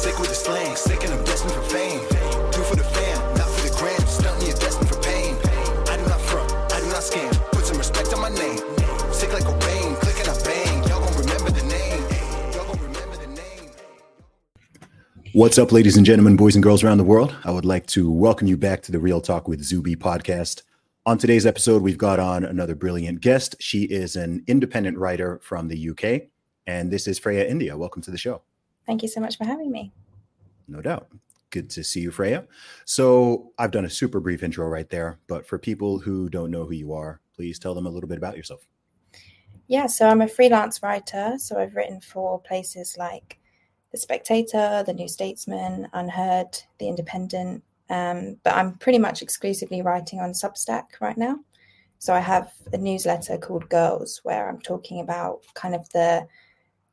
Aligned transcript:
Sick 0.00 0.18
with 0.18 0.30
the 0.30 0.34
slang, 0.34 0.76
sick 0.76 1.04
and 1.04 1.12
I'm 1.12 1.22
destined 1.24 1.52
for 1.52 1.60
fame. 1.60 2.00
Do 2.52 2.62
for 2.62 2.74
the 2.74 2.84
fam, 2.84 3.34
not 3.34 3.46
for 3.50 3.68
the 3.68 3.76
gram. 3.76 4.00
Stunt 4.06 4.40
you're 4.40 4.56
destined 4.56 4.88
for 4.88 4.98
pain. 5.02 5.36
I 5.92 5.98
do 5.98 6.08
not 6.08 6.18
front, 6.22 6.50
I 6.72 6.80
do 6.80 6.86
not 6.86 7.04
scam. 7.04 7.30
Put 7.52 7.66
some 7.66 7.76
respect 7.76 8.10
on 8.14 8.22
my 8.22 8.30
name. 8.30 8.56
Sick 9.12 9.30
like 9.30 9.44
a 9.44 9.52
bang, 9.58 9.94
click 9.96 10.18
and 10.20 10.28
I 10.30 10.42
bang. 10.42 10.88
Y'all 10.88 11.04
gon' 11.04 11.18
remember 11.18 11.50
the 11.50 11.62
name. 11.64 12.00
Y'all 12.54 12.64
gon' 12.64 12.80
remember 12.80 13.16
the 13.18 13.26
name. 13.26 13.72
What's 15.34 15.58
up, 15.58 15.70
ladies 15.70 15.98
and 15.98 16.06
gentlemen, 16.06 16.34
boys 16.34 16.56
and 16.56 16.62
girls 16.62 16.82
around 16.82 16.96
the 16.96 17.04
world? 17.04 17.36
I 17.44 17.50
would 17.50 17.66
like 17.66 17.86
to 17.88 18.10
welcome 18.10 18.48
you 18.48 18.56
back 18.56 18.80
to 18.84 18.92
the 18.92 19.00
Real 19.00 19.20
Talk 19.20 19.48
with 19.48 19.62
Zuby 19.62 19.96
podcast. 19.96 20.62
On 21.04 21.18
today's 21.18 21.44
episode, 21.44 21.82
we've 21.82 21.98
got 21.98 22.18
on 22.18 22.42
another 22.42 22.74
brilliant 22.74 23.20
guest. 23.20 23.54
She 23.60 23.82
is 23.82 24.16
an 24.16 24.44
independent 24.46 24.96
writer 24.96 25.40
from 25.42 25.68
the 25.68 25.90
UK, 25.90 26.30
and 26.66 26.90
this 26.90 27.06
is 27.06 27.18
Freya 27.18 27.44
India. 27.44 27.76
Welcome 27.76 28.00
to 28.00 28.10
the 28.10 28.16
show. 28.16 28.40
Thank 28.86 29.02
you 29.02 29.08
so 29.08 29.20
much 29.20 29.36
for 29.38 29.44
having 29.44 29.70
me. 29.70 29.92
No 30.68 30.80
doubt. 30.80 31.08
Good 31.50 31.68
to 31.70 31.82
see 31.82 32.00
you, 32.00 32.10
Freya. 32.10 32.46
So, 32.84 33.52
I've 33.58 33.72
done 33.72 33.84
a 33.84 33.90
super 33.90 34.20
brief 34.20 34.42
intro 34.42 34.68
right 34.68 34.88
there, 34.88 35.18
but 35.26 35.46
for 35.46 35.58
people 35.58 35.98
who 35.98 36.28
don't 36.28 36.50
know 36.50 36.64
who 36.64 36.74
you 36.74 36.92
are, 36.92 37.20
please 37.34 37.58
tell 37.58 37.74
them 37.74 37.86
a 37.86 37.90
little 37.90 38.08
bit 38.08 38.18
about 38.18 38.36
yourself. 38.36 38.66
Yeah, 39.70 39.86
so 39.86 40.08
I'm 40.08 40.20
a 40.20 40.26
freelance 40.26 40.82
writer. 40.82 41.34
So 41.38 41.56
I've 41.56 41.76
written 41.76 42.00
for 42.00 42.40
places 42.40 42.96
like 42.98 43.38
The 43.92 43.98
Spectator, 43.98 44.82
The 44.84 44.92
New 44.92 45.06
Statesman, 45.06 45.86
UnHerd, 45.94 46.60
The 46.78 46.88
Independent, 46.88 47.62
um, 47.88 48.36
but 48.42 48.54
I'm 48.54 48.74
pretty 48.78 48.98
much 48.98 49.22
exclusively 49.22 49.80
writing 49.80 50.18
on 50.18 50.32
Substack 50.32 51.00
right 51.00 51.16
now. 51.16 51.36
So 51.98 52.12
I 52.12 52.18
have 52.18 52.52
a 52.72 52.78
newsletter 52.78 53.38
called 53.38 53.68
Girls 53.68 54.20
where 54.24 54.48
I'm 54.48 54.60
talking 54.60 55.00
about 55.00 55.42
kind 55.54 55.76
of 55.76 55.88
the 55.90 56.26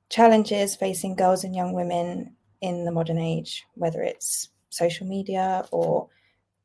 challenges 0.09 0.75
facing 0.75 1.15
girls 1.15 1.43
and 1.43 1.55
young 1.55 1.73
women 1.73 2.35
in 2.61 2.85
the 2.85 2.91
modern 2.91 3.19
age, 3.19 3.65
whether 3.75 4.01
it's 4.01 4.49
social 4.69 5.07
media 5.07 5.65
or 5.71 6.07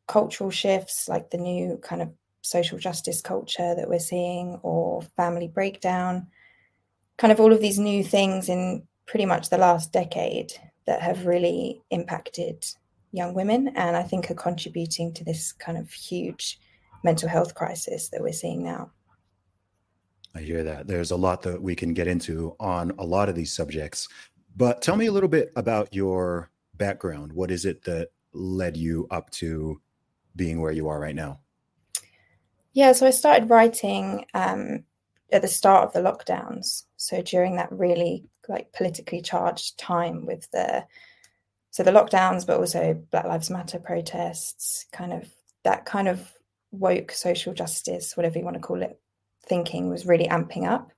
cultural 0.07 0.51
shifts 0.51 1.09
like 1.09 1.31
the 1.31 1.39
new 1.39 1.79
kind 1.83 2.03
of 2.03 2.11
social 2.43 2.79
justice 2.79 3.21
culture 3.21 3.75
that 3.75 3.89
we're 3.89 3.99
seeing 3.99 4.59
or 4.63 5.03
family 5.17 5.49
breakdown, 5.49 6.27
kind 7.19 7.33
of 7.33 7.41
all 7.41 7.53
of 7.53 7.61
these 7.61 7.79
new 7.79 8.03
things 8.03 8.49
in 8.49 8.83
pretty 9.07 9.27
much 9.27 9.49
the 9.49 9.59
last 9.59 9.93
decade 9.93 10.53
that 10.87 11.01
have 11.01 11.27
really 11.27 11.81
impacted 11.91 12.65
young 13.13 13.35
women 13.35 13.69
and 13.77 13.97
I 13.97 14.03
think 14.03 14.31
are 14.31 14.35
contributing 14.35 15.13
to 15.15 15.25
this 15.25 15.53
kind 15.53 15.79
of 15.79 15.91
huge 15.93 16.59
mental 17.05 17.29
health 17.29 17.55
crisis 17.55 18.09
that 18.09 18.23
we're 18.23 18.33
seeing 18.33 18.63
now. 18.63 18.91
I 20.35 20.41
hear 20.41 20.65
that. 20.65 20.87
There's 20.87 21.11
a 21.11 21.17
lot 21.17 21.43
that 21.43 21.61
we 21.61 21.75
can 21.75 21.93
get 21.95 22.07
into 22.07 22.57
on 22.59 22.93
a 22.99 23.05
lot 23.05 23.29
of 23.29 23.35
these 23.35 23.53
subjects. 23.53 24.09
But 24.57 24.83
tell 24.83 24.97
me 24.97 25.07
a 25.07 25.13
little 25.13 25.29
bit 25.29 25.53
about 25.57 25.95
your 25.95 26.51
background. 26.75 27.33
What 27.33 27.51
is 27.51 27.65
it 27.65 27.83
that 27.85 28.09
led 28.33 28.77
you 28.77 29.07
up 29.11 29.31
to 29.31 29.81
being 30.35 30.61
where 30.61 30.73
you 30.73 30.89
are 30.89 30.99
right 30.99 31.15
now? 31.15 31.41
Yeah, 32.73 32.93
so 32.93 33.07
I 33.07 33.11
started 33.11 33.51
writing 33.51 34.25
um, 34.33 34.85
at 35.31 35.43
the 35.43 35.49
start 35.49 35.85
of 35.85 35.93
the 35.93 36.01
lockdowns. 36.01 36.85
So 36.97 37.21
during 37.21 37.57
that 37.57 37.71
really 37.71 38.25
like 38.49 38.73
politically 38.73 39.21
charged 39.21 39.79
time 39.79 40.27
with 40.27 40.51
the 40.51 40.85
so 41.71 41.83
the 41.83 41.91
lockdowns, 41.91 42.47
but 42.47 42.59
also 42.59 43.03
Black 43.11 43.25
Lives 43.25 43.49
Matter 43.49 43.79
protests, 43.79 44.85
kind 44.93 45.13
of 45.13 45.27
that 45.65 45.87
kind 45.87 46.07
of 46.07 46.31
woke 46.71 47.13
social 47.13 47.55
justice, 47.55 48.15
whatever 48.15 48.39
you 48.39 48.45
want 48.45 48.57
to 48.57 48.61
call 48.61 48.83
it, 48.83 49.01
thinking 49.47 49.89
was 49.89 50.07
really 50.07 50.27
amping 50.27 50.69
up. 50.69 50.93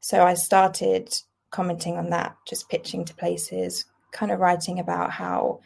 So 0.00 0.24
I 0.24 0.34
started 0.34 1.14
commenting 1.50 1.98
on 1.98 2.10
that, 2.10 2.36
just 2.46 2.68
pitching 2.68 3.04
to 3.04 3.14
places, 3.14 3.84
kind 4.12 4.32
of 4.32 4.40
writing 4.40 4.78
about 4.78 5.10
how 5.10 5.60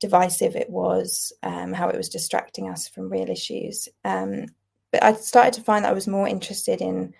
divisive 0.00 0.56
it 0.56 0.70
was, 0.70 1.32
um, 1.42 1.72
how 1.72 1.88
it 1.88 1.96
was 1.96 2.08
distracting 2.08 2.68
us 2.68 2.88
from 2.88 3.10
real 3.10 3.28
issues. 3.28 3.88
Um, 4.04 4.46
but 4.92 5.04
I 5.04 5.12
started 5.14 5.54
to 5.54 5.62
find 5.62 5.84
that 5.84 5.90
I 5.90 5.94
was 5.94 6.08
more 6.08 6.26
interested 6.26 6.80
in 6.80 7.14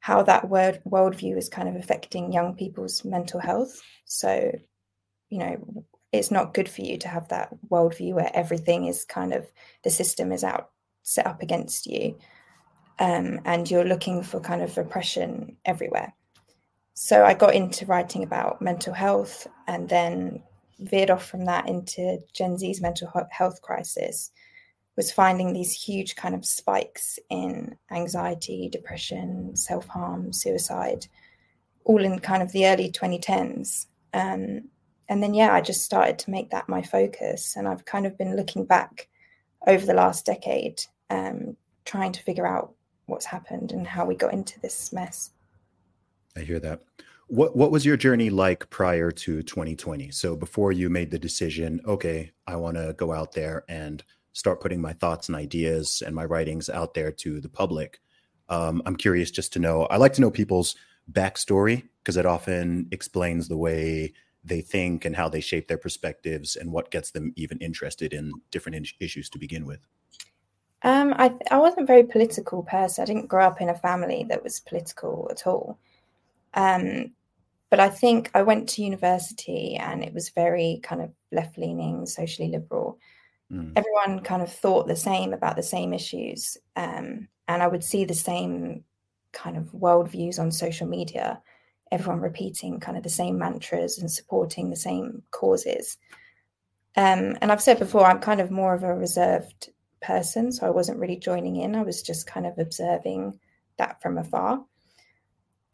how 0.00 0.22
that 0.24 0.48
word 0.48 0.80
worldview 0.86 1.36
is 1.36 1.48
kind 1.48 1.68
of 1.68 1.76
affecting 1.76 2.32
young 2.32 2.54
people's 2.54 3.04
mental 3.04 3.40
health. 3.40 3.80
So, 4.04 4.52
you 5.28 5.38
know, 5.38 5.84
it's 6.12 6.30
not 6.30 6.54
good 6.54 6.68
for 6.68 6.82
you 6.82 6.98
to 6.98 7.08
have 7.08 7.28
that 7.28 7.50
worldview 7.68 8.14
where 8.14 8.30
everything 8.34 8.86
is 8.86 9.04
kind 9.04 9.32
of 9.32 9.46
the 9.84 9.90
system 9.90 10.32
is 10.32 10.44
out 10.44 10.70
set 11.02 11.26
up 11.26 11.42
against 11.42 11.86
you 11.86 12.16
um, 12.98 13.40
and 13.44 13.70
you're 13.70 13.84
looking 13.84 14.22
for 14.22 14.40
kind 14.40 14.62
of 14.62 14.76
repression 14.76 15.56
everywhere. 15.64 16.12
So 17.00 17.24
i 17.24 17.32
got 17.32 17.54
into 17.54 17.86
writing 17.86 18.24
about 18.24 18.60
mental 18.60 18.92
health 18.92 19.46
and 19.68 19.88
then 19.88 20.42
veered 20.80 21.10
off 21.10 21.24
from 21.26 21.44
that 21.44 21.68
into 21.68 22.18
gen 22.32 22.58
z's 22.58 22.80
mental 22.80 23.08
health 23.30 23.62
crisis 23.62 24.32
was 24.96 25.12
finding 25.12 25.52
these 25.52 25.72
huge 25.72 26.16
kind 26.16 26.34
of 26.34 26.44
spikes 26.44 27.20
in 27.30 27.76
anxiety 27.92 28.68
depression 28.68 29.54
self-harm 29.54 30.32
suicide 30.32 31.06
all 31.84 32.04
in 32.04 32.18
kind 32.18 32.42
of 32.42 32.50
the 32.50 32.66
early 32.66 32.90
2010s 32.90 33.86
um, 34.12 34.62
and 35.08 35.22
then 35.22 35.34
yeah 35.34 35.52
i 35.52 35.60
just 35.60 35.82
started 35.82 36.18
to 36.18 36.30
make 36.32 36.50
that 36.50 36.68
my 36.68 36.82
focus 36.82 37.54
and 37.56 37.68
i've 37.68 37.84
kind 37.84 38.06
of 38.06 38.18
been 38.18 38.34
looking 38.34 38.64
back 38.64 39.08
over 39.68 39.86
the 39.86 39.94
last 39.94 40.26
decade 40.26 40.80
um, 41.10 41.56
trying 41.84 42.10
to 42.10 42.22
figure 42.24 42.46
out 42.46 42.74
what's 43.08 43.26
happened 43.26 43.72
and 43.72 43.86
how 43.86 44.04
we 44.04 44.14
got 44.14 44.32
into 44.32 44.60
this 44.60 44.92
mess. 44.92 45.30
I 46.36 46.40
hear 46.40 46.60
that. 46.60 46.82
What 47.28 47.56
what 47.56 47.70
was 47.70 47.84
your 47.84 47.96
journey 47.96 48.30
like 48.30 48.70
prior 48.70 49.10
to 49.10 49.42
2020 49.42 50.10
so 50.12 50.34
before 50.34 50.72
you 50.72 50.88
made 50.88 51.10
the 51.10 51.18
decision 51.18 51.78
okay 51.84 52.32
i 52.46 52.56
want 52.56 52.78
to 52.78 52.94
go 52.96 53.12
out 53.12 53.32
there 53.32 53.64
and 53.68 54.02
start 54.32 54.62
putting 54.62 54.80
my 54.80 54.94
thoughts 54.94 55.28
and 55.28 55.36
ideas 55.36 56.02
and 56.06 56.14
my 56.14 56.24
writings 56.24 56.70
out 56.70 56.94
there 56.94 57.12
to 57.12 57.38
the 57.42 57.48
public 57.50 58.00
um, 58.48 58.80
i'm 58.86 58.96
curious 58.96 59.30
just 59.30 59.52
to 59.52 59.58
know 59.58 59.82
i 59.90 59.98
like 59.98 60.14
to 60.14 60.22
know 60.22 60.30
people's 60.30 60.74
backstory 61.12 61.82
because 62.02 62.16
it 62.16 62.24
often 62.24 62.88
explains 62.92 63.48
the 63.48 63.58
way 63.58 64.14
they 64.44 64.60
think 64.60 65.04
and 65.04 65.16
how 65.16 65.28
they 65.28 65.40
shape 65.40 65.68
their 65.68 65.78
perspectives 65.78 66.56
and 66.56 66.72
what 66.72 66.90
gets 66.90 67.10
them 67.10 67.32
even 67.36 67.58
interested 67.58 68.12
in 68.12 68.32
different 68.50 68.76
in- 68.76 68.86
issues 69.00 69.28
to 69.30 69.38
begin 69.38 69.66
with? 69.66 69.86
Um, 70.82 71.14
I 71.16 71.34
I 71.50 71.58
wasn't 71.58 71.82
a 71.82 71.86
very 71.86 72.04
political 72.04 72.62
person. 72.62 73.02
I 73.02 73.06
didn't 73.06 73.26
grow 73.26 73.46
up 73.46 73.60
in 73.60 73.68
a 73.68 73.74
family 73.74 74.24
that 74.28 74.42
was 74.42 74.60
political 74.60 75.28
at 75.30 75.46
all. 75.46 75.78
Um, 76.54 77.12
but 77.70 77.80
I 77.80 77.88
think 77.88 78.30
I 78.34 78.42
went 78.42 78.68
to 78.70 78.82
university 78.82 79.76
and 79.76 80.02
it 80.02 80.14
was 80.14 80.30
very 80.30 80.80
kind 80.82 81.02
of 81.02 81.10
left 81.32 81.58
leaning, 81.58 82.06
socially 82.06 82.48
liberal. 82.48 82.98
Mm. 83.52 83.72
Everyone 83.76 84.24
kind 84.24 84.42
of 84.42 84.52
thought 84.52 84.86
the 84.86 84.96
same 84.96 85.32
about 85.32 85.56
the 85.56 85.62
same 85.62 85.92
issues, 85.92 86.56
um, 86.76 87.28
and 87.48 87.62
I 87.62 87.66
would 87.66 87.84
see 87.84 88.04
the 88.04 88.14
same 88.14 88.84
kind 89.32 89.56
of 89.56 89.64
worldviews 89.72 90.38
on 90.38 90.50
social 90.50 90.86
media 90.86 91.42
everyone 91.90 92.20
repeating 92.20 92.80
kind 92.80 92.96
of 92.96 93.02
the 93.02 93.08
same 93.08 93.38
mantras 93.38 93.98
and 93.98 94.10
supporting 94.10 94.70
the 94.70 94.76
same 94.76 95.22
causes. 95.30 95.96
Um, 96.96 97.36
and 97.40 97.52
I've 97.52 97.62
said 97.62 97.78
before, 97.78 98.04
I'm 98.04 98.20
kind 98.20 98.40
of 98.40 98.50
more 98.50 98.74
of 98.74 98.82
a 98.82 98.94
reserved 98.94 99.70
person, 100.00 100.52
so 100.52 100.66
I 100.66 100.70
wasn't 100.70 100.98
really 100.98 101.16
joining 101.16 101.56
in. 101.56 101.74
I 101.74 101.82
was 101.82 102.02
just 102.02 102.26
kind 102.26 102.46
of 102.46 102.58
observing 102.58 103.38
that 103.76 104.00
from 104.02 104.18
afar. 104.18 104.52
Um, 104.52 104.66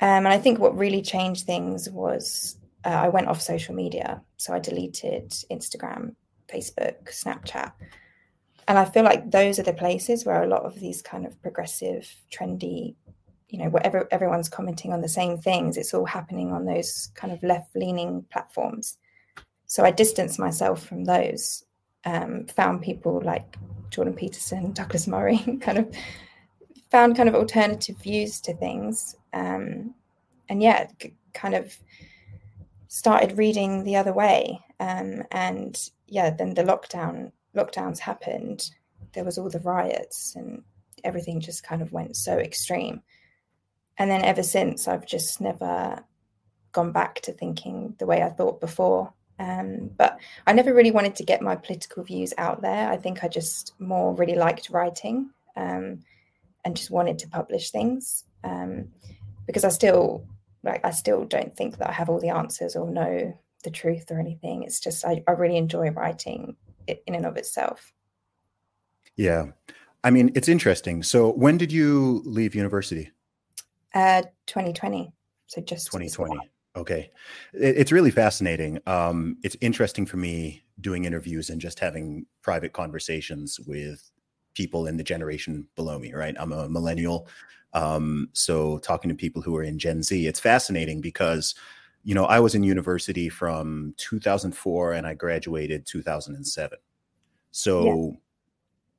and 0.01 0.29
I 0.29 0.39
think 0.39 0.59
what 0.59 0.77
really 0.77 1.03
changed 1.03 1.47
things 1.47 1.89
was 1.89 2.57
uh, 2.85 2.89
I 2.89 3.09
went 3.09 3.29
off 3.29 3.41
social 3.41 3.75
media. 3.75 4.23
So 4.37 4.53
I 4.53 4.59
deleted 4.59 5.31
Instagram, 5.51 6.15
Facebook, 6.49 7.05
Snapchat. 7.07 7.73
And 8.67 8.79
I 8.79 8.85
feel 8.85 9.05
like 9.05 9.31
those 9.31 9.59
are 9.59 9.63
the 9.65 9.73
places 9.73 10.25
where 10.25 10.43
a 10.43 10.49
lot 10.49 10.65
of 10.65 10.81
these 10.81 11.03
kind 11.03 11.27
of 11.27 11.41
progressive, 11.43 12.11
trendy 12.33 12.97
you 13.55 13.63
know 13.63 13.71
whatever 13.71 14.09
everyone's 14.11 14.49
commenting 14.49 14.93
on 14.93 15.01
the 15.01 15.09
same 15.09 15.39
things 15.39 15.77
it's 15.77 15.95
all 15.95 16.05
happening 16.05 16.53
on 16.53 16.65
those 16.65 17.11
kind 17.15 17.33
of 17.33 17.41
left 17.45 17.75
leaning 17.77 18.25
platforms 18.33 18.99
so 19.67 19.85
i 19.85 19.93
distanced 19.93 20.41
myself 20.41 20.85
from 20.85 21.05
those 21.05 21.64
um, 22.05 22.47
found 22.47 22.83
people 22.83 23.21
like 23.25 23.57
jordan 23.91 24.15
peterson 24.15 24.73
douglas 24.73 25.07
murray 25.07 25.39
kind 25.61 25.79
of 25.79 25.95
found 26.95 27.17
kind 27.17 27.29
of 27.29 27.35
alternative 27.35 27.97
views 27.99 28.41
to 28.41 28.55
things. 28.55 29.17
Um, 29.33 29.95
and 30.49 30.63
yeah 30.63 30.87
kind 31.33 31.57
of 31.57 31.77
started 32.87 33.37
reading 33.37 33.83
the 33.83 33.97
other 33.97 34.13
way. 34.13 34.61
Um, 34.79 35.25
and 35.33 35.77
yeah 36.07 36.31
then 36.31 36.55
the 36.55 36.63
lockdown 36.63 37.33
lockdowns 37.57 37.99
happened. 37.99 38.71
There 39.13 39.25
was 39.25 39.39
all 39.39 39.51
the 39.51 39.59
riots 39.59 40.37
and 40.37 40.63
everything 41.03 41.41
just 41.41 41.65
kind 41.65 41.83
of 41.83 41.93
went 41.93 42.15
so 42.15 42.39
extreme. 42.39 43.03
And 43.99 44.09
then 44.09 44.25
ever 44.25 44.45
since 44.45 44.87
i've 44.87 45.07
just 45.07 45.41
never 45.41 46.05
gone 46.71 46.93
back 46.93 47.21
to 47.23 47.33
thinking 47.33 47.97
the 47.99 48.07
way 48.07 48.23
i 48.23 48.29
thought 48.29 48.61
before 48.61 49.13
um, 49.39 49.91
but 49.97 50.19
i 50.47 50.53
never 50.53 50.73
really 50.75 50.91
wanted 50.91 51.15
to 51.17 51.25
get 51.25 51.43
my 51.43 51.57
political 51.57 52.03
views 52.03 52.33
out 52.39 52.63
there 52.63 52.89
i 52.91 52.97
think 52.97 53.25
i 53.25 53.29
just 53.29 53.73
more 53.79 54.15
really 54.15 54.37
liked 54.37 54.71
writing 54.71 55.31
um, 55.57 56.01
and 56.65 56.77
just 56.77 56.91
wanted 56.91 57.19
to 57.19 57.29
publish 57.29 57.71
things 57.71 58.25
um, 58.45 58.89
because 59.47 59.65
i 59.65 59.69
still 59.69 60.27
like 60.63 60.85
i 60.85 60.91
still 60.91 61.25
don't 61.25 61.57
think 61.57 61.79
that 61.79 61.91
i 61.91 61.93
have 61.93 62.09
all 62.09 62.21
the 62.21 62.29
answers 62.29 62.77
or 62.77 62.91
know 62.91 63.35
the 63.65 63.71
truth 63.71 64.11
or 64.11 64.21
anything. 64.21 64.63
It's 64.63 64.79
just 64.79 65.05
I, 65.05 65.25
I 65.27 65.33
really 65.33 65.57
enjoy 65.57 65.91
writing 65.91 66.55
it 66.87 67.03
in 67.07 67.17
and 67.17 67.27
of 67.27 67.37
itself. 67.37 67.93
Yeah. 69.17 69.47
I 70.05 70.11
mean, 70.11 70.31
it's 70.35 70.49
interesting. 70.49 71.03
So 71.03 71.33
when 71.33 71.59
did 71.59 71.73
you 71.73 72.23
leave 72.25 72.55
university? 72.55 73.11
Uh 73.93 74.23
2020. 74.47 75.13
So 75.47 75.61
just 75.63 75.87
2020. 75.87 76.39
Okay. 76.77 77.11
It's 77.53 77.93
really 77.93 78.11
fascinating. 78.11 78.81
Um, 78.87 79.37
it's 79.45 79.57
interesting 79.61 80.07
for 80.07 80.17
me 80.17 80.65
doing 80.81 81.05
interviews 81.05 81.51
and 81.51 81.61
just 81.61 81.79
having 81.79 82.27
private 82.43 82.73
conversations 82.73 83.61
with 83.61 84.11
people 84.55 84.87
in 84.87 84.97
the 84.97 85.05
generation 85.05 85.67
below 85.77 85.99
me, 85.99 86.13
right? 86.13 86.35
I'm 86.39 86.53
a 86.53 86.69
millennial. 86.69 87.29
Um, 87.75 88.29
so 88.33 88.79
talking 88.79 89.09
to 89.09 89.15
people 89.15 89.43
who 89.43 89.57
are 89.57 89.63
in 89.63 89.79
Gen 89.79 90.03
Z, 90.03 90.27
it's 90.27 90.41
fascinating 90.41 91.01
because, 91.01 91.55
you 92.03 92.15
know, 92.15 92.25
I 92.25 92.41
was 92.41 92.55
in 92.55 92.65
university 92.65 93.29
from 93.29 93.95
2004 93.97 94.93
and 94.93 95.07
I 95.07 95.15
graduated 95.15 95.87
2007. 95.87 96.79
So, 97.53 97.85
yeah. 97.85 98.17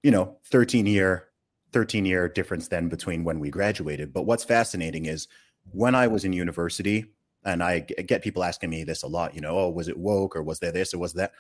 you 0.04 0.12
know, 0.12 0.38
13 0.46 0.86
year, 0.86 1.28
13 1.74 2.06
year 2.06 2.30
difference 2.30 2.70
then 2.70 2.88
between 2.88 3.26
when 3.26 3.40
we 3.40 3.50
graduated. 3.50 4.14
But 4.14 4.24
what's 4.24 4.46
fascinating 4.46 5.06
is 5.06 5.28
when 5.72 5.96
I 5.96 6.08
was 6.08 6.24
in 6.24 6.34
university, 6.34 7.06
and 7.46 7.64
I 7.64 7.80
get 7.80 8.24
people 8.24 8.44
asking 8.44 8.72
me 8.72 8.84
this 8.84 9.04
a 9.04 9.08
lot, 9.08 9.36
you 9.36 9.42
know, 9.42 9.58
oh, 9.58 9.70
was 9.70 9.88
it 9.88 9.98
woke 9.98 10.36
or 10.36 10.44
was 10.44 10.60
there 10.60 10.72
this 10.72 10.94
or 10.94 10.98
was 10.98 11.14
that? 11.14 11.32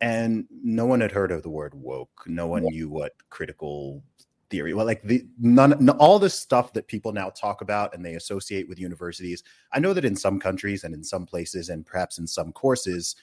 And 0.00 0.46
no 0.62 0.86
one 0.86 1.00
had 1.00 1.12
heard 1.12 1.32
of 1.32 1.42
the 1.42 1.50
word 1.50 1.74
woke. 1.74 2.24
No 2.26 2.46
one 2.46 2.62
yeah. 2.64 2.70
knew 2.70 2.88
what 2.88 3.12
critical 3.28 4.02
theory. 4.48 4.72
Well, 4.74 4.86
like 4.86 5.02
the 5.02 5.26
none, 5.38 5.88
all 5.90 6.18
this 6.18 6.34
stuff 6.34 6.72
that 6.72 6.86
people 6.86 7.12
now 7.12 7.30
talk 7.30 7.60
about 7.60 7.94
and 7.94 8.04
they 8.04 8.14
associate 8.14 8.68
with 8.68 8.78
universities. 8.78 9.42
I 9.72 9.80
know 9.80 9.92
that 9.92 10.04
in 10.04 10.16
some 10.16 10.40
countries 10.40 10.84
and 10.84 10.94
in 10.94 11.04
some 11.04 11.26
places 11.26 11.68
and 11.68 11.84
perhaps 11.84 12.18
in 12.18 12.26
some 12.26 12.52
courses, 12.52 13.16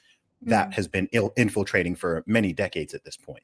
mm. 0.44 0.50
that 0.50 0.74
has 0.74 0.88
been 0.88 1.10
Ill, 1.14 1.34
infiltrating 1.38 1.96
for 1.96 2.24
many 2.28 2.54
decades 2.54 2.94
at 2.94 3.04
this 3.04 3.18
point. 3.18 3.44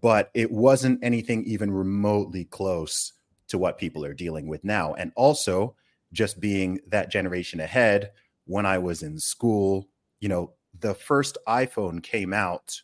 But 0.00 0.30
it 0.34 0.50
wasn't 0.50 0.98
anything 1.02 1.44
even 1.44 1.70
remotely 1.70 2.44
close 2.44 3.12
to 3.48 3.58
what 3.58 3.78
people 3.78 4.04
are 4.04 4.14
dealing 4.14 4.48
with 4.48 4.64
now. 4.64 4.94
And 4.94 5.12
also, 5.14 5.76
just 6.16 6.40
being 6.40 6.80
that 6.88 7.10
generation 7.10 7.60
ahead, 7.60 8.10
when 8.46 8.66
I 8.66 8.78
was 8.78 9.02
in 9.02 9.18
school, 9.18 9.88
you 10.20 10.28
know, 10.28 10.52
the 10.80 10.94
first 10.94 11.38
iPhone 11.46 12.02
came 12.02 12.32
out 12.32 12.80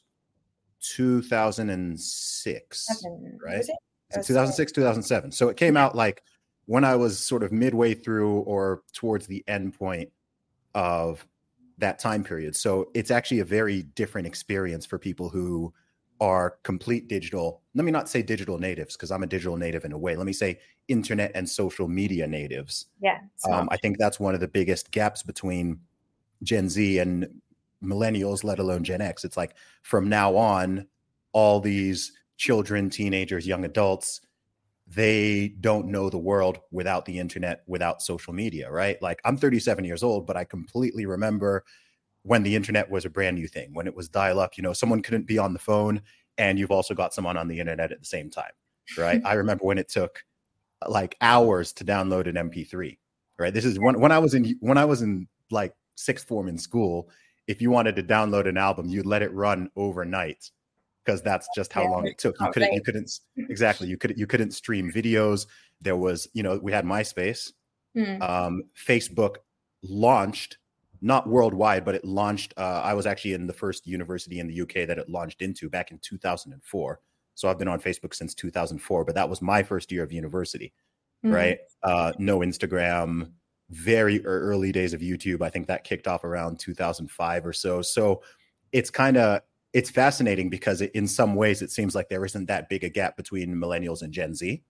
2006, 0.81 2.87
Seven. 3.01 3.39
right? 3.45 3.65
2006, 4.13 4.73
2007. 4.73 5.33
So 5.33 5.49
it 5.49 5.57
came 5.57 5.77
out 5.77 5.97
like 5.97 6.23
when 6.67 6.85
I 6.85 6.95
was 6.97 7.19
sort 7.19 7.43
of 7.43 7.51
midway 7.53 7.95
through 7.95 8.41
or 8.41 8.83
towards 8.93 9.27
the 9.27 9.43
end 9.49 9.75
point 9.75 10.11
of 10.75 11.27
that 11.79 11.99
time 11.99 12.23
period. 12.23 12.55
So 12.55 12.91
it's 12.95 13.11
actually 13.11 13.41
a 13.41 13.45
very 13.45 13.83
different 13.83 14.27
experience 14.27 14.85
for 14.85 14.99
people 14.99 15.31
who 15.31 15.73
are 16.23 16.59
complete 16.63 17.09
digital. 17.09 17.63
Let 17.75 17.85
me 17.85 17.91
not 17.91 18.09
say 18.09 18.23
digital 18.23 18.57
natives 18.57 18.97
because 18.97 19.11
I'm 19.11 19.25
a 19.25 19.27
digital 19.27 19.57
native 19.57 19.85
in 19.85 19.91
a 19.91 19.99
way. 19.99 20.15
Let 20.15 20.25
me 20.25 20.33
say 20.33 20.61
internet 20.87 21.33
and 21.35 21.49
social 21.51 21.89
media 21.89 22.29
natives. 22.29 22.87
Yeah. 23.01 23.19
Um, 23.51 23.69
I 23.73 23.77
think 23.77 23.99
that's 23.99 24.21
one 24.21 24.33
of 24.33 24.41
the 24.41 24.47
biggest 24.47 24.93
gaps 24.93 25.25
between 25.25 25.81
Gen 26.45 26.69
Z 26.69 26.99
and 27.01 27.29
millennials, 27.85 28.45
let 28.45 28.61
alone 28.61 28.85
Gen 28.85 29.01
X. 29.01 29.25
It's 29.25 29.37
like 29.37 29.57
from 29.83 30.09
now 30.09 30.37
on, 30.37 30.87
all 31.33 31.59
these 31.59 32.13
children, 32.37 32.89
teenagers, 32.89 33.45
young 33.45 33.65
adults, 33.65 34.21
they 34.87 35.49
don't 35.61 35.89
know 35.89 36.09
the 36.09 36.19
world 36.19 36.61
without 36.71 37.05
the 37.05 37.19
internet, 37.19 37.63
without 37.67 38.01
social 38.01 38.33
media, 38.33 38.71
right? 38.71 39.01
Like 39.03 39.21
I'm 39.25 39.37
37 39.37 39.85
years 39.85 40.05
old, 40.05 40.25
but 40.25 40.37
I 40.37 40.45
completely 40.45 41.05
remember 41.05 41.65
when 42.23 42.43
the 42.43 42.55
internet 42.55 42.91
was 42.91 43.05
a 43.05 43.11
brand 43.11 43.37
new 43.37 43.49
thing, 43.49 43.75
when 43.75 43.87
it 43.87 43.95
was 43.95 44.09
dial 44.09 44.41
up, 44.41 44.57
you 44.57 44.63
know, 44.63 44.73
someone 44.73 45.03
couldn't 45.03 45.27
be 45.27 45.39
on 45.39 45.53
the 45.53 45.59
phone 45.59 46.01
and 46.39 46.59
you've 46.59 46.71
also 46.71 46.95
got 46.95 47.13
someone 47.13 47.37
on 47.37 47.49
the 47.49 47.59
internet 47.59 47.93
at 47.93 47.99
the 47.99 48.07
same 48.07 48.31
time, 48.31 48.53
right? 48.97 49.21
I 49.25 49.35
remember 49.35 49.65
when 49.65 49.79
it 49.79 49.89
took 49.89 50.25
like 50.89 51.17
hours 51.21 51.73
to 51.75 51.85
download 51.85 52.27
an 52.27 52.51
MP3, 52.51 52.99
right? 53.39 53.53
This 53.53 53.65
is 53.65 53.79
when, 53.79 54.01
when 54.01 54.13
I 54.13 54.19
was 54.19 54.35
in, 54.35 54.57
when 54.61 54.79
I 54.79 54.85
was 54.85 55.03
in 55.03 55.27
like 55.51 55.75
sixth 55.97 56.27
form 56.27 56.49
in 56.49 56.59
school, 56.59 57.11
if 57.49 57.61
you 57.61 57.71
wanted 57.71 57.97
to 57.97 58.03
download 58.03 58.49
an 58.49 58.57
album, 58.57 58.89
you'd 58.89 59.07
let 59.07 59.23
it 59.23 59.33
run 59.33 59.69
overnight 59.77 60.51
because 61.05 61.23
that's 61.23 61.49
just 61.55 61.73
how 61.73 61.83
yeah, 61.83 61.91
long 61.91 62.07
it 62.07 62.19
took. 62.19 62.39
You 62.41 62.51
couldn't, 62.53 62.69
right. 62.69 62.75
you 62.75 62.83
couldn't 62.83 63.21
exactly. 63.37 63.89
You 63.89 63.97
could 63.97 64.17
you 64.17 64.27
couldn't 64.27 64.53
stream 64.53 64.93
videos. 64.93 65.47
There 65.81 65.97
was, 65.97 66.29
you 66.33 66.43
know, 66.43 66.59
we 66.63 66.73
had 66.73 66.85
MySpace. 66.85 67.53
Mm. 67.97 68.23
Um, 68.23 68.63
Facebook 68.77 69.37
launched 69.83 70.59
not 71.03 71.29
worldwide, 71.29 71.85
but 71.85 71.95
it 71.95 72.05
launched. 72.05 72.55
Uh, 72.57 72.81
I 72.83 72.95
was 72.95 73.07
actually 73.07 73.35
in 73.35 73.47
the 73.47 73.53
first 73.53 73.87
university 73.87 74.39
in 74.39 74.47
the 74.47 74.63
UK 74.63 74.87
that 74.87 74.99
it 74.99 75.09
launched 75.09 75.43
into 75.43 75.69
back 75.69 75.91
in 75.91 75.99
2004. 75.99 77.01
So 77.35 77.49
I've 77.49 77.59
been 77.59 77.69
on 77.69 77.81
Facebook 77.81 78.15
since 78.15 78.35
2004, 78.35 79.05
but 79.05 79.15
that 79.15 79.29
was 79.29 79.43
my 79.43 79.63
first 79.63 79.91
year 79.91 80.05
of 80.05 80.13
university, 80.13 80.73
mm. 81.25 81.35
right? 81.35 81.59
Uh, 81.83 82.13
no 82.19 82.39
Instagram, 82.39 83.33
very 83.71 84.25
early 84.25 84.71
days 84.71 84.93
of 84.93 85.01
YouTube. 85.01 85.43
I 85.43 85.51
think 85.51 85.67
that 85.67 85.85
kicked 85.85 86.07
off 86.07 86.25
around 86.25 86.61
2005 86.61 87.47
or 87.47 87.53
so. 87.53 87.83
So 87.83 88.23
it's 88.71 88.91
kind 88.91 89.17
of 89.17 89.41
it's 89.73 89.91
fascinating 89.91 90.51
because 90.51 90.83
it, 90.83 90.93
in 90.93 91.09
some 91.09 91.35
ways 91.35 91.63
it 91.63 91.71
seems 91.71 91.95
like 91.95 92.09
there 92.09 92.25
isn't 92.25 92.47
that 92.47 92.69
big 92.69 92.85
a 92.85 92.91
gap 92.91 93.17
between 93.17 93.55
millennials 93.55 94.03
and 94.03 94.13
Gen 94.13 94.35
Z. 94.35 94.63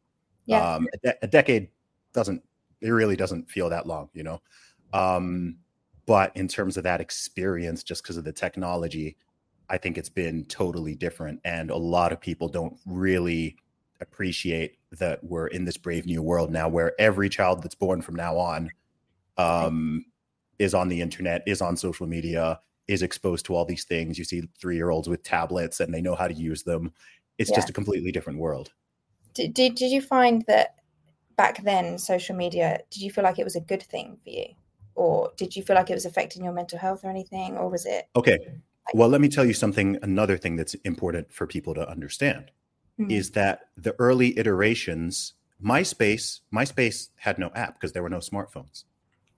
Yeah. 0.47 0.75
Um, 0.75 0.89
a, 0.95 0.99
de- 0.99 1.19
a, 1.23 1.27
decade 1.27 1.69
doesn't 2.13 2.43
it 2.81 2.91
really 2.91 3.17
doesn't 3.17 3.51
feel 3.51 3.69
that 3.71 3.87
long, 3.87 4.09
you 4.13 4.23
know. 4.23 4.41
Um, 4.93 5.59
but 6.07 6.37
in 6.37 6.49
terms 6.49 6.77
of 6.77 6.85
that 6.85 7.01
experience, 7.01 7.83
just 7.83 8.03
because 8.03 8.17
of 8.17 8.25
the 8.25 8.33
technology, 8.33 9.17
I 9.69 9.79
think 9.79 9.97
it's 9.97 10.09
been 10.09 10.45
totally 10.47 10.95
different, 10.95 11.41
and 11.45 11.71
a 11.71 11.77
lot 11.77 12.13
of 12.13 12.21
people 12.21 12.49
don't 12.49 12.77
really 12.87 13.57
appreciate 14.01 14.79
that 14.91 15.23
we're 15.23 15.47
in 15.47 15.65
this 15.65 15.77
brave 15.77 16.07
new 16.07 16.23
world 16.23 16.51
now, 16.51 16.69
where 16.69 16.93
every 17.01 17.29
child 17.29 17.63
that's 17.63 17.75
born 17.75 18.03
from 18.03 18.17
now 18.17 18.37
on 18.37 18.71
um, 19.39 20.05
is 20.59 20.75
on 20.75 20.89
the 20.89 21.01
internet, 21.01 21.43
is 21.47 21.63
on 21.63 21.77
social 21.77 22.07
media, 22.07 22.61
is 22.89 23.03
exposed 23.03 23.47
to 23.47 23.55
all 23.55 23.65
these 23.65 23.85
things. 23.85 24.19
You 24.19 24.25
see 24.25 24.43
three 24.59 24.77
year 24.77 24.91
olds 24.91 25.09
with 25.09 25.23
tablets 25.23 25.81
and 25.81 25.95
they 25.95 26.03
know 26.03 26.15
how 26.15 26.29
to 26.29 26.35
use 26.35 26.63
them. 26.63 26.93
It's 27.39 27.51
yeah. 27.51 27.57
just 27.57 27.71
a 27.71 27.73
completely 27.73 28.13
different 28.13 28.39
world. 28.39 28.73
Did, 29.35 29.55
did, 29.55 29.75
did 29.77 29.91
you 29.91 30.03
find 30.03 30.45
that 30.47 30.77
back 31.37 31.65
then, 31.65 31.99
social 31.99 32.37
media, 32.37 32.81
did 32.91 33.03
you 33.03 33.11
feel 33.11 33.25
like 33.25 33.39
it 33.39 33.45
was 33.45 33.57
a 33.57 33.61
good 33.61 33.83
thing 33.83 34.19
for 34.23 34.31
you? 34.31 34.47
Or 34.95 35.33
did 35.37 35.57
you 35.57 35.63
feel 35.63 35.77
like 35.77 35.91
it 35.91 35.95
was 35.95 36.05
affecting 36.05 36.45
your 36.45 36.53
mental 36.53 36.79
health 36.79 37.05
or 37.05 37.11
anything? 37.11 37.57
Or 37.57 37.69
was 37.69 37.87
it? 37.87 38.09
Okay. 38.15 38.39
Well, 38.95 39.09
let 39.09 39.21
me 39.21 39.29
tell 39.29 39.45
you 39.45 39.55
something. 39.55 39.99
Another 40.03 40.37
thing 40.37 40.57
that's 40.57 40.75
important 40.75 41.33
for 41.33 41.47
people 41.47 41.75
to 41.75 41.89
understand 41.89 42.51
mm-hmm. 43.01 43.11
is 43.11 43.31
that 43.31 43.71
the 43.77 43.95
early 43.99 44.39
iterations, 44.39 45.35
MySpace, 45.65 46.41
MySpace 46.55 47.09
had 47.17 47.39
no 47.39 47.51
app 47.55 47.75
because 47.75 47.93
there 47.93 48.03
were 48.03 48.11
no 48.11 48.19
smartphones. 48.19 48.85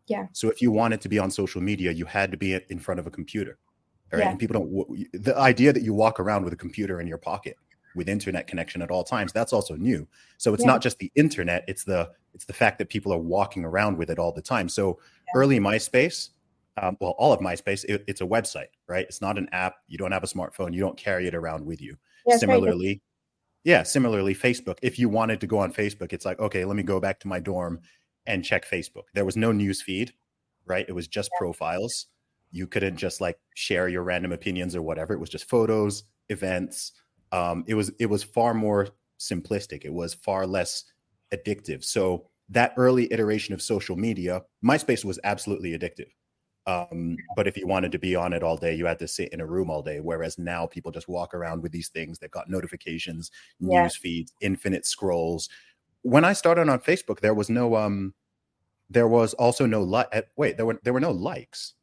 Yeah. 0.07 0.27
So 0.33 0.51
if 0.51 0.61
you 0.61 0.73
wanted 0.73 1.01
to 1.03 1.09
be 1.09 1.19
on 1.19 1.31
social 1.31 1.61
media, 1.61 1.93
you 1.93 2.05
had 2.05 2.31
to 2.31 2.37
be 2.37 2.59
in 2.69 2.79
front 2.79 3.01
of 3.01 3.07
a 3.07 3.11
computer. 3.11 3.59
Right. 4.13 4.21
Yeah. 4.21 4.31
And 4.31 4.39
people 4.39 4.55
don't, 4.61 5.13
the 5.13 5.37
idea 5.37 5.73
that 5.73 5.83
you 5.83 5.95
walk 5.95 6.21
around 6.21 6.45
with 6.45 6.53
a 6.53 6.57
computer 6.57 7.01
in 7.01 7.07
your 7.07 7.19
pocket 7.19 7.57
with 7.95 8.09
internet 8.09 8.47
connection 8.47 8.83
at 8.83 8.91
all 8.91 9.05
times, 9.05 9.33
that's 9.33 9.53
also 9.53 9.77
new. 9.77 10.07
So 10.37 10.53
it's 10.53 10.63
yeah. 10.63 10.71
not 10.71 10.83
just 10.83 10.99
the 10.99 11.13
internet, 11.15 11.65
it's 11.69 11.85
the, 11.85 12.11
it's 12.35 12.45
the 12.45 12.53
fact 12.53 12.79
that 12.79 12.89
people 12.89 13.13
are 13.13 13.19
walking 13.19 13.65
around 13.65 13.97
with 13.97 14.11
it 14.11 14.19
all 14.19 14.33
the 14.33 14.43
time. 14.43 14.69
So 14.69 14.99
yeah. 15.27 15.41
early 15.41 15.61
MySpace, 15.61 16.31
um, 16.81 16.97
well, 17.01 17.15
all 17.19 17.33
of 17.33 17.41
MySpace, 17.41 17.85
it, 17.85 18.05
it's 18.07 18.21
a 18.21 18.27
website, 18.27 18.69
right? 18.89 19.07
It's 19.09 19.21
not 19.21 19.39
an 19.39 19.49
app. 19.53 19.77
You 19.87 19.99
don't 19.99 20.13
have 20.13 20.25
a 20.25 20.29
smartphone. 20.29 20.75
You 20.75 20.81
don't 20.81 20.97
carry 20.97 21.29
it 21.29 21.35
around 21.35 21.65
with 21.65 21.81
you. 21.81 21.97
Yeah, 22.27 22.39
similarly, 22.39 23.03
yeah, 23.65 23.83
similarly, 23.83 24.35
Facebook. 24.35 24.79
If 24.83 24.99
you 24.99 25.09
wanted 25.09 25.41
to 25.41 25.47
go 25.47 25.59
on 25.59 25.73
Facebook, 25.73 26.13
it's 26.13 26.25
like, 26.25 26.39
okay, 26.39 26.65
let 26.65 26.77
me 26.77 26.83
go 26.83 27.01
back 27.01 27.21
to 27.21 27.29
my 27.29 27.41
dorm 27.41 27.81
and 28.27 28.45
check 28.45 28.69
Facebook. 28.69 29.05
There 29.15 29.25
was 29.25 29.37
no 29.37 29.53
news 29.53 29.83
feed, 29.83 30.13
right? 30.67 30.85
It 30.89 30.93
was 30.93 31.09
just 31.09 31.31
profiles. 31.39 32.07
You 32.53 32.67
couldn't 32.67 32.97
just 32.97 33.21
like 33.21 33.39
share 33.55 33.89
your 33.89 34.03
random 34.03 34.33
opinions 34.33 34.77
or 34.77 34.83
whatever. 34.83 35.15
It 35.15 35.21
was 35.21 35.31
just 35.31 35.49
photos, 35.49 36.05
events. 36.29 36.93
Um, 37.33 37.65
it 37.67 37.75
was 37.75 37.91
it 37.99 38.07
was 38.07 38.23
far 38.23 38.55
more 38.55 38.89
simplistic. 39.19 39.85
It 39.85 39.93
was 39.93 40.15
far 40.15 40.47
less 40.47 40.85
addictive. 41.37 41.85
So 41.85 42.27
that 42.51 42.75
early 42.77 43.13
iteration 43.13 43.55
of 43.55 43.63
social 43.63 43.97
media, 43.97 44.43
MySpace 44.65 45.05
was 45.05 45.19
absolutely 45.25 45.77
addictive. 45.77 46.11
Um, 46.67 47.17
but 47.37 47.47
if 47.47 47.59
you 47.59 47.67
wanted 47.67 47.93
to 47.93 47.99
be 47.99 48.17
on 48.17 48.33
it 48.33 48.43
all 48.43 48.57
day, 48.57 48.75
you 48.75 48.87
had 48.87 48.99
to 49.01 49.09
sit 49.09 49.33
in 49.35 49.41
a 49.41 49.47
room 49.47 49.71
all 49.71 49.83
day. 49.83 50.01
Whereas 50.01 50.39
now 50.39 50.67
people 50.67 50.91
just 50.91 51.09
walk 51.09 51.35
around 51.35 51.63
with 51.63 51.73
these 51.73 51.89
things. 51.89 52.19
They've 52.19 52.31
got 52.31 52.49
notifications, 52.49 53.31
yeah. 53.61 53.83
news 53.83 53.97
feeds, 53.97 54.33
infinite 54.41 54.87
scrolls 54.87 55.51
when 56.05 56.23
I 56.23 56.35
started 56.35 56.69
on 56.69 56.79
Facebook, 56.81 57.21
there 57.21 57.35
was 57.35 57.51
no 57.51 57.75
um, 57.77 58.15
there 58.89 59.09
was 59.09 59.35
also 59.35 59.67
no 59.67 59.83
like. 59.83 60.07
Eh, 60.13 60.23
wait, 60.37 60.57
there 60.57 60.67
were 60.67 60.79
there 60.85 60.93
were 60.93 61.01
no 61.01 61.11
likes. 61.11 61.75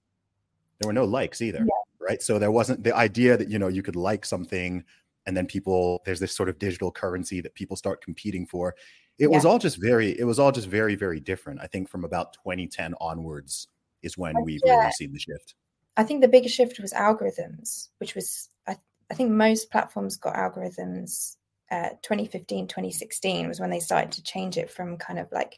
There 0.80 0.88
were 0.88 0.94
no 0.94 1.06
likes 1.06 1.42
either, 1.42 1.60
yeah. 1.60 2.08
right? 2.08 2.22
So 2.22 2.40
there 2.40 2.52
wasn't 2.52 2.84
the 2.84 2.96
idea 2.96 3.36
that 3.36 3.50
you 3.50 3.60
know 3.60 3.68
you 3.68 3.84
could 3.84 3.96
like 3.96 4.24
something, 4.24 4.84
and 5.26 5.36
then 5.36 5.48
people 5.48 6.02
there's 6.06 6.20
this 6.20 6.34
sort 6.34 6.50
of 6.50 6.60
digital 6.60 6.92
currency 6.92 7.42
that 7.42 7.56
people 7.56 7.76
start 7.76 8.04
competing 8.04 8.46
for. 8.46 8.76
It 9.20 9.30
yeah. 9.30 9.36
was 9.36 9.46
all 9.46 9.60
just 9.60 9.82
very. 9.82 10.18
It 10.20 10.24
was 10.24 10.40
all 10.40 10.52
just 10.52 10.68
very 10.68 10.96
very 10.96 11.20
different. 11.20 11.60
I 11.62 11.68
think 11.68 11.90
from 11.90 12.04
about 12.04 12.34
2010 12.34 12.96
onwards 13.00 13.68
is 14.02 14.18
when 14.18 14.42
we've 14.44 14.62
yeah. 14.66 14.80
really 14.80 14.92
seen 14.92 15.14
the 15.14 15.20
shift. 15.20 15.56
I 15.98 16.04
think 16.04 16.22
the 16.22 16.28
biggest 16.28 16.56
shift 16.56 16.80
was 16.80 16.94
algorithms, 16.94 17.90
which 18.00 18.16
was 18.16 18.50
I, 18.68 18.78
I 19.12 19.14
think 19.14 19.32
most 19.32 19.72
platforms 19.72 20.18
got 20.18 20.36
algorithms. 20.36 21.36
Uh, 21.70 21.90
2015, 22.04 22.68
2016 22.68 23.48
was 23.48 23.62
when 23.62 23.70
they 23.70 23.80
started 23.80 24.12
to 24.12 24.24
change 24.24 24.58
it 24.58 24.70
from 24.70 24.98
kind 24.98 25.18
of 25.18 25.32
like 25.32 25.58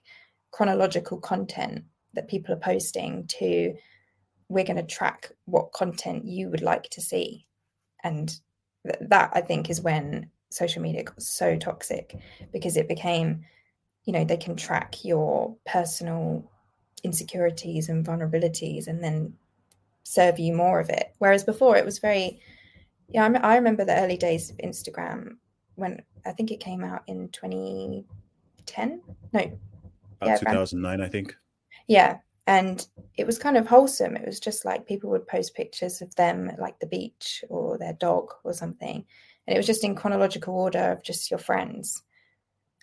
chronological 0.51 1.17
content 1.17 1.83
that 2.13 2.27
people 2.27 2.53
are 2.53 2.60
posting 2.60 3.25
to 3.27 3.74
we're 4.50 4.63
going 4.63 4.77
to 4.77 4.83
track 4.83 5.31
what 5.45 5.74
content 5.74 6.25
you 6.25 6.50
would 6.50 6.62
like 6.62 6.83
to 6.83 7.01
see 7.01 7.48
and 8.03 8.39
th- 8.86 9.10
that 9.10 9.31
i 9.33 9.41
think 9.41 9.69
is 9.69 9.81
when 9.81 10.29
social 10.53 10.81
media 10.81 11.03
got 11.03 11.22
so 11.22 11.57
toxic 11.57 12.15
because 12.51 12.77
it 12.77 12.88
became 12.88 13.43
you 14.05 14.13
know 14.13 14.24
they 14.24 14.38
can 14.38 14.55
track 14.55 15.03
your 15.03 15.55
personal 15.65 16.50
insecurities 17.03 17.89
and 17.89 18.05
vulnerabilities 18.05 18.88
and 18.88 19.03
then 19.03 19.33
serve 20.03 20.39
you 20.39 20.53
more 20.53 20.79
of 20.79 20.89
it. 20.89 21.13
Whereas 21.19 21.43
before 21.43 21.77
it 21.77 21.86
was 21.86 22.00
very 22.00 22.39
yeah 23.10 23.29
I, 23.41 23.55
remember 23.55 23.83
the 23.86 24.00
early 24.00 24.17
days 24.17 24.50
of 24.50 24.57
instagram 24.57 25.36
when 25.75 26.01
i 26.25 26.31
think 26.31 26.51
it 26.51 26.62
came 26.62 26.83
out 26.83 27.03
in 27.07 27.27
2010 27.29 29.01
no. 29.33 29.60
Yeah, 30.25 30.38
2009 30.38 31.01
i 31.01 31.07
think. 31.10 31.36
Yeah 31.88 32.19
and 32.48 32.86
it 33.15 33.25
was 33.25 33.38
kind 33.38 33.55
of 33.55 33.67
wholesome. 33.67 34.17
It 34.17 34.25
was 34.25 34.39
just 34.39 34.65
like 34.65 34.86
people 34.86 35.10
would 35.12 35.27
post 35.27 35.55
pictures 35.55 36.01
of 36.01 36.13
them 36.15 36.50
at 36.50 36.60
like 36.60 36.77
the 36.79 36.88
beach 36.88 37.43
or 37.50 37.77
their 37.77 37.93
dog 37.93 38.33
or 38.43 38.53
something 38.53 39.05
and 39.47 39.55
it 39.55 39.59
was 39.59 39.67
just 39.67 39.83
in 39.83 39.95
chronological 39.95 40.55
order 40.55 40.91
of 40.91 41.03
just 41.03 41.31
your 41.31 41.38
friends 41.38 42.03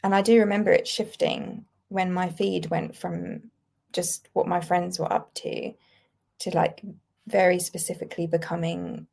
and 0.03 0.15
i 0.15 0.23
do 0.23 0.41
remember 0.41 0.71
it 0.71 0.87
shifting 0.87 1.65
when 1.89 2.13
my 2.13 2.29
feed 2.29 2.71
went 2.71 2.97
from 2.97 3.51
just 3.93 4.29
what 4.33 4.47
my 4.47 4.61
friends 4.61 4.99
were 4.99 5.13
up 5.13 5.33
to 5.35 5.73
to 6.39 6.51
like 6.51 6.83
very 7.27 7.59
specifically 7.59 8.27
becoming 8.27 9.07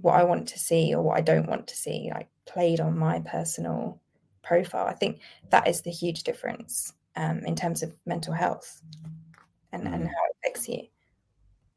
what 0.00 0.14
i 0.14 0.24
want 0.24 0.48
to 0.48 0.58
see 0.58 0.94
or 0.94 1.02
what 1.02 1.18
i 1.18 1.20
don't 1.20 1.48
want 1.48 1.66
to 1.66 1.76
see 1.76 2.10
like 2.12 2.28
played 2.46 2.80
on 2.80 2.98
my 2.98 3.20
personal 3.20 4.00
profile 4.42 4.86
i 4.86 4.94
think 4.94 5.20
that 5.50 5.68
is 5.68 5.82
the 5.82 5.90
huge 5.90 6.22
difference 6.22 6.94
um, 7.18 7.40
in 7.44 7.56
terms 7.56 7.82
of 7.82 7.92
mental 8.06 8.32
health 8.32 8.80
and, 9.72 9.82
mm. 9.82 9.92
and 9.92 10.04
how 10.04 10.24
it 10.30 10.36
affects 10.42 10.68
you. 10.68 10.82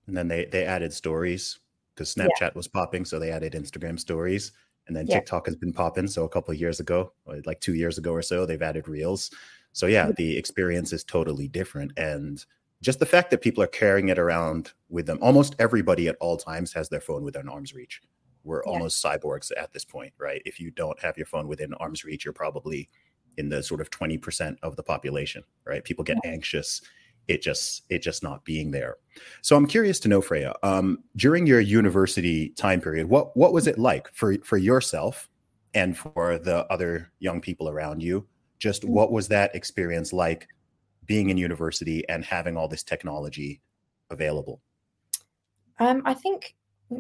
And 0.08 0.16
then 0.16 0.28
they 0.28 0.46
they 0.46 0.66
added 0.66 0.94
stories 0.94 1.60
because 1.94 2.14
Snapchat 2.14 2.30
yeah. 2.42 2.50
was 2.56 2.68
popping, 2.68 3.06
so 3.06 3.20
they 3.20 3.32
added 3.32 3.54
Instagram 3.54 4.00
stories. 4.00 4.52
And 4.92 4.98
then 4.98 5.08
yeah. 5.08 5.20
TikTok 5.20 5.46
has 5.46 5.56
been 5.56 5.72
popping. 5.72 6.06
So 6.06 6.26
a 6.26 6.30
couple 6.30 6.52
of 6.52 6.60
years 6.60 6.82
ago, 6.82 7.14
like 7.46 7.62
two 7.62 7.76
years 7.76 7.98
ago 7.98 8.12
or 8.12 8.22
so, 8.22 8.46
they've 8.46 8.62
added 8.62 8.90
Reels. 8.90 9.32
So 9.72 9.86
yeah, 9.86 10.04
mm-hmm. 10.04 10.16
the 10.18 10.38
experience 10.38 10.92
is 10.92 11.06
totally 11.06 11.48
different. 11.48 11.94
And 11.96 12.44
just 12.82 13.00
the 13.00 13.06
fact 13.06 13.32
that 13.32 13.40
people 13.40 13.64
are 13.64 13.68
carrying 13.68 14.10
it 14.10 14.20
around 14.20 14.74
with 14.90 15.06
them, 15.06 15.18
almost 15.22 15.56
everybody 15.60 16.10
at 16.10 16.18
all 16.20 16.36
times 16.36 16.74
has 16.74 16.90
their 16.90 17.00
phone 17.00 17.24
within 17.24 17.48
arm's 17.48 17.74
reach. 17.74 18.02
We're 18.44 18.64
yeah. 18.66 18.74
almost 18.74 19.02
cyborgs 19.02 19.50
at 19.58 19.72
this 19.72 19.86
point, 19.86 20.12
right? 20.20 20.42
If 20.44 20.60
you 20.60 20.72
don't 20.72 21.00
have 21.00 21.16
your 21.16 21.26
phone 21.26 21.48
within 21.48 21.74
arm's 21.76 22.04
reach, 22.04 22.26
you're 22.26 22.34
probably 22.34 22.90
in 23.38 23.48
the 23.48 23.64
sort 23.64 23.80
of 23.80 23.90
20% 23.92 24.58
of 24.62 24.76
the 24.76 24.84
population, 24.84 25.42
right? 25.64 25.86
People 25.86 26.04
get 26.04 26.18
yeah. 26.26 26.32
anxious 26.32 26.82
it 27.32 27.42
just 27.42 27.84
it 27.90 28.02
just 28.02 28.24
not 28.24 28.44
being 28.44 28.72
there. 28.72 28.98
So 29.42 29.56
I'm 29.56 29.66
curious 29.66 30.00
to 30.02 30.10
know, 30.10 30.22
Freya, 30.22 30.54
um, 30.64 31.00
during 31.16 31.48
your 31.48 31.62
university 31.62 32.50
time 32.50 32.82
period, 32.82 33.08
what 33.08 33.36
what 33.38 33.54
was 33.54 33.68
it 33.68 33.80
like 33.80 34.14
for 34.14 34.36
for 34.44 34.58
yourself 34.58 35.30
and 35.74 35.98
for 35.98 36.38
the 36.38 36.66
other 36.72 37.12
young 37.20 37.40
people 37.40 37.70
around 37.70 38.04
you? 38.04 38.28
Just 38.60 38.84
what 38.84 39.12
was 39.12 39.30
that 39.30 39.56
experience 39.56 40.12
like 40.14 40.48
being 41.06 41.30
in 41.30 41.38
university 41.38 42.08
and 42.10 42.24
having 42.24 42.58
all 42.58 42.68
this 42.68 42.84
technology 42.84 43.62
available? 44.10 44.62
Um, 45.80 46.04
I 46.06 46.14
think 46.14 46.56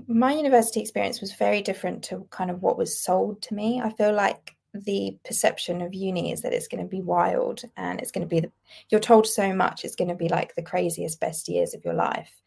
my 0.08 0.34
university 0.34 0.80
experience 0.80 1.20
was 1.20 1.34
very 1.34 1.62
different 1.62 2.04
to 2.06 2.26
kind 2.30 2.50
of 2.50 2.62
what 2.62 2.78
was 2.78 2.98
sold 2.98 3.42
to 3.44 3.54
me. 3.54 3.82
I 3.82 3.92
feel 3.92 4.14
like 4.14 4.56
the 4.74 5.18
perception 5.26 5.82
of 5.82 5.94
uni 5.94 6.32
is 6.32 6.42
that 6.42 6.54
it's 6.54 6.68
going 6.68 6.84
to 6.84 6.90
be 6.90 7.02
wild 7.02 7.64
and 7.76 8.00
it's 8.00 8.12
going 8.12 8.28
to 8.28 8.30
be 8.30 8.40
the, 8.40 8.52
you're 8.90 9.02
told 9.02 9.28
so 9.28 9.54
much 9.54 9.84
it's 9.84 9.96
going 9.96 10.08
to 10.08 10.16
be 10.16 10.30
like 10.30 10.56
the 10.56 10.62
craziest 10.62 11.20
best 11.20 11.50
years 11.50 11.74
of 11.74 11.84
your 11.84 11.94
life 11.94 12.42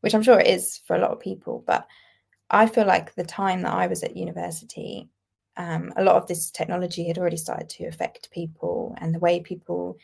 which 0.00 0.14
i'm 0.14 0.22
sure 0.22 0.40
it 0.40 0.46
is 0.46 0.80
for 0.86 0.96
a 0.96 0.98
lot 0.98 1.10
of 1.10 1.20
people 1.20 1.62
but 1.66 1.86
i 2.50 2.66
feel 2.66 2.86
like 2.86 3.14
the 3.14 3.24
time 3.24 3.62
that 3.62 3.74
i 3.74 3.86
was 3.86 4.02
at 4.02 4.16
university 4.16 5.08
um, 5.58 5.90
a 5.96 6.04
lot 6.04 6.16
of 6.16 6.26
this 6.26 6.50
technology 6.50 7.08
had 7.08 7.16
already 7.16 7.38
started 7.38 7.70
to 7.70 7.86
affect 7.86 8.30
people 8.30 8.94
and 8.98 9.14
the 9.14 9.18
way 9.18 9.40
people 9.40 9.96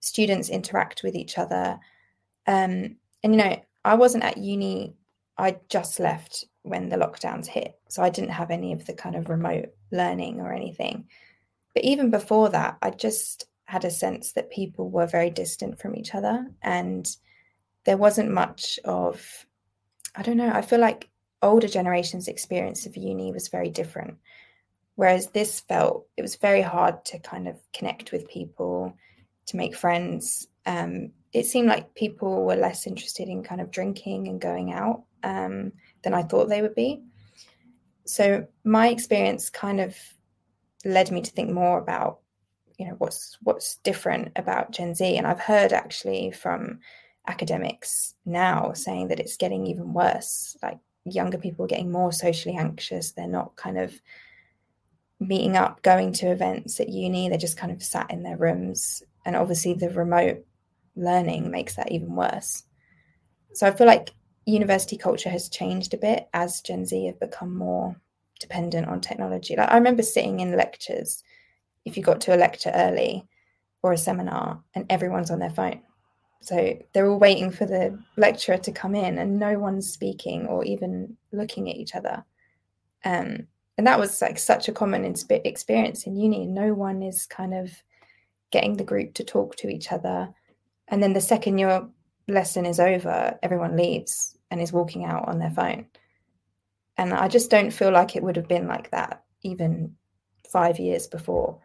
students 0.00 0.48
interact 0.48 1.02
with 1.02 1.14
each 1.14 1.38
other 1.38 1.78
um, 2.46 2.96
and 3.22 3.32
you 3.32 3.36
know 3.36 3.56
i 3.84 3.94
wasn't 3.94 4.24
at 4.24 4.36
uni 4.36 4.94
i 5.38 5.56
just 5.70 5.98
left 5.98 6.44
when 6.66 6.88
the 6.88 6.96
lockdowns 6.96 7.46
hit. 7.46 7.78
So 7.88 8.02
I 8.02 8.10
didn't 8.10 8.30
have 8.30 8.50
any 8.50 8.72
of 8.72 8.86
the 8.86 8.92
kind 8.92 9.14
of 9.14 9.28
remote 9.28 9.70
learning 9.92 10.40
or 10.40 10.52
anything. 10.52 11.06
But 11.74 11.84
even 11.84 12.10
before 12.10 12.48
that, 12.50 12.78
I 12.82 12.90
just 12.90 13.46
had 13.64 13.84
a 13.84 13.90
sense 13.90 14.32
that 14.32 14.50
people 14.50 14.90
were 14.90 15.06
very 15.06 15.30
distant 15.30 15.78
from 15.78 15.94
each 15.94 16.14
other 16.14 16.46
and 16.62 17.08
there 17.84 17.96
wasn't 17.96 18.30
much 18.30 18.78
of, 18.84 19.46
I 20.14 20.22
don't 20.22 20.36
know, 20.36 20.50
I 20.52 20.62
feel 20.62 20.80
like 20.80 21.08
older 21.42 21.68
generations' 21.68 22.28
experience 22.28 22.86
of 22.86 22.96
uni 22.96 23.32
was 23.32 23.48
very 23.48 23.70
different. 23.70 24.16
Whereas 24.96 25.28
this 25.28 25.60
felt, 25.60 26.06
it 26.16 26.22
was 26.22 26.36
very 26.36 26.62
hard 26.62 27.04
to 27.06 27.18
kind 27.18 27.46
of 27.46 27.56
connect 27.72 28.12
with 28.12 28.28
people, 28.28 28.96
to 29.46 29.56
make 29.56 29.76
friends. 29.76 30.48
Um, 30.64 31.12
it 31.32 31.46
seemed 31.46 31.68
like 31.68 31.94
people 31.94 32.44
were 32.44 32.56
less 32.56 32.86
interested 32.86 33.28
in 33.28 33.42
kind 33.42 33.60
of 33.60 33.70
drinking 33.70 34.28
and 34.28 34.40
going 34.40 34.72
out. 34.72 35.04
Um, 35.22 35.72
than 36.06 36.14
I 36.14 36.22
thought 36.22 36.48
they 36.48 36.62
would 36.62 36.76
be. 36.76 37.02
So 38.04 38.46
my 38.62 38.90
experience 38.90 39.50
kind 39.50 39.80
of 39.80 39.96
led 40.84 41.10
me 41.10 41.20
to 41.20 41.32
think 41.32 41.50
more 41.50 41.78
about, 41.78 42.20
you 42.78 42.86
know, 42.86 42.94
what's 42.98 43.36
what's 43.42 43.78
different 43.78 44.30
about 44.36 44.70
Gen 44.70 44.94
Z. 44.94 45.16
And 45.16 45.26
I've 45.26 45.40
heard 45.40 45.72
actually 45.72 46.30
from 46.30 46.78
academics 47.26 48.14
now 48.24 48.72
saying 48.72 49.08
that 49.08 49.18
it's 49.18 49.36
getting 49.36 49.66
even 49.66 49.92
worse. 49.92 50.56
Like 50.62 50.78
younger 51.04 51.38
people 51.38 51.64
are 51.64 51.74
getting 51.74 51.90
more 51.90 52.12
socially 52.12 52.56
anxious. 52.56 53.10
They're 53.10 53.26
not 53.26 53.56
kind 53.56 53.76
of 53.76 53.92
meeting 55.18 55.56
up, 55.56 55.82
going 55.82 56.12
to 56.12 56.30
events 56.30 56.78
at 56.78 56.88
uni. 56.88 57.28
They're 57.28 57.36
just 57.36 57.58
kind 57.58 57.72
of 57.72 57.82
sat 57.82 58.12
in 58.12 58.22
their 58.22 58.36
rooms. 58.36 59.02
And 59.24 59.34
obviously 59.34 59.74
the 59.74 59.90
remote 59.90 60.46
learning 60.94 61.50
makes 61.50 61.74
that 61.74 61.90
even 61.90 62.14
worse. 62.14 62.62
So 63.54 63.66
I 63.66 63.72
feel 63.72 63.88
like 63.88 64.10
university 64.46 64.96
culture 64.96 65.28
has 65.28 65.48
changed 65.48 65.92
a 65.92 65.98
bit 65.98 66.28
as 66.32 66.60
Gen 66.60 66.86
Z 66.86 67.06
have 67.06 67.20
become 67.20 67.54
more 67.54 67.96
dependent 68.40 68.88
on 68.88 69.00
technology. 69.00 69.56
Like 69.56 69.70
I 69.70 69.76
remember 69.76 70.02
sitting 70.02 70.40
in 70.40 70.56
lectures, 70.56 71.22
if 71.84 71.96
you 71.96 72.02
got 72.02 72.20
to 72.22 72.34
a 72.34 72.38
lecture 72.38 72.70
early 72.74 73.26
or 73.82 73.92
a 73.92 73.98
seminar, 73.98 74.62
and 74.74 74.86
everyone's 74.90 75.30
on 75.30 75.40
their 75.40 75.50
phone. 75.50 75.80
So 76.40 76.78
they're 76.92 77.08
all 77.08 77.18
waiting 77.18 77.50
for 77.50 77.66
the 77.66 77.98
lecturer 78.16 78.58
to 78.58 78.72
come 78.72 78.94
in, 78.94 79.18
and 79.18 79.38
no 79.38 79.58
one's 79.58 79.92
speaking 79.92 80.46
or 80.46 80.64
even 80.64 81.16
looking 81.32 81.68
at 81.68 81.76
each 81.76 81.94
other. 81.94 82.24
Um, 83.04 83.48
and 83.78 83.86
that 83.86 83.98
was 83.98 84.22
like 84.22 84.38
such 84.38 84.68
a 84.68 84.72
common 84.72 85.02
insp- 85.02 85.44
experience 85.44 86.06
in 86.06 86.16
uni. 86.16 86.46
No 86.46 86.72
one 86.72 87.02
is 87.02 87.26
kind 87.26 87.52
of 87.52 87.70
getting 88.52 88.76
the 88.76 88.84
group 88.84 89.14
to 89.14 89.24
talk 89.24 89.56
to 89.56 89.68
each 89.68 89.92
other. 89.92 90.32
And 90.88 91.02
then 91.02 91.12
the 91.12 91.20
second 91.20 91.58
your 91.58 91.88
lesson 92.28 92.64
is 92.64 92.80
over, 92.80 93.38
everyone 93.42 93.76
leaves 93.76 94.35
and 94.50 94.60
is 94.60 94.72
walking 94.72 95.04
out 95.04 95.28
on 95.28 95.38
their 95.38 95.50
phone. 95.50 95.86
And 96.96 97.12
I 97.12 97.28
just 97.28 97.50
don't 97.50 97.70
feel 97.70 97.90
like 97.90 98.16
it 98.16 98.22
would 98.22 98.36
have 98.36 98.48
been 98.48 98.66
like 98.66 98.90
that 98.90 99.24
even 99.42 99.94
five 100.50 100.78
years 100.78 101.06
before. 101.06 101.58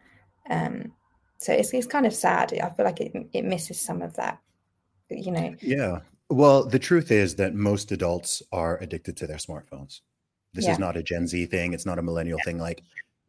Um, 0.49 0.91
so 1.37 1.53
it's, 1.53 1.73
it's 1.73 1.87
kind 1.87 2.05
of 2.05 2.13
sad. 2.13 2.53
I 2.53 2.69
feel 2.69 2.85
like 2.85 2.99
it, 2.99 3.13
it 3.33 3.45
misses 3.45 3.81
some 3.81 4.01
of 4.01 4.15
that, 4.15 4.39
you 5.09 5.31
know. 5.31 5.55
Yeah. 5.61 5.99
Well, 6.29 6.65
the 6.65 6.79
truth 6.79 7.11
is 7.11 7.35
that 7.35 7.53
most 7.53 7.91
adults 7.91 8.41
are 8.51 8.77
addicted 8.79 9.17
to 9.17 9.27
their 9.27 9.37
smartphones. 9.37 10.01
This 10.53 10.65
yeah. 10.65 10.73
is 10.73 10.79
not 10.79 10.97
a 10.97 11.03
Gen 11.03 11.27
Z 11.27 11.45
thing. 11.47 11.73
It's 11.73 11.85
not 11.85 11.99
a 11.99 12.03
millennial 12.03 12.37
yeah. 12.39 12.45
thing. 12.45 12.59
Like 12.59 12.83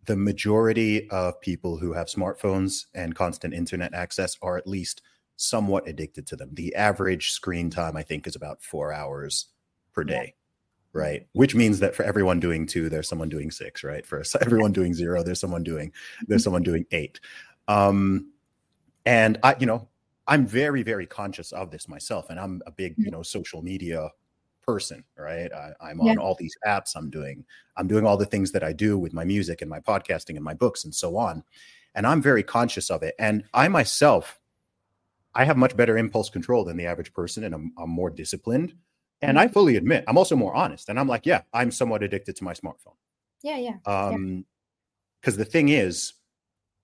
the 0.06 0.16
majority 0.16 1.08
of 1.10 1.40
people 1.40 1.78
who 1.78 1.92
have 1.92 2.08
smartphones 2.08 2.86
and 2.94 3.14
constant 3.14 3.54
internet 3.54 3.94
access 3.94 4.36
are 4.42 4.56
at 4.56 4.66
least 4.66 5.02
somewhat 5.36 5.88
addicted 5.88 6.26
to 6.28 6.36
them. 6.36 6.50
The 6.52 6.74
average 6.74 7.32
screen 7.32 7.70
time, 7.70 7.96
I 7.96 8.02
think, 8.02 8.26
is 8.26 8.36
about 8.36 8.62
four 8.62 8.92
hours 8.92 9.46
per 9.92 10.04
day, 10.04 10.34
yeah. 10.94 11.00
right? 11.00 11.26
Which 11.32 11.54
means 11.54 11.80
that 11.80 11.94
for 11.94 12.02
everyone 12.04 12.40
doing 12.40 12.66
two, 12.66 12.88
there's 12.88 13.08
someone 13.08 13.28
doing 13.28 13.50
six, 13.50 13.84
right? 13.84 14.06
For 14.06 14.22
everyone 14.40 14.72
doing 14.72 14.94
zero, 14.94 15.22
there's 15.22 15.40
someone 15.40 15.62
doing 15.62 15.92
there's 16.26 16.44
someone 16.44 16.62
doing 16.62 16.86
eight. 16.92 17.20
Um, 17.68 18.32
and 19.04 19.38
I, 19.42 19.56
you 19.58 19.66
know, 19.66 19.88
I'm 20.26 20.46
very 20.46 20.82
very 20.82 21.06
conscious 21.06 21.52
of 21.52 21.70
this 21.70 21.88
myself, 21.88 22.30
and 22.30 22.38
I'm 22.38 22.62
a 22.66 22.70
big 22.70 22.94
you 22.96 23.06
mm-hmm. 23.06 23.16
know 23.16 23.22
social 23.22 23.62
media 23.62 24.10
person 24.62 25.04
right 25.18 25.50
I, 25.52 25.90
am 25.90 26.00
on 26.00 26.18
all 26.18 26.36
these 26.38 26.56
apps 26.66 26.94
i'm 26.94 27.10
doing 27.10 27.44
i'm 27.76 27.88
doing 27.88 28.06
all 28.06 28.16
the 28.16 28.24
things 28.24 28.52
that 28.52 28.62
i 28.62 28.72
do 28.72 28.96
with 28.96 29.12
my 29.12 29.24
music 29.24 29.60
and 29.60 29.68
my 29.68 29.80
podcasting 29.80 30.36
and 30.36 30.44
my 30.44 30.54
books 30.54 30.84
and 30.84 30.94
so 30.94 31.16
on 31.16 31.42
and 31.94 32.06
i'm 32.06 32.22
very 32.22 32.42
conscious 32.42 32.88
of 32.88 33.02
it 33.02 33.14
and 33.18 33.44
i 33.52 33.66
myself 33.68 34.38
I 35.34 35.44
have 35.44 35.56
much 35.56 35.76
better 35.76 35.96
impulse 35.96 36.30
control 36.30 36.64
than 36.64 36.76
the 36.76 36.86
average 36.86 37.12
person, 37.12 37.44
and 37.44 37.54
I'm, 37.54 37.72
I'm 37.78 37.90
more 37.90 38.10
disciplined. 38.10 38.74
And 39.22 39.38
I 39.38 39.46
fully 39.46 39.76
admit, 39.76 40.02
I'm 40.08 40.18
also 40.18 40.34
more 40.34 40.52
honest. 40.52 40.88
And 40.88 40.98
I'm 40.98 41.06
like, 41.06 41.26
yeah, 41.26 41.42
I'm 41.52 41.70
somewhat 41.70 42.02
addicted 42.02 42.34
to 42.36 42.44
my 42.44 42.54
smartphone. 42.54 42.96
Yeah, 43.42 43.56
yeah. 43.56 43.76
Um, 43.86 44.44
because 45.20 45.36
the 45.36 45.44
thing 45.44 45.68
is, 45.68 46.14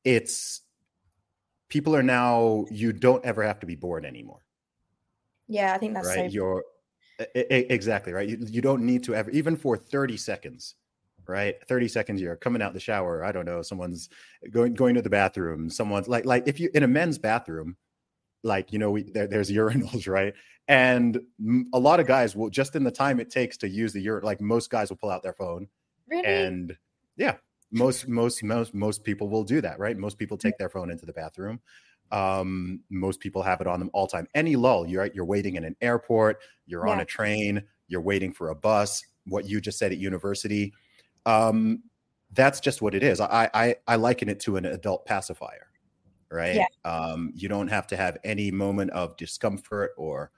it's 0.04 0.60
people 1.68 1.96
are 1.96 2.02
now 2.02 2.66
you 2.70 2.92
don't 2.92 3.24
ever 3.24 3.42
have 3.42 3.58
to 3.60 3.66
be 3.66 3.74
bored 3.74 4.04
anymore. 4.04 4.44
Yeah, 5.48 5.74
I 5.74 5.78
think 5.78 5.94
that's 5.94 6.06
right. 6.06 6.30
so 6.30 6.34
You're 6.34 6.64
exactly 7.34 8.12
right. 8.12 8.28
You, 8.28 8.38
you 8.40 8.62
don't 8.62 8.82
need 8.82 9.02
to 9.04 9.14
ever 9.14 9.30
even 9.30 9.56
for 9.56 9.76
30 9.76 10.16
seconds, 10.16 10.76
right? 11.26 11.56
30 11.66 11.88
seconds 11.88 12.20
you're 12.20 12.36
coming 12.36 12.62
out 12.62 12.74
the 12.74 12.80
shower. 12.80 13.24
I 13.24 13.32
don't 13.32 13.46
know, 13.46 13.62
someone's 13.62 14.08
going 14.50 14.74
going 14.74 14.94
to 14.94 15.02
the 15.02 15.10
bathroom. 15.10 15.68
Someone's 15.70 16.06
like 16.06 16.24
like 16.24 16.46
if 16.46 16.60
you 16.60 16.70
in 16.74 16.84
a 16.84 16.88
men's 16.88 17.18
bathroom, 17.18 17.76
like 18.42 18.72
you 18.72 18.78
know 18.78 18.90
we, 18.90 19.02
there, 19.02 19.26
there's 19.26 19.50
urinals 19.62 20.08
right? 20.08 20.34
And 20.68 21.18
a 21.72 21.78
lot 21.78 21.98
of 21.98 22.06
guys 22.06 22.36
will 22.36 22.50
just 22.50 22.76
in 22.76 22.84
the 22.84 22.90
time 22.90 23.20
it 23.20 23.30
takes 23.30 23.56
to 23.58 23.68
use 23.68 23.92
the 23.92 24.00
urine 24.00 24.24
like 24.24 24.40
most 24.40 24.70
guys 24.70 24.90
will 24.90 24.98
pull 24.98 25.10
out 25.10 25.22
their 25.22 25.32
phone 25.32 25.66
really? 26.08 26.26
and 26.26 26.76
yeah 27.16 27.36
most 27.72 28.06
most 28.06 28.42
most 28.42 28.74
most 28.74 29.02
people 29.02 29.28
will 29.28 29.44
do 29.44 29.60
that 29.60 29.78
right? 29.78 29.96
Most 29.96 30.18
people 30.18 30.36
take 30.36 30.58
their 30.58 30.68
phone 30.68 30.90
into 30.90 31.06
the 31.06 31.12
bathroom. 31.12 31.60
Um 32.12 32.80
most 32.90 33.20
people 33.20 33.42
have 33.42 33.60
it 33.60 33.66
on 33.66 33.78
them 33.78 33.90
all 33.92 34.06
time. 34.06 34.26
Any 34.34 34.56
lull 34.56 34.86
you're 34.86 35.02
right 35.02 35.14
you're 35.14 35.24
waiting 35.24 35.56
in 35.56 35.64
an 35.64 35.76
airport 35.80 36.38
you're 36.66 36.86
on 36.86 37.00
a 37.00 37.04
train 37.04 37.62
you're 37.88 38.02
waiting 38.02 38.32
for 38.32 38.50
a 38.50 38.54
bus 38.54 39.02
what 39.26 39.46
you 39.46 39.60
just 39.60 39.78
said 39.78 39.92
at 39.92 39.98
university. 39.98 40.72
Um 41.24 41.82
that's 42.32 42.60
just 42.60 42.82
what 42.82 42.94
it 42.94 43.02
is. 43.02 43.20
I 43.20 43.48
i 43.54 43.74
i 43.86 43.96
liken 43.96 44.28
it 44.28 44.40
to 44.40 44.56
an 44.56 44.66
adult 44.66 45.06
pacifier 45.06 45.67
right? 46.30 46.56
Yeah. 46.56 46.66
um 46.84 47.32
you 47.34 47.48
don't 47.48 47.68
have 47.68 47.86
to 47.88 47.96
have 47.96 48.18
any 48.24 48.50
moment 48.50 48.90
of 48.92 49.16
discomfort 49.16 49.92
or 49.96 50.30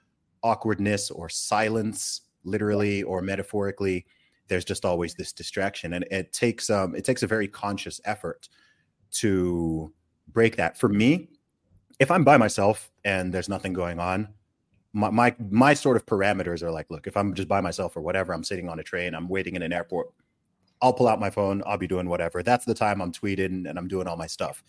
awkwardness 0.43 1.11
or 1.11 1.29
silence 1.29 2.21
literally 2.43 3.03
or 3.03 3.21
metaphorically. 3.21 4.05
There's 4.47 4.65
just 4.65 4.85
always 4.85 5.13
this 5.13 5.31
distraction 5.33 5.93
and 5.93 6.05
it 6.11 6.33
takes 6.33 6.69
um 6.69 6.95
it 6.95 7.05
takes 7.05 7.23
a 7.23 7.27
very 7.27 7.47
conscious 7.47 8.01
effort 8.05 8.49
to 9.11 9.91
break 10.33 10.55
that. 10.57 10.77
For 10.77 10.89
me 10.89 11.29
if 12.01 12.09
i'm 12.09 12.23
by 12.23 12.35
myself 12.35 12.91
and 13.05 13.31
there's 13.31 13.47
nothing 13.47 13.71
going 13.71 13.99
on 13.99 14.27
my, 14.91 15.09
my 15.09 15.35
my 15.51 15.73
sort 15.73 15.95
of 15.95 16.05
parameters 16.05 16.63
are 16.63 16.71
like 16.71 16.89
look 16.89 17.05
if 17.07 17.15
i'm 17.15 17.33
just 17.33 17.47
by 17.47 17.61
myself 17.61 17.95
or 17.95 18.01
whatever 18.01 18.33
i'm 18.33 18.43
sitting 18.43 18.67
on 18.67 18.79
a 18.79 18.83
train 18.83 19.13
i'm 19.13 19.29
waiting 19.29 19.55
in 19.55 19.61
an 19.61 19.71
airport 19.71 20.07
i'll 20.81 20.91
pull 20.91 21.07
out 21.07 21.19
my 21.19 21.29
phone 21.29 21.61
i'll 21.65 21.77
be 21.77 21.87
doing 21.87 22.09
whatever. 22.09 22.41
That's 22.41 22.65
the 22.65 22.73
time 22.73 23.01
i'm 23.01 23.11
tweeting 23.11 23.69
and 23.69 23.77
i'm 23.77 23.87
doing 23.87 24.07
all 24.07 24.17
my 24.17 24.25
stuff 24.25 24.63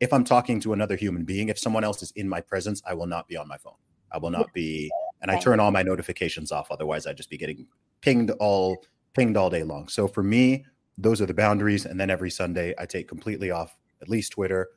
if 0.00 0.12
i'm 0.12 0.24
talking 0.24 0.60
to 0.60 0.72
another 0.72 0.96
human 0.96 1.24
being 1.24 1.48
if 1.48 1.58
someone 1.58 1.84
else 1.84 2.02
is 2.02 2.12
in 2.12 2.28
my 2.28 2.40
presence 2.40 2.82
i 2.86 2.94
will 2.94 3.06
not 3.06 3.28
be 3.28 3.36
on 3.36 3.48
my 3.48 3.56
phone. 3.58 3.74
I 4.12 4.18
will 4.18 4.30
not 4.30 4.52
be 4.52 4.90
and 5.22 5.30
i 5.30 5.38
turn 5.38 5.60
all 5.60 5.70
my 5.70 5.82
notifications 5.82 6.52
off 6.52 6.70
otherwise 6.70 7.06
i'd 7.06 7.16
just 7.16 7.30
be 7.30 7.38
getting 7.38 7.66
pinged 8.00 8.30
all 8.32 8.84
pinged 9.14 9.36
all 9.36 9.48
day 9.48 9.62
long. 9.62 9.88
So 9.88 10.08
for 10.08 10.22
me 10.22 10.64
those 10.98 11.20
are 11.20 11.26
the 11.26 11.34
boundaries 11.34 11.86
and 11.86 11.98
then 11.98 12.10
every 12.10 12.30
sunday 12.30 12.74
i 12.78 12.86
take 12.86 13.08
completely 13.08 13.50
off 13.50 13.76
at 14.00 14.08
least 14.08 14.32
twitter 14.32 14.68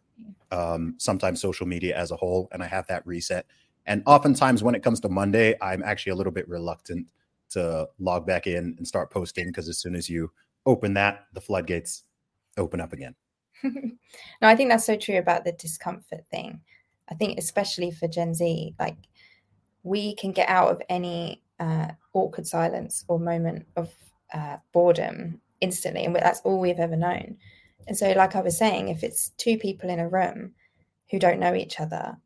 um, 0.49 0.95
sometimes 0.97 1.39
social 1.39 1.67
media 1.67 1.95
as 1.95 2.09
a 2.09 2.15
whole 2.15 2.47
and 2.51 2.63
i 2.63 2.67
have 2.67 2.87
that 2.87 3.05
reset. 3.05 3.45
And 3.85 4.01
oftentimes 4.05 4.63
when 4.63 4.73
it 4.73 4.81
comes 4.81 4.99
to 5.01 5.09
monday 5.09 5.55
i'm 5.61 5.83
actually 5.83 6.11
a 6.11 6.15
little 6.15 6.33
bit 6.33 6.47
reluctant 6.49 7.05
to 7.49 7.87
log 7.99 8.25
back 8.25 8.47
in 8.47 8.75
and 8.77 8.87
start 8.87 9.11
posting 9.11 9.47
because 9.47 9.69
as 9.69 9.77
soon 9.77 9.95
as 9.95 10.09
you 10.09 10.31
open 10.65 10.93
that 10.95 11.25
the 11.33 11.41
floodgates 11.41 12.03
open 12.57 12.81
up 12.81 12.93
again 12.93 13.15
no, 13.63 13.91
I 14.41 14.55
think 14.55 14.69
that's 14.69 14.85
so 14.85 14.95
true 14.95 15.17
about 15.17 15.43
the 15.43 15.51
discomfort 15.53 16.25
thing. 16.29 16.61
I 17.09 17.15
think 17.15 17.39
especially 17.39 17.91
for 17.91 18.07
Gen 18.07 18.33
Z, 18.33 18.75
like 18.79 18.97
we 19.83 20.15
can 20.15 20.31
get 20.31 20.49
out 20.49 20.71
of 20.71 20.81
any 20.89 21.41
uh, 21.59 21.89
awkward 22.13 22.45
silence 22.45 23.05
or 23.07 23.19
moment 23.19 23.65
of 23.75 23.93
uh, 24.33 24.57
boredom 24.73 25.41
instantly, 25.61 26.05
and 26.05 26.15
that's 26.15 26.41
all 26.41 26.59
we've 26.59 26.79
ever 26.79 26.95
known. 26.95 27.37
And 27.87 27.97
so, 27.97 28.11
like 28.11 28.35
I 28.35 28.41
was 28.41 28.57
saying, 28.57 28.89
if 28.89 29.03
it's 29.03 29.29
two 29.37 29.57
people 29.57 29.89
in 29.89 29.99
a 29.99 30.09
room 30.09 30.53
who 31.09 31.19
don't 31.19 31.39
know 31.39 31.55
each 31.55 31.79
other, 31.79 32.17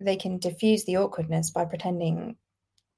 they 0.00 0.16
can 0.16 0.38
diffuse 0.38 0.84
the 0.84 0.96
awkwardness 0.96 1.50
by 1.50 1.66
pretending 1.66 2.36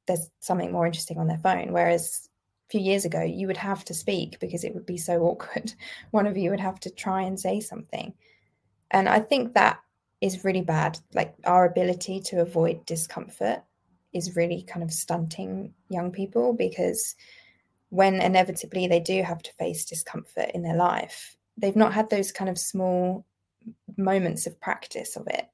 there's 0.06 0.30
something 0.40 0.72
more 0.72 0.86
interesting 0.86 1.18
on 1.18 1.26
their 1.26 1.38
phone. 1.38 1.72
Whereas 1.72 2.28
few 2.70 2.80
years 2.80 3.04
ago, 3.04 3.22
you 3.22 3.46
would 3.46 3.56
have 3.56 3.84
to 3.86 3.94
speak 3.94 4.38
because 4.40 4.64
it 4.64 4.74
would 4.74 4.86
be 4.86 4.98
so 4.98 5.22
awkward. 5.22 5.74
One 6.10 6.26
of 6.26 6.36
you 6.36 6.50
would 6.50 6.60
have 6.60 6.80
to 6.80 6.90
try 6.90 7.22
and 7.22 7.38
say 7.38 7.60
something. 7.60 8.14
And 8.90 9.08
I 9.08 9.20
think 9.20 9.54
that 9.54 9.80
is 10.20 10.44
really 10.44 10.62
bad. 10.62 10.98
Like 11.14 11.34
our 11.44 11.66
ability 11.66 12.20
to 12.26 12.40
avoid 12.40 12.86
discomfort 12.86 13.62
is 14.12 14.36
really 14.36 14.62
kind 14.62 14.82
of 14.82 14.92
stunting 14.92 15.74
young 15.88 16.12
people 16.12 16.52
because 16.52 17.14
when 17.88 18.20
inevitably 18.20 18.86
they 18.86 19.00
do 19.00 19.22
have 19.22 19.42
to 19.42 19.52
face 19.54 19.84
discomfort 19.84 20.50
in 20.54 20.62
their 20.62 20.76
life, 20.76 21.36
they've 21.56 21.76
not 21.76 21.92
had 21.92 22.08
those 22.08 22.32
kind 22.32 22.48
of 22.48 22.58
small 22.58 23.24
moments 23.96 24.46
of 24.46 24.60
practice 24.60 25.16
of 25.16 25.26
it, 25.26 25.46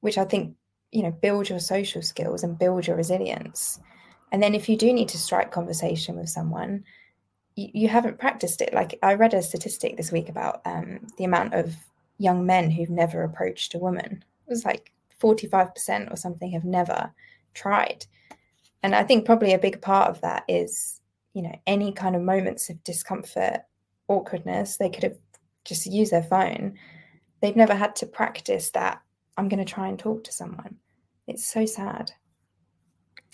which 0.00 0.18
I 0.18 0.24
think, 0.24 0.56
you 0.92 1.02
know, 1.02 1.10
build 1.10 1.48
your 1.48 1.60
social 1.60 2.02
skills 2.02 2.42
and 2.42 2.58
build 2.58 2.86
your 2.86 2.96
resilience. 2.96 3.80
And 4.32 4.42
then 4.42 4.54
if 4.54 4.68
you 4.68 4.76
do 4.76 4.92
need 4.92 5.08
to 5.10 5.18
strike 5.18 5.50
conversation 5.52 6.16
with 6.16 6.28
someone, 6.28 6.84
you, 7.54 7.68
you 7.72 7.88
haven't 7.88 8.18
practiced 8.18 8.60
it. 8.60 8.74
Like 8.74 8.98
I 9.02 9.14
read 9.14 9.34
a 9.34 9.42
statistic 9.42 9.96
this 9.96 10.12
week 10.12 10.28
about 10.28 10.60
um, 10.64 11.06
the 11.16 11.24
amount 11.24 11.54
of 11.54 11.74
young 12.18 12.46
men 12.46 12.70
who've 12.70 12.90
never 12.90 13.22
approached 13.22 13.74
a 13.74 13.78
woman. 13.78 14.24
It 14.46 14.50
was 14.50 14.64
like 14.64 14.92
45% 15.20 16.12
or 16.12 16.16
something 16.16 16.50
have 16.52 16.64
never 16.64 17.12
tried. 17.54 18.06
And 18.82 18.94
I 18.94 19.02
think 19.02 19.24
probably 19.24 19.54
a 19.54 19.58
big 19.58 19.80
part 19.80 20.10
of 20.10 20.20
that 20.20 20.44
is, 20.48 21.00
you 21.34 21.42
know, 21.42 21.58
any 21.66 21.92
kind 21.92 22.14
of 22.14 22.22
moments 22.22 22.70
of 22.70 22.82
discomfort, 22.84 23.62
awkwardness, 24.08 24.76
they 24.76 24.90
could 24.90 25.02
have 25.02 25.18
just 25.64 25.86
used 25.86 26.12
their 26.12 26.22
phone. 26.22 26.78
They've 27.40 27.56
never 27.56 27.74
had 27.74 27.96
to 27.96 28.06
practice 28.06 28.70
that. 28.70 29.00
I'm 29.36 29.48
going 29.48 29.64
to 29.64 29.70
try 29.70 29.88
and 29.88 29.98
talk 29.98 30.24
to 30.24 30.32
someone. 30.32 30.76
It's 31.26 31.44
so 31.44 31.66
sad. 31.66 32.12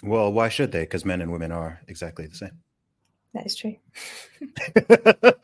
Well 0.02 0.32
why 0.32 0.48
should 0.48 0.72
they 0.72 0.80
because 0.82 1.04
men 1.04 1.20
and 1.20 1.30
women 1.32 1.52
are 1.52 1.80
exactly 1.88 2.26
the 2.26 2.36
same 2.36 2.58
That 3.34 3.46
is 3.46 3.56
true. 3.56 3.76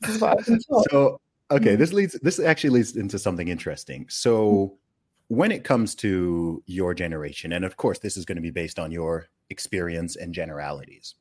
This 0.00 0.14
is 0.14 0.20
what 0.20 0.38
I've 0.38 0.46
been 0.46 0.60
taught. 0.60 0.86
so 0.90 1.20
okay 1.50 1.74
Mhm. 1.74 1.78
this 1.78 1.92
leads 1.92 2.12
this 2.22 2.38
actually 2.38 2.70
leads 2.70 2.96
into 2.96 3.18
something 3.18 3.48
interesting 3.48 4.06
so 4.08 4.78
when 5.28 5.50
it 5.52 5.64
comes 5.64 5.94
to 5.96 6.62
your 6.66 6.94
generation 6.94 7.52
and 7.52 7.64
of 7.64 7.76
course 7.76 7.98
this 7.98 8.16
is 8.16 8.24
going 8.24 8.36
to 8.36 8.42
be 8.42 8.50
based 8.50 8.78
on 8.78 8.90
your 8.92 9.26
experience 9.50 10.16
and 10.16 10.32
generalities 10.34 11.14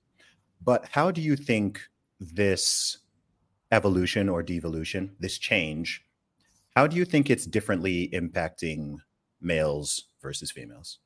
but 0.63 0.85
how 0.91 1.11
do 1.11 1.21
you 1.21 1.35
think 1.35 1.81
this 2.19 2.97
evolution 3.71 4.29
or 4.29 4.43
devolution 4.43 5.15
this 5.19 5.37
change 5.37 6.05
how 6.75 6.87
do 6.87 6.95
you 6.95 7.05
think 7.05 7.29
it's 7.29 7.45
differently 7.45 8.09
impacting 8.13 8.97
males 9.41 10.05
versus 10.21 10.51
females 10.51 10.99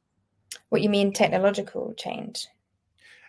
What 0.70 0.82
you 0.82 0.90
mean, 0.90 1.14
technological 1.14 1.94
change? 1.96 2.48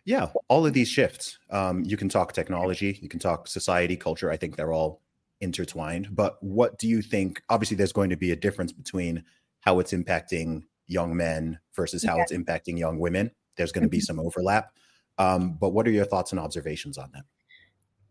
Yeah, 0.04 0.30
all 0.48 0.66
of 0.66 0.72
these 0.72 0.88
shifts. 0.88 1.38
Um, 1.50 1.84
you 1.84 1.96
can 1.96 2.08
talk 2.08 2.32
technology, 2.32 2.98
you 3.00 3.08
can 3.08 3.20
talk 3.20 3.46
society, 3.46 3.96
culture. 3.96 4.30
I 4.30 4.36
think 4.36 4.56
they're 4.56 4.72
all 4.72 5.00
intertwined. 5.40 6.14
But 6.14 6.42
what 6.42 6.78
do 6.78 6.88
you 6.88 7.02
think? 7.02 7.42
Obviously, 7.48 7.76
there's 7.76 7.92
going 7.92 8.10
to 8.10 8.16
be 8.16 8.32
a 8.32 8.36
difference 8.36 8.72
between 8.72 9.24
how 9.60 9.78
it's 9.78 9.92
impacting 9.92 10.64
young 10.86 11.16
men 11.16 11.58
versus 11.74 12.04
how 12.04 12.16
Yeah. 12.16 12.22
it's 12.22 12.32
impacting 12.32 12.78
young 12.78 12.98
women. 12.98 13.30
There's 13.56 13.72
going 13.72 13.84
to 13.84 13.88
be 13.88 13.98
Mhm. 13.98 14.04
some 14.04 14.20
overlap. 14.20 14.72
Um, 15.18 15.52
but 15.54 15.70
what 15.70 15.86
are 15.86 15.90
your 15.92 16.04
thoughts 16.04 16.32
and 16.32 16.40
observations 16.40 16.98
on 16.98 17.10
that? 17.12 17.24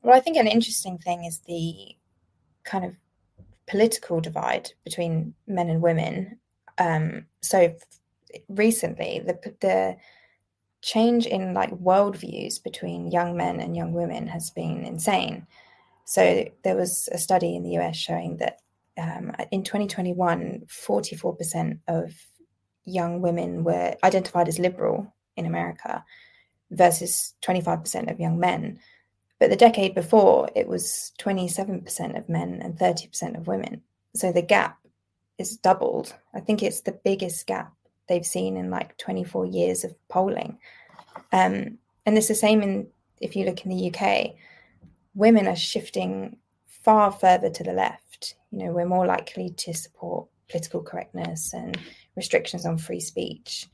Well, 0.01 0.15
I 0.15 0.19
think 0.19 0.37
an 0.37 0.47
interesting 0.47 0.97
thing 0.97 1.25
is 1.25 1.39
the 1.39 1.95
kind 2.63 2.85
of 2.85 2.95
political 3.65 4.21
divide 4.21 4.71
between 4.83 5.33
men 5.47 5.69
and 5.69 5.81
women. 5.81 6.39
Um, 6.77 7.27
so 7.41 7.75
recently, 8.49 9.19
the 9.25 9.53
the 9.61 9.97
change 10.81 11.25
in 11.27 11.53
like 11.53 11.71
worldviews 11.71 12.63
between 12.63 13.11
young 13.11 13.37
men 13.37 13.59
and 13.59 13.75
young 13.75 13.93
women 13.93 14.27
has 14.27 14.49
been 14.49 14.83
insane. 14.83 15.45
So 16.05 16.45
there 16.63 16.75
was 16.75 17.07
a 17.11 17.17
study 17.17 17.55
in 17.55 17.63
the 17.63 17.77
US 17.77 17.95
showing 17.95 18.37
that 18.37 18.59
um, 18.97 19.31
in 19.51 19.63
2021, 19.63 20.63
44% 20.67 21.79
of 21.87 22.13
young 22.85 23.21
women 23.21 23.63
were 23.63 23.95
identified 24.03 24.47
as 24.47 24.59
liberal 24.59 25.13
in 25.37 25.45
America 25.45 26.03
versus 26.71 27.33
25% 27.41 28.11
of 28.11 28.19
young 28.19 28.39
men. 28.39 28.79
But 29.39 29.49
the 29.49 29.55
decade 29.55 29.95
before, 29.95 30.49
it 30.55 30.67
was 30.67 31.11
27% 31.19 32.17
of 32.17 32.29
men 32.29 32.61
and 32.61 32.77
30% 32.77 33.37
of 33.37 33.47
women. 33.47 33.81
So 34.15 34.31
the 34.31 34.41
gap 34.41 34.77
is 35.37 35.57
doubled. 35.57 36.13
I 36.33 36.39
think 36.39 36.61
it's 36.61 36.81
the 36.81 36.99
biggest 37.03 37.47
gap 37.47 37.73
they've 38.11 38.25
seen 38.25 38.57
in 38.57 38.69
like 38.69 38.97
24 38.97 39.45
years 39.45 39.85
of 39.85 39.95
polling. 40.09 40.59
Um, 41.31 41.77
and 42.05 42.17
it's 42.17 42.27
the 42.27 42.35
same 42.35 42.61
in 42.61 42.87
if 43.21 43.35
you 43.35 43.45
look 43.45 43.63
in 43.65 43.71
the 43.71 43.93
UK, 43.93 44.31
women 45.15 45.47
are 45.47 45.55
shifting 45.55 46.37
far 46.67 47.11
further 47.11 47.49
to 47.49 47.63
the 47.63 47.71
left. 47.71 48.35
You 48.51 48.65
know, 48.65 48.73
we're 48.73 48.85
more 48.85 49.05
likely 49.05 49.51
to 49.51 49.73
support 49.73 50.27
political 50.49 50.81
correctness 50.81 51.53
and 51.53 51.77
restrictions 52.17 52.65
on 52.65 52.77
free 52.77 52.99
speech. 52.99 53.67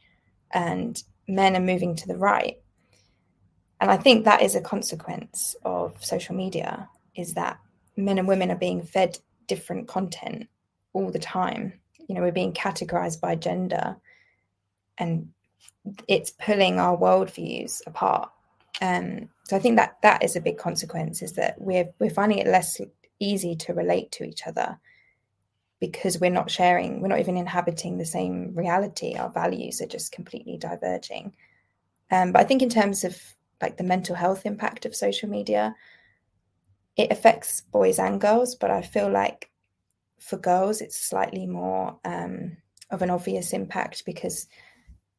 And 0.52 1.02
men 1.28 1.56
are 1.56 1.62
moving 1.62 1.95
to 1.95 2.08
the 2.08 2.17
right. 2.17 2.58
And 3.82 3.89
I 3.89 3.97
think 3.97 4.26
that 4.26 4.43
is 4.43 4.56
a 4.56 4.62
consequence 4.62 5.56
of 5.63 6.04
social 6.04 6.36
media 6.36 6.89
is 7.15 7.34
that 7.34 7.60
men 7.95 8.19
and 8.19 8.28
women 8.28 8.52
are 8.52 8.56
being 8.56 8.84
fed 8.84 9.17
different 9.47 9.88
content 9.88 10.47
all 10.93 11.10
the 11.10 11.19
time. 11.19 11.73
You 12.08 12.15
know, 12.15 12.21
we're 12.21 12.32
being 12.32 12.54
categorized 12.54 13.19
by 13.19 13.36
gender 13.36 13.97
and 14.97 15.29
it's 16.07 16.31
pulling 16.31 16.79
our 16.79 16.97
worldviews 16.97 17.81
apart. 17.88 18.29
Um, 18.81 19.29
so 19.45 19.55
I 19.55 19.60
think 19.60 19.77
that 19.77 19.97
that 20.03 20.23
is 20.23 20.36
a 20.36 20.41
big 20.41 20.57
consequence 20.57 21.21
is 21.21 21.33
that 21.33 21.55
we're 21.60 21.89
we're 21.99 22.10
finding 22.10 22.39
it 22.39 22.47
less 22.47 22.79
easy 23.19 23.55
to 23.55 23.73
relate 23.73 24.12
to 24.13 24.23
each 24.23 24.45
other 24.45 24.77
because 25.79 26.19
we're 26.19 26.29
not 26.29 26.49
sharing, 26.49 27.01
we're 27.01 27.07
not 27.07 27.19
even 27.19 27.38
inhabiting 27.38 27.97
the 27.97 28.05
same 28.05 28.53
reality. 28.55 29.15
Our 29.15 29.29
values 29.29 29.81
are 29.81 29.88
just 29.88 30.12
completely 30.12 30.57
diverging. 30.57 31.33
Um, 32.10 32.31
but 32.31 32.41
I 32.41 32.45
think 32.45 32.62
in 32.62 32.69
terms 32.69 33.03
of 33.03 33.19
like 33.62 33.77
the 33.77 33.83
mental 33.83 34.15
health 34.15 34.45
impact 34.45 34.86
of 34.86 34.95
social 34.95 35.29
media, 35.29 35.75
it 36.95 37.12
affects 37.12 37.62
boys 37.62 37.99
and 37.99 38.19
girls, 38.19 38.55
but 38.55 38.71
I 38.71 38.81
feel 38.81 39.10
like 39.10 39.51
for 40.19 40.38
girls 40.38 40.81
it's 40.81 40.99
slightly 40.99 41.45
more 41.45 41.99
um, 42.03 42.57
of 42.89 43.01
an 43.01 43.12
obvious 43.12 43.53
impact 43.53 44.03
because 44.05 44.47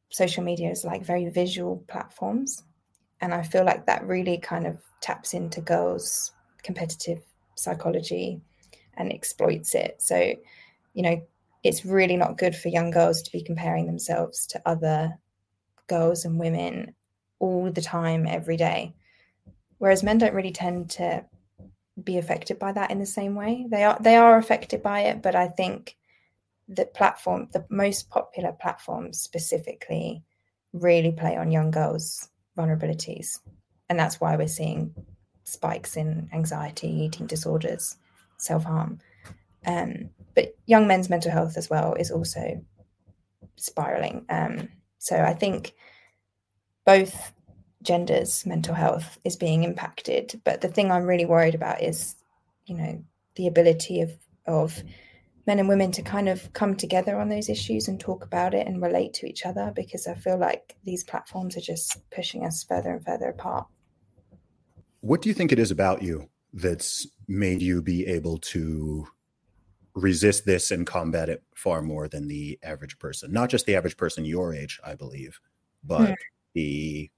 social 0.09 0.43
media 0.43 0.69
is 0.69 0.83
like 0.83 1.03
very 1.03 1.29
visual 1.29 1.83
platforms. 1.87 2.63
And 3.21 3.33
I 3.33 3.43
feel 3.43 3.65
like 3.65 3.85
that 3.85 4.05
really 4.05 4.37
kind 4.37 4.65
of 4.65 4.77
taps 5.01 5.33
into 5.33 5.61
girls' 5.61 6.31
competitive 6.63 7.21
psychology 7.55 8.41
and 8.95 9.11
exploits 9.11 9.75
it. 9.75 10.01
So, 10.01 10.33
you 10.93 11.03
know, 11.03 11.21
it's 11.63 11.85
really 11.85 12.15
not 12.15 12.37
good 12.37 12.55
for 12.55 12.69
young 12.69 12.91
girls 12.91 13.21
to 13.21 13.31
be 13.31 13.43
comparing 13.43 13.85
themselves 13.85 14.47
to 14.47 14.61
other 14.65 15.17
girls 15.87 16.25
and 16.25 16.39
women 16.39 16.95
all 17.39 17.71
the 17.71 17.81
time, 17.81 18.25
every 18.27 18.57
day. 18.57 18.93
Whereas 19.77 20.03
men 20.03 20.17
don't 20.17 20.33
really 20.33 20.51
tend 20.51 20.89
to 20.91 21.25
be 22.03 22.17
affected 22.17 22.59
by 22.59 22.71
that 22.73 22.91
in 22.91 22.99
the 22.99 23.05
same 23.05 23.35
way. 23.35 23.65
They 23.69 23.83
are 23.83 23.97
they 23.99 24.15
are 24.15 24.37
affected 24.37 24.81
by 24.81 25.01
it, 25.01 25.21
but 25.21 25.35
I 25.35 25.47
think 25.47 25.97
the 26.69 26.85
platform, 26.85 27.49
the 27.51 27.65
most 27.69 28.09
popular 28.09 28.53
platforms 28.53 29.19
specifically, 29.19 30.23
really 30.71 31.11
play 31.11 31.35
on 31.35 31.51
young 31.51 31.71
girls' 31.71 32.29
vulnerabilities, 32.57 33.39
and 33.89 33.99
that's 33.99 34.21
why 34.21 34.37
we're 34.37 34.47
seeing 34.47 34.93
spikes 35.43 35.97
in 35.97 36.29
anxiety, 36.31 36.87
eating 36.87 37.25
disorders, 37.25 37.97
self 38.37 38.63
harm. 38.63 38.99
Um, 39.65 40.11
but 40.35 40.55
young 40.67 40.87
men's 40.87 41.09
mental 41.09 41.31
health 41.31 41.57
as 41.57 41.69
well 41.69 41.95
is 41.95 42.11
also 42.11 42.63
spiraling. 43.55 44.25
Um, 44.29 44.69
so 44.99 45.21
I 45.21 45.33
think 45.33 45.73
both 46.85 47.33
genders' 47.81 48.45
mental 48.45 48.75
health 48.75 49.17
is 49.23 49.35
being 49.35 49.63
impacted. 49.63 50.39
But 50.43 50.61
the 50.61 50.67
thing 50.67 50.91
I'm 50.91 51.05
really 51.05 51.25
worried 51.25 51.55
about 51.55 51.81
is, 51.81 52.15
you 52.65 52.75
know, 52.75 53.03
the 53.35 53.47
ability 53.47 54.01
of 54.01 54.11
of 54.45 54.81
men 55.47 55.59
and 55.59 55.69
women 55.69 55.91
to 55.91 56.01
kind 56.01 56.29
of 56.29 56.51
come 56.53 56.75
together 56.75 57.19
on 57.19 57.29
those 57.29 57.49
issues 57.49 57.87
and 57.87 57.99
talk 57.99 58.23
about 58.23 58.53
it 58.53 58.67
and 58.67 58.81
relate 58.81 59.13
to 59.15 59.25
each 59.25 59.45
other 59.45 59.71
because 59.75 60.07
I 60.07 60.13
feel 60.13 60.37
like 60.37 60.75
these 60.83 61.03
platforms 61.03 61.57
are 61.57 61.61
just 61.61 61.97
pushing 62.11 62.45
us 62.45 62.63
further 62.63 62.91
and 62.91 63.03
further 63.03 63.29
apart. 63.29 63.67
What 65.01 65.21
do 65.21 65.29
you 65.29 65.35
think 65.35 65.51
it 65.51 65.59
is 65.59 65.71
about 65.71 66.01
you 66.01 66.29
that's 66.53 67.07
made 67.27 67.61
you 67.61 67.81
be 67.81 68.05
able 68.05 68.37
to 68.37 69.07
resist 69.95 70.45
this 70.45 70.71
and 70.71 70.85
combat 70.85 71.29
it 71.29 71.43
far 71.55 71.81
more 71.81 72.07
than 72.07 72.27
the 72.27 72.59
average 72.63 72.99
person? 72.99 73.31
Not 73.31 73.49
just 73.49 73.65
the 73.65 73.75
average 73.75 73.97
person 73.97 74.25
your 74.25 74.53
age, 74.53 74.79
I 74.83 74.95
believe, 74.95 75.39
but 75.83 76.11
mm. 76.11 76.15
the 76.53 77.09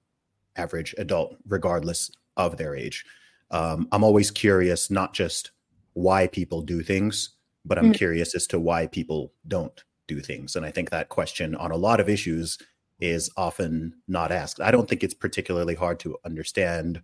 average 0.56 0.94
adult, 0.98 1.36
regardless 1.46 2.10
of 2.36 2.56
their 2.56 2.76
age. 2.76 3.04
Um, 3.50 3.88
I'm 3.92 4.04
always 4.04 4.30
curious, 4.30 4.90
not 4.90 5.12
just 5.12 5.50
why 5.94 6.26
people 6.26 6.62
do 6.62 6.82
things, 6.82 7.30
but 7.64 7.78
I'm 7.78 7.92
mm. 7.92 7.96
curious 7.96 8.34
as 8.34 8.46
to 8.48 8.60
why 8.60 8.86
people 8.86 9.32
don't 9.46 9.82
do 10.06 10.20
things. 10.20 10.56
And 10.56 10.66
I 10.66 10.70
think 10.70 10.90
that 10.90 11.08
question 11.08 11.54
on 11.54 11.70
a 11.70 11.76
lot 11.76 12.00
of 12.00 12.08
issues 12.08 12.58
is 13.00 13.30
often 13.36 13.94
not 14.08 14.32
asked. 14.32 14.60
I 14.60 14.70
don't 14.70 14.88
think 14.88 15.02
it's 15.02 15.14
particularly 15.14 15.74
hard 15.74 15.98
to 16.00 16.16
understand 16.24 17.00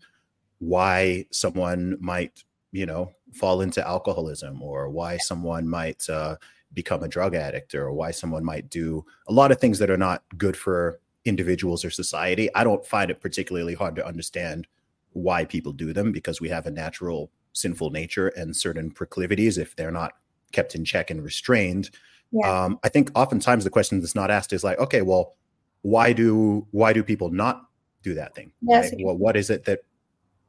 why 0.59 1.27
someone 1.31 1.97
might 2.01 2.45
you 2.73 2.87
know 2.87 3.11
fall 3.33 3.61
into 3.61 3.87
alcoholism 3.87 4.63
or 4.63 4.89
why 4.89 5.17
someone 5.17 5.69
might 5.69 6.09
uh, 6.09 6.37
become 6.73 7.03
a 7.03 7.09
drug 7.09 7.35
addict 7.35 7.75
or 7.75 7.93
why 7.93 8.11
someone 8.11 8.45
might 8.45 8.69
do 8.69 9.05
a 9.29 9.33
lot 9.33 9.51
of 9.51 9.59
things 9.59 9.79
that 9.79 9.91
are 9.91 9.97
not 9.97 10.23
good 10.37 10.57
for 10.57 11.01
individuals 11.25 11.85
or 11.85 11.91
society 11.91 12.49
i 12.55 12.63
don't 12.63 12.87
find 12.87 13.11
it 13.11 13.21
particularly 13.21 13.75
hard 13.75 13.97
to 13.97 14.07
understand 14.07 14.67
why 15.13 15.45
people 15.45 15.73
do 15.73 15.93
them 15.93 16.13
because 16.13 16.41
we 16.41 16.49
have 16.49 16.67
a 16.67 16.71
natural 16.71 17.31
sinful 17.53 17.91
nature 17.91 18.29
and 18.29 18.55
certain 18.55 18.91
proclivities 18.91 19.59
if 19.59 19.75
they're 19.77 19.91
not 19.91 20.13
kept 20.53 20.75
in 20.75 20.85
check 20.85 21.11
and 21.11 21.23
restrained 21.23 21.91
yeah. 22.33 22.65
um, 22.65 22.79
i 22.83 22.89
think 22.89 23.11
oftentimes 23.15 23.65
the 23.65 23.71
question 23.71 24.01
that's 24.01 24.15
not 24.15 24.31
asked 24.31 24.53
is 24.53 24.65
like 24.65 24.79
okay 24.79 25.03
well 25.03 25.35
why 25.83 26.13
do 26.13 26.67
why 26.71 26.93
do 26.93 27.03
people 27.03 27.31
not 27.31 27.63
do 28.03 28.15
that 28.15 28.35
thing 28.35 28.53
yes. 28.63 28.93
right? 28.93 29.01
well, 29.05 29.17
what 29.17 29.37
is 29.37 29.51
it 29.51 29.65
that 29.65 29.81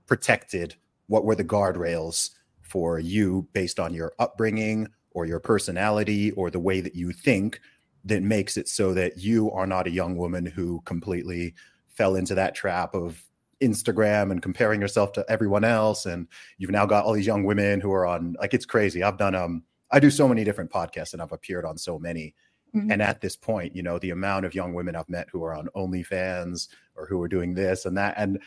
protected? 0.05 0.75
What 1.07 1.25
were 1.25 1.35
the 1.35 1.43
guardrails 1.43 2.31
for 2.61 2.99
you 2.99 3.47
based 3.53 3.79
on 3.79 3.93
your 3.93 4.13
upbringing 4.19 4.87
or 5.11 5.25
your 5.25 5.39
personality 5.39 6.31
or 6.31 6.51
the 6.51 6.59
way 6.59 6.81
that 6.81 6.95
you 6.95 7.11
think 7.11 7.59
that 8.05 8.21
makes 8.21 8.57
it 8.57 8.67
so 8.67 8.93
that 8.93 9.17
you 9.17 9.51
are 9.51 9.67
not 9.67 9.87
a 9.87 9.91
young 9.91 10.15
woman 10.15 10.45
who 10.45 10.81
completely 10.85 11.53
fell 11.87 12.15
into 12.15 12.35
that 12.35 12.55
trap 12.55 12.93
of 12.93 13.23
Instagram 13.61 14.31
and 14.31 14.41
comparing 14.41 14.79
yourself 14.79 15.11
to 15.11 15.25
everyone 15.27 15.63
else 15.63 16.05
and 16.05 16.27
you've 16.57 16.71
now 16.71 16.85
got 16.85 17.03
all 17.03 17.13
these 17.13 17.27
young 17.27 17.43
women 17.43 17.81
who 17.81 17.91
are 17.91 18.05
on 18.05 18.35
like 18.39 18.53
it's 18.53 18.65
crazy. 18.65 19.03
I've 19.03 19.17
done 19.17 19.35
um 19.35 19.63
I 19.91 19.99
do 19.99 20.09
so 20.09 20.27
many 20.27 20.43
different 20.43 20.71
podcasts 20.71 21.13
and 21.13 21.21
I've 21.21 21.31
appeared 21.31 21.65
on 21.65 21.77
so 21.77 21.99
many. 21.99 22.35
Mm-hmm. 22.75 22.91
And 22.91 23.01
at 23.01 23.21
this 23.21 23.35
point, 23.35 23.75
you 23.75 23.81
know, 23.81 23.97
the 23.97 24.11
amount 24.11 24.45
of 24.45 24.53
young 24.53 24.73
women 24.73 24.95
I've 24.95 25.09
met 25.09 25.27
who 25.31 25.43
are 25.43 25.55
on 25.55 25.69
OnlyFans 25.75 26.67
or 26.95 27.07
who 27.07 27.21
are 27.21 27.27
doing 27.27 27.53
this 27.53 27.85
and 27.85 27.97
that 27.97 28.13
and 28.17 28.39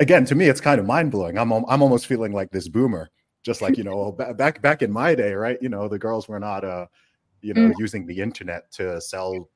again, 0.00 0.24
to 0.26 0.34
me, 0.34 0.48
it's 0.48 0.60
kind 0.60 0.80
of 0.80 0.86
mind 0.86 1.10
blowing. 1.10 1.38
I'm 1.38 1.52
I'm 1.52 1.82
almost 1.82 2.06
feeling 2.06 2.32
like 2.32 2.50
this 2.50 2.68
boomer, 2.68 3.10
just 3.42 3.62
like 3.62 3.76
you 3.76 3.84
know, 3.84 4.12
back 4.12 4.62
back 4.62 4.82
in 4.82 4.92
my 4.92 5.14
day, 5.14 5.32
right? 5.32 5.58
You 5.60 5.68
know, 5.68 5.88
the 5.88 5.98
girls 5.98 6.28
were 6.28 6.40
not, 6.40 6.64
uh, 6.64 6.86
you 7.40 7.54
know, 7.54 7.68
mm. 7.70 7.74
using 7.78 8.06
the 8.06 8.20
internet 8.20 8.70
to 8.72 9.00
sell 9.00 9.48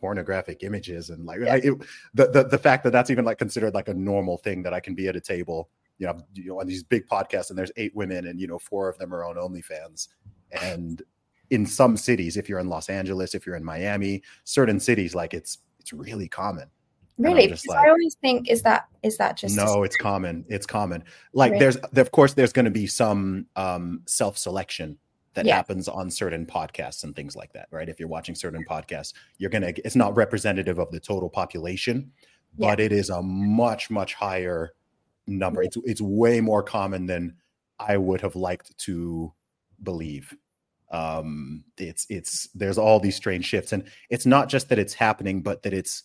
pornographic 0.00 0.62
images 0.62 1.10
and 1.10 1.26
like 1.26 1.40
yeah. 1.40 1.54
I, 1.54 1.56
it, 1.56 1.74
the, 2.14 2.30
the 2.30 2.44
the 2.44 2.58
fact 2.58 2.84
that 2.84 2.90
that's 2.90 3.10
even 3.10 3.24
like 3.24 3.38
considered 3.38 3.74
like 3.74 3.88
a 3.88 3.94
normal 3.94 4.38
thing 4.38 4.62
that 4.62 4.72
I 4.72 4.80
can 4.80 4.94
be 4.94 5.08
at 5.08 5.16
a 5.16 5.20
table, 5.20 5.68
you 5.98 6.06
know, 6.06 6.18
you 6.34 6.46
know, 6.46 6.60
on 6.60 6.66
these 6.66 6.82
big 6.82 7.06
podcasts 7.06 7.50
and 7.50 7.58
there's 7.58 7.72
eight 7.76 7.94
women 7.94 8.26
and 8.26 8.40
you 8.40 8.46
know 8.46 8.58
four 8.58 8.88
of 8.88 8.96
them 8.98 9.14
are 9.14 9.24
on 9.24 9.36
OnlyFans, 9.36 10.08
and 10.52 11.02
in 11.50 11.66
some 11.66 11.96
cities, 11.96 12.36
if 12.36 12.48
you're 12.48 12.60
in 12.60 12.68
Los 12.68 12.88
Angeles, 12.88 13.34
if 13.34 13.46
you're 13.46 13.56
in 13.56 13.64
Miami, 13.64 14.22
certain 14.44 14.80
cities, 14.80 15.14
like 15.14 15.34
it's 15.34 15.58
it's 15.78 15.92
really 15.92 16.28
common 16.28 16.70
Really? 17.20 17.46
Because 17.48 17.66
like, 17.66 17.78
I 17.78 17.88
always 17.88 18.14
think 18.14 18.48
is 18.48 18.62
that 18.62 18.86
is 19.02 19.18
that 19.18 19.36
just 19.36 19.54
no? 19.54 19.82
It's 19.82 19.96
common. 19.96 20.44
It's 20.48 20.66
common. 20.66 21.04
Like 21.34 21.52
really? 21.52 21.60
there's 21.60 21.76
of 21.76 22.12
course 22.12 22.32
there's 22.32 22.52
going 22.52 22.64
to 22.64 22.70
be 22.70 22.86
some 22.86 23.46
um, 23.56 24.02
self 24.06 24.38
selection 24.38 24.98
that 25.34 25.44
yeah. 25.44 25.54
happens 25.54 25.86
on 25.86 26.10
certain 26.10 26.46
podcasts 26.46 27.04
and 27.04 27.14
things 27.14 27.36
like 27.36 27.52
that, 27.52 27.68
right? 27.70 27.88
If 27.88 28.00
you're 28.00 28.08
watching 28.08 28.34
certain 28.34 28.64
podcasts, 28.64 29.12
you're 29.36 29.50
gonna. 29.50 29.72
It's 29.84 29.96
not 29.96 30.16
representative 30.16 30.78
of 30.78 30.90
the 30.90 31.00
total 31.00 31.28
population, 31.28 32.10
but 32.58 32.78
yeah. 32.78 32.86
it 32.86 32.92
is 32.92 33.10
a 33.10 33.20
much 33.22 33.90
much 33.90 34.14
higher 34.14 34.72
number. 35.26 35.62
It's 35.62 35.76
it's 35.84 36.00
way 36.00 36.40
more 36.40 36.62
common 36.62 37.04
than 37.04 37.36
I 37.78 37.98
would 37.98 38.22
have 38.22 38.34
liked 38.34 38.76
to 38.78 39.32
believe. 39.82 40.34
Um 40.90 41.64
it's 41.78 42.06
it's 42.10 42.48
there's 42.54 42.78
all 42.78 42.98
these 42.98 43.14
strange 43.14 43.44
shifts 43.44 43.72
and 43.72 43.84
it's 44.08 44.26
not 44.26 44.48
just 44.48 44.68
that 44.70 44.78
it's 44.78 44.92
happening 44.92 45.40
but 45.40 45.62
that 45.62 45.72
it's 45.72 46.02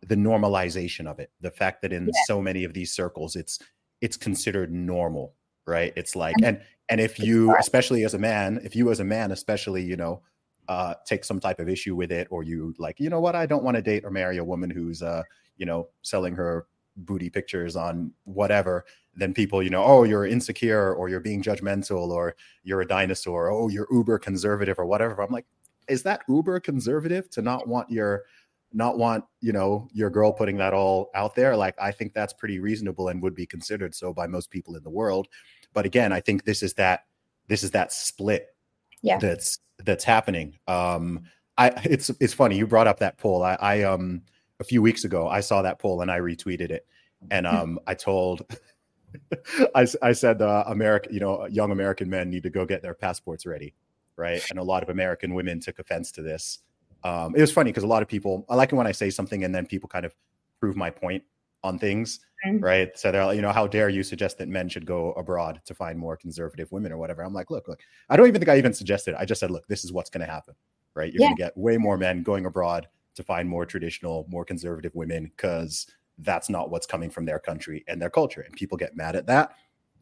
the 0.00 0.14
normalization 0.14 1.06
of 1.06 1.18
it 1.18 1.30
the 1.42 1.50
fact 1.50 1.82
that 1.82 1.92
in 1.92 2.06
yeah. 2.06 2.12
so 2.26 2.40
many 2.40 2.64
of 2.64 2.72
these 2.72 2.94
circles 2.94 3.36
it's 3.36 3.58
it's 4.00 4.16
considered 4.16 4.72
normal 4.72 5.34
right? 5.66 5.92
It's 5.96 6.16
like 6.16 6.34
and 6.42 6.60
and 6.88 7.00
if 7.00 7.18
you 7.18 7.54
especially 7.56 8.04
as 8.04 8.14
a 8.14 8.18
man 8.18 8.60
if 8.64 8.74
you 8.74 8.90
as 8.90 9.00
a 9.00 9.04
man 9.04 9.32
especially 9.32 9.82
you 9.82 9.96
know 9.96 10.22
uh 10.68 10.94
take 11.06 11.24
some 11.24 11.40
type 11.40 11.58
of 11.60 11.68
issue 11.68 11.94
with 11.94 12.12
it 12.12 12.28
or 12.30 12.42
you 12.42 12.74
like 12.78 13.00
you 13.00 13.10
know 13.10 13.20
what? 13.20 13.34
I 13.36 13.46
don't 13.46 13.64
want 13.64 13.76
to 13.76 13.82
date 13.82 14.04
or 14.04 14.10
marry 14.10 14.38
a 14.38 14.44
woman 14.44 14.70
who's 14.70 15.02
uh 15.02 15.22
you 15.56 15.66
know 15.66 15.88
selling 16.02 16.34
her 16.34 16.66
booty 16.96 17.30
pictures 17.30 17.76
on 17.76 18.12
whatever 18.24 18.84
then 19.14 19.34
people 19.34 19.62
you 19.62 19.70
know 19.70 19.84
oh 19.84 20.04
you're 20.04 20.26
insecure 20.26 20.94
or 20.94 21.08
you're 21.08 21.20
being 21.20 21.42
judgmental 21.42 22.08
or 22.08 22.34
you're 22.64 22.80
a 22.80 22.86
dinosaur 22.86 23.50
oh 23.50 23.68
you're 23.68 23.88
uber 23.90 24.18
conservative 24.18 24.78
or 24.78 24.86
whatever. 24.86 25.20
I'm 25.22 25.32
like 25.32 25.46
is 25.88 26.02
that 26.04 26.22
uber 26.28 26.60
conservative 26.60 27.28
to 27.30 27.42
not 27.42 27.66
want 27.68 27.90
your 27.90 28.24
not 28.72 28.96
want 28.96 29.24
you 29.40 29.52
know 29.52 29.88
your 29.92 30.08
girl 30.08 30.32
putting 30.32 30.56
that 30.56 30.72
all 30.72 31.10
out 31.14 31.34
there? 31.34 31.56
Like 31.56 31.74
i 31.80 31.90
think 31.90 32.14
that's 32.14 32.32
pretty 32.32 32.58
reasonable 32.58 33.08
and 33.08 33.22
would 33.22 33.34
be 33.34 33.46
considered 33.46 33.94
so 33.94 34.12
by 34.12 34.26
most 34.26 34.50
people 34.50 34.76
in 34.76 34.82
the 34.82 34.90
world. 34.90 35.28
But 35.74 35.86
again 35.86 36.12
i 36.12 36.20
think 36.20 36.44
this 36.44 36.62
is 36.62 36.74
that 36.74 37.04
this 37.48 37.62
is 37.62 37.70
that 37.72 37.92
split 37.92 38.54
yeah. 39.02 39.18
that's 39.18 39.58
that's 39.84 40.04
happening. 40.04 40.58
Um 40.68 41.24
i 41.58 41.68
it's 41.84 42.10
it's 42.20 42.34
funny 42.34 42.56
you 42.56 42.66
brought 42.66 42.86
up 42.86 42.98
that 43.00 43.18
poll. 43.18 43.42
I 43.42 43.56
i 43.60 43.82
um 43.82 44.22
a 44.62 44.64
few 44.64 44.80
weeks 44.80 45.04
ago, 45.04 45.28
I 45.28 45.40
saw 45.40 45.60
that 45.62 45.78
poll 45.78 46.00
and 46.00 46.10
I 46.10 46.20
retweeted 46.20 46.70
it, 46.70 46.86
and 47.30 47.46
Hmm. 47.46 47.54
um, 47.54 47.78
I 47.86 47.94
told. 47.94 48.46
I 49.74 50.12
said 50.12 50.40
uh, 50.40 50.64
American, 50.68 51.12
you 51.12 51.20
know, 51.20 51.46
young 51.46 51.70
American 51.70 52.08
men 52.08 52.30
need 52.30 52.44
to 52.44 52.50
go 52.50 52.64
get 52.64 52.80
their 52.80 52.94
passports 52.94 53.44
ready, 53.44 53.74
right? 54.16 54.42
And 54.48 54.58
a 54.58 54.62
lot 54.62 54.82
of 54.82 54.88
American 54.88 55.34
women 55.34 55.60
took 55.60 55.78
offense 55.78 56.10
to 56.12 56.22
this. 56.22 56.60
Um, 57.04 57.34
it 57.36 57.40
was 57.42 57.52
funny 57.52 57.70
because 57.70 57.84
a 57.84 57.88
lot 57.88 58.00
of 58.02 58.08
people, 58.08 58.46
I 58.48 58.54
like 58.54 58.72
it 58.72 58.76
when 58.76 58.86
I 58.86 58.92
say 58.92 59.10
something 59.10 59.44
and 59.44 59.54
then 59.54 59.66
people 59.66 59.88
kind 59.88 60.06
of 60.06 60.14
prove 60.60 60.76
my 60.76 60.88
point 60.90 61.24
on 61.62 61.78
things, 61.78 62.20
right? 62.62 62.96
So 62.96 63.12
they're 63.12 63.26
like, 63.26 63.36
you 63.36 63.42
know, 63.42 63.52
how 63.52 63.66
dare 63.66 63.90
you 63.90 64.02
suggest 64.02 64.38
that 64.38 64.48
men 64.48 64.68
should 64.68 64.86
go 64.86 65.12
abroad 65.12 65.60
to 65.66 65.74
find 65.74 65.98
more 65.98 66.16
conservative 66.16 66.72
women 66.72 66.90
or 66.92 66.96
whatever? 66.96 67.22
I'm 67.22 67.34
like, 67.34 67.50
look, 67.50 67.68
look, 67.68 67.80
I 68.08 68.16
don't 68.16 68.28
even 68.28 68.40
think 68.40 68.48
I 68.48 68.56
even 68.56 68.72
suggested. 68.72 69.12
it. 69.12 69.18
I 69.20 69.24
just 69.26 69.40
said, 69.40 69.50
look, 69.50 69.66
this 69.66 69.84
is 69.84 69.92
what's 69.92 70.08
going 70.10 70.24
to 70.26 70.32
happen, 70.32 70.54
right? 70.94 71.12
You're 71.12 71.20
Yeah. 71.20 71.26
going 71.28 71.36
to 71.36 71.42
get 71.42 71.56
way 71.58 71.76
more 71.76 71.98
men 71.98 72.22
going 72.22 72.46
abroad 72.46 72.88
to 73.14 73.22
find 73.22 73.48
more 73.48 73.66
traditional, 73.66 74.26
more 74.28 74.44
conservative 74.44 74.94
women 74.94 75.30
because 75.36 75.86
that's 76.18 76.48
not 76.48 76.70
what's 76.70 76.86
coming 76.86 77.10
from 77.10 77.24
their 77.24 77.38
country 77.38 77.84
and 77.88 78.00
their 78.00 78.10
culture. 78.10 78.42
And 78.42 78.54
people 78.54 78.78
get 78.78 78.96
mad 78.96 79.16
at 79.16 79.26
that. 79.26 79.54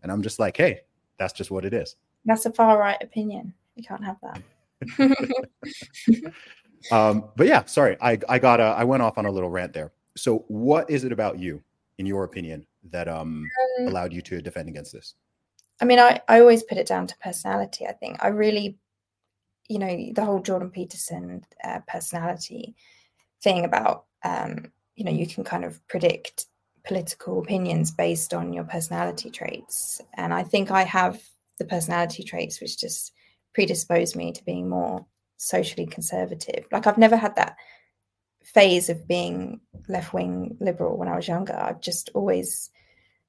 And 0.02 0.10
I'm 0.10 0.22
just 0.22 0.38
like, 0.38 0.56
hey, 0.56 0.80
that's 1.18 1.32
just 1.32 1.50
what 1.50 1.64
it 1.64 1.74
is. 1.74 1.96
That's 2.24 2.46
a 2.46 2.52
far 2.52 2.78
right 2.78 3.02
opinion. 3.02 3.54
You 3.76 3.84
can't 3.84 4.04
have 4.04 4.16
that. 4.22 6.32
Um, 6.90 7.24
but 7.36 7.46
yeah, 7.46 7.64
sorry, 7.66 7.96
I 8.00 8.18
I 8.28 8.38
got 8.38 8.60
a, 8.60 8.64
I 8.64 8.84
went 8.84 9.02
off 9.02 9.18
on 9.18 9.26
a 9.26 9.30
little 9.30 9.50
rant 9.50 9.72
there. 9.72 9.92
So, 10.16 10.44
what 10.48 10.90
is 10.90 11.04
it 11.04 11.12
about 11.12 11.38
you, 11.38 11.62
in 11.98 12.06
your 12.06 12.24
opinion, 12.24 12.66
that 12.90 13.08
um 13.08 13.46
Um, 13.80 13.88
allowed 13.88 14.12
you 14.12 14.22
to 14.22 14.40
defend 14.40 14.68
against 14.68 14.92
this? 14.92 15.14
I 15.80 15.84
mean, 15.84 15.98
I, 15.98 16.20
I 16.28 16.40
always 16.40 16.62
put 16.62 16.78
it 16.78 16.86
down 16.86 17.06
to 17.06 17.16
personality. 17.18 17.86
I 17.86 17.92
think 17.92 18.18
I 18.20 18.28
really, 18.28 18.78
you 19.68 19.78
know, 19.78 20.12
the 20.14 20.24
whole 20.24 20.40
Jordan 20.40 20.70
Peterson 20.70 21.42
uh, 21.64 21.80
personality 21.86 22.74
thing 23.42 23.64
about, 23.64 24.04
um, 24.24 24.72
you 24.96 25.04
know, 25.04 25.10
you 25.10 25.26
can 25.26 25.44
kind 25.44 25.64
of 25.64 25.86
predict 25.88 26.46
political 26.84 27.40
opinions 27.40 27.90
based 27.90 28.32
on 28.32 28.52
your 28.52 28.64
personality 28.64 29.30
traits. 29.30 30.00
And 30.14 30.32
I 30.32 30.42
think 30.42 30.70
I 30.70 30.82
have 30.82 31.22
the 31.58 31.64
personality 31.64 32.22
traits 32.22 32.60
which 32.60 32.78
just 32.78 33.12
predispose 33.54 34.16
me 34.16 34.32
to 34.32 34.44
being 34.44 34.68
more 34.68 35.04
socially 35.36 35.86
conservative. 35.86 36.64
Like 36.72 36.86
I've 36.86 36.98
never 36.98 37.16
had 37.16 37.36
that 37.36 37.56
phase 38.42 38.88
of 38.88 39.06
being 39.06 39.60
left 39.88 40.12
wing 40.12 40.56
liberal 40.60 40.96
when 40.96 41.08
I 41.08 41.16
was 41.16 41.28
younger. 41.28 41.54
I've 41.54 41.80
just 41.80 42.10
always 42.14 42.70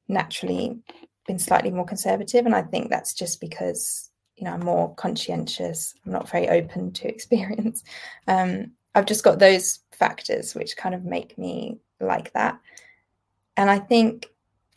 naturally 0.07 0.81
been 1.27 1.39
slightly 1.39 1.71
more 1.71 1.85
conservative 1.85 2.45
and 2.45 2.55
i 2.55 2.61
think 2.61 2.89
that's 2.89 3.13
just 3.13 3.39
because 3.39 4.09
you 4.35 4.45
know 4.45 4.51
i'm 4.51 4.65
more 4.65 4.93
conscientious 4.95 5.93
i'm 6.05 6.11
not 6.11 6.29
very 6.29 6.49
open 6.49 6.91
to 6.91 7.07
experience 7.15 7.83
um, 8.27 8.71
i've 8.95 9.05
just 9.05 9.23
got 9.23 9.39
those 9.39 9.79
factors 9.91 10.55
which 10.55 10.77
kind 10.77 10.95
of 10.95 11.03
make 11.03 11.37
me 11.37 11.79
like 11.99 12.33
that. 12.33 12.59
And 13.57 13.69
i 13.69 13.79
think 13.79 14.27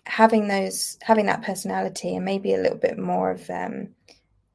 having 0.07 0.49
those 0.49 0.99
having 1.01 1.27
that 1.27 1.43
personality 1.43 2.15
and 2.15 2.25
maybe 2.25 2.55
a 2.55 2.61
little 2.61 2.79
bit 2.79 2.99
more 2.99 3.31
of 3.31 3.49
um, 3.49 3.89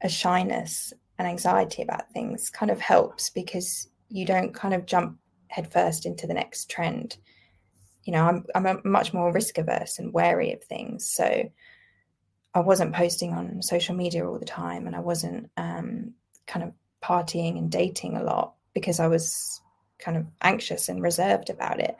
a 0.02 0.08
shyness 0.08 0.92
and 1.18 1.26
anxiety 1.26 1.82
about 1.82 2.10
things 2.12 2.50
kind 2.50 2.70
of 2.70 2.80
helps 2.80 3.30
because 3.30 3.88
you 4.08 4.24
don't 4.24 4.54
kind 4.54 4.74
of 4.74 4.86
jump 4.86 5.18
headfirst 5.48 6.06
into 6.06 6.26
the 6.26 6.34
next 6.34 6.70
trend. 6.70 7.16
You 8.04 8.12
know 8.12 8.24
i'm 8.54 8.66
i'm 8.66 8.80
much 8.84 9.12
more 9.12 9.32
risk 9.32 9.58
averse 9.58 9.98
and 9.98 10.12
wary 10.12 10.52
of 10.52 10.62
things. 10.62 11.10
So 11.10 11.50
I 12.54 12.60
wasn't 12.60 12.94
posting 12.94 13.32
on 13.32 13.62
social 13.62 13.94
media 13.94 14.26
all 14.26 14.38
the 14.38 14.44
time 14.44 14.86
and 14.86 14.96
I 14.96 15.00
wasn't 15.00 15.50
um, 15.56 16.14
kind 16.46 16.64
of 16.64 16.72
partying 17.02 17.58
and 17.58 17.70
dating 17.70 18.16
a 18.16 18.24
lot 18.24 18.54
because 18.74 19.00
I 19.00 19.06
was 19.06 19.60
kind 19.98 20.16
of 20.16 20.26
anxious 20.42 20.88
and 20.88 21.02
reserved 21.02 21.50
about 21.50 21.80
it. 21.80 21.96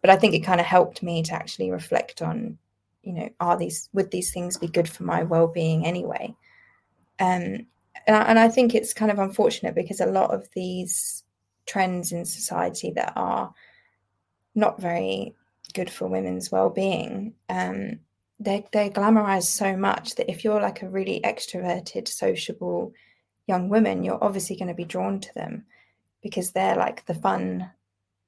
But 0.00 0.10
I 0.10 0.16
think 0.16 0.34
it 0.34 0.40
kind 0.40 0.60
of 0.60 0.66
helped 0.66 1.02
me 1.02 1.22
to 1.22 1.34
actually 1.34 1.70
reflect 1.70 2.22
on, 2.22 2.58
you 3.02 3.12
know, 3.12 3.28
are 3.40 3.56
these, 3.56 3.88
would 3.92 4.10
these 4.10 4.32
things 4.32 4.58
be 4.58 4.66
good 4.66 4.88
for 4.88 5.04
my 5.04 5.22
well 5.22 5.46
being 5.46 5.86
anyway? 5.86 6.34
Um, 7.20 7.66
and, 8.06 8.16
I, 8.16 8.22
and 8.22 8.38
I 8.38 8.48
think 8.48 8.74
it's 8.74 8.94
kind 8.94 9.10
of 9.10 9.18
unfortunate 9.18 9.74
because 9.74 10.00
a 10.00 10.06
lot 10.06 10.32
of 10.32 10.48
these 10.54 11.22
trends 11.66 12.12
in 12.12 12.24
society 12.24 12.90
that 12.92 13.12
are 13.16 13.54
not 14.54 14.80
very 14.80 15.34
good 15.74 15.90
for 15.90 16.08
women's 16.08 16.50
well 16.50 16.70
being. 16.70 17.34
Um, 17.48 18.00
they 18.40 18.66
they 18.72 18.90
glamorize 18.90 19.44
so 19.44 19.76
much 19.76 20.16
that 20.16 20.28
if 20.28 20.42
you're 20.42 20.60
like 20.60 20.82
a 20.82 20.88
really 20.88 21.20
extroverted, 21.24 22.08
sociable 22.08 22.92
young 23.46 23.68
woman, 23.68 24.02
you're 24.02 24.22
obviously 24.22 24.56
going 24.56 24.68
to 24.68 24.74
be 24.74 24.84
drawn 24.84 25.20
to 25.20 25.34
them 25.34 25.64
because 26.22 26.52
they're 26.52 26.76
like 26.76 27.04
the 27.06 27.14
fun 27.14 27.70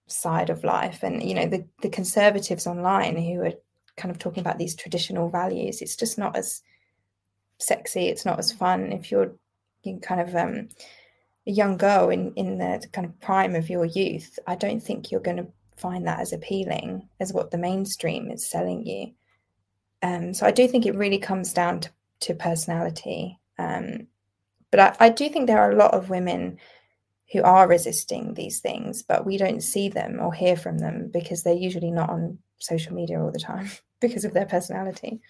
side 0.06 0.50
of 0.50 0.64
life. 0.64 1.02
And 1.02 1.22
you 1.22 1.34
know, 1.34 1.46
the 1.46 1.64
the 1.82 1.88
conservatives 1.88 2.66
online 2.66 3.16
who 3.16 3.42
are 3.42 3.52
kind 3.96 4.10
of 4.10 4.18
talking 4.18 4.40
about 4.40 4.58
these 4.58 4.74
traditional 4.74 5.28
values, 5.28 5.80
it's 5.80 5.96
just 5.96 6.18
not 6.18 6.36
as 6.36 6.62
sexy. 7.58 8.06
It's 8.08 8.24
not 8.24 8.38
as 8.38 8.52
fun 8.52 8.92
if 8.92 9.10
you're 9.10 9.32
you 9.82 9.98
kind 9.98 10.20
of 10.20 10.34
um, 10.34 10.68
a 11.46 11.50
young 11.50 11.76
girl 11.76 12.10
in 12.10 12.32
in 12.34 12.58
the 12.58 12.86
kind 12.92 13.06
of 13.06 13.20
prime 13.20 13.54
of 13.54 13.70
your 13.70 13.84
youth. 13.84 14.38
I 14.46 14.56
don't 14.56 14.82
think 14.82 15.10
you're 15.10 15.20
going 15.20 15.38
to 15.38 15.46
find 15.76 16.06
that 16.06 16.20
as 16.20 16.32
appealing 16.32 17.08
as 17.20 17.32
what 17.32 17.50
the 17.50 17.58
mainstream 17.58 18.30
is 18.30 18.48
selling 18.48 18.86
you. 18.86 19.12
Um, 20.02 20.34
so 20.34 20.46
I 20.46 20.50
do 20.50 20.68
think 20.68 20.86
it 20.86 20.94
really 20.94 21.18
comes 21.18 21.52
down 21.52 21.80
to, 21.80 21.90
to 22.20 22.34
personality. 22.34 23.38
Um, 23.58 24.06
but 24.70 24.80
I, 24.80 25.06
I 25.06 25.08
do 25.08 25.28
think 25.28 25.46
there 25.46 25.60
are 25.60 25.72
a 25.72 25.76
lot 25.76 25.94
of 25.94 26.10
women 26.10 26.58
who 27.32 27.42
are 27.42 27.66
resisting 27.66 28.34
these 28.34 28.60
things, 28.60 29.02
but 29.02 29.26
we 29.26 29.36
don't 29.36 29.62
see 29.62 29.88
them 29.88 30.20
or 30.20 30.32
hear 30.32 30.56
from 30.56 30.78
them 30.78 31.10
because 31.12 31.42
they're 31.42 31.54
usually 31.54 31.90
not 31.90 32.10
on 32.10 32.38
social 32.58 32.94
media 32.94 33.20
all 33.20 33.32
the 33.32 33.38
time 33.38 33.70
because 34.00 34.24
of 34.24 34.34
their 34.34 34.46
personality. 34.46 35.20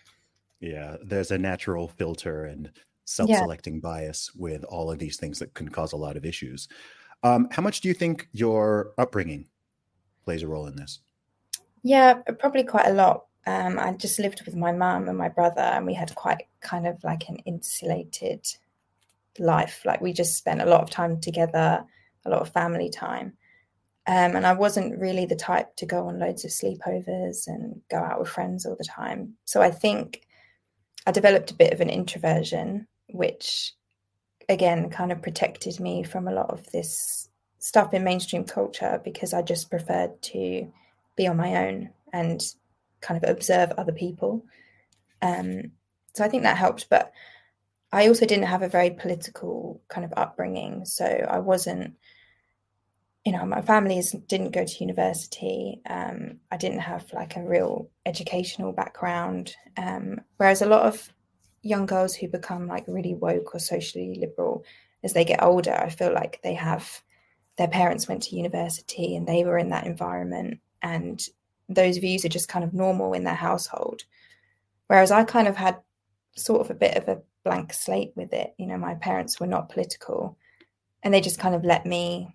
Yeah, 0.61 0.97
there's 1.03 1.31
a 1.31 1.39
natural 1.39 1.89
filter 1.89 2.47
and 2.47 2.71
self-selecting 3.05 3.81
bias 3.81 4.35
with 4.35 4.65
all 4.65 4.91
of 4.91 4.99
these 4.99 5.19
things 5.19 5.39
that 5.39 5.53
can 5.55 5.69
cause 5.69 5.93
a 5.93 5.97
lot 5.97 6.17
of 6.17 6.25
issues. 6.25 6.69
Um, 7.23 7.49
how 7.51 7.63
much 7.63 7.81
do 7.81 7.89
you 7.89 7.95
think 7.95 8.29
your 8.33 8.93
upbringing 8.99 9.47
plays 10.25 10.43
a 10.43 10.49
role 10.49 10.67
in 10.67 10.77
this? 10.77 11.01
Yeah, 11.83 12.15
probably 12.15 12.65
quite 12.65 12.87
a 12.87 12.95
lot. 12.95 13.27
Um, 13.47 13.79
I 13.79 13.93
just 13.93 14.19
lived 14.19 14.43
with 14.47 14.57
my 14.57 14.73
mum 14.73 15.09
and 15.09 15.19
my 15.19 15.29
brother, 15.29 15.61
and 15.61 15.85
we 15.85 15.93
had 15.93 16.15
quite 16.15 16.45
kind 16.61 16.87
of 16.87 17.03
like 17.05 17.29
an 17.29 17.37
insulated 17.45 18.47
life. 19.39 19.83
Like 19.85 20.01
we 20.01 20.13
just 20.13 20.37
spent 20.37 20.63
a 20.63 20.67
lot 20.67 20.83
of 20.83 20.91
time 20.91 21.21
together, 21.21 21.85
a 22.25 22.31
lot 22.31 22.41
of 22.41 22.53
family 22.53 22.91
time. 22.91 23.35
Um, 24.07 24.37
and 24.37 24.47
I 24.47 24.53
wasn't 24.53 25.01
really 25.01 25.25
the 25.25 25.37
type 25.37 25.77
to 25.77 25.87
go 25.87 26.09
on 26.09 26.19
loads 26.19 26.45
of 26.45 26.51
sleepovers 26.51 27.47
and 27.47 27.81
go 27.91 27.97
out 27.97 28.21
with 28.21 28.29
friends 28.29 28.67
all 28.67 28.77
the 28.77 28.85
time. 28.85 29.35
So 29.47 29.63
I 29.63 29.71
think 29.71 30.27
I 31.07 31.13
developed 31.13 31.51
a 31.51 31.57
bit 31.57 31.73
of 31.73 31.81
an 31.81 31.89
introversion, 31.91 32.87
which 33.09 33.73
again 34.49 34.91
kind 34.91 35.11
of 35.11 35.23
protected 35.23 35.81
me 35.81 36.03
from 36.03 36.29
a 36.29 36.33
lot 36.33 36.51
of 36.51 36.71
this 36.71 37.29
stuff 37.59 37.95
in 37.95 38.05
mainstream 38.05 38.45
culture 38.45 39.01
because 39.03 39.33
I 39.33 39.41
just 39.41 39.71
preferred 39.71 40.21
to 40.21 40.71
be 41.17 41.27
on 41.27 41.39
my 41.39 41.67
own 41.67 41.91
and 42.13 42.43
kind 43.01 43.23
of 43.23 43.29
observe 43.29 43.73
other 43.73 43.93
people. 43.93 44.45
Um, 45.23 45.73
so 46.15 46.25
I 46.25 46.29
think 46.29 46.43
that 46.43 46.59
helped. 46.59 46.91
But 46.91 47.13
I 47.95 48.09
also 48.09 48.27
didn't 48.27 48.47
have 48.47 48.63
a 48.63 48.69
very 48.69 48.91
political 48.91 49.81
kind 49.89 50.05
of 50.05 50.13
upbringing. 50.17 50.85
So 50.85 51.05
I 51.05 51.39
wasn't, 51.39 51.95
you 53.25 53.31
know, 53.31 53.47
my 53.47 53.63
family 53.63 54.03
didn't 54.27 54.51
go 54.51 54.65
to 54.65 54.81
university. 54.81 55.81
Um, 55.89 56.41
I 56.51 56.57
didn't 56.57 56.81
have 56.81 57.05
like 57.13 57.37
a 57.37 57.45
real 57.45 57.89
educational 58.05 58.73
background. 58.73 59.55
Um, 59.77 60.21
whereas 60.39 60.61
a 60.61 60.67
lot 60.67 60.87
of 60.87 61.09
young 61.63 61.87
girls 61.87 62.17
who 62.17 62.27
become 62.27 62.67
like 62.67 62.85
really 62.89 63.15
woke 63.15 63.55
or 63.55 63.61
socially 63.61 64.19
liberal 64.21 64.65
as 65.05 65.13
they 65.13 65.25
get 65.25 65.43
older, 65.43 65.73
I 65.73 65.89
feel 65.89 66.13
like 66.13 66.41
they 66.43 66.55
have 66.55 67.01
their 67.59 67.69
parents 67.69 68.09
went 68.09 68.25
to 68.25 68.37
university 68.37 69.15
and 69.15 69.25
they 69.25 69.45
were 69.45 69.59
in 69.59 69.69
that 69.69 69.87
environment 69.87 70.59
and 70.83 71.23
those 71.69 71.99
views 71.99 72.25
are 72.25 72.29
just 72.29 72.49
kind 72.49 72.65
of 72.65 72.75
normal 72.75 73.13
in 73.13 73.23
their 73.23 73.35
household. 73.35 74.03
Whereas 74.89 75.13
I 75.13 75.23
kind 75.23 75.47
of 75.47 75.57
had 75.57 75.79
sort 76.35 76.61
of 76.61 76.71
a 76.71 76.75
bit 76.75 76.97
of 76.97 77.09
a 77.09 77.23
blank 77.45 77.73
slate 77.73 78.13
with 78.17 78.33
it. 78.33 78.55
You 78.59 78.67
know, 78.67 78.79
my 78.79 78.95
parents 78.95 79.39
were 79.39 79.47
not 79.47 79.69
political 79.69 80.37
and 81.03 81.13
they 81.13 81.21
just 81.21 81.39
kind 81.39 81.55
of 81.55 81.65
let 81.65 81.85
me 81.87 82.35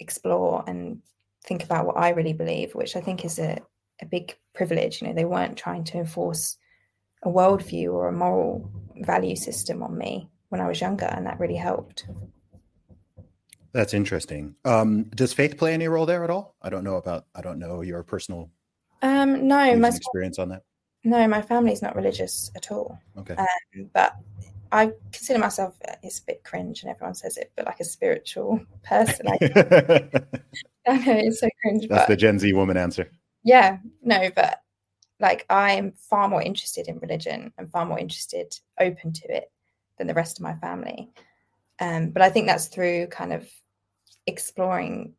explore 0.00 0.64
and 0.66 1.00
think 1.44 1.62
about 1.62 1.86
what 1.86 1.96
I 1.96 2.10
really 2.10 2.32
believe, 2.32 2.74
which 2.74 2.96
I 2.96 3.00
think 3.00 3.24
is 3.24 3.38
a, 3.38 3.60
a 4.02 4.06
big 4.06 4.36
privilege. 4.54 5.00
You 5.00 5.08
know, 5.08 5.14
they 5.14 5.24
weren't 5.24 5.56
trying 5.56 5.84
to 5.84 5.98
enforce 5.98 6.56
a 7.22 7.28
worldview 7.28 7.92
or 7.92 8.08
a 8.08 8.12
moral 8.12 8.70
value 8.96 9.36
system 9.36 9.82
on 9.82 9.96
me 9.96 10.28
when 10.48 10.60
I 10.60 10.68
was 10.68 10.80
younger, 10.80 11.06
and 11.06 11.26
that 11.26 11.40
really 11.40 11.56
helped. 11.56 12.06
That's 13.72 13.94
interesting. 13.94 14.54
Um, 14.64 15.04
does 15.14 15.32
faith 15.32 15.56
play 15.56 15.74
any 15.74 15.88
role 15.88 16.06
there 16.06 16.22
at 16.22 16.30
all? 16.30 16.54
I 16.62 16.68
don't 16.68 16.84
know 16.84 16.96
about. 16.96 17.26
I 17.34 17.40
don't 17.40 17.58
know 17.58 17.80
your 17.80 18.02
personal 18.02 18.50
Um, 19.02 19.48
no, 19.48 19.76
my 19.76 19.88
experience 19.88 20.38
on 20.38 20.50
that. 20.50 20.62
No, 21.04 21.28
my 21.28 21.42
family's 21.42 21.82
not 21.82 21.96
religious 21.96 22.50
at 22.56 22.72
all. 22.72 22.98
Okay. 23.18 23.34
Um, 23.34 23.90
but 23.92 24.16
I 24.72 24.90
consider 25.12 25.38
myself 25.38 25.74
it's 26.02 26.18
a 26.18 26.24
bit 26.24 26.42
cringe, 26.44 26.82
and 26.82 26.90
everyone 26.90 27.14
says 27.14 27.36
it, 27.36 27.52
but 27.56 27.66
like 27.66 27.80
a 27.80 27.84
spiritual 27.84 28.60
person. 28.82 29.26
I 29.28 29.38
know 30.88 31.12
it's 31.12 31.40
so 31.40 31.48
cringe. 31.62 31.86
That's 31.88 32.08
the 32.08 32.16
Gen 32.16 32.38
Z 32.38 32.52
woman 32.54 32.76
answer. 32.76 33.10
Yeah, 33.44 33.78
no, 34.02 34.30
but 34.34 34.62
like 35.20 35.46
I'm 35.48 35.92
far 35.92 36.28
more 36.28 36.42
interested 36.42 36.88
in 36.88 36.98
religion 36.98 37.52
and 37.58 37.70
far 37.70 37.84
more 37.84 37.98
interested, 37.98 38.58
open 38.80 39.12
to 39.12 39.36
it 39.36 39.52
than 39.98 40.06
the 40.06 40.14
rest 40.14 40.38
of 40.38 40.42
my 40.42 40.54
family. 40.54 41.10
Um, 41.80 42.10
but 42.10 42.22
I 42.22 42.30
think 42.30 42.46
that's 42.46 42.66
through 42.66 43.08
kind 43.08 43.32
of 43.32 43.48
exploring 44.26 45.14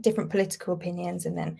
different 0.00 0.30
political 0.30 0.74
opinions 0.74 1.26
and 1.26 1.36
then 1.36 1.58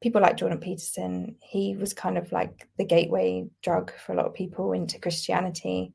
people 0.00 0.20
like 0.20 0.36
Jordan 0.36 0.58
Peterson, 0.58 1.36
he 1.42 1.76
was 1.76 1.92
kind 1.92 2.16
of 2.16 2.32
like 2.32 2.68
the 2.78 2.84
gateway 2.84 3.46
drug 3.62 3.92
for 4.04 4.12
a 4.12 4.16
lot 4.16 4.26
of 4.26 4.34
people 4.34 4.72
into 4.72 4.98
Christianity. 4.98 5.92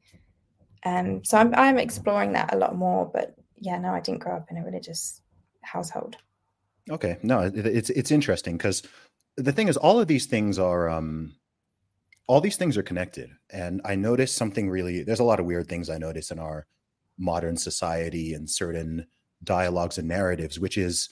Um, 0.84 1.24
so 1.24 1.38
I'm, 1.38 1.54
I'm 1.56 1.80
exploring 1.80 2.34
that 2.34 2.54
a 2.54 2.58
lot 2.58 2.76
more. 2.76 3.10
But 3.12 3.36
yeah, 3.60 3.80
no, 3.80 3.94
I 3.94 4.02
didn't 4.02 4.22
grow 4.22 4.36
up 4.36 4.52
in 4.52 4.58
a 4.58 4.64
religious 4.64 5.22
household. 5.62 6.18
Okay, 6.90 7.18
no, 7.24 7.52
it's 7.54 7.90
it's 7.90 8.12
interesting 8.12 8.58
because 8.58 8.84
the 9.38 9.52
thing 9.52 9.68
is, 9.68 9.78
all 9.78 10.00
of 10.00 10.08
these 10.08 10.28
things 10.28 10.60
are 10.60 10.88
um, 10.88 11.34
all 12.28 12.42
these 12.42 12.58
things 12.58 12.78
are 12.78 12.84
connected, 12.84 13.32
and 13.50 13.82
I 13.84 13.96
noticed 13.96 14.36
something 14.36 14.70
really. 14.70 15.02
There's 15.04 15.20
a 15.20 15.24
lot 15.24 15.40
of 15.40 15.48
weird 15.48 15.68
things 15.68 15.90
I 15.90 15.98
notice 15.98 16.30
in 16.30 16.38
our 16.38 16.68
modern 17.18 17.58
society 17.58 18.36
and 18.36 18.48
certain 18.48 19.08
dialogues 19.44 19.98
and 19.98 20.08
narratives, 20.08 20.60
which 20.60 20.78
is 20.78 21.10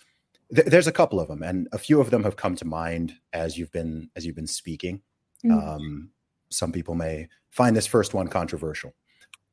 th- 0.53 0.67
there's 0.67 0.87
a 0.87 0.91
couple 0.91 1.19
of 1.19 1.27
them, 1.27 1.43
and 1.43 1.67
a 1.71 1.77
few 1.77 1.99
of 1.99 2.09
them 2.09 2.23
have 2.23 2.35
come 2.35 2.55
to 2.55 2.65
mind 2.65 3.15
as 3.33 3.57
you've 3.57 3.71
been 3.71 4.09
as 4.15 4.25
you've 4.25 4.35
been 4.35 4.47
speaking. 4.47 5.01
Mm. 5.45 5.75
Um, 5.75 6.09
some 6.49 6.71
people 6.71 6.95
may 6.95 7.27
find 7.51 7.75
this 7.75 7.87
first 7.87 8.13
one 8.13 8.27
controversial. 8.27 8.93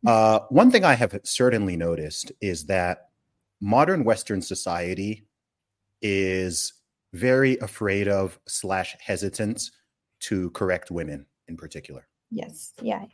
Uh, 0.07 0.41
one 0.49 0.71
thing 0.71 0.85
I 0.85 0.95
have 0.95 1.19
certainly 1.25 1.77
noticed 1.77 2.33
is 2.41 2.67
that 2.67 3.09
modern 3.61 4.05
Western 4.05 4.41
society 4.41 5.27
is 6.01 6.73
very 7.13 7.59
afraid 7.59 8.09
of 8.09 8.39
slash 8.47 8.97
hesitant 9.01 9.71
to 10.21 10.51
correct 10.51 10.91
women 10.91 11.27
in 11.49 11.57
particular. 11.57 12.07
Yes. 12.31 12.73
Yeah. 12.81 13.05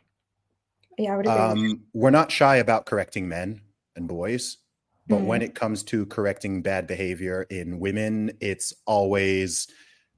Yeah, 0.97 1.13
I 1.13 1.17
would 1.17 1.25
agree. 1.27 1.37
Um, 1.37 1.83
we're 1.93 2.09
not 2.09 2.31
shy 2.31 2.57
about 2.57 2.85
correcting 2.85 3.27
men 3.27 3.61
and 3.95 4.07
boys, 4.07 4.57
but 5.07 5.21
Mm. 5.21 5.25
when 5.25 5.41
it 5.41 5.55
comes 5.55 5.83
to 5.83 6.05
correcting 6.07 6.61
bad 6.61 6.87
behavior 6.87 7.43
in 7.49 7.79
women, 7.79 8.31
it's 8.41 8.73
always, 8.85 9.67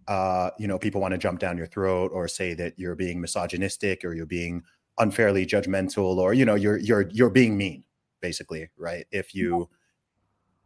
uh, 0.07 0.51
you 0.59 0.67
know, 0.67 0.79
people 0.79 1.01
want 1.01 1.13
to 1.13 1.17
jump 1.17 1.39
down 1.39 1.57
your 1.57 1.67
throat 1.67 2.11
or 2.13 2.27
say 2.27 2.53
that 2.55 2.77
you're 2.79 2.95
being 2.95 3.21
misogynistic 3.21 4.03
or 4.03 4.13
you're 4.13 4.25
being 4.25 4.63
unfairly 4.99 5.45
judgmental 5.45 6.17
or 6.17 6.33
you 6.33 6.45
know 6.45 6.55
you're 6.55 6.77
you're 6.77 7.07
you're 7.11 7.29
being 7.29 7.57
mean, 7.57 7.83
basically, 8.21 8.69
right? 8.77 9.05
If 9.11 9.33
you 9.35 9.69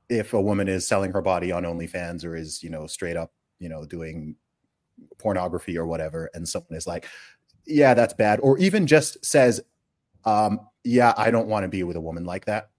if 0.10 0.34
a 0.34 0.42
woman 0.42 0.68
is 0.68 0.88
selling 0.88 1.12
her 1.12 1.22
body 1.22 1.52
on 1.52 1.64
OnlyFans 1.64 2.26
or 2.26 2.36
is 2.36 2.62
you 2.64 2.70
know 2.70 2.88
straight 2.88 3.18
up 3.18 3.32
you 3.60 3.70
know 3.70 3.86
doing 3.86 4.36
pornography 5.20 5.78
or 5.78 5.88
whatever, 5.88 6.30
and 6.34 6.48
someone 6.48 6.78
is 6.78 6.88
like, 6.88 7.08
yeah, 7.66 7.94
that's 7.94 8.14
bad, 8.14 8.40
or 8.42 8.58
even 8.60 8.88
just 8.88 9.24
says, 9.26 9.62
um, 10.26 10.60
yeah, 10.84 11.14
I 11.18 11.32
don't 11.32 11.48
want 11.48 11.64
to 11.64 11.70
be 11.70 11.84
with 11.84 11.96
a 11.98 12.02
woman 12.02 12.26
like 12.26 12.46
that. 12.46 12.70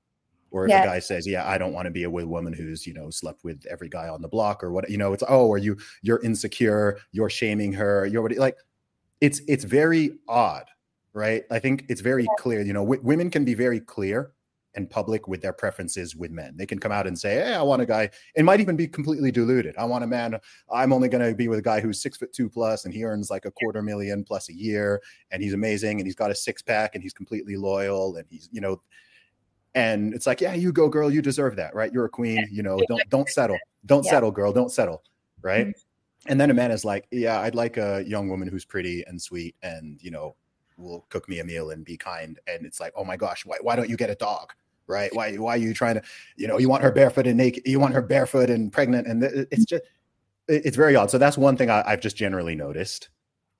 Or 0.55 0.67
if 0.67 0.71
Yeah. 0.71 0.83
a 0.83 0.87
guy 0.87 1.01
says, 1.01 1.27
yeah, 1.27 1.49
I 1.49 1.59
don't 1.59 1.73
want 1.73 1.87
to 1.87 1.91
be 1.91 2.07
with 2.07 2.25
a 2.25 2.29
woman 2.29 2.53
who's, 2.53 2.87
you 2.87 2.95
know, 2.95 3.11
slept 3.11 3.43
with 3.43 3.67
every 3.67 3.89
guy 3.89 4.09
on 4.09 4.23
the 4.23 4.29
block 4.29 4.63
or 4.63 4.71
what, 4.71 4.89
you 4.89 4.97
know, 4.97 5.13
it's, 5.13 5.25
oh, 5.29 5.51
are 5.51 5.59
you, 5.59 5.77
you're 6.03 6.23
insecure, 6.23 7.01
you're 7.11 7.29
shaming 7.29 7.73
her, 7.73 8.07
you're 8.07 8.21
already 8.21 8.37
like, 8.39 8.57
it's, 9.21 9.41
it's 9.49 9.65
very 9.65 10.13
odd, 10.29 10.67
right? 11.13 11.43
I 11.51 11.59
think 11.59 11.87
it's 11.89 12.01
very 12.01 12.29
clear, 12.39 12.61
you 12.63 12.73
know, 12.73 12.85
w- 12.85 13.03
women 13.03 13.31
can 13.31 13.45
be 13.45 13.55
very 13.55 13.81
clear 13.81 14.33
and 14.77 14.89
public 14.89 15.27
with 15.27 15.43
their 15.43 15.53
preferences 15.53 16.15
with 16.15 16.31
men. 16.31 16.57
They 16.57 16.67
can 16.67 16.79
come 16.79 16.93
out 16.93 17.09
and 17.09 17.19
say, 17.19 17.35
hey, 17.35 17.55
I 17.55 17.63
want 17.63 17.83
a 17.83 17.87
guy, 17.87 18.11
it 18.37 18.45
might 18.45 18.61
even 18.61 18.77
be 18.77 18.87
completely 18.87 19.33
diluted. 19.33 19.77
I 19.77 19.85
want 19.87 20.05
a 20.05 20.07
man, 20.07 20.39
I'm 20.73 20.93
only 20.93 21.09
going 21.09 21.29
to 21.29 21.35
be 21.35 21.49
with 21.49 21.59
a 21.59 21.63
guy 21.63 21.81
who's 21.81 22.01
six 22.01 22.17
foot 22.17 22.33
two 22.33 22.49
plus 22.49 22.85
and 22.85 22.95
he 22.95 23.03
earns 23.03 23.29
like 23.29 23.45
a 23.45 23.51
quarter 23.51 23.83
million 23.83 24.23
plus 24.23 24.49
a 24.51 24.55
year 24.55 25.03
and 25.33 25.43
he's 25.43 25.53
amazing 25.53 25.99
and 25.99 26.07
he's 26.07 26.15
got 26.15 26.31
a 26.31 26.35
six 26.35 26.63
pack 26.63 26.95
and 26.95 27.03
he's 27.03 27.13
completely 27.13 27.57
loyal 27.57 28.15
and 28.17 28.27
he's, 28.29 28.49
you 28.53 28.61
know, 28.61 28.81
and 29.75 30.15
it's 30.15 30.27
like, 30.27 30.41
yeah, 30.41 30.55
you 30.55 30.73
go, 30.73 30.89
girl, 30.89 31.11
you 31.11 31.21
deserve 31.23 31.57
that, 31.57 31.75
right? 31.75 31.93
You're 31.93 32.05
a 32.05 32.09
queen, 32.09 32.49
you 32.51 32.63
know, 32.63 32.81
don't 32.89 33.09
don't 33.11 33.29
settle, 33.29 33.59
don't 33.87 34.05
Yeah. 34.05 34.11
settle, 34.11 34.31
girl, 34.31 34.53
don't 34.53 34.71
settle, 34.71 35.03
right? 35.43 35.69
Mhm. 35.69 35.75
And 36.27 36.41
then 36.41 36.51
a 36.51 36.55
man 36.55 36.71
is 36.71 36.85
like, 36.85 37.07
yeah, 37.11 37.41
I'd 37.41 37.55
like 37.55 37.77
a 37.77 38.03
young 38.07 38.29
woman 38.29 38.49
who's 38.49 38.65
pretty 38.65 39.05
and 39.07 39.21
sweet 39.21 39.57
and 39.63 40.01
you 40.03 40.11
know 40.11 40.37
will 40.79 41.07
cook 41.09 41.29
me 41.29 41.39
a 41.41 41.45
meal 41.45 41.71
and 41.71 41.85
be 41.85 41.97
kind. 41.97 42.39
And 42.47 42.65
it's 42.67 42.81
like, 42.81 42.93
oh 42.97 43.05
my 43.05 43.17
gosh, 43.17 43.45
why 43.47 43.59
why 43.61 43.77
don't 43.77 43.89
you 43.91 43.97
get 43.97 44.11
a 44.11 44.15
dog? 44.15 44.53
Right? 44.87 45.15
Why 45.15 45.37
why 45.37 45.55
are 45.55 45.59
you 45.59 45.75
trying 45.75 45.95
to, 45.97 46.03
you 46.37 46.47
know, 46.49 46.59
you 46.59 46.69
want 46.69 46.83
her 46.83 46.93
barefoot 46.93 47.27
and 47.27 47.37
naked, 47.37 47.63
you 47.67 47.81
want 47.81 47.95
her 47.95 48.03
barefoot 48.03 48.51
and 48.51 48.73
pregnant, 48.73 49.07
and 49.07 49.23
it's 49.25 49.65
just 49.65 49.83
it's 50.49 50.77
very 50.77 50.95
odd. 50.95 51.11
So 51.11 51.17
that's 51.19 51.39
one 51.39 51.57
thing 51.57 51.71
I, 51.71 51.83
I've 51.87 52.01
just 52.03 52.17
generally 52.17 52.55
noticed. 52.55 53.09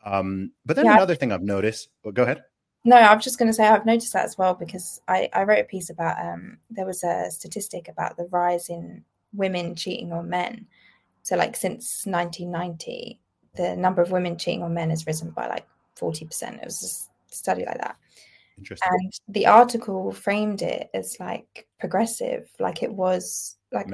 Um, 0.05 0.53
but 0.67 0.77
then 0.77 0.85
Yeah. 0.87 0.95
another 0.95 1.15
thing 1.15 1.33
I've 1.33 1.43
noticed. 1.43 1.89
Well, 2.03 2.13
go 2.13 2.25
ahead. 2.25 2.45
No, 2.85 2.97
I'm 2.97 3.21
just 3.21 3.39
going 3.39 3.49
to 3.49 3.55
say 3.55 3.67
I've 3.67 3.87
noticed 3.87 4.13
that 4.13 4.27
as 4.27 4.37
well 4.37 4.55
because 4.55 5.01
I, 5.09 5.31
I 5.33 5.45
wrote 5.45 5.61
a 5.61 5.65
piece 5.65 5.89
about 5.89 6.19
um 6.25 6.59
there 6.71 6.87
was 6.87 7.03
a 7.03 7.31
statistic 7.31 7.89
about 7.89 8.17
the 8.17 8.29
rise 8.31 8.69
in 8.69 9.05
women 9.33 9.75
cheating 9.75 10.13
on 10.13 10.29
men. 10.29 10.67
So 11.23 11.37
like 11.37 11.57
since 11.57 12.05
1990, 12.07 13.19
the 13.57 13.77
number 13.77 14.03
of 14.03 14.11
women 14.11 14.37
cheating 14.37 14.63
on 14.63 14.75
men 14.75 14.91
has 14.91 15.07
risen 15.07 15.31
by 15.31 15.49
like 15.49 15.67
40%. 15.99 16.59
It 16.59 16.65
was 16.65 17.09
a 17.33 17.35
study 17.35 17.65
like 17.65 17.79
that. 17.79 17.97
Interesting. 18.59 18.89
And 18.93 19.13
the 19.29 19.47
article 19.47 20.13
framed 20.13 20.63
it 20.63 20.91
as 20.95 21.19
like 21.19 21.67
progressive, 21.81 22.49
like 22.61 22.83
it 22.83 22.93
was 22.93 23.57
like 23.73 23.89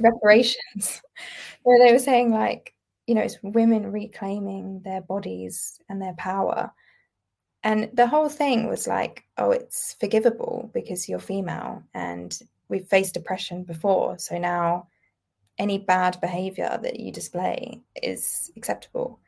reparations, 0.00 1.02
where 1.62 1.78
they 1.78 1.92
were 1.92 1.98
saying 1.98 2.32
like, 2.32 2.74
you 3.06 3.14
know, 3.14 3.22
it's 3.22 3.38
women 3.42 3.92
reclaiming 3.92 4.80
their 4.84 5.00
bodies 5.02 5.78
and 5.88 6.00
their 6.00 6.14
power. 6.14 6.72
And 7.66 7.90
the 7.92 8.06
whole 8.06 8.28
thing 8.28 8.68
was 8.68 8.86
like, 8.86 9.24
oh, 9.38 9.50
it's 9.50 9.96
forgivable 9.98 10.70
because 10.72 11.08
you're 11.08 11.18
female 11.18 11.82
and 11.94 12.38
we've 12.68 12.86
faced 12.86 13.16
oppression 13.16 13.64
before. 13.64 14.20
So 14.20 14.38
now 14.38 14.86
any 15.58 15.78
bad 15.78 16.20
behavior 16.20 16.78
that 16.80 17.00
you 17.00 17.10
display 17.10 17.82
is 18.00 18.52
acceptable, 18.56 19.18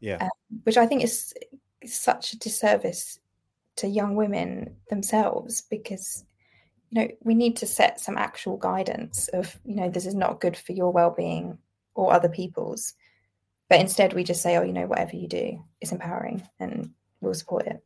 yeah. 0.00 0.18
Um, 0.20 0.28
which 0.64 0.76
I 0.76 0.84
think 0.84 1.04
is 1.04 1.32
such 1.86 2.34
a 2.34 2.38
disservice 2.38 3.18
to 3.76 3.86
young 3.88 4.14
women 4.14 4.76
themselves 4.90 5.62
because 5.62 6.22
you 6.90 7.00
know 7.00 7.08
we 7.22 7.34
need 7.34 7.56
to 7.56 7.66
set 7.66 7.98
some 7.98 8.18
actual 8.18 8.58
guidance 8.58 9.28
of 9.28 9.58
you 9.64 9.74
know 9.74 9.88
this 9.88 10.04
is 10.04 10.14
not 10.14 10.40
good 10.40 10.56
for 10.56 10.72
your 10.72 10.92
well-being 10.92 11.58
or 11.94 12.12
other 12.12 12.28
people's 12.28 12.94
but 13.68 13.80
instead 13.80 14.12
we 14.12 14.24
just 14.24 14.42
say 14.42 14.56
oh 14.56 14.62
you 14.62 14.72
know 14.72 14.86
whatever 14.86 15.14
you 15.14 15.28
do 15.28 15.62
is 15.80 15.92
empowering 15.92 16.42
and 16.58 16.90
we'll 17.20 17.34
support 17.34 17.66
it 17.66 17.82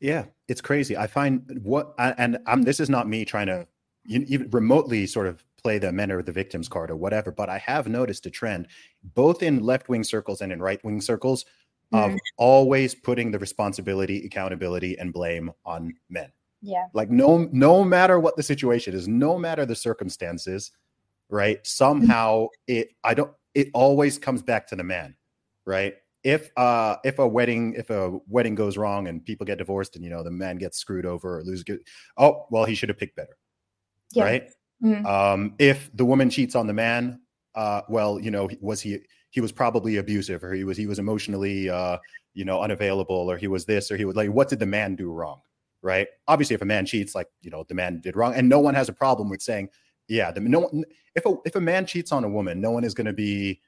Yeah, 0.00 0.26
it's 0.48 0.60
crazy. 0.60 0.96
I 0.96 1.06
find 1.06 1.60
what, 1.62 1.94
I- 1.98 2.14
and 2.16 2.38
I'm, 2.46 2.62
this 2.62 2.80
is 2.80 2.88
not 2.90 3.08
me 3.08 3.24
trying 3.24 3.46
to 3.48 3.66
you- 4.04 4.24
even 4.28 4.48
remotely 4.50 5.06
sort 5.06 5.26
of 5.26 5.44
play 5.62 5.78
the 5.78 5.92
men 5.92 6.10
or 6.10 6.22
the 6.22 6.32
victims 6.32 6.68
card 6.68 6.90
or 6.90 6.96
whatever, 6.96 7.30
but 7.30 7.50
I 7.50 7.58
have 7.58 7.86
noticed 7.86 8.24
a 8.26 8.30
trend 8.30 8.66
both 9.02 9.42
in 9.42 9.62
left 9.62 9.88
wing 9.90 10.04
circles 10.04 10.40
and 10.40 10.52
in 10.52 10.60
right 10.62 10.82
wing 10.82 11.00
circles 11.02 11.44
of 11.92 12.12
Mm. 12.12 12.18
always 12.38 12.94
putting 12.94 13.30
the 13.30 13.38
responsibility, 13.38 14.24
accountability, 14.24 14.98
and 14.98 15.12
blame 15.12 15.52
on 15.66 15.92
men. 16.08 16.32
yeah 16.62 16.86
Like 16.94 17.10
no, 17.10 17.48
no 17.52 17.84
matter 17.84 18.18
what 18.18 18.36
the 18.36 18.42
situation 18.42 18.94
is, 18.94 19.06
no 19.06 19.38
matter 19.38 19.66
the 19.66 19.76
circumstances, 19.76 20.70
right? 21.28 21.58
Somehow 21.66 22.48
it, 22.66 22.90
I 23.04 23.14
don't, 23.14 23.32
it 23.54 23.70
always 23.74 24.18
comes 24.18 24.42
back 24.42 24.66
to 24.68 24.76
the 24.76 24.84
man, 24.84 25.16
right? 25.66 25.96
If 26.22 26.50
uh 26.56 26.96
if 27.04 27.18
a 27.18 27.26
wedding 27.26 27.74
if 27.78 27.88
a 27.90 28.18
wedding 28.28 28.54
goes 28.54 28.76
wrong 28.76 29.08
and 29.08 29.24
people 29.24 29.46
get 29.46 29.58
divorced 29.58 29.96
and 29.96 30.04
you 30.04 30.10
know 30.10 30.22
the 30.22 30.30
man 30.30 30.58
gets 30.58 30.78
screwed 30.78 31.06
over 31.06 31.38
or 31.38 31.44
loses, 31.44 31.64
oh 32.18 32.46
well 32.50 32.64
he 32.64 32.74
should 32.74 32.90
have 32.90 32.98
picked 32.98 33.16
better, 33.16 33.36
yeah 34.12 34.24
right? 34.24 34.50
Mhm. 34.82 35.04
Um, 35.04 35.54
if 35.58 35.90
the 35.94 36.04
woman 36.04 36.30
cheats 36.30 36.54
on 36.54 36.66
the 36.66 36.72
man, 36.72 37.20
uh, 37.54 37.82
well, 37.88 38.18
you 38.20 38.30
know, 38.30 38.48
was 38.60 38.80
he 38.80 38.98
he 39.30 39.40
was 39.40 39.52
probably 39.52 39.96
abusive 39.98 40.42
or 40.42 40.52
he 40.52 40.64
was 40.64 40.76
he 40.76 40.86
was 40.86 40.98
emotionally 40.98 41.68
uh, 41.70 41.98
you 42.34 42.44
know, 42.44 42.62
unavailable 42.62 43.30
or 43.30 43.36
he 43.36 43.48
was 43.48 43.64
this 43.64 43.90
or 43.90 43.96
he 43.96 44.04
was 44.04 44.16
like, 44.16 44.30
what 44.30 44.48
did 44.48 44.58
the 44.58 44.66
man 44.66 44.96
do 44.96 45.10
wrong? 45.12 45.40
Right. 45.82 46.08
Obviously, 46.28 46.54
if 46.54 46.62
a 46.62 46.66
man 46.66 46.84
cheats, 46.86 47.14
like 47.14 47.28
you 47.40 47.50
know, 47.50 47.64
the 47.68 47.74
man 47.74 48.00
did 48.00 48.16
wrong, 48.16 48.34
and 48.34 48.48
no 48.48 48.58
one 48.60 48.74
has 48.74 48.88
a 48.88 48.92
problem 48.92 49.28
with 49.30 49.42
saying, 49.42 49.68
yeah, 50.08 50.30
the 50.30 50.40
no 50.40 50.60
one 50.60 50.84
if 51.14 51.24
a 51.26 51.34
if 51.44 51.56
a 51.56 51.60
man 51.60 51.86
cheats 51.86 52.12
on 52.12 52.24
a 52.24 52.28
woman, 52.28 52.60
no 52.60 52.70
one 52.70 52.84
is 52.84 52.94
gonna 52.94 53.12
be 53.12 53.60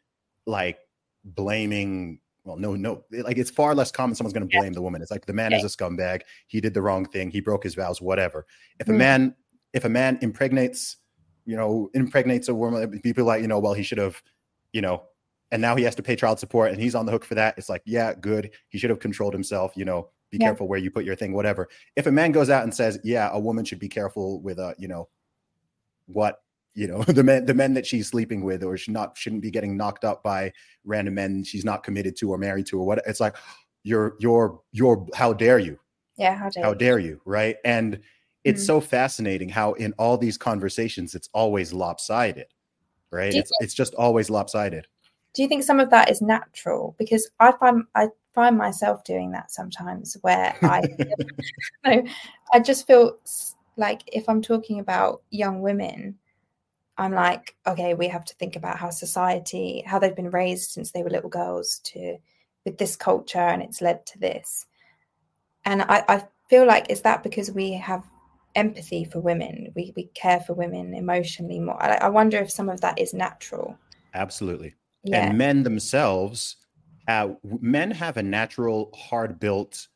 like 0.47 0.79
blaming 1.25 2.19
well, 2.45 2.57
no, 2.57 2.75
no, 2.75 3.05
eh, 3.15 3.23
like 3.23 3.39
it's 3.39 3.51
far 3.51 3.75
less 3.75 3.91
common 3.93 4.15
someone's 4.15 4.33
going 4.35 4.49
to 4.49 4.59
blame 4.59 4.73
the 4.73 4.83
woman. 4.83 5.01
It's 5.03 5.11
like 5.11 5.27
the 5.27 5.33
man 5.33 5.53
is 5.53 5.63
a 5.65 5.69
scumbag. 5.69 6.23
He 6.49 6.61
did 6.61 6.75
the 6.75 6.83
wrong 6.83 7.05
thing. 7.07 7.31
He 7.31 7.41
broke 7.41 7.63
his 7.65 7.75
vows, 7.75 8.01
whatever. 8.01 8.47
If 8.81 8.89
a 8.89 8.93
Mm. 8.93 8.97
man, 8.99 9.37
if 9.73 9.85
a 9.85 9.89
man 9.89 10.19
impregnates, 10.23 10.97
you 11.45 11.57
know, 11.57 11.89
impregnates 11.95 12.49
a 12.49 12.55
woman, 12.55 12.83
eh, 12.95 12.99
people 13.03 13.25
like, 13.25 13.43
you 13.43 13.49
know, 13.49 13.59
well, 13.59 13.75
he 13.75 13.83
should 13.83 13.99
have, 13.99 14.21
you 14.73 14.81
know, 14.81 15.05
and 15.51 15.61
now 15.63 15.77
he 15.77 15.85
has 15.85 15.95
to 15.97 16.03
pay 16.03 16.17
child 16.17 16.39
support 16.41 16.73
and 16.73 16.81
he's 16.81 16.95
on 16.95 17.07
the 17.07 17.13
hook 17.13 17.25
for 17.25 17.35
that. 17.37 17.55
It's 17.59 17.69
like, 17.69 17.83
yeah, 17.85 18.15
good. 18.15 18.51
He 18.71 18.79
should 18.79 18.91
have 18.91 19.01
controlled 19.01 19.35
himself, 19.35 19.73
you 19.77 19.85
know, 19.85 20.11
be 20.31 20.39
Yeah. 20.39 20.47
careful 20.49 20.67
where 20.67 20.79
you 20.79 20.91
put 20.91 21.05
your 21.05 21.15
thing, 21.15 21.33
whatever. 21.35 21.69
If 21.95 22.07
a 22.07 22.13
man 22.13 22.33
goes 22.33 22.49
out 22.51 22.63
and 22.65 22.75
says, 22.75 22.99
yeah, 23.05 23.29
a 23.33 23.39
woman 23.39 23.65
should 23.65 23.79
be 23.79 23.89
careful 23.89 24.41
with, 24.41 24.59
a, 24.59 24.75
you 24.79 24.89
know, 24.89 25.09
what 26.07 26.43
you 26.75 26.87
know 26.87 27.03
the 27.09 27.23
men 27.23 27.45
the 27.47 27.55
men 27.55 27.75
that 27.75 27.87
she's 27.87 28.09
sleeping 28.09 28.43
with 28.43 28.63
or 28.63 28.77
she 28.77 28.93
not 28.93 29.17
shouldn't 29.17 29.43
be 29.43 29.51
getting 29.51 29.77
knocked 29.77 30.05
up 30.05 30.23
by 30.23 30.53
random 30.85 31.15
men 31.15 31.45
she's 31.45 31.65
not 31.65 31.83
committed 31.83 32.17
to 32.17 32.31
or 32.31 32.39
married 32.39 32.67
to 32.67 32.79
or 32.79 32.87
what 32.87 33.03
it's 33.07 33.21
like 33.21 33.37
you're 33.83 34.17
you're 34.21 34.61
you're 34.71 35.07
how 35.15 35.33
dare 35.33 35.59
you? 35.59 35.79
Yeah 36.17 36.35
how 36.37 36.49
dare, 36.51 36.65
how 36.65 36.75
dare 36.75 36.99
you? 36.99 37.21
Right? 37.25 37.57
And 37.65 38.01
it's 38.45 38.63
mm-hmm. 38.63 38.67
so 38.67 38.81
fascinating 38.81 39.49
how 39.49 39.73
in 39.75 39.93
all 39.99 40.17
these 40.17 40.39
conversations 40.39 41.15
it's 41.15 41.29
always 41.33 41.73
lopsided 41.73 42.47
right? 43.13 43.35
It's, 43.35 43.51
think, 43.51 43.51
it's 43.61 43.75
just 43.75 43.95
always 43.95 44.31
lopsided. 44.31 44.89
Do 45.35 45.43
you 45.43 45.49
think 45.49 45.63
some 45.63 45.79
of 45.79 45.91
that 45.91 46.11
is 46.11 46.21
natural? 46.21 46.97
Because 46.99 47.31
i 47.39 47.53
find 47.53 47.85
i 47.95 48.09
find 48.35 48.57
myself 48.57 49.05
doing 49.05 49.31
that 49.31 49.53
sometimes 49.53 50.17
where 50.23 50.57
i 50.63 50.83
know, 51.87 52.03
i 52.53 52.59
just 52.59 52.87
feel 52.87 53.19
like 53.77 54.01
if 54.07 54.29
i'm 54.29 54.41
talking 54.41 54.81
about 54.81 55.23
young 55.31 55.61
women 55.61 56.19
i'm 56.99 57.13
like 57.13 57.57
okay 57.67 57.95
we 57.95 58.09
have 58.09 58.25
to 58.25 58.35
think 58.35 58.57
about 58.57 58.79
how 58.79 58.91
society 58.91 59.83
how 59.87 59.99
they've 59.99 60.17
been 60.17 60.31
raised 60.31 60.71
since 60.71 60.93
they 60.93 61.03
were 61.03 61.11
little 61.11 61.31
girls 61.31 61.81
to 61.85 62.17
with 62.65 62.79
this 62.79 62.97
culture 62.97 63.39
and 63.39 63.63
it's 63.63 63.81
led 63.81 64.05
to 64.07 64.19
this 64.19 64.67
and 65.65 65.83
i, 65.83 66.05
I 66.09 66.25
feel 66.49 66.67
like 66.67 66.91
is 66.91 67.03
that 67.03 67.23
because 67.23 67.51
we 67.51 67.73
have 67.73 68.05
empathy 68.55 69.05
for 69.05 69.21
women. 69.21 69.73
We 69.75 69.93
we 69.97 70.05
care 70.15 70.41
for 70.41 70.55
women 70.55 70.95
emotionally 70.95 71.61
more. 71.61 71.83
I, 71.83 71.95
I 71.97 72.09
wonder 72.09 72.39
if 72.39 72.51
some 72.51 72.69
of 72.69 72.81
that 72.81 72.99
is 72.99 73.15
natural. 73.15 73.77
Absolutely. 74.15 74.75
Yeah. 75.05 75.29
And 75.29 75.39
men 75.39 75.63
themselves, 75.63 76.57
uh, 77.09 77.31
men 77.61 77.91
have 77.91 78.17
a 78.17 78.23
natural, 78.23 78.91
hard 78.95 79.41
built 79.41 79.89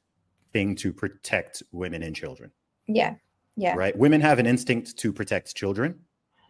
thing 0.52 0.74
to 0.76 0.92
protect 0.92 1.62
women 1.72 2.02
and 2.02 2.16
children. 2.16 2.50
Yeah. 2.86 3.14
Yeah. 3.56 3.74
Right. 3.74 3.96
Women 3.96 4.20
have 4.20 4.38
an 4.38 4.46
instinct 4.46 4.96
to 4.98 5.12
protect 5.12 5.54
children. 5.54 6.00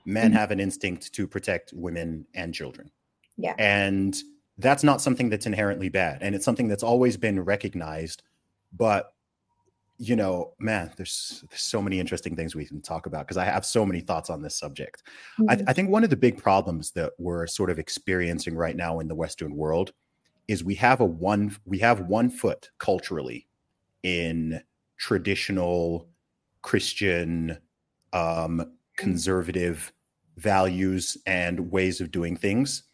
Men 0.07 0.31
mm-hmm. 0.31 0.39
have 0.39 0.51
an 0.51 0.61
instinct 0.61 1.13
to 1.13 1.27
protect 1.27 1.73
women 1.75 2.27
and 2.35 2.55
children. 2.55 2.91
Yeah. 3.37 3.55
And 3.59 4.17
that's 4.57 4.83
not 4.83 5.03
something 5.03 5.29
that's 5.29 5.47
inherently 5.47 5.91
bad. 5.91 6.23
And 6.23 6.35
it's 6.35 6.45
something 6.45 6.69
that's 6.69 6.83
always 6.83 7.17
been 7.19 7.41
recognized. 7.41 8.23
But 8.73 9.13
you 9.99 10.15
know, 10.15 10.53
man, 10.59 10.93
there's, 10.97 11.43
there's 11.49 11.63
so 11.63 11.81
many 11.81 11.99
interesting 11.99 12.37
things 12.37 12.55
we 12.55 12.67
can 12.67 12.83
talk 12.83 13.07
about 13.07 13.27
because 13.27 13.39
I 13.39 13.45
have 13.45 13.65
so 13.65 13.87
many 13.87 14.01
thoughts 14.01 14.29
on 14.29 14.43
this 14.43 14.55
subject. 14.55 15.03
Mm-hmm. 15.41 15.51
I, 15.51 15.71
I, 15.71 15.73
think 15.73 15.89
one 15.89 16.05
of 16.05 16.11
the 16.11 16.17
big 16.17 16.37
problems 16.37 16.91
that 16.93 17.13
we're 17.19 17.47
sort 17.47 17.71
of 17.71 17.79
experiencing 17.79 18.55
right 18.55 18.77
now 18.77 19.01
in 19.01 19.09
the 19.09 19.15
Western 19.15 19.57
world 19.57 19.93
is 20.49 20.63
we 20.63 20.75
have 20.75 21.01
a 21.01 21.05
one 21.05 21.57
we 21.65 21.79
have 21.79 22.01
one 22.01 22.31
foot 22.31 22.71
culturally 22.79 23.47
in 24.03 24.61
traditional 24.99 26.09
Christian 26.63 27.59
um, 28.13 28.73
conservative 28.97 29.93
values 30.37 31.17
and 31.27 31.71
ways 31.71 32.01
of 32.01 32.11
doing 32.11 32.37
things, 32.37 32.85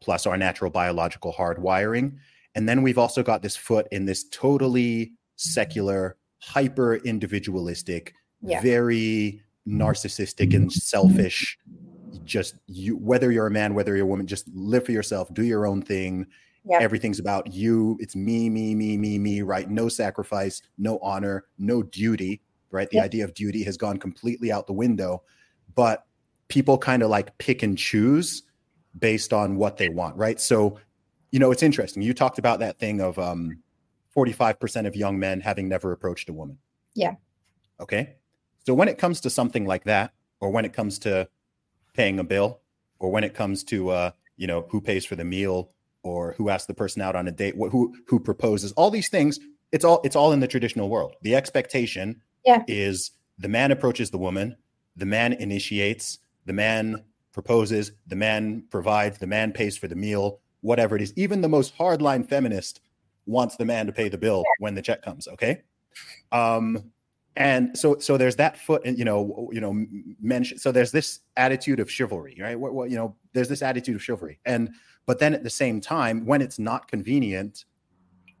plus 0.00 0.26
our 0.26 0.36
natural 0.36 0.70
biological 0.70 1.32
hardwiring. 1.32 2.16
And 2.54 2.68
then 2.68 2.82
we've 2.82 2.98
also 2.98 3.22
got 3.22 3.42
this 3.42 3.56
foot 3.56 3.88
in 3.90 4.04
this 4.04 4.24
totally 4.28 5.12
secular 5.36 6.16
hyper 6.38 6.96
individualistic, 6.96 8.14
yeah. 8.42 8.60
very 8.60 9.42
narcissistic 9.66 10.54
and 10.54 10.72
selfish. 10.72 11.58
Just 12.24 12.54
you, 12.66 12.96
whether 12.96 13.32
you're 13.32 13.48
a 13.48 13.50
man, 13.50 13.74
whether 13.74 13.96
you're 13.96 14.06
a 14.06 14.08
woman, 14.08 14.26
just 14.26 14.48
live 14.54 14.86
for 14.86 14.92
yourself, 14.92 15.32
do 15.34 15.42
your 15.42 15.66
own 15.66 15.82
thing. 15.82 16.26
Yeah. 16.64 16.78
Everything's 16.80 17.18
about 17.18 17.52
you. 17.52 17.98
It's 18.00 18.16
me, 18.16 18.48
me, 18.48 18.74
me, 18.74 18.96
me, 18.96 19.18
me, 19.18 19.42
right? 19.42 19.68
No 19.68 19.88
sacrifice, 19.88 20.62
no 20.78 20.98
honor, 21.02 21.44
no 21.58 21.82
duty, 21.82 22.40
right? 22.70 22.88
The 22.88 22.98
yeah. 22.98 23.04
idea 23.04 23.24
of 23.24 23.34
duty 23.34 23.62
has 23.64 23.76
gone 23.76 23.98
completely 23.98 24.50
out 24.52 24.66
the 24.66 24.72
window. 24.72 25.22
But 25.74 26.06
people 26.48 26.78
kind 26.78 27.02
of 27.02 27.10
like 27.10 27.36
pick 27.38 27.62
and 27.62 27.76
choose 27.76 28.42
based 28.98 29.32
on 29.32 29.56
what 29.56 29.76
they 29.76 29.88
want, 29.88 30.16
right? 30.16 30.40
So, 30.40 30.78
you 31.30 31.38
know, 31.38 31.50
it's 31.50 31.62
interesting. 31.62 32.02
You 32.02 32.14
talked 32.14 32.38
about 32.38 32.60
that 32.60 32.78
thing 32.78 33.00
of 33.00 33.18
um, 33.18 33.58
45% 34.16 34.86
of 34.86 34.94
young 34.94 35.18
men 35.18 35.40
having 35.40 35.68
never 35.68 35.92
approached 35.92 36.28
a 36.28 36.32
woman. 36.32 36.58
Yeah. 36.94 37.14
Okay. 37.80 38.16
So 38.64 38.72
when 38.74 38.88
it 38.88 38.98
comes 38.98 39.20
to 39.22 39.30
something 39.30 39.66
like 39.66 39.84
that, 39.84 40.12
or 40.40 40.50
when 40.50 40.64
it 40.64 40.72
comes 40.72 40.98
to 41.00 41.28
paying 41.94 42.18
a 42.18 42.24
bill, 42.24 42.60
or 42.98 43.10
when 43.10 43.24
it 43.24 43.34
comes 43.34 43.64
to, 43.64 43.90
uh, 43.90 44.10
you 44.36 44.46
know, 44.46 44.66
who 44.68 44.80
pays 44.80 45.04
for 45.04 45.16
the 45.16 45.24
meal, 45.24 45.70
or 46.02 46.34
who 46.36 46.50
asks 46.50 46.66
the 46.66 46.74
person 46.74 47.02
out 47.02 47.16
on 47.16 47.26
a 47.26 47.32
date, 47.32 47.54
who 47.56 47.94
who 48.06 48.20
proposes, 48.20 48.72
all 48.72 48.90
these 48.90 49.08
things, 49.08 49.40
it's 49.72 49.84
all 49.84 50.00
it's 50.04 50.14
all 50.16 50.32
in 50.32 50.40
the 50.40 50.46
traditional 50.46 50.88
world. 50.88 51.14
The 51.22 51.34
expectation 51.34 52.22
yeah. 52.44 52.62
is 52.68 53.10
the 53.38 53.48
man 53.48 53.72
approaches 53.72 54.10
the 54.10 54.18
woman, 54.18 54.56
the 54.96 55.06
man 55.06 55.32
initiates, 55.32 56.18
the 56.46 56.52
man 56.52 57.04
proposes, 57.32 57.92
the 58.06 58.16
man 58.16 58.64
provides, 58.70 59.18
the 59.18 59.26
man 59.26 59.52
pays 59.52 59.76
for 59.76 59.88
the 59.88 59.96
meal, 59.96 60.40
whatever 60.60 60.96
it 60.96 61.02
is. 61.02 61.12
Even 61.16 61.40
the 61.40 61.48
most 61.48 61.76
hardline 61.76 62.26
feminist 62.26 62.80
wants 63.26 63.56
the 63.56 63.64
man 63.64 63.86
to 63.86 63.92
pay 63.92 64.08
the 64.08 64.18
bill 64.18 64.44
when 64.58 64.74
the 64.74 64.82
check 64.82 65.02
comes. 65.02 65.26
Okay. 65.28 65.62
Um, 66.32 66.92
and 67.36 67.76
so 67.76 67.98
so 67.98 68.16
there's 68.16 68.36
that 68.36 68.56
foot 68.58 68.82
and 68.84 68.98
you 68.98 69.04
know 69.04 69.48
you 69.52 69.60
know 69.60 69.84
men 70.20 70.44
so 70.44 70.70
there's 70.70 70.92
this 70.92 71.20
attitude 71.36 71.80
of 71.80 71.90
chivalry 71.90 72.36
right 72.40 72.58
what, 72.58 72.74
what 72.74 72.90
you 72.90 72.96
know 72.96 73.14
there's 73.32 73.48
this 73.48 73.62
attitude 73.62 73.96
of 73.96 74.02
chivalry 74.02 74.38
and 74.44 74.70
but 75.06 75.18
then 75.18 75.34
at 75.34 75.42
the 75.42 75.50
same 75.50 75.80
time 75.80 76.24
when 76.24 76.40
it's 76.40 76.58
not 76.58 76.86
convenient 76.86 77.64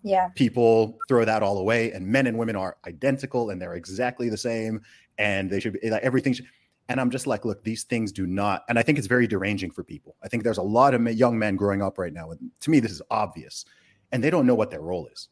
yeah 0.02 0.28
people 0.36 0.98
throw 1.08 1.24
that 1.24 1.42
all 1.42 1.58
away 1.58 1.90
and 1.92 2.06
men 2.06 2.26
and 2.26 2.38
women 2.38 2.54
are 2.54 2.76
identical 2.86 3.50
and 3.50 3.60
they're 3.60 3.74
exactly 3.74 4.28
the 4.28 4.36
same 4.36 4.80
and 5.18 5.50
they 5.50 5.58
should 5.58 5.72
be 5.80 5.90
like 5.90 6.02
everything 6.02 6.32
should, 6.32 6.46
and 6.88 7.00
i'm 7.00 7.10
just 7.10 7.26
like 7.26 7.44
look 7.44 7.62
these 7.64 7.84
things 7.84 8.12
do 8.12 8.26
not 8.26 8.62
and 8.68 8.78
i 8.78 8.82
think 8.82 8.98
it's 8.98 9.06
very 9.06 9.26
deranging 9.26 9.70
for 9.70 9.82
people 9.82 10.16
i 10.22 10.28
think 10.28 10.42
there's 10.42 10.58
a 10.58 10.62
lot 10.62 10.94
of 10.94 11.06
young 11.12 11.38
men 11.38 11.56
growing 11.56 11.82
up 11.82 11.98
right 11.98 12.12
now 12.12 12.30
and 12.30 12.50
to 12.60 12.70
me 12.70 12.80
this 12.80 12.92
is 12.92 13.02
obvious 13.10 13.64
and 14.14 14.22
they 14.22 14.30
don't 14.30 14.46
know 14.46 14.54
what 14.54 14.70
their 14.70 14.80
role 14.80 15.08
is. 15.08 15.28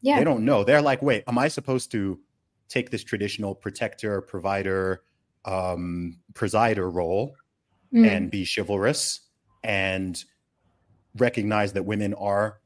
Yeah. 0.00 0.18
They 0.18 0.24
don't 0.24 0.44
know. 0.44 0.64
They're 0.64 0.82
like, 0.82 1.00
wait, 1.02 1.22
am 1.28 1.38
I 1.38 1.46
supposed 1.46 1.92
to 1.92 2.18
take 2.68 2.90
this 2.90 3.04
traditional 3.04 3.54
protector, 3.54 4.20
provider, 4.20 5.02
um, 5.44 6.18
presider 6.32 6.92
role 6.92 7.36
mm. 7.94 8.06
and 8.06 8.28
be 8.28 8.44
chivalrous 8.44 9.20
and 9.62 10.22
recognize 11.16 11.72
that 11.74 11.84
women 11.84 12.12
are 12.14 12.58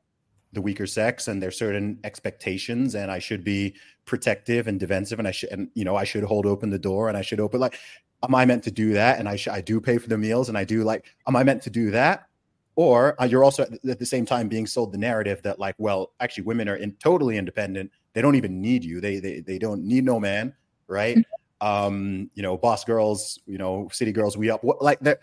the 0.55 0.63
weaker 0.63 0.87
sex 0.87 1.29
and 1.29 1.43
there's 1.43 1.59
certain 1.59 1.99
expectations 2.03 2.95
and 2.95 3.11
I 3.11 3.19
should 3.19 3.45
be 3.45 3.75
protective 4.07 4.67
and 4.67 4.81
defensive 4.81 5.19
and 5.19 5.29
I 5.29 5.31
should 5.31 5.51
and 5.51 5.69
you 5.75 5.85
know 5.85 5.97
I 5.97 6.05
should 6.05 6.25
hold 6.25 6.45
open 6.45 6.69
the 6.69 6.79
door 6.79 7.09
and 7.09 7.17
I 7.17 7.23
should 7.23 7.41
open 7.41 7.59
like 7.59 7.79
am 8.23 8.35
I 8.35 8.45
meant 8.45 8.65
to 8.65 8.71
do 8.71 8.93
that? 8.93 9.19
And 9.19 9.29
I 9.29 9.37
sh- 9.37 9.49
I 9.49 9.61
do 9.61 9.81
pay 9.81 9.99
for 9.99 10.09
the 10.09 10.19
meals 10.19 10.49
and 10.49 10.57
I 10.59 10.65
do 10.65 10.85
like 10.85 11.07
am 11.27 11.37
I 11.37 11.45
meant 11.45 11.63
to 11.63 11.71
do 11.71 11.91
that? 11.91 12.27
Or 12.75 13.21
uh, 13.21 13.27
you're 13.27 13.45
also 13.45 13.65
at 13.65 13.99
the 13.99 14.07
same 14.07 14.25
time 14.25 14.49
being 14.49 14.67
sold 14.67 14.93
the 14.93 14.99
narrative 14.99 15.43
that 15.43 15.59
like 15.59 15.75
well 15.79 16.13
actually 16.21 16.45
women 16.45 16.69
are 16.69 16.77
in, 16.77 16.93
totally 16.95 17.37
independent. 17.37 17.91
They 18.15 18.23
don't 18.23 18.35
even 18.35 18.61
need 18.61 18.85
you. 18.85 19.01
They 19.01 19.19
they, 19.21 19.41
they 19.41 19.59
don't 19.59 19.85
need 19.85 20.05
no 20.05 20.19
man 20.19 20.55
right? 20.93 21.17
Mm-hmm. 21.17 21.67
um 21.67 22.31
you 22.35 22.43
know 22.43 22.57
boss 22.57 22.85
girls 22.85 23.39
you 23.47 23.59
know 23.59 23.89
city 23.93 24.13
girls 24.13 24.37
we 24.37 24.51
up 24.51 24.63
what, 24.65 24.83
like 24.83 25.01
that 25.01 25.21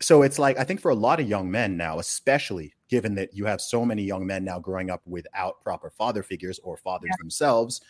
so 0.00 0.22
it's 0.22 0.38
like 0.38 0.56
i 0.58 0.64
think 0.64 0.80
for 0.80 0.90
a 0.90 0.94
lot 0.94 1.18
of 1.18 1.28
young 1.28 1.50
men 1.50 1.76
now 1.76 1.98
especially 1.98 2.72
given 2.88 3.16
that 3.16 3.34
you 3.34 3.44
have 3.46 3.60
so 3.60 3.84
many 3.84 4.02
young 4.02 4.24
men 4.24 4.44
now 4.44 4.60
growing 4.60 4.90
up 4.90 5.02
without 5.06 5.60
proper 5.62 5.90
father 5.90 6.22
figures 6.22 6.60
or 6.62 6.76
fathers 6.76 7.10
yeah. 7.10 7.16
themselves 7.18 7.80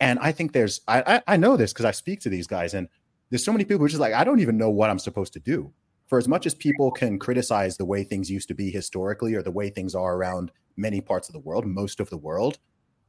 and 0.00 0.18
i 0.18 0.32
think 0.32 0.52
there's 0.52 0.80
i 0.88 1.00
i, 1.14 1.34
I 1.34 1.36
know 1.36 1.56
this 1.56 1.72
because 1.72 1.84
i 1.84 1.92
speak 1.92 2.20
to 2.22 2.28
these 2.28 2.48
guys 2.48 2.74
and 2.74 2.88
there's 3.30 3.44
so 3.44 3.52
many 3.52 3.64
people 3.64 3.80
who 3.80 3.88
just 3.88 4.00
like 4.00 4.14
i 4.14 4.24
don't 4.24 4.40
even 4.40 4.56
know 4.56 4.70
what 4.70 4.90
i'm 4.90 4.98
supposed 4.98 5.32
to 5.32 5.40
do 5.40 5.72
for 6.08 6.18
as 6.18 6.26
much 6.26 6.46
as 6.46 6.54
people 6.54 6.90
can 6.90 7.18
criticize 7.18 7.76
the 7.76 7.84
way 7.84 8.02
things 8.02 8.30
used 8.30 8.48
to 8.48 8.54
be 8.54 8.70
historically 8.70 9.34
or 9.34 9.42
the 9.42 9.50
way 9.50 9.68
things 9.68 9.94
are 9.94 10.16
around 10.16 10.50
many 10.76 11.00
parts 11.00 11.28
of 11.28 11.34
the 11.34 11.38
world, 11.40 11.66
most 11.66 12.00
of 12.00 12.08
the 12.08 12.16
world, 12.16 12.58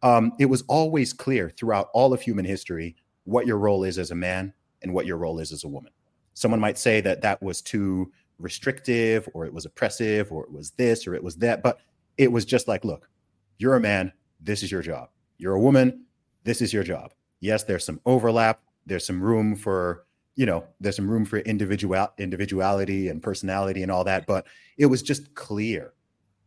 um, 0.04 0.34
it 0.38 0.48
was 0.48 0.64
always 0.68 1.14
clear 1.14 1.50
throughout 1.50 1.90
all 1.94 2.14
of 2.14 2.22
human 2.22 2.46
history 2.46 2.98
what 3.24 3.48
your 3.48 3.58
role 3.58 3.84
is 3.84 3.98
as 3.98 4.12
a 4.12 4.16
man 4.16 4.54
and 4.82 4.94
what 4.94 5.06
your 5.06 5.18
role 5.18 5.40
is 5.40 5.52
as 5.52 5.64
a 5.64 5.68
woman. 5.68 5.92
Someone 6.34 6.60
might 6.60 6.78
say 6.78 7.00
that 7.02 7.22
that 7.22 7.42
was 7.42 7.62
too 7.62 8.12
restrictive 8.38 9.28
or 9.34 9.46
it 9.46 9.54
was 9.54 9.66
oppressive 9.66 10.32
or 10.32 10.44
it 10.44 10.52
was 10.52 10.72
this 10.72 11.08
or 11.08 11.16
it 11.16 11.24
was 11.24 11.36
that, 11.38 11.64
but 11.64 11.80
it 12.18 12.32
was 12.32 12.44
just 12.46 12.68
like, 12.68 12.84
look, 12.84 13.10
you're 13.58 13.76
a 13.76 13.80
man, 13.80 14.12
this 14.42 14.62
is 14.62 14.72
your 14.72 14.82
job. 14.82 15.10
You're 15.38 15.56
a 15.56 15.62
woman, 15.62 16.06
this 16.44 16.62
is 16.62 16.74
your 16.74 16.84
job. 16.84 17.14
Yes, 17.40 17.64
there's 17.64 17.86
some 17.86 18.02
overlap, 18.06 18.62
there's 18.86 19.06
some 19.06 19.22
room 19.22 19.56
for 19.56 20.06
you 20.40 20.46
know 20.46 20.64
there's 20.80 20.96
some 20.96 21.12
room 21.12 21.26
for 21.26 21.40
individual 21.40 22.08
individuality 22.18 23.10
and 23.10 23.22
personality 23.22 23.84
and 23.84 23.92
all 23.92 24.06
that 24.06 24.26
but 24.26 24.48
it 24.78 24.86
was 24.86 25.02
just 25.04 25.36
clear 25.36 25.94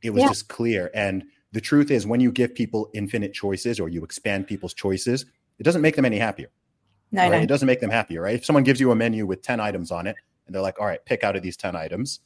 it 0.01 0.09
was 0.09 0.23
yeah. 0.23 0.29
just 0.29 0.49
clear 0.49 0.91
and 0.95 1.23
the 1.53 1.61
truth 1.61 1.91
is 1.91 2.07
when 2.07 2.19
you 2.19 2.33
give 2.33 2.55
people 2.55 2.89
infinite 2.95 3.35
choices 3.35 3.79
or 3.79 3.91
you 3.91 4.03
expand 4.03 4.47
people's 4.47 4.73
choices 4.73 5.27
it 5.59 5.63
doesn't 5.63 5.83
make 5.83 5.95
them 5.95 6.07
any 6.07 6.19
happier 6.19 6.49
no, 7.11 7.21
right? 7.21 7.33
no. 7.33 7.39
it 7.39 7.47
doesn't 7.47 7.67
make 7.67 7.81
them 7.81 7.91
happier 7.91 8.23
right 8.23 8.35
if 8.35 8.47
someone 8.47 8.65
gives 8.65 8.81
you 8.81 8.91
a 8.93 8.97
menu 8.97 9.27
with 9.27 9.43
10 9.43 9.61
items 9.61 9.91
on 9.91 10.07
it 10.07 10.17
and 10.47 10.55
they're 10.55 10.63
like 10.63 10.81
all 10.81 10.87
right 10.87 11.05
pick 11.05 11.23
out 11.23 11.37
of 11.37 11.43
these 11.43 11.59
10 11.59 11.77
items 11.77 12.21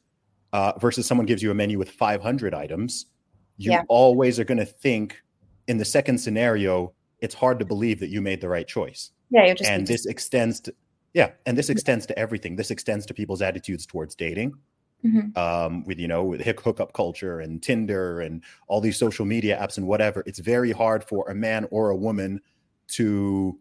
uh, 0.53 0.73
versus 0.79 1.05
someone 1.05 1.27
gives 1.27 1.43
you 1.43 1.51
a 1.51 1.55
menu 1.55 1.79
with 1.79 1.91
500 1.91 2.55
items 2.55 3.07
you 3.57 3.73
yeah. 3.73 3.83
always 3.89 4.39
are 4.39 4.45
going 4.45 4.59
to 4.59 4.65
think 4.65 5.21
in 5.67 5.79
the 5.79 5.85
second 5.85 6.19
scenario 6.19 6.93
it's 7.19 7.35
hard 7.35 7.59
to 7.59 7.65
believe 7.65 7.99
that 7.99 8.09
you 8.09 8.23
made 8.23 8.41
the 8.41 8.49
right 8.49 8.69
choice 8.69 9.11
yeah, 9.31 9.47
you're 9.47 9.57
just 9.57 9.69
and 9.69 9.85
this 9.85 10.07
extends 10.07 10.61
to 10.61 10.75
Yeah, 11.17 11.31
and 11.47 11.57
this 11.57 11.71
extends 11.71 12.05
to 12.09 12.19
everything. 12.19 12.57
This 12.57 12.71
extends 12.71 13.07
to 13.07 13.15
people's 13.15 13.41
attitudes 13.41 13.87
towards 13.87 14.15
dating, 14.15 14.55
mm-hmm. 15.03 15.37
um, 15.39 15.83
with 15.85 15.99
you 15.99 16.07
know 16.07 16.23
with 16.23 16.43
hookup 16.43 16.93
culture 16.93 17.41
and 17.41 17.63
Tinder 17.63 18.21
and 18.21 18.43
all 18.69 18.83
these 18.83 18.99
social 18.99 19.25
media 19.25 19.59
apps 19.59 19.79
and 19.79 19.87
whatever. 19.87 20.23
It's 20.27 20.41
very 20.41 20.73
hard 20.73 21.03
for 21.03 21.27
a 21.31 21.35
man 21.35 21.67
or 21.71 21.89
a 21.89 21.97
woman 21.97 22.43
to, 22.89 23.59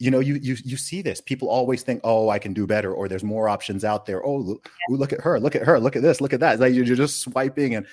you 0.00 0.10
know, 0.10 0.18
you 0.18 0.34
you 0.42 0.56
you 0.64 0.76
see 0.76 1.00
this. 1.00 1.20
People 1.20 1.48
always 1.48 1.84
think, 1.84 2.00
oh, 2.02 2.28
I 2.28 2.40
can 2.40 2.52
do 2.52 2.66
better, 2.66 2.92
or 2.92 3.06
there's 3.06 3.22
more 3.22 3.48
options 3.48 3.84
out 3.84 4.04
there. 4.04 4.26
Oh, 4.26 4.38
look, 4.38 4.68
yeah. 4.90 4.96
look 4.96 5.12
at 5.12 5.20
her, 5.20 5.38
look 5.38 5.54
at 5.54 5.62
her, 5.62 5.78
look 5.78 5.94
at 5.94 6.02
this, 6.02 6.20
look 6.20 6.32
at 6.32 6.40
that. 6.40 6.54
It's 6.54 6.60
like 6.60 6.74
you're 6.74 6.96
just 6.96 7.20
swiping 7.20 7.76
and 7.76 7.86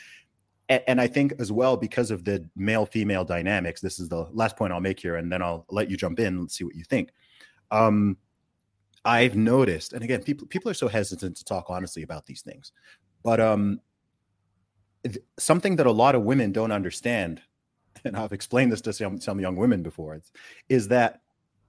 and 0.70 1.00
I 1.00 1.06
think 1.06 1.34
as 1.38 1.52
well 1.52 1.78
because 1.78 2.10
of 2.10 2.24
the 2.24 2.50
male 2.56 2.88
female 2.88 3.26
dynamics. 3.26 3.80
This 3.80 4.00
is 4.00 4.10
the 4.10 4.28
last 4.32 4.58
point 4.58 4.74
I'll 4.74 4.80
make 4.80 5.00
here, 5.00 5.18
and 5.18 5.32
then 5.32 5.44
I'll 5.44 5.68
let 5.70 5.92
you 5.92 5.98
jump 5.98 6.20
in 6.20 6.36
and 6.36 6.52
see 6.52 6.64
what 6.64 6.74
you 6.74 6.84
think. 6.84 7.12
Um, 7.70 8.18
I've 9.06 9.36
noticed, 9.36 9.94
and 9.94 10.04
again, 10.04 10.24
people 10.24 10.48
people 10.48 10.72
are 10.72 10.76
so 10.76 10.88
hesitant 10.88 11.36
to 11.38 11.44
talk 11.44 11.66
honestly 11.70 12.04
about 12.04 12.26
these 12.26 12.42
things, 12.42 12.72
but 13.24 13.40
um, 13.40 13.80
something 15.38 15.76
that 15.76 15.88
a 15.88 15.92
lot 15.92 16.16
of 16.16 16.24
women 16.24 16.52
don't 16.52 16.72
understand, 16.72 17.42
and 18.06 18.16
I've 18.16 18.32
explained 18.32 18.72
this 18.72 18.82
to 18.82 18.94
some 18.94 19.20
some 19.20 19.40
young 19.40 19.56
women 19.56 19.84
before, 19.84 20.22
is 20.70 20.88
that 20.88 21.22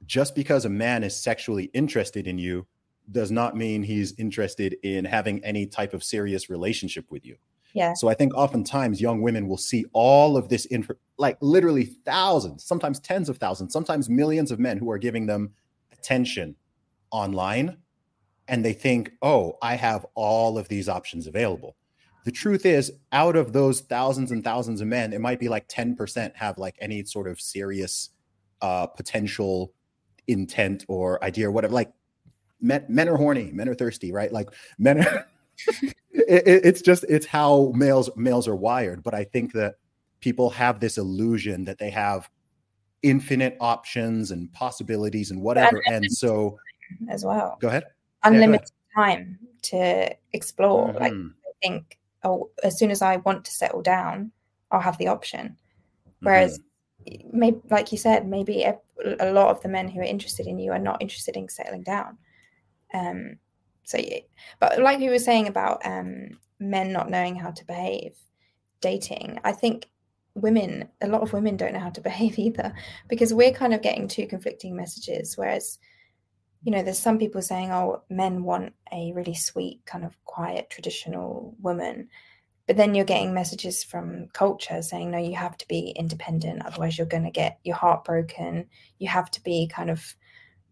just 0.07 0.35
because 0.35 0.65
a 0.65 0.71
man 0.71 1.03
is 1.03 1.17
sexually 1.17 1.65
interested 1.75 2.27
in 2.27 2.39
you 2.39 2.67
does 3.11 3.31
not 3.31 3.57
mean 3.57 3.83
he's 3.83 4.15
interested 4.19 4.77
in 4.83 5.05
having 5.05 5.43
any 5.45 5.67
type 5.67 5.93
of 5.93 6.03
serious 6.03 6.49
relationship 6.49 7.11
with 7.11 7.25
you. 7.25 7.37
Yeah. 7.75 7.93
So 7.95 8.09
I 8.09 8.15
think 8.15 8.35
oftentimes 8.35 9.01
young 9.01 9.21
women 9.21 9.49
will 9.49 9.59
see 9.59 9.85
all 9.93 10.37
of 10.37 10.49
this 10.49 10.67
info, 10.67 10.95
like 11.19 11.37
literally 11.41 11.85
thousands, 11.85 12.65
sometimes 12.65 13.01
tens 13.01 13.29
of 13.29 13.39
thousands, 13.39 13.73
sometimes 13.73 14.09
millions 14.09 14.53
of 14.53 14.61
men 14.61 14.79
who 14.79 14.91
are 14.91 14.99
giving 14.99 15.27
them 15.27 15.53
attention 15.93 16.55
online 17.15 17.79
and 18.49 18.65
they 18.65 18.73
think, 18.73 19.13
oh, 19.23 19.57
I 19.63 19.77
have 19.77 20.05
all 20.15 20.59
of 20.59 20.69
these 20.69 20.89
options 20.89 21.27
available. 21.27 21.77
The 22.25 22.33
truth 22.33 22.67
is, 22.67 22.93
out 23.13 23.37
of 23.37 23.53
those 23.53 23.81
thousands 23.81 24.33
and 24.33 24.43
thousands 24.43 24.81
of 24.81 24.89
men, 24.89 25.13
it 25.13 25.21
might 25.21 25.39
be 25.39 25.49
like 25.49 25.69
10% 25.69 26.35
have 26.35 26.59
like 26.59 26.77
any 26.81 27.05
sort 27.05 27.29
of 27.29 27.41
serious 27.41 28.11
uh, 28.61 28.87
potential 28.87 29.73
intent 30.27 30.85
or 30.89 31.23
idea 31.23 31.49
or 31.49 31.53
whatever. 31.53 31.75
Like 31.75 31.93
men, 32.61 32.85
men 32.89 33.09
are 33.09 33.17
horny, 33.17 33.51
men 33.53 33.69
are 33.69 33.75
thirsty, 33.75 34.11
right? 34.13 34.33
Like 34.33 34.49
men 34.79 35.07
are. 35.07 35.27
it, 36.11 36.43
it's 36.65 36.83
just 36.83 37.05
it's 37.09 37.27
how 37.27 37.73
males 37.75 38.11
males 38.17 38.49
are 38.49 38.57
wired. 38.57 39.03
But 39.03 39.15
I 39.15 39.25
think 39.25 39.53
that 39.53 39.77
people 40.21 40.51
have 40.51 40.81
this 40.81 40.99
illusion 40.99 41.65
that 41.67 41.79
they 41.79 41.91
have 41.91 42.29
infinite 43.03 43.57
options 43.61 44.31
and 44.31 44.51
possibilities 44.53 45.31
and 45.31 45.43
whatever, 45.43 45.83
and 45.87 46.11
so 46.11 46.59
as 47.09 47.25
well. 47.25 47.59
Go 47.61 47.69
ahead. 47.69 47.85
Unlimited 48.23 48.71
yeah, 48.97 48.97
go 48.97 49.03
ahead. 49.03 49.19
time 49.19 49.39
to 49.63 50.17
explore. 50.33 50.89
Mm-hmm. 50.89 51.03
Like 51.03 51.13
I 51.13 51.67
think, 51.67 51.99
oh, 52.23 52.51
as 52.63 52.79
soon 52.79 52.91
as 52.91 53.03
I 53.03 53.17
want 53.17 53.45
to 53.45 53.51
settle 53.51 53.83
down, 53.83 54.33
I'll 54.71 54.81
have 54.81 54.99
the 54.99 55.09
option. 55.09 55.57
Whereas, 56.21 56.61
mm-hmm. 57.09 57.39
maybe, 57.39 57.61
like 57.71 57.93
you 57.93 57.99
said, 57.99 58.27
maybe 58.27 58.63
a, 58.63 58.79
a, 59.21 59.33
lot 59.33 59.49
of 59.49 59.61
the 59.63 59.69
men 59.69 59.89
who 59.89 60.01
are 60.01 60.05
interested 60.05 60.47
in 60.47 60.59
you 60.59 60.73
are 60.73 60.79
not 60.79 61.03
interested 61.03 61.37
in 61.37 61.49
settling 61.49 61.83
down. 61.83 62.19
Um. 62.93 63.39
So, 63.87 63.99
but 64.61 64.81
like 64.81 65.01
you 65.01 65.11
were 65.11 65.19
saying 65.19 65.47
about 65.47 65.85
um, 65.85 66.39
men 66.59 66.91
not 66.91 67.11
knowing 67.11 67.37
how 67.37 67.51
to 67.51 67.67
behave, 67.67 68.15
dating, 68.81 69.39
I 69.45 69.53
think 69.53 69.89
women, 70.35 70.89
a 71.01 71.09
lot 71.09 71.23
of 71.23 71.33
women 71.33 71.57
don't 71.57 71.73
know 71.73 71.81
how 71.81 71.91
to 71.91 72.01
behave 72.11 72.39
either 72.39 72.73
because 73.09 73.35
we're 73.35 73.53
kind 73.53 73.75
of 73.75 73.83
getting 73.83 74.09
two 74.09 74.27
conflicting 74.27 74.77
messages. 74.77 75.37
Whereas 75.37 75.79
you 76.65 76.73
know, 76.73 76.83
there's 76.83 76.99
some 76.99 77.19
people 77.19 77.43
saying, 77.43 77.71
oh, 77.71 78.03
men 78.09 78.43
want 78.43 78.73
a 78.91 79.13
really 79.13 79.35
sweet, 79.35 79.83
kind 79.85 80.03
of 80.05 80.17
quiet, 80.25 80.71
traditional 80.71 81.55
woman. 81.61 82.09
But 82.67 82.79
then 82.79 82.95
you're 82.95 83.05
getting 83.05 83.35
messages 83.35 83.85
from 83.85 84.29
culture 84.33 84.81
saying, 84.81 85.11
no, 85.11 85.19
you 85.19 85.37
have 85.37 85.59
to 85.59 85.69
be 85.69 85.91
independent. 85.91 86.65
Otherwise, 86.65 86.97
you're 86.97 87.07
going 87.07 87.25
to 87.25 87.31
get 87.31 87.59
your 87.65 87.77
heart 87.77 88.05
broken. 88.05 88.67
You 88.99 89.09
have 89.09 89.31
to 89.33 89.43
be 89.45 89.71
kind 89.71 89.91
of 89.91 90.17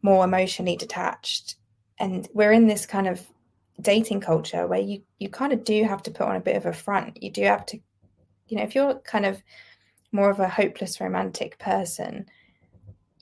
more 0.00 0.24
emotionally 0.24 0.76
detached. 0.76 1.56
And 1.98 2.26
we're 2.32 2.52
in 2.52 2.66
this 2.66 2.86
kind 2.86 3.06
of 3.06 3.26
dating 3.82 4.22
culture 4.22 4.66
where 4.66 4.80
you, 4.80 5.02
you 5.18 5.28
kind 5.28 5.52
of 5.52 5.62
do 5.62 5.84
have 5.84 6.02
to 6.04 6.10
put 6.10 6.26
on 6.26 6.36
a 6.36 6.40
bit 6.40 6.56
of 6.56 6.64
a 6.64 6.72
front. 6.72 7.22
You 7.22 7.30
do 7.30 7.42
have 7.42 7.66
to, 7.66 7.78
you 8.48 8.56
know, 8.56 8.62
if 8.62 8.74
you're 8.74 8.94
kind 9.00 9.26
of 9.26 9.42
more 10.10 10.30
of 10.30 10.40
a 10.40 10.48
hopeless 10.48 11.02
romantic 11.02 11.58
person, 11.58 12.26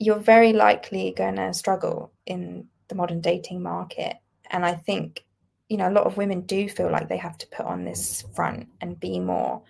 you're 0.01 0.17
very 0.17 0.51
likely 0.51 1.13
going 1.15 1.35
to 1.35 1.53
struggle 1.53 2.11
in 2.25 2.65
the 2.87 2.95
modern 2.95 3.21
dating 3.21 3.61
market. 3.61 4.15
And 4.49 4.65
I 4.65 4.73
think, 4.73 5.23
you 5.69 5.77
know, 5.77 5.87
a 5.87 5.93
lot 5.93 6.07
of 6.07 6.17
women 6.17 6.41
do 6.41 6.67
feel 6.67 6.89
like 6.89 7.07
they 7.07 7.17
have 7.17 7.37
to 7.37 7.47
put 7.49 7.67
on 7.67 7.85
this 7.85 8.25
front 8.35 8.67
and 8.81 8.99
be 8.99 9.19
more, 9.19 9.61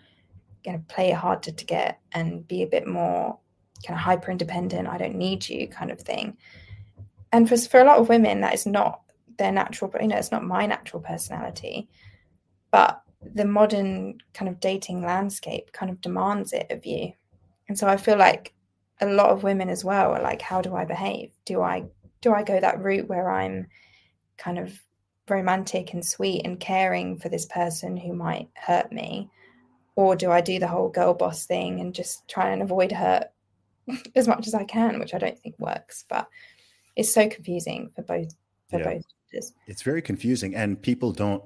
you 0.64 0.72
know, 0.72 0.82
play 0.88 1.12
harder 1.12 1.52
to 1.52 1.66
get 1.66 2.00
and 2.14 2.48
be 2.48 2.64
a 2.64 2.68
bit 2.68 2.88
more 2.88 3.38
kind 3.86 4.00
of 4.00 4.02
hyper 4.06 4.32
independent. 4.32 4.88
I 4.88 4.98
don't 4.98 5.16
need 5.16 5.50
you 5.50 5.68
kind 5.68 5.92
of 5.92 6.00
thing. 6.00 6.38
And 7.34 7.50
for, 7.50 7.58
for 7.58 7.82
a 7.82 7.86
lot 7.86 8.00
of 8.00 8.08
women, 8.08 8.40
that 8.40 8.54
is 8.54 8.66
not 8.66 9.02
their 9.38 9.52
natural, 9.52 9.92
you 10.00 10.08
know, 10.08 10.18
it's 10.18 10.32
not 10.32 10.46
my 10.46 10.66
natural 10.66 11.02
personality. 11.02 11.90
But 12.72 13.02
the 13.34 13.44
modern 13.44 14.20
kind 14.34 14.48
of 14.48 14.62
dating 14.62 15.02
landscape 15.02 15.74
kind 15.74 15.92
of 15.92 16.00
demands 16.00 16.54
it 16.54 16.68
of 16.72 16.86
you. 16.86 17.12
And 17.68 17.78
so 17.78 17.86
I 17.86 17.98
feel 17.98 18.18
like 18.18 18.54
a 19.02 19.08
lot 19.08 19.32
of 19.32 19.44
women 19.44 19.70
as 19.70 19.84
well 19.84 20.12
are 20.12 20.22
like 20.22 20.42
how 20.42 20.62
do 20.62 20.76
i 20.76 20.86
behave 20.86 21.32
do 21.46 21.62
i 21.62 21.84
do 22.22 22.34
i 22.34 22.44
go 22.44 22.60
that 22.60 22.82
route 22.82 23.08
where 23.08 23.30
i'm 23.30 23.68
kind 24.38 24.60
of 24.60 24.80
romantic 25.30 25.94
and 25.94 26.06
sweet 26.06 26.42
and 26.46 26.60
caring 26.60 27.18
for 27.18 27.30
this 27.30 27.46
person 27.46 27.98
who 27.98 28.14
might 28.14 28.50
hurt 28.54 28.92
me 28.92 29.30
or 29.96 30.16
do 30.16 30.32
i 30.32 30.42
do 30.42 30.60
the 30.60 30.68
whole 30.68 30.90
girl 30.90 31.14
boss 31.14 31.46
thing 31.46 31.80
and 31.80 31.96
just 31.96 32.28
try 32.28 32.50
and 32.50 32.62
avoid 32.62 32.92
hurt 32.92 33.28
as 34.16 34.28
much 34.28 34.48
as 34.48 34.54
i 34.54 34.64
can 34.64 35.00
which 35.00 35.14
i 35.14 35.18
don't 35.18 35.40
think 35.40 35.56
works 35.60 36.06
but 36.10 36.28
it's 36.96 37.14
so 37.14 37.28
confusing 37.28 37.90
for 37.96 38.02
both 38.04 38.34
for 38.70 38.80
yeah. 38.80 38.94
both 38.96 39.04
it's 39.68 39.82
very 39.82 40.02
confusing 40.02 40.56
and 40.56 40.82
people 40.82 41.12
don't 41.12 41.44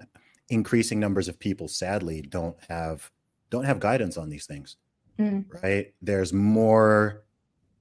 increasing 0.49 0.99
numbers 0.99 1.27
of 1.27 1.39
people 1.39 1.67
sadly 1.67 2.21
don't 2.21 2.57
have 2.67 3.11
don't 3.49 3.65
have 3.65 3.79
guidance 3.79 4.17
on 4.17 4.29
these 4.29 4.45
things 4.45 4.77
mm. 5.19 5.45
right 5.63 5.93
there's 6.01 6.33
more 6.33 7.24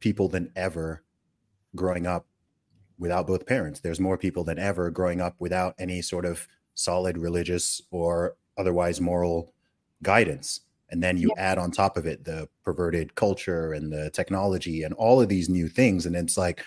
people 0.04 0.28
than 0.28 0.52
ever 0.54 1.02
growing 1.74 2.06
up 2.06 2.26
without 2.98 3.26
both 3.26 3.46
parents. 3.46 3.80
There's 3.80 3.98
more 3.98 4.18
people 4.18 4.44
than 4.44 4.58
ever 4.58 4.90
growing 4.90 5.22
up 5.22 5.34
without 5.38 5.74
any 5.78 6.02
sort 6.02 6.26
of 6.26 6.46
solid 6.74 7.16
religious 7.16 7.80
or 7.90 8.36
otherwise 8.58 9.00
moral 9.00 9.54
guidance. 10.02 10.60
And 10.90 11.02
then 11.02 11.16
you 11.16 11.32
yeah. 11.34 11.42
add 11.42 11.58
on 11.58 11.70
top 11.70 11.96
of 11.96 12.04
it 12.06 12.22
the 12.22 12.46
perverted 12.62 13.14
culture 13.14 13.72
and 13.72 13.90
the 13.90 14.10
technology 14.10 14.82
and 14.82 14.92
all 14.94 15.22
of 15.22 15.30
these 15.30 15.48
new 15.48 15.68
things. 15.68 16.04
And 16.04 16.14
it's 16.14 16.36
like, 16.36 16.62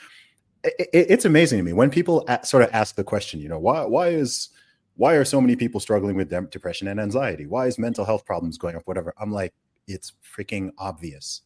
it, 0.64 0.90
it's 0.92 1.26
amazing 1.26 1.60
to 1.60 1.64
me 1.64 1.74
when 1.74 1.92
people 1.92 2.28
sort 2.44 2.64
of 2.64 2.72
ask 2.74 2.96
the 2.96 3.04
question, 3.04 3.40
you 3.40 3.50
know, 3.50 3.60
why, 3.60 3.86
why 3.86 4.08
is, 4.08 4.50
why 4.96 5.14
are 5.14 5.24
so 5.24 5.40
many 5.40 5.56
people 5.56 5.80
struggling 5.80 6.16
with 6.16 6.30
depression 6.50 6.88
and 6.88 7.00
anxiety? 7.00 7.46
Why 7.46 7.68
is 7.68 7.78
mental 7.78 8.04
health 8.04 8.26
problems 8.26 8.58
going 8.58 8.76
up? 8.76 8.82
Whatever. 8.86 9.14
I'm 9.22 9.32
like, 9.32 9.54
it's 9.88 10.14
freaking 10.36 10.72
obvious 10.80 11.44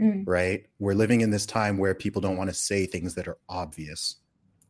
mm. 0.00 0.24
right? 0.26 0.66
We're 0.78 0.94
living 0.94 1.20
in 1.20 1.30
this 1.30 1.46
time 1.46 1.78
where 1.78 1.94
people 1.94 2.20
don't 2.20 2.36
want 2.36 2.50
to 2.50 2.54
say 2.54 2.86
things 2.86 3.14
that 3.14 3.28
are 3.28 3.38
obvious. 3.48 4.16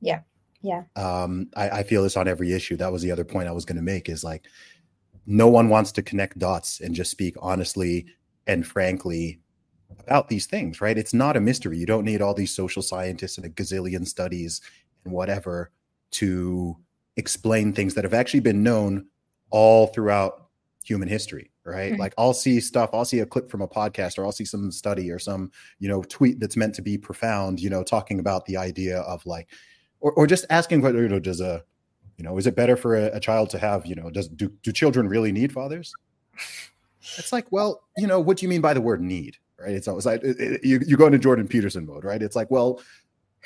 Yeah. 0.01 0.21
Yeah. 0.63 0.85
Um, 0.97 1.49
I, 1.57 1.71
I 1.71 1.83
feel 1.83 2.03
this 2.03 2.17
on 2.17 2.27
every 2.27 2.53
issue. 2.53 2.77
That 2.77 2.93
was 2.93 3.03
the 3.03 3.11
other 3.11 3.25
point 3.25 3.49
I 3.49 3.53
was 3.53 3.65
going 3.65 3.77
to 3.77 3.83
make 3.83 4.09
is 4.09 4.25
like, 4.25 4.47
no 5.27 5.49
one 5.49 5.69
wants 5.69 5.93
to 5.93 6.03
connect 6.03 6.39
dots 6.39 6.81
and 6.81 6.95
just 6.95 7.11
speak 7.11 7.35
honestly 7.41 8.07
and 8.47 8.67
frankly 8.67 9.41
about 10.01 10.29
these 10.29 10.47
things, 10.47 10.81
right? 10.81 10.99
It's 10.99 11.15
not 11.15 11.37
a 11.37 11.41
mystery. 11.41 11.79
You 11.79 11.87
don't 11.87 12.05
need 12.05 12.21
all 12.21 12.35
these 12.35 12.55
social 12.55 12.83
scientists 12.83 13.39
and 13.39 13.47
a 13.47 13.51
gazillion 13.51 14.07
studies 14.07 14.61
and 15.05 15.13
whatever 15.13 15.71
to 16.13 16.77
explain 17.17 17.73
things 17.73 17.95
that 17.95 18.05
have 18.05 18.15
actually 18.15 18.41
been 18.41 18.63
known 18.63 19.07
all 19.51 19.89
throughout 19.89 20.49
human 20.83 21.09
history 21.09 21.51
right? 21.65 21.93
Mm-hmm. 21.93 22.01
like 22.01 22.15
i'll 22.19 22.35
see 22.35 22.61
stuff 22.61 22.91
i'll 22.93 23.05
see 23.05 23.21
a 23.21 23.27
clip 23.27 23.51
from 23.51 23.63
a 23.63 23.69
podcast 23.69 24.19
or 24.19 24.25
i'll 24.25 24.33
see 24.33 24.45
some 24.45 24.71
study 24.71 25.11
or 25.11 25.19
some 25.19 25.51
you 25.79 25.89
know 25.89 26.03
tweet 26.03 26.41
that's 26.41 26.57
meant 26.57 26.75
to 26.75 26.83
be 26.83 26.99
profound 26.99 27.61
you 27.61 27.71
know 27.71 27.83
talking 27.83 28.21
about 28.21 28.45
the 28.47 28.57
idea 28.57 29.01
of 29.01 29.25
like 29.25 29.49
or, 30.05 30.13
or 30.13 30.27
just 30.27 30.45
asking 30.51 30.83
whether 30.83 31.01
you 31.03 31.09
know 31.09 31.19
does 31.19 31.41
a 31.41 31.65
you 32.19 32.25
know 32.25 32.37
is 32.39 32.47
it 32.47 32.55
better 32.55 32.77
for 32.77 32.95
a, 32.95 33.07
a 33.17 33.21
child 33.21 33.51
to 33.51 33.59
have 33.59 33.87
you 33.87 33.95
know 33.95 34.11
does 34.11 34.29
do, 34.29 34.53
do 34.63 34.71
children 34.71 35.09
really 35.09 35.33
need 35.33 35.53
fathers? 35.53 35.93
It's 37.19 37.33
like 37.33 37.51
well 37.51 37.83
you 37.97 38.07
know 38.07 38.21
what 38.21 38.37
do 38.37 38.45
you 38.45 38.51
mean 38.51 38.61
by 38.61 38.75
the 38.75 38.81
word 38.81 39.01
need 39.01 39.39
right? 39.59 39.73
It's 39.73 39.89
always 39.89 40.05
like 40.07 40.23
it, 40.23 40.39
it, 40.39 40.65
you, 40.65 40.81
you 40.87 40.97
go 40.97 41.07
into 41.07 41.19
jordan 41.19 41.49
peterson 41.49 41.87
mode 41.87 42.05
right? 42.05 42.23
It's 42.23 42.37
like 42.37 42.51
well 42.51 42.81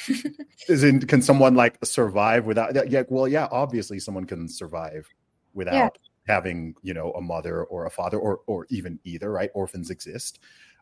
is 0.69 0.85
in 0.85 1.01
can 1.01 1.23
someone 1.23 1.55
like 1.55 1.79
survive 1.85 2.45
without 2.45 2.91
yeah 2.91 3.03
well 3.09 3.27
yeah 3.27 3.49
obviously 3.51 3.99
someone 3.99 4.25
can 4.25 4.49
survive 4.49 5.09
without 5.55 5.75
yeah 5.75 5.89
having 6.29 6.75
you 6.83 6.95
know 6.95 7.11
a 7.13 7.21
mother 7.21 7.65
or 7.65 7.87
a 7.87 7.91
father 7.91 8.19
or 8.19 8.41
or 8.47 8.67
even 8.71 9.01
either 9.05 9.33
right 9.33 9.51
orphans 9.55 9.91
exist 9.91 10.39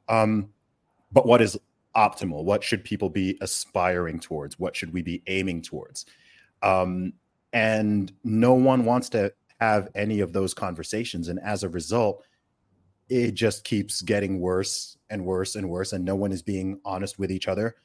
um 0.09 0.49
but 1.13 1.27
what 1.27 1.41
is 1.41 1.59
optimal 1.95 2.45
what 2.45 2.63
should 2.63 2.85
people 2.85 3.09
be 3.09 3.39
aspiring 3.41 4.21
towards 4.21 4.59
what 4.59 4.77
should 4.77 4.93
we 4.93 5.03
be 5.03 5.23
aiming 5.29 5.63
towards 5.63 6.05
Um, 6.63 7.13
and 7.53 8.13
no 8.25 8.53
one 8.53 8.85
wants 8.85 9.09
to 9.11 9.33
have 9.61 9.89
any 9.95 10.21
of 10.21 10.33
those 10.33 10.53
conversations. 10.53 11.29
And 11.29 11.41
as 11.41 11.63
a 11.63 11.69
result, 11.69 12.23
it 13.09 13.33
just 13.33 13.65
keeps 13.65 14.03
getting 14.03 14.41
worse 14.41 14.99
and 15.09 15.25
worse 15.25 15.57
and 15.57 15.71
worse. 15.71 15.93
And 15.93 16.05
no 16.05 16.17
one 16.17 16.33
is 16.33 16.43
being 16.43 16.81
honest 16.85 17.19
with 17.19 17.31
each 17.31 17.49
other. 17.49 17.77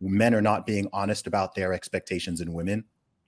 Men 0.00 0.34
are 0.34 0.40
not 0.40 0.64
being 0.64 0.88
honest 0.92 1.26
about 1.26 1.54
their 1.54 1.72
expectations 1.74 2.40
in 2.40 2.54
women. 2.54 2.84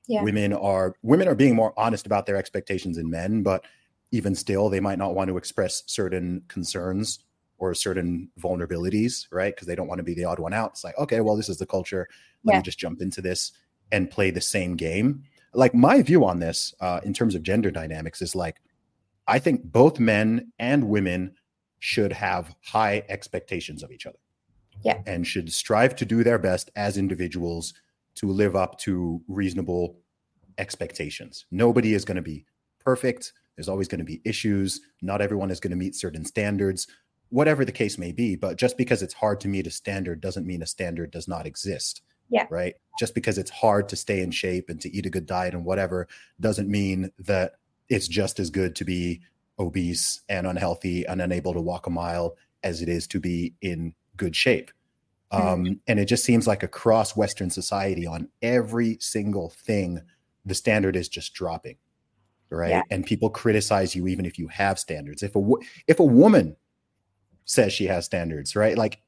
Yeah. 0.06 0.22
Women 0.22 0.54
are 0.54 0.94
women 1.02 1.28
are 1.28 1.34
being 1.34 1.54
more 1.54 1.74
honest 1.76 2.06
about 2.06 2.24
their 2.24 2.36
expectations 2.36 2.96
in 2.96 3.10
men, 3.10 3.42
but 3.42 3.64
even 4.12 4.34
still, 4.34 4.68
they 4.68 4.80
might 4.80 4.98
not 4.98 5.14
want 5.14 5.28
to 5.28 5.36
express 5.36 5.82
certain 5.86 6.42
concerns 6.48 7.20
or 7.58 7.74
certain 7.74 8.30
vulnerabilities, 8.40 9.26
right? 9.30 9.54
Because 9.54 9.66
they 9.66 9.74
don't 9.74 9.86
want 9.86 9.98
to 9.98 10.04
be 10.04 10.14
the 10.14 10.24
odd 10.24 10.38
one 10.38 10.54
out. 10.54 10.70
It's 10.70 10.84
like, 10.84 10.98
okay, 10.98 11.20
well, 11.20 11.36
this 11.36 11.48
is 11.48 11.58
the 11.58 11.66
culture. 11.66 12.08
Let 12.44 12.54
yeah. 12.54 12.58
me 12.58 12.62
just 12.62 12.78
jump 12.78 13.02
into 13.02 13.20
this 13.20 13.52
and 13.92 14.10
play 14.10 14.30
the 14.30 14.40
same 14.40 14.76
game. 14.76 15.22
Like 15.52 15.74
my 15.74 16.00
view 16.02 16.24
on 16.24 16.38
this, 16.38 16.74
uh, 16.80 17.00
in 17.04 17.12
terms 17.12 17.34
of 17.34 17.42
gender 17.42 17.70
dynamics, 17.70 18.22
is 18.22 18.34
like, 18.34 18.60
I 19.26 19.38
think 19.38 19.64
both 19.64 20.00
men 20.00 20.52
and 20.58 20.88
women 20.88 21.34
should 21.80 22.12
have 22.12 22.54
high 22.64 23.04
expectations 23.08 23.82
of 23.82 23.90
each 23.92 24.06
other. 24.06 24.18
Yeah. 24.82 25.02
And 25.06 25.26
should 25.26 25.52
strive 25.52 25.94
to 25.96 26.06
do 26.06 26.24
their 26.24 26.38
best 26.38 26.70
as 26.74 26.96
individuals 26.96 27.74
to 28.14 28.26
live 28.26 28.56
up 28.56 28.78
to 28.80 29.20
reasonable 29.28 29.98
expectations. 30.56 31.44
Nobody 31.50 31.92
is 31.92 32.04
going 32.04 32.16
to 32.16 32.22
be 32.22 32.46
perfect. 32.82 33.34
There's 33.56 33.68
always 33.68 33.88
going 33.88 33.98
to 33.98 34.04
be 34.04 34.20
issues. 34.24 34.80
Not 35.02 35.20
everyone 35.20 35.50
is 35.50 35.60
going 35.60 35.72
to 35.72 35.76
meet 35.76 35.94
certain 35.94 36.24
standards 36.24 36.86
whatever 37.30 37.64
the 37.64 37.72
case 37.72 37.96
may 37.96 38.12
be. 38.12 38.36
But 38.36 38.58
just 38.58 38.76
because 38.76 39.02
it's 39.02 39.14
hard 39.14 39.40
to 39.40 39.48
meet 39.48 39.66
a 39.66 39.70
standard 39.70 40.20
doesn't 40.20 40.46
mean 40.46 40.62
a 40.62 40.66
standard 40.66 41.10
does 41.10 41.26
not 41.26 41.46
exist. 41.46 42.02
Yeah. 42.28 42.46
Right. 42.50 42.74
Just 42.98 43.14
because 43.14 43.38
it's 43.38 43.50
hard 43.50 43.88
to 43.88 43.96
stay 43.96 44.20
in 44.20 44.30
shape 44.30 44.68
and 44.68 44.80
to 44.82 44.94
eat 44.94 45.06
a 45.06 45.10
good 45.10 45.26
diet 45.26 45.54
and 45.54 45.64
whatever 45.64 46.06
doesn't 46.38 46.68
mean 46.68 47.10
that 47.18 47.54
it's 47.88 48.06
just 48.06 48.38
as 48.38 48.50
good 48.50 48.76
to 48.76 48.84
be 48.84 49.20
obese 49.58 50.20
and 50.28 50.46
unhealthy 50.46 51.04
and 51.06 51.20
unable 51.20 51.52
to 51.54 51.60
walk 51.60 51.86
a 51.86 51.90
mile 51.90 52.36
as 52.62 52.82
it 52.82 52.88
is 52.88 53.06
to 53.08 53.18
be 53.18 53.54
in 53.62 53.94
good 54.16 54.36
shape. 54.36 54.70
Mm-hmm. 55.32 55.46
Um, 55.46 55.80
and 55.88 55.98
it 55.98 56.06
just 56.06 56.24
seems 56.24 56.46
like 56.46 56.62
across 56.62 57.16
Western 57.16 57.50
society, 57.50 58.06
on 58.06 58.28
every 58.42 58.98
single 59.00 59.50
thing, 59.50 60.00
the 60.44 60.54
standard 60.54 60.94
is 60.96 61.08
just 61.08 61.34
dropping, 61.34 61.76
right? 62.50 62.70
Yeah. 62.70 62.82
And 62.90 63.06
people 63.06 63.30
criticize 63.30 63.94
you 63.94 64.06
even 64.08 64.24
if 64.24 64.38
you 64.38 64.48
have 64.48 64.78
standards. 64.78 65.22
If 65.22 65.36
a 65.36 65.42
if 65.86 66.00
a 66.00 66.04
woman 66.04 66.56
says 67.44 67.72
she 67.72 67.86
has 67.86 68.04
standards, 68.04 68.54
right? 68.54 68.76
Like 68.76 69.00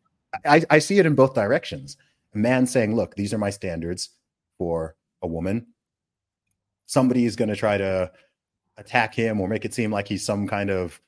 I, 0.45 0.62
I 0.70 0.78
see 0.78 0.99
it 0.99 1.07
in 1.07 1.14
both 1.14 1.34
directions. 1.34 1.97
A 2.34 2.38
man 2.38 2.66
saying, 2.66 2.97
look, 2.97 3.14
these 3.14 3.34
are 3.34 3.38
my 3.38 3.51
standards 3.51 4.11
for 4.59 4.97
a 5.20 5.26
woman. 5.26 5.66
Somebody 6.86 7.24
is 7.24 7.36
going 7.36 7.51
to 7.51 7.57
try 7.57 7.78
to 7.78 8.11
attack 8.76 9.14
him 9.14 9.40
or 9.40 9.49
make 9.49 9.64
it 9.64 9.74
seem 9.74 9.93
like 9.93 10.09
he's 10.09 10.24
some 10.24 10.49
kind 10.49 10.70
of 10.70 11.01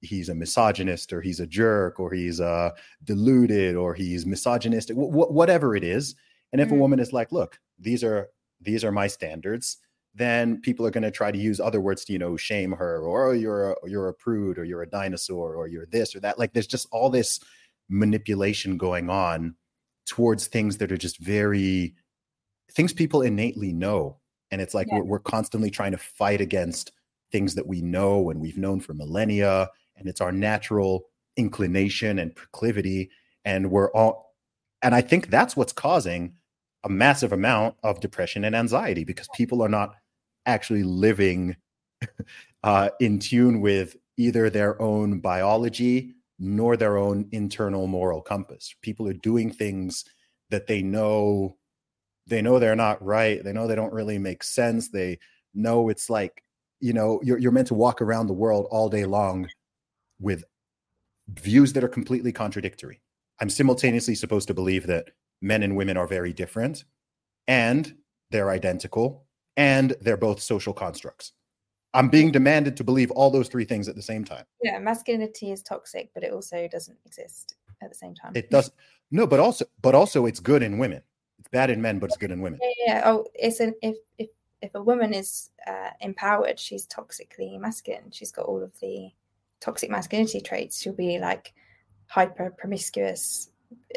he's 0.00 0.28
a 0.28 0.34
misogynist 0.34 1.12
or 1.12 1.20
he's 1.20 1.40
a 1.40 1.46
jerk 1.46 1.98
or 1.98 2.12
he's 2.12 2.40
uh 2.40 2.70
deluded 3.04 3.74
or 3.74 3.94
he's 3.94 4.26
misogynistic 4.26 4.94
w- 4.94 5.32
whatever 5.32 5.74
it 5.74 5.82
is 5.82 6.14
and 6.52 6.60
if 6.60 6.68
mm-hmm. 6.68 6.76
a 6.76 6.80
woman 6.80 7.00
is 7.00 7.14
like 7.14 7.32
look 7.32 7.58
these 7.78 8.04
are 8.04 8.28
these 8.60 8.84
are 8.84 8.92
my 8.92 9.06
standards 9.06 9.78
then 10.16 10.60
people 10.62 10.86
are 10.86 10.90
going 10.90 11.02
to 11.02 11.10
try 11.10 11.30
to 11.30 11.38
use 11.38 11.60
other 11.60 11.80
words 11.80 12.04
to 12.04 12.12
you 12.12 12.18
know 12.18 12.36
shame 12.36 12.72
her 12.72 13.00
or 13.02 13.28
oh, 13.28 13.32
you're 13.32 13.72
a, 13.72 13.74
you're 13.86 14.08
a 14.08 14.14
prude 14.14 14.58
or 14.58 14.64
you're 14.64 14.82
a 14.82 14.88
dinosaur 14.88 15.54
or 15.54 15.68
you're 15.68 15.86
this 15.86 16.16
or 16.16 16.20
that. 16.20 16.38
Like 16.38 16.52
there's 16.52 16.66
just 16.66 16.88
all 16.90 17.10
this 17.10 17.38
manipulation 17.88 18.76
going 18.76 19.10
on 19.10 19.54
towards 20.06 20.46
things 20.46 20.78
that 20.78 20.90
are 20.90 20.96
just 20.96 21.18
very 21.18 21.94
things 22.72 22.92
people 22.92 23.22
innately 23.22 23.72
know. 23.72 24.18
And 24.50 24.60
it's 24.60 24.74
like 24.74 24.88
yeah. 24.90 24.98
we're, 24.98 25.04
we're 25.04 25.18
constantly 25.18 25.70
trying 25.70 25.92
to 25.92 25.98
fight 25.98 26.40
against 26.40 26.92
things 27.30 27.54
that 27.54 27.66
we 27.66 27.82
know 27.82 28.30
and 28.30 28.40
we've 28.40 28.58
known 28.58 28.80
for 28.80 28.94
millennia 28.94 29.68
and 29.96 30.08
it's 30.08 30.20
our 30.20 30.32
natural 30.32 31.06
inclination 31.36 32.18
and 32.18 32.34
proclivity 32.34 33.10
and 33.44 33.70
we're 33.70 33.90
all 33.92 34.34
and 34.82 34.94
i 34.94 35.00
think 35.00 35.28
that's 35.28 35.56
what's 35.56 35.72
causing 35.72 36.32
a 36.84 36.88
massive 36.88 37.32
amount 37.32 37.74
of 37.82 38.00
depression 38.00 38.44
and 38.44 38.54
anxiety 38.54 39.04
because 39.04 39.28
people 39.34 39.62
are 39.62 39.68
not 39.68 39.94
actually 40.46 40.82
living 40.82 41.56
uh, 42.62 42.90
in 43.00 43.18
tune 43.18 43.60
with 43.60 43.96
either 44.16 44.48
their 44.48 44.80
own 44.80 45.20
biology 45.20 46.14
nor 46.38 46.76
their 46.76 46.96
own 46.96 47.28
internal 47.32 47.86
moral 47.86 48.20
compass. 48.20 48.74
People 48.82 49.08
are 49.08 49.14
doing 49.14 49.50
things 49.50 50.04
that 50.50 50.66
they 50.66 50.82
know 50.82 51.56
they 52.26 52.42
know 52.42 52.58
they're 52.58 52.74
not 52.74 53.02
right. 53.04 53.42
They 53.42 53.52
know 53.52 53.66
they 53.66 53.76
don't 53.76 53.92
really 53.92 54.18
make 54.18 54.42
sense. 54.42 54.88
They 54.88 55.18
know 55.54 55.88
it's 55.88 56.10
like, 56.10 56.42
you 56.80 56.92
know, 56.92 57.20
you're, 57.22 57.38
you're 57.38 57.52
meant 57.52 57.68
to 57.68 57.74
walk 57.74 58.02
around 58.02 58.26
the 58.26 58.32
world 58.32 58.66
all 58.70 58.88
day 58.88 59.04
long 59.04 59.48
with 60.18 60.44
views 61.28 61.72
that 61.72 61.84
are 61.84 61.88
completely 61.88 62.32
contradictory. 62.32 63.00
I'm 63.40 63.50
simultaneously 63.50 64.14
supposed 64.14 64.48
to 64.48 64.54
believe 64.54 64.86
that 64.88 65.10
men 65.40 65.62
and 65.62 65.76
women 65.76 65.96
are 65.96 66.06
very 66.06 66.32
different 66.32 66.84
and 67.46 67.94
they're 68.30 68.50
identical 68.50 69.25
and 69.56 69.94
they're 70.00 70.16
both 70.16 70.40
social 70.40 70.72
constructs. 70.72 71.32
I'm 71.94 72.08
being 72.08 72.30
demanded 72.30 72.76
to 72.76 72.84
believe 72.84 73.10
all 73.10 73.30
those 73.30 73.48
three 73.48 73.64
things 73.64 73.88
at 73.88 73.96
the 73.96 74.02
same 74.02 74.24
time. 74.24 74.44
Yeah, 74.62 74.78
masculinity 74.78 75.50
is 75.50 75.62
toxic, 75.62 76.10
but 76.12 76.22
it 76.22 76.32
also 76.32 76.68
doesn't 76.70 76.98
exist 77.06 77.56
at 77.82 77.88
the 77.88 77.94
same 77.94 78.14
time. 78.14 78.32
It 78.34 78.50
does 78.50 78.70
no, 79.10 79.26
but 79.26 79.40
also 79.40 79.64
but 79.80 79.94
also 79.94 80.26
it's 80.26 80.40
good 80.40 80.62
in 80.62 80.78
women. 80.78 81.02
It's 81.38 81.48
bad 81.48 81.70
in 81.70 81.80
men, 81.80 81.98
but 81.98 82.10
it's 82.10 82.16
good 82.16 82.30
in 82.30 82.40
women. 82.40 82.60
Yeah, 82.62 82.86
yeah. 82.86 83.02
Oh, 83.06 83.26
it's 83.34 83.60
an 83.60 83.74
if 83.82 83.96
if 84.18 84.28
if 84.60 84.74
a 84.74 84.82
woman 84.82 85.14
is 85.14 85.50
uh, 85.66 85.90
empowered, 86.00 86.58
she's 86.58 86.86
toxically 86.86 87.58
masculine. 87.58 88.10
She's 88.10 88.32
got 88.32 88.46
all 88.46 88.62
of 88.62 88.72
the 88.80 89.10
toxic 89.60 89.90
masculinity 89.90 90.40
traits. 90.40 90.82
She'll 90.82 90.92
be 90.92 91.18
like 91.18 91.54
hyper 92.08 92.50
promiscuous, 92.50 93.50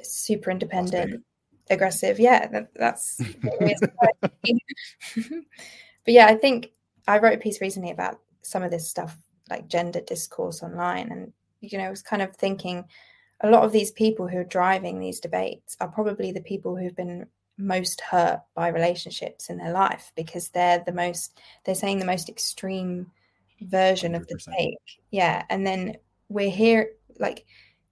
super 0.04 0.52
independent, 0.52 1.24
aggressive. 1.70 2.20
Yeah, 2.20 2.48
that, 2.48 2.70
that's. 2.76 3.18
but 5.16 5.44
yeah, 6.08 6.28
I 6.28 6.36
think 6.36 6.72
I 7.08 7.20
wrote 7.20 7.36
a 7.36 7.42
piece 7.42 7.62
recently 7.62 7.92
about 7.92 8.20
some 8.42 8.64
of 8.64 8.72
this 8.72 8.90
stuff, 8.90 9.18
like 9.50 9.68
gender 9.68 10.02
discourse 10.02 10.64
online, 10.64 11.12
and 11.12 11.34
you 11.62 11.78
know, 11.78 11.86
I 11.86 11.90
was 11.90 12.02
kind 12.02 12.22
of 12.22 12.36
thinking 12.36 12.86
a 13.42 13.50
lot 13.50 13.64
of 13.64 13.72
these 13.72 13.92
people 13.92 14.28
who 14.28 14.38
are 14.38 14.44
driving 14.46 15.00
these 15.00 15.20
debates 15.20 15.78
are 15.80 15.88
probably 15.88 16.32
the 16.32 16.42
people 16.42 16.76
who've 16.76 16.96
been 16.96 17.26
most 17.58 18.02
hurt 18.02 18.42
by 18.56 18.70
relationships 18.70 19.50
in 19.50 19.58
their 19.58 19.74
life 19.74 20.12
because 20.16 20.50
they're 20.50 20.82
the 20.86 20.94
most 20.94 21.40
they're 21.66 21.76
saying 21.76 22.00
the 22.00 22.06
most 22.06 22.30
extreme 22.30 23.06
version 23.62 24.14
100%. 24.14 24.16
of 24.16 24.28
the 24.28 24.40
take 24.58 24.78
yeah 25.12 25.44
and 25.50 25.68
then 25.68 25.96
we're 26.30 26.50
here 26.50 26.92
like 27.20 27.46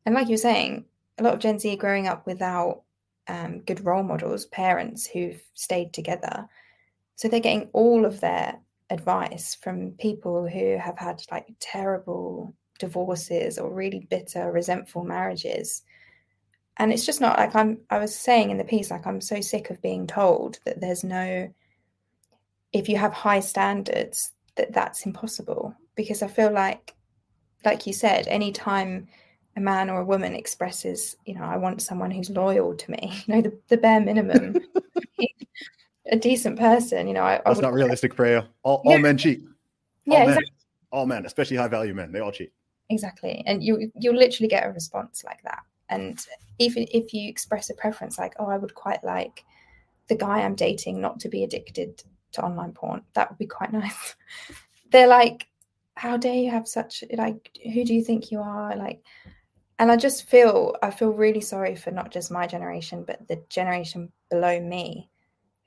and 0.06 0.16
like 0.16 0.30
you're 0.30 0.38
saying 0.38 0.86
a 1.18 1.24
lot 1.24 1.34
of 1.34 1.42
gen 1.42 1.60
z 1.60 1.76
growing 1.76 2.08
up 2.08 2.26
without 2.26 2.84
um, 3.28 3.62
good 3.62 3.84
role 3.86 4.04
models, 4.04 4.46
parents 4.46 5.06
who've 5.06 5.42
stayed 5.54 5.94
together. 5.94 6.48
So 7.16 7.28
they're 7.28 7.40
getting 7.40 7.70
all 7.74 8.06
of 8.06 8.20
their 8.20 8.60
advice 8.90 9.56
from 9.56 9.92
people 9.92 10.48
who 10.48 10.78
have 10.78 10.98
had 10.98 11.22
like 11.32 11.48
terrible 11.60 12.54
divorces 12.80 13.58
or 13.58 13.74
really 13.74 14.08
bitter, 14.10 14.52
resentful 14.52 15.04
marriages. 15.04 15.84
And 16.78 16.94
it's 16.94 17.06
just 17.06 17.22
not 17.22 17.38
like 17.38 17.56
I'm, 17.56 17.80
I 17.90 17.98
was 17.98 18.16
saying 18.16 18.52
in 18.52 18.58
the 18.58 18.64
piece, 18.64 18.92
like 18.92 19.08
I'm 19.08 19.20
so 19.20 19.42
sick 19.42 19.70
of 19.70 19.82
being 19.82 20.06
told 20.06 20.60
that 20.66 20.80
there's 20.80 21.04
no, 21.04 21.52
if 22.72 22.88
you 22.88 22.98
have 22.98 23.14
high 23.14 23.40
standards, 23.40 24.32
that 24.56 24.74
that's 24.74 25.06
impossible. 25.06 25.74
Because 25.96 26.22
I 26.22 26.28
feel 26.28 26.52
like, 26.52 26.94
like 27.66 27.88
you 27.88 27.94
said, 27.94 28.28
anytime 28.28 29.08
a 29.58 29.60
man 29.60 29.90
or 29.90 30.00
a 30.00 30.06
woman 30.06 30.36
expresses, 30.36 31.18
you 31.26 31.34
know, 31.34 31.44
I 31.44 31.58
want 31.58 31.82
someone 31.82 32.12
who's 32.12 32.30
loyal 32.30 32.76
to 32.76 32.92
me, 32.92 33.12
you 33.26 33.36
know, 33.36 33.42
the, 33.42 33.60
the 33.68 33.78
bare 33.78 34.00
minimum, 34.00 34.56
a 36.12 36.16
decent 36.16 36.60
person, 36.60 37.08
you 37.08 37.14
know. 37.14 37.24
I, 37.24 37.42
That's 37.44 37.58
I 37.58 37.64
not 37.64 37.74
realistic, 37.74 38.14
Freya. 38.14 38.48
All, 38.62 38.82
yeah. 38.86 38.98
men 39.00 39.18
cheat. 39.18 39.42
All 39.42 40.14
yeah, 40.14 40.20
men. 40.20 40.30
Exactly. 40.30 40.54
All 40.92 41.06
men, 41.06 41.26
especially 41.26 41.58
high 41.58 41.68
value 41.68 41.94
men, 41.94 42.12
they 42.12 42.20
all 42.20 42.32
cheat. 42.32 42.54
Exactly, 42.90 43.44
and 43.46 43.62
you 43.62 43.92
you'll 43.96 44.16
literally 44.16 44.48
get 44.48 44.66
a 44.66 44.72
response 44.72 45.24
like 45.26 45.42
that. 45.44 45.60
And 45.90 46.26
even 46.60 46.86
if 46.92 47.14
you 47.14 47.28
express 47.28 47.70
a 47.70 47.74
preference, 47.74 48.18
like, 48.18 48.36
oh, 48.40 48.48
I 48.48 48.58
would 48.58 48.76
quite 48.76 49.04
like 49.04 49.44
the 50.08 50.16
guy 50.16 50.42
I'm 50.42 50.56
dating 50.56 51.02
not 51.02 51.20
to 51.22 51.30
be 51.30 51.44
addicted 51.44 52.04
to 52.34 52.44
online 52.44 52.72
porn, 52.72 53.02
that 53.14 53.30
would 53.30 53.38
be 53.38 53.46
quite 53.46 53.74
nice. 53.74 54.16
They're 54.92 55.08
like, 55.08 55.48
how 55.96 56.16
dare 56.16 56.36
you 56.36 56.52
have 56.52 56.68
such 56.68 57.04
like 57.18 57.50
who 57.74 57.84
do 57.84 57.94
you 57.94 58.04
think 58.04 58.32
you 58.32 58.40
are 58.40 58.76
like 58.76 59.02
and 59.80 59.92
i 59.92 59.96
just 59.96 60.28
feel 60.30 60.76
i 60.82 60.92
feel 60.92 61.12
really 61.12 61.42
sorry 61.42 61.76
for 61.76 61.92
not 61.92 62.12
just 62.12 62.32
my 62.32 62.48
generation 62.48 63.04
but 63.06 63.28
the 63.28 63.42
generation 63.50 64.12
below 64.30 64.60
me 64.60 65.10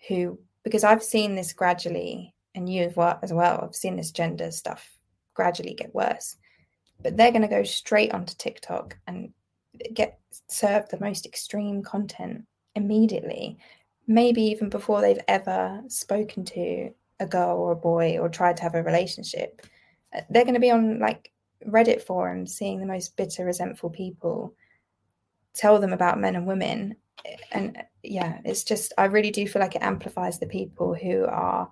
who 0.08 0.38
because 0.64 0.84
i've 0.84 1.02
seen 1.02 1.34
this 1.34 1.52
gradually 1.52 2.34
and 2.54 2.68
you 2.68 2.82
as 2.82 2.96
well 2.96 3.18
as 3.22 3.32
well 3.32 3.60
i've 3.62 3.74
seen 3.74 3.96
this 3.96 4.10
gender 4.10 4.50
stuff 4.50 4.90
gradually 5.40 5.74
get 5.74 5.94
worse. 5.94 6.36
But 7.02 7.16
they're 7.16 7.32
going 7.32 7.48
to 7.48 7.48
go 7.48 7.62
straight 7.62 8.12
onto 8.12 8.34
tiktok 8.36 8.96
and 9.06 9.32
get 9.94 10.18
served 10.48 10.90
the 10.90 11.00
most 11.00 11.24
extreme 11.24 11.82
content 11.82 12.44
immediately. 12.74 13.56
Maybe 14.06 14.42
even 14.42 14.68
before 14.68 15.00
they've 15.00 15.26
ever 15.28 15.82
spoken 15.88 16.44
to 16.46 16.90
a 17.20 17.26
girl 17.26 17.56
or 17.56 17.72
a 17.72 17.76
boy 17.76 18.18
or 18.18 18.28
tried 18.28 18.58
to 18.58 18.62
have 18.62 18.74
a 18.74 18.82
relationship, 18.82 19.62
they're 20.28 20.44
going 20.44 20.54
to 20.54 20.60
be 20.60 20.70
on 20.70 20.98
like 20.98 21.32
Reddit 21.66 22.02
forums 22.02 22.54
seeing 22.54 22.80
the 22.80 22.86
most 22.86 23.16
bitter, 23.16 23.44
resentful 23.44 23.90
people 23.90 24.54
tell 25.54 25.78
them 25.78 25.92
about 25.92 26.20
men 26.20 26.36
and 26.36 26.46
women. 26.46 26.96
And 27.52 27.82
yeah, 28.02 28.40
it's 28.44 28.64
just, 28.64 28.92
I 28.96 29.06
really 29.06 29.30
do 29.30 29.46
feel 29.46 29.60
like 29.60 29.74
it 29.74 29.82
amplifies 29.82 30.38
the 30.38 30.46
people 30.46 30.94
who 30.94 31.24
are 31.26 31.70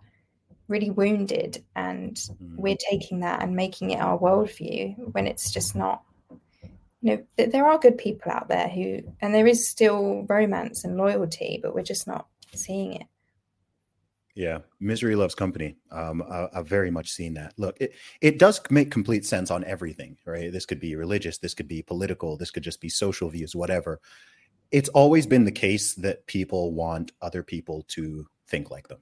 really 0.68 0.90
wounded 0.90 1.64
and 1.74 2.14
mm-hmm. 2.14 2.56
we're 2.56 2.76
taking 2.76 3.20
that 3.20 3.42
and 3.42 3.56
making 3.56 3.90
it 3.90 4.00
our 4.00 4.18
worldview 4.18 4.94
when 5.12 5.26
it's 5.26 5.50
just 5.50 5.74
not 5.74 6.02
you 7.00 7.16
know 7.16 7.24
th- 7.36 7.50
there 7.50 7.66
are 7.66 7.78
good 7.78 7.96
people 7.96 8.30
out 8.30 8.48
there 8.48 8.68
who 8.68 9.00
and 9.20 9.34
there 9.34 9.46
is 9.46 9.66
still 9.66 10.26
romance 10.28 10.84
and 10.84 10.96
loyalty 10.96 11.58
but 11.62 11.74
we're 11.74 11.82
just 11.82 12.06
not 12.06 12.26
seeing 12.54 12.92
it 12.92 13.06
yeah 14.34 14.58
misery 14.80 15.16
loves 15.16 15.34
company. 15.34 15.76
Um, 15.90 16.22
I, 16.22 16.48
have 16.52 16.68
very 16.68 16.90
much 16.90 17.10
seen 17.10 17.34
that. 17.34 17.54
Look 17.56 17.76
it, 17.80 17.94
it 18.20 18.38
does 18.38 18.60
make 18.70 18.90
complete 18.90 19.26
sense 19.26 19.50
on 19.50 19.64
everything 19.64 20.16
right? 20.24 20.52
This 20.52 20.66
could 20.66 20.80
be 20.80 20.96
religious 20.96 21.38
this 21.38 21.54
could 21.54 21.68
be 21.68 21.82
political 21.82 22.36
this 22.36 22.50
could 22.50 22.62
just 22.62 22.80
be 22.80 22.88
social 22.88 23.28
views 23.28 23.54
whatever. 23.54 24.00
It's 24.70 24.90
always 24.90 25.26
been 25.26 25.44
the 25.44 25.52
case 25.52 25.94
that 25.94 26.26
people 26.26 26.74
want 26.74 27.12
other 27.22 27.42
people 27.42 27.84
to 27.88 28.26
think 28.48 28.70
like 28.70 28.88
them. 28.88 28.98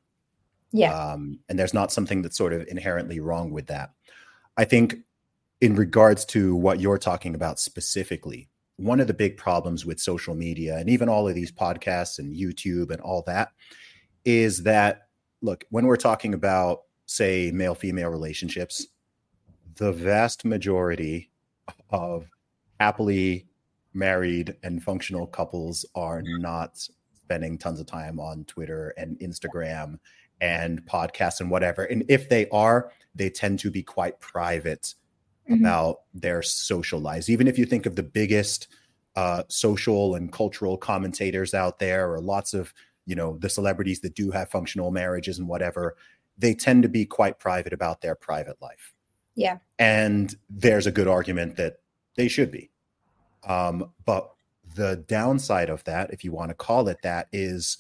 Yeah. 0.72 0.92
Um, 0.92 1.40
and 1.48 1.58
there's 1.58 1.74
not 1.74 1.92
something 1.92 2.22
that's 2.22 2.36
sort 2.36 2.52
of 2.52 2.66
inherently 2.68 3.20
wrong 3.20 3.50
with 3.50 3.66
that. 3.66 3.90
I 4.56 4.64
think 4.64 4.96
in 5.60 5.74
regards 5.74 6.24
to 6.26 6.54
what 6.54 6.80
you're 6.80 6.98
talking 6.98 7.34
about 7.34 7.58
specifically, 7.58 8.48
one 8.76 9.00
of 9.00 9.06
the 9.06 9.14
big 9.14 9.36
problems 9.36 9.86
with 9.86 9.98
social 9.98 10.34
media 10.34 10.76
and 10.76 10.90
even 10.90 11.08
all 11.08 11.28
of 11.28 11.34
these 11.34 11.50
podcasts 11.52 12.18
and 12.18 12.34
YouTube 12.34 12.90
and 12.90 13.00
all 13.00 13.22
that 13.22 13.52
is 14.24 14.64
that, 14.64 15.05
look, 15.42 15.64
when 15.70 15.86
we're 15.86 15.96
talking 15.96 16.34
about, 16.34 16.82
say, 17.06 17.50
male 17.52 17.74
female 17.74 18.10
relationships, 18.10 18.86
the 19.76 19.92
vast 19.92 20.44
majority 20.44 21.30
of 21.90 22.26
happily 22.80 23.46
married 23.92 24.54
and 24.62 24.82
functional 24.82 25.26
couples 25.26 25.84
are 25.94 26.22
not 26.22 26.88
spending 27.14 27.58
tons 27.58 27.80
of 27.80 27.86
time 27.86 28.20
on 28.20 28.44
Twitter 28.44 28.94
and 28.96 29.18
Instagram 29.18 29.98
and 30.40 30.84
podcasts 30.86 31.40
and 31.40 31.50
whatever. 31.50 31.84
And 31.84 32.04
if 32.08 32.28
they 32.28 32.48
are, 32.50 32.92
they 33.14 33.30
tend 33.30 33.58
to 33.60 33.70
be 33.70 33.82
quite 33.82 34.20
private 34.20 34.94
mm-hmm. 35.48 35.60
about 35.60 36.00
their 36.14 36.42
social 36.42 37.00
lives. 37.00 37.30
Even 37.30 37.48
if 37.48 37.58
you 37.58 37.64
think 37.64 37.86
of 37.86 37.96
the 37.96 38.02
biggest 38.02 38.68
uh, 39.16 39.42
social 39.48 40.14
and 40.14 40.30
cultural 40.30 40.76
commentators 40.76 41.54
out 41.54 41.78
there, 41.78 42.12
or 42.12 42.20
lots 42.20 42.52
of 42.52 42.74
you 43.06 43.14
know 43.14 43.38
the 43.38 43.48
celebrities 43.48 44.00
that 44.00 44.14
do 44.14 44.30
have 44.30 44.50
functional 44.50 44.90
marriages 44.90 45.38
and 45.38 45.48
whatever, 45.48 45.96
they 46.36 46.54
tend 46.54 46.82
to 46.82 46.88
be 46.88 47.06
quite 47.06 47.38
private 47.38 47.72
about 47.72 48.00
their 48.00 48.14
private 48.14 48.60
life. 48.60 48.92
Yeah, 49.34 49.58
and 49.78 50.34
there's 50.50 50.86
a 50.86 50.92
good 50.92 51.08
argument 51.08 51.56
that 51.56 51.76
they 52.16 52.28
should 52.28 52.50
be. 52.50 52.70
Um, 53.46 53.92
but 54.04 54.32
the 54.74 55.04
downside 55.08 55.70
of 55.70 55.84
that, 55.84 56.12
if 56.12 56.24
you 56.24 56.32
want 56.32 56.50
to 56.50 56.54
call 56.54 56.88
it 56.88 56.98
that, 57.02 57.28
is 57.32 57.78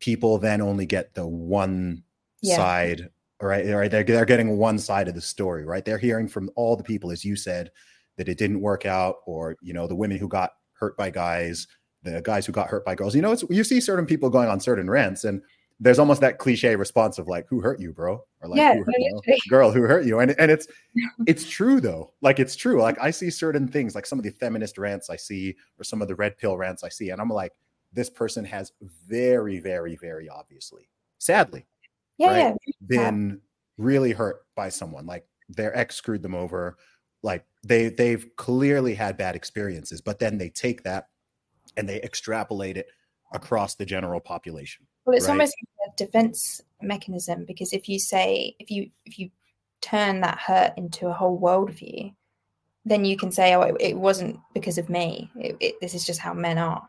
people 0.00 0.38
then 0.38 0.60
only 0.60 0.86
get 0.86 1.14
the 1.14 1.26
one 1.26 2.02
yeah. 2.42 2.56
side 2.56 3.10
right 3.40 3.66
right 3.66 3.90
they're, 3.90 4.04
they're 4.04 4.24
getting 4.24 4.56
one 4.56 4.78
side 4.78 5.08
of 5.08 5.14
the 5.14 5.20
story 5.20 5.64
right 5.64 5.84
they're 5.84 5.98
hearing 5.98 6.28
from 6.28 6.50
all 6.54 6.76
the 6.76 6.82
people 6.82 7.10
as 7.10 7.24
you 7.24 7.36
said 7.36 7.70
that 8.16 8.28
it 8.28 8.38
didn't 8.38 8.60
work 8.60 8.86
out 8.86 9.16
or 9.26 9.56
you 9.60 9.72
know 9.72 9.86
the 9.86 9.94
women 9.94 10.16
who 10.16 10.28
got 10.28 10.52
hurt 10.72 10.96
by 10.96 11.10
guys 11.10 11.66
the 12.06 12.22
guys 12.22 12.46
who 12.46 12.52
got 12.52 12.68
hurt 12.68 12.84
by 12.84 12.94
girls. 12.94 13.14
You 13.14 13.22
know 13.22 13.32
it's 13.32 13.44
you 13.50 13.64
see 13.64 13.80
certain 13.80 14.06
people 14.06 14.30
going 14.30 14.48
on 14.48 14.60
certain 14.60 14.88
rants 14.88 15.24
and 15.24 15.42
there's 15.78 15.98
almost 15.98 16.22
that 16.22 16.38
cliche 16.38 16.74
response 16.74 17.18
of 17.18 17.28
like 17.28 17.46
who 17.48 17.60
hurt 17.60 17.80
you 17.80 17.92
bro? 17.92 18.24
or 18.40 18.48
like 18.48 18.56
yeah, 18.56 18.74
who 18.74 18.84
hurt, 18.84 18.94
you 18.98 19.38
girl 19.48 19.70
who 19.70 19.82
hurt 19.82 20.06
you? 20.06 20.20
And, 20.20 20.34
and 20.38 20.50
it's 20.50 20.66
it's 21.26 21.48
true 21.48 21.80
though. 21.80 22.12
Like 22.22 22.38
it's 22.38 22.56
true. 22.56 22.80
Like 22.80 22.98
i 23.00 23.10
see 23.10 23.30
certain 23.30 23.68
things 23.68 23.94
like 23.94 24.06
some 24.06 24.18
of 24.18 24.24
the 24.24 24.30
feminist 24.30 24.78
rants 24.78 25.10
i 25.10 25.16
see 25.16 25.54
or 25.78 25.84
some 25.84 26.00
of 26.00 26.08
the 26.08 26.14
red 26.14 26.38
pill 26.38 26.56
rants 26.56 26.82
i 26.82 26.88
see 26.88 27.10
and 27.10 27.20
i'm 27.20 27.28
like 27.28 27.52
this 27.92 28.08
person 28.08 28.44
has 28.44 28.72
very 29.06 29.58
very 29.58 29.96
very 29.96 30.28
obviously 30.28 30.88
sadly 31.18 31.66
yeah, 32.18 32.26
right, 32.28 32.56
yeah. 32.66 32.86
been 32.86 33.40
really 33.78 34.12
hurt 34.12 34.46
by 34.54 34.68
someone. 34.68 35.06
Like 35.06 35.26
their 35.48 35.76
ex 35.76 35.96
screwed 35.96 36.22
them 36.22 36.34
over. 36.34 36.76
Like 37.22 37.44
they 37.64 37.88
they've 37.88 38.28
clearly 38.36 38.94
had 38.94 39.16
bad 39.16 39.34
experiences 39.34 40.00
but 40.00 40.18
then 40.20 40.38
they 40.38 40.48
take 40.50 40.84
that 40.84 41.08
and 41.76 41.88
they 41.88 42.00
extrapolate 42.02 42.76
it 42.76 42.86
across 43.32 43.74
the 43.74 43.86
general 43.86 44.20
population 44.20 44.86
well 45.04 45.16
it's 45.16 45.26
right? 45.26 45.32
almost 45.32 45.54
a 45.86 45.96
defense 45.96 46.60
mechanism 46.80 47.44
because 47.44 47.72
if 47.72 47.88
you 47.88 47.98
say 47.98 48.54
if 48.58 48.70
you 48.70 48.90
if 49.04 49.18
you 49.18 49.30
turn 49.80 50.20
that 50.20 50.38
hurt 50.38 50.72
into 50.76 51.06
a 51.08 51.12
whole 51.12 51.38
worldview 51.38 52.14
then 52.84 53.04
you 53.04 53.16
can 53.16 53.30
say 53.32 53.54
oh 53.54 53.62
it, 53.62 53.76
it 53.80 53.96
wasn't 53.96 54.38
because 54.54 54.78
of 54.78 54.88
me 54.88 55.30
it, 55.36 55.56
it, 55.60 55.80
this 55.80 55.94
is 55.94 56.04
just 56.04 56.20
how 56.20 56.32
men 56.32 56.58
are 56.58 56.88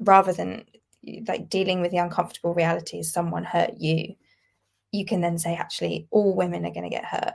rather 0.00 0.32
than 0.32 0.64
like 1.26 1.48
dealing 1.48 1.80
with 1.80 1.90
the 1.90 1.98
uncomfortable 1.98 2.54
reality 2.54 2.98
is 2.98 3.12
someone 3.12 3.44
hurt 3.44 3.74
you 3.78 4.14
you 4.92 5.04
can 5.04 5.20
then 5.20 5.38
say 5.38 5.54
actually 5.54 6.06
all 6.10 6.34
women 6.34 6.66
are 6.66 6.72
going 6.72 6.88
to 6.88 6.94
get 6.94 7.04
hurt 7.04 7.34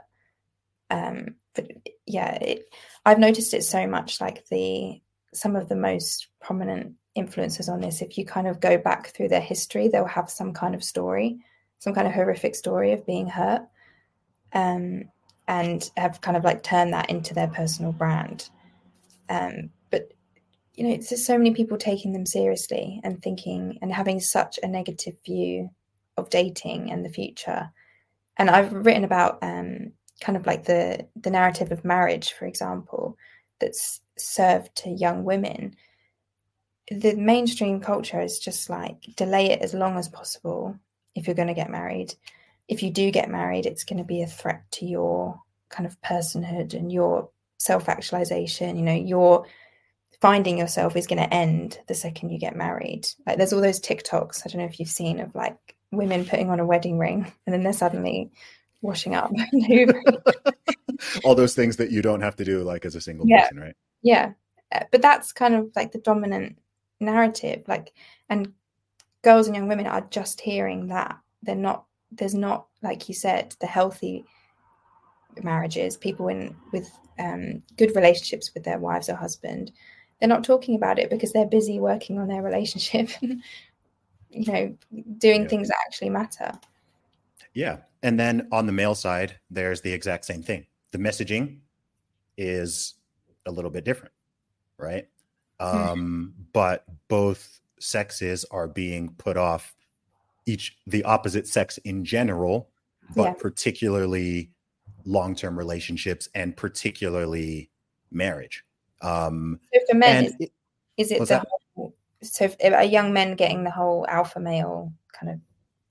um, 0.90 1.34
but 1.54 1.70
yeah 2.06 2.34
it, 2.34 2.66
i've 3.06 3.18
noticed 3.18 3.54
it 3.54 3.64
so 3.64 3.86
much 3.86 4.20
like 4.20 4.46
the 4.48 5.00
some 5.34 5.56
of 5.56 5.68
the 5.68 5.76
most 5.76 6.28
prominent 6.40 6.94
influencers 7.16 7.68
on 7.68 7.80
this 7.80 8.02
if 8.02 8.18
you 8.18 8.24
kind 8.24 8.46
of 8.46 8.60
go 8.60 8.76
back 8.76 9.08
through 9.08 9.28
their 9.28 9.40
history 9.40 9.88
they'll 9.88 10.04
have 10.04 10.30
some 10.30 10.52
kind 10.52 10.74
of 10.74 10.82
story 10.82 11.38
some 11.78 11.94
kind 11.94 12.06
of 12.06 12.12
horrific 12.12 12.54
story 12.54 12.92
of 12.92 13.06
being 13.06 13.26
hurt 13.26 13.62
um, 14.52 15.04
and 15.46 15.90
have 15.96 16.20
kind 16.20 16.36
of 16.36 16.44
like 16.44 16.62
turned 16.62 16.92
that 16.92 17.10
into 17.10 17.34
their 17.34 17.48
personal 17.48 17.92
brand 17.92 18.48
um, 19.28 19.70
but 19.90 20.12
you 20.74 20.84
know 20.84 20.90
it's 20.90 21.08
just 21.08 21.26
so 21.26 21.38
many 21.38 21.52
people 21.52 21.78
taking 21.78 22.12
them 22.12 22.26
seriously 22.26 23.00
and 23.04 23.22
thinking 23.22 23.78
and 23.80 23.92
having 23.92 24.18
such 24.18 24.58
a 24.62 24.68
negative 24.68 25.14
view 25.24 25.70
of 26.16 26.30
dating 26.30 26.90
and 26.90 27.04
the 27.04 27.10
future. 27.10 27.70
And 28.36 28.50
I've 28.50 28.72
written 28.72 29.04
about 29.04 29.38
um, 29.42 29.92
kind 30.20 30.36
of 30.36 30.46
like 30.46 30.64
the 30.64 31.06
the 31.16 31.30
narrative 31.30 31.72
of 31.72 31.84
marriage, 31.84 32.32
for 32.32 32.46
example, 32.46 33.16
that's 33.60 34.00
served 34.18 34.74
to 34.76 34.90
young 34.90 35.24
women. 35.24 35.76
The 36.90 37.14
mainstream 37.14 37.80
culture 37.80 38.20
is 38.20 38.38
just 38.38 38.68
like 38.68 38.96
delay 39.16 39.50
it 39.50 39.62
as 39.62 39.74
long 39.74 39.96
as 39.96 40.08
possible 40.08 40.78
if 41.14 41.26
you're 41.26 41.34
going 41.34 41.48
to 41.48 41.54
get 41.54 41.70
married. 41.70 42.14
If 42.68 42.82
you 42.82 42.90
do 42.90 43.10
get 43.10 43.30
married, 43.30 43.66
it's 43.66 43.84
going 43.84 43.98
to 43.98 44.04
be 44.04 44.22
a 44.22 44.26
threat 44.26 44.62
to 44.72 44.86
your 44.86 45.40
kind 45.68 45.86
of 45.86 46.00
personhood 46.02 46.74
and 46.74 46.92
your 46.92 47.30
self 47.58 47.88
actualization. 47.88 48.76
You 48.76 48.82
know, 48.82 48.94
your 48.94 49.46
finding 50.20 50.58
yourself 50.58 50.96
is 50.96 51.06
going 51.06 51.22
to 51.22 51.34
end 51.34 51.78
the 51.86 51.94
second 51.94 52.30
you 52.30 52.38
get 52.38 52.56
married. 52.56 53.06
Like 53.26 53.36
there's 53.36 53.52
all 53.52 53.60
those 53.60 53.80
TikToks, 53.80 54.42
I 54.44 54.48
don't 54.48 54.60
know 54.60 54.66
if 54.66 54.80
you've 54.80 54.88
seen 54.88 55.20
of 55.20 55.34
like 55.34 55.56
women 55.92 56.24
putting 56.24 56.50
on 56.50 56.60
a 56.60 56.66
wedding 56.66 56.98
ring 56.98 57.30
and 57.46 57.52
then 57.52 57.62
they're 57.62 57.72
suddenly 57.72 58.30
washing 58.82 59.14
up 59.14 59.30
all 61.24 61.34
those 61.34 61.54
things 61.54 61.76
that 61.76 61.90
you 61.90 62.02
don't 62.02 62.20
have 62.20 62.36
to 62.36 62.44
do 62.44 62.62
like 62.62 62.84
as 62.84 62.94
a 62.94 63.00
single 63.00 63.26
yeah. 63.26 63.42
person 63.42 63.60
right? 63.60 63.76
Yeah. 64.02 64.32
Uh, 64.72 64.84
but 64.90 65.02
that's 65.02 65.32
kind 65.32 65.54
of 65.54 65.70
like 65.76 65.92
the 65.92 65.98
dominant 65.98 66.58
narrative 67.00 67.62
like 67.66 67.92
and 68.28 68.52
girls 69.22 69.46
and 69.46 69.56
young 69.56 69.68
women 69.68 69.86
are 69.86 70.06
just 70.10 70.40
hearing 70.40 70.88
that. 70.88 71.18
They're 71.42 71.56
not 71.56 71.84
there's 72.12 72.34
not 72.34 72.66
like 72.82 73.08
you 73.08 73.14
said 73.14 73.56
the 73.60 73.66
healthy 73.66 74.24
marriages 75.42 75.96
people 75.96 76.28
in 76.28 76.54
with 76.72 76.90
um, 77.18 77.62
good 77.76 77.94
relationships 77.96 78.52
with 78.54 78.64
their 78.64 78.78
wives 78.78 79.08
or 79.08 79.16
husband. 79.16 79.72
They're 80.20 80.28
not 80.28 80.44
talking 80.44 80.76
about 80.76 80.98
it 80.98 81.10
because 81.10 81.32
they're 81.32 81.46
busy 81.46 81.80
working 81.80 82.18
on 82.18 82.28
their 82.28 82.42
relationship 82.42 83.10
you 84.30 84.52
know 84.52 84.76
doing 85.18 85.42
yeah. 85.42 85.48
things 85.48 85.68
that 85.68 85.78
actually 85.86 86.10
matter. 86.10 86.52
Yeah. 87.54 87.78
And 88.02 88.18
then 88.18 88.48
on 88.52 88.66
the 88.66 88.72
male 88.72 88.94
side 88.94 89.38
there's 89.50 89.80
the 89.80 89.92
exact 89.92 90.24
same 90.24 90.42
thing 90.42 90.66
the 90.94 90.98
messaging 91.00 91.58
is 92.38 92.94
a 93.46 93.50
little 93.50 93.70
bit 93.70 93.84
different 93.84 94.14
right 94.78 95.08
hmm. 95.60 95.66
um 95.66 96.34
but 96.52 96.84
both 97.08 97.60
sexes 97.80 98.46
are 98.52 98.68
being 98.68 99.12
put 99.18 99.36
off 99.36 99.74
each 100.46 100.78
the 100.86 101.02
opposite 101.02 101.48
sex 101.48 101.78
in 101.78 102.04
general 102.04 102.70
but 103.16 103.24
yeah. 103.24 103.32
particularly 103.32 104.52
long-term 105.04 105.58
relationships 105.58 106.28
and 106.36 106.56
particularly 106.56 107.68
marriage 108.12 108.64
um 109.02 109.58
so 109.74 109.80
for 109.90 109.96
men 109.96 110.26
is, 110.26 110.36
it, 110.38 110.52
is 110.96 111.10
it 111.10 111.18
the 111.26 111.44
so 112.22 112.44
if, 112.44 112.72
are 112.72 112.84
young 112.84 113.12
men 113.12 113.34
getting 113.34 113.64
the 113.64 113.70
whole 113.70 114.06
alpha 114.08 114.38
male 114.38 114.92
kind 115.12 115.32
of 115.32 115.40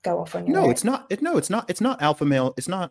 go 0.02 0.20
off 0.20 0.34
on 0.34 0.46
your 0.46 0.62
no 0.62 0.70
it's 0.70 0.82
not 0.82 1.06
it, 1.10 1.20
no 1.20 1.36
it's 1.36 1.50
not 1.50 1.68
it's 1.68 1.82
not 1.82 2.00
alpha 2.00 2.24
male 2.24 2.54
it's 2.56 2.68
not 2.68 2.90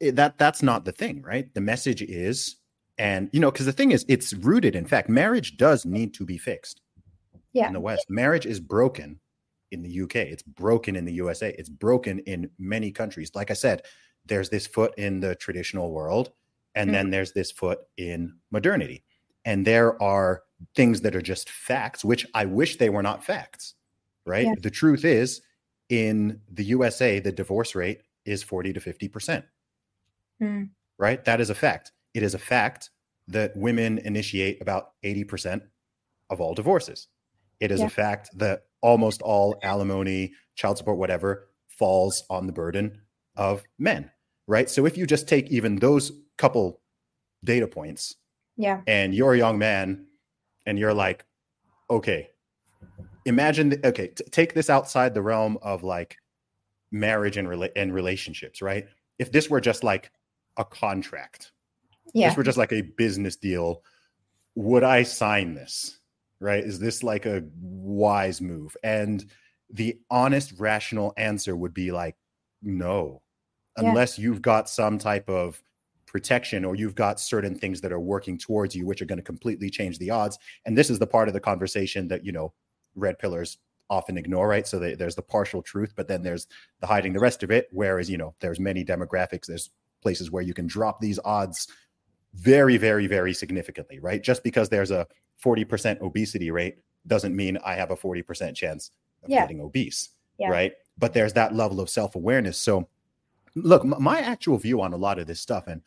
that 0.00 0.38
that's 0.38 0.62
not 0.62 0.84
the 0.84 0.92
thing 0.92 1.22
right 1.22 1.52
the 1.54 1.60
message 1.60 2.02
is 2.02 2.56
and 2.98 3.28
you 3.32 3.40
know 3.40 3.50
because 3.50 3.66
the 3.66 3.72
thing 3.72 3.92
is 3.92 4.04
it's 4.08 4.32
rooted 4.32 4.74
in 4.74 4.86
fact 4.86 5.08
marriage 5.08 5.56
does 5.56 5.84
need 5.84 6.14
to 6.14 6.24
be 6.24 6.38
fixed 6.38 6.80
yeah 7.52 7.66
in 7.66 7.72
the 7.72 7.80
west 7.80 8.06
marriage 8.08 8.46
is 8.46 8.60
broken 8.60 9.20
in 9.70 9.82
the 9.82 10.02
UK. 10.02 10.16
It's 10.16 10.42
broken 10.42 10.96
in 10.96 11.04
the 11.04 11.12
USA. 11.14 11.54
It's 11.58 11.68
broken 11.68 12.20
in 12.20 12.50
many 12.58 12.90
countries. 12.90 13.30
Like 13.34 13.50
I 13.50 13.54
said, 13.54 13.82
there's 14.26 14.50
this 14.50 14.66
foot 14.66 14.94
in 14.98 15.20
the 15.20 15.34
traditional 15.34 15.90
world, 15.92 16.32
and 16.74 16.88
mm-hmm. 16.88 16.94
then 16.94 17.10
there's 17.10 17.32
this 17.32 17.50
foot 17.50 17.80
in 17.96 18.34
modernity. 18.50 19.04
And 19.44 19.66
there 19.66 20.00
are 20.02 20.42
things 20.76 21.00
that 21.00 21.16
are 21.16 21.22
just 21.22 21.48
facts, 21.48 22.04
which 22.04 22.26
I 22.34 22.44
wish 22.44 22.76
they 22.76 22.90
were 22.90 23.02
not 23.02 23.24
facts, 23.24 23.74
right? 24.26 24.46
Yeah. 24.46 24.54
The 24.60 24.70
truth 24.70 25.04
is, 25.04 25.40
in 25.88 26.40
the 26.52 26.64
USA, 26.64 27.18
the 27.18 27.32
divorce 27.32 27.74
rate 27.74 28.02
is 28.26 28.42
40 28.42 28.74
to 28.74 28.80
50%, 28.80 29.42
mm. 30.40 30.68
right? 30.98 31.24
That 31.24 31.40
is 31.40 31.50
a 31.50 31.54
fact. 31.54 31.92
It 32.14 32.22
is 32.22 32.34
a 32.34 32.38
fact 32.38 32.90
that 33.28 33.56
women 33.56 33.98
initiate 33.98 34.60
about 34.60 34.92
80% 35.04 35.62
of 36.28 36.40
all 36.40 36.54
divorces. 36.54 37.08
It 37.60 37.70
is 37.70 37.80
yeah. 37.80 37.86
a 37.86 37.90
fact 37.90 38.30
that 38.38 38.64
almost 38.80 39.22
all 39.22 39.58
alimony, 39.62 40.32
child 40.54 40.78
support, 40.78 40.98
whatever, 40.98 41.48
falls 41.68 42.24
on 42.30 42.46
the 42.46 42.52
burden 42.52 43.02
of 43.36 43.62
men, 43.78 44.10
right? 44.46 44.68
So 44.68 44.86
if 44.86 44.96
you 44.96 45.06
just 45.06 45.28
take 45.28 45.50
even 45.50 45.76
those 45.76 46.12
couple 46.38 46.80
data 47.44 47.66
points, 47.66 48.16
yeah, 48.56 48.80
and 48.86 49.14
you're 49.14 49.34
a 49.34 49.38
young 49.38 49.58
man, 49.58 50.06
and 50.66 50.78
you're 50.78 50.94
like, 50.94 51.24
okay, 51.88 52.30
imagine, 53.24 53.70
the, 53.70 53.88
okay, 53.88 54.08
t- 54.08 54.24
take 54.30 54.54
this 54.54 54.68
outside 54.68 55.14
the 55.14 55.22
realm 55.22 55.58
of 55.62 55.82
like 55.82 56.16
marriage 56.90 57.36
and 57.36 57.48
rela- 57.48 57.72
and 57.76 57.94
relationships, 57.94 58.60
right? 58.60 58.86
If 59.18 59.32
this 59.32 59.48
were 59.48 59.60
just 59.60 59.84
like 59.84 60.10
a 60.56 60.64
contract, 60.64 61.52
yeah, 62.14 62.28
this 62.28 62.36
were 62.36 62.42
just 62.42 62.58
like 62.58 62.72
a 62.72 62.82
business 62.82 63.36
deal, 63.36 63.82
would 64.54 64.82
I 64.82 65.02
sign 65.02 65.54
this? 65.54 66.00
right? 66.40 66.64
Is 66.64 66.78
this 66.78 67.02
like 67.02 67.26
a 67.26 67.44
wise 67.60 68.40
move? 68.40 68.76
And 68.82 69.24
the 69.68 69.98
honest, 70.10 70.54
rational 70.58 71.12
answer 71.16 71.54
would 71.54 71.74
be 71.74 71.92
like, 71.92 72.16
no, 72.62 73.22
unless 73.76 74.18
yeah. 74.18 74.24
you've 74.24 74.42
got 74.42 74.68
some 74.68 74.98
type 74.98 75.28
of 75.28 75.62
protection 76.06 76.64
or 76.64 76.74
you've 76.74 76.94
got 76.94 77.20
certain 77.20 77.54
things 77.54 77.80
that 77.82 77.92
are 77.92 78.00
working 78.00 78.36
towards 78.36 78.74
you, 78.74 78.86
which 78.86 79.00
are 79.00 79.06
going 79.06 79.18
to 79.18 79.24
completely 79.24 79.70
change 79.70 79.98
the 79.98 80.10
odds. 80.10 80.38
And 80.66 80.76
this 80.76 80.90
is 80.90 80.98
the 80.98 81.06
part 81.06 81.28
of 81.28 81.34
the 81.34 81.40
conversation 81.40 82.08
that, 82.08 82.24
you 82.24 82.32
know, 82.32 82.52
red 82.96 83.18
pillers 83.18 83.58
often 83.88 84.18
ignore, 84.18 84.48
right? 84.48 84.66
So 84.66 84.78
they, 84.78 84.94
there's 84.94 85.14
the 85.14 85.22
partial 85.22 85.62
truth, 85.62 85.92
but 85.96 86.08
then 86.08 86.22
there's 86.22 86.46
the 86.80 86.86
hiding 86.86 87.12
the 87.12 87.20
rest 87.20 87.42
of 87.42 87.50
it. 87.50 87.68
Whereas, 87.70 88.10
you 88.10 88.18
know, 88.18 88.34
there's 88.40 88.58
many 88.58 88.84
demographics, 88.84 89.46
there's 89.46 89.70
places 90.00 90.30
where 90.30 90.42
you 90.42 90.54
can 90.54 90.66
drop 90.66 91.00
these 91.00 91.18
odds 91.24 91.68
very, 92.34 92.76
very, 92.76 93.06
very 93.06 93.32
significantly, 93.32 93.98
right? 93.98 94.22
Just 94.22 94.42
because 94.42 94.68
there's 94.68 94.90
a 94.90 95.06
40% 95.44 96.00
obesity 96.00 96.50
rate 96.50 96.78
doesn't 97.06 97.34
mean 97.34 97.58
I 97.64 97.74
have 97.74 97.90
a 97.90 97.96
40% 97.96 98.54
chance 98.54 98.90
of 99.22 99.30
yeah. 99.30 99.40
getting 99.40 99.60
obese, 99.60 100.10
yeah. 100.38 100.48
right? 100.48 100.72
But 100.98 101.12
there's 101.12 101.32
that 101.34 101.54
level 101.54 101.80
of 101.80 101.88
self 101.88 102.14
awareness. 102.14 102.58
So, 102.58 102.88
look, 103.54 103.84
my 103.84 104.20
actual 104.20 104.58
view 104.58 104.80
on 104.80 104.92
a 104.92 104.96
lot 104.98 105.18
of 105.18 105.26
this 105.26 105.40
stuff, 105.40 105.66
and 105.66 105.82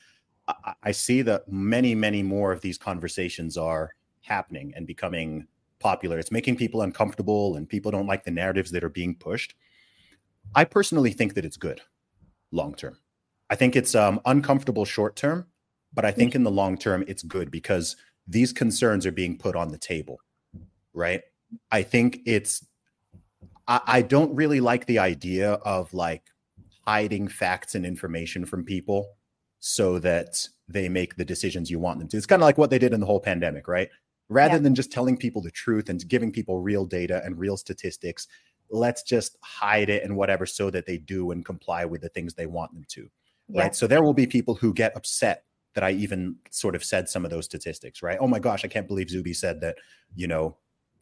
I-, 0.48 0.74
I 0.84 0.92
see 0.92 1.22
that 1.22 1.48
many, 1.52 1.96
many 1.96 2.24
more 2.24 2.52
of 2.52 2.62
these 2.62 2.78
conversations 2.78 3.58
are 3.58 3.96
happening 4.22 4.74
and 4.76 4.88
becoming 4.88 5.48
popular. 5.80 6.18
It's 6.18 6.32
making 6.32 6.56
people 6.56 6.82
uncomfortable, 6.82 7.56
and 7.56 7.70
people 7.70 7.92
don't 7.92 8.08
like 8.08 8.24
the 8.24 8.32
narratives 8.32 8.72
that 8.72 8.84
are 8.84 8.90
being 8.90 9.16
pushed. 9.16 9.56
I 10.56 10.66
personally 10.66 11.12
think 11.12 11.36
that 11.36 11.46
it's 11.46 11.58
good 11.58 11.82
long 12.52 12.74
term. 12.76 12.98
I 13.54 13.56
think 13.56 13.76
it's 13.76 13.94
um, 13.94 14.20
uncomfortable 14.26 14.84
short 14.84 15.16
term, 15.16 15.46
but 15.94 16.06
I 16.06 16.12
think 16.12 16.32
mm. 16.32 16.38
in 16.38 16.44
the 16.44 16.50
long 16.50 16.76
term, 16.76 17.04
it's 17.08 17.22
good 17.22 17.52
because 17.52 17.96
these 18.28 18.52
concerns 18.52 19.06
are 19.06 19.12
being 19.12 19.38
put 19.38 19.56
on 19.56 19.70
the 19.70 19.78
table, 19.78 20.18
right? 20.92 21.22
I 21.72 21.84
think 21.84 22.22
it's, 22.26 22.66
I, 23.68 23.80
I 23.86 24.02
don't 24.02 24.34
really 24.34 24.60
like 24.60 24.88
the 24.88 24.98
idea 24.98 25.52
of 25.52 25.94
like 25.94 26.24
hiding 26.88 27.28
facts 27.28 27.76
and 27.76 27.86
information 27.86 28.44
from 28.44 28.66
people 28.66 29.06
so 29.60 30.00
that 30.00 30.48
they 30.68 30.90
make 30.90 31.16
the 31.16 31.24
decisions 31.24 31.70
you 31.70 31.78
want 31.78 32.00
them 32.00 32.08
to. 32.08 32.18
It's 32.18 32.26
kind 32.26 32.42
of 32.42 32.48
like 32.48 32.58
what 32.58 32.72
they 32.72 32.80
did 32.80 32.92
in 32.92 33.02
the 33.02 33.06
whole 33.06 33.20
pandemic, 33.20 33.68
right? 33.68 33.90
Rather 34.30 34.56
yeah. 34.56 34.62
than 34.62 34.74
just 34.74 34.92
telling 34.92 35.16
people 35.16 35.44
the 35.44 35.52
truth 35.52 35.90
and 35.90 36.08
giving 36.08 36.32
people 36.32 36.60
real 36.60 36.86
data 36.88 37.22
and 37.24 37.38
real 37.38 37.58
statistics, 37.58 38.28
let's 38.72 39.04
just 39.04 39.38
hide 39.44 39.92
it 39.92 40.02
and 40.02 40.16
whatever 40.16 40.48
so 40.48 40.72
that 40.72 40.88
they 40.88 40.98
do 40.98 41.30
and 41.30 41.46
comply 41.46 41.86
with 41.86 42.02
the 42.02 42.10
things 42.10 42.34
they 42.34 42.48
want 42.48 42.74
them 42.74 42.86
to. 42.88 43.08
Yeah. 43.50 43.64
Right. 43.64 43.76
So 43.76 43.88
there 43.88 44.02
will 44.02 44.14
be 44.14 44.28
people 44.28 44.56
who 44.56 44.74
get 44.74 44.96
upset 44.96 45.44
that 45.76 45.84
I 45.84 45.92
even 45.92 46.36
sort 46.52 46.76
of 46.76 46.84
said 46.84 47.10
some 47.10 47.26
of 47.26 47.32
those 47.32 47.46
statistics, 47.46 48.02
right? 48.02 48.18
Oh 48.22 48.28
my 48.28 48.40
gosh, 48.40 48.64
I 48.64 48.68
can't 48.68 48.88
believe 48.88 49.10
Zuby 49.10 49.34
said 49.34 49.62
that, 49.62 49.78
you 50.16 50.28
know, 50.28 50.58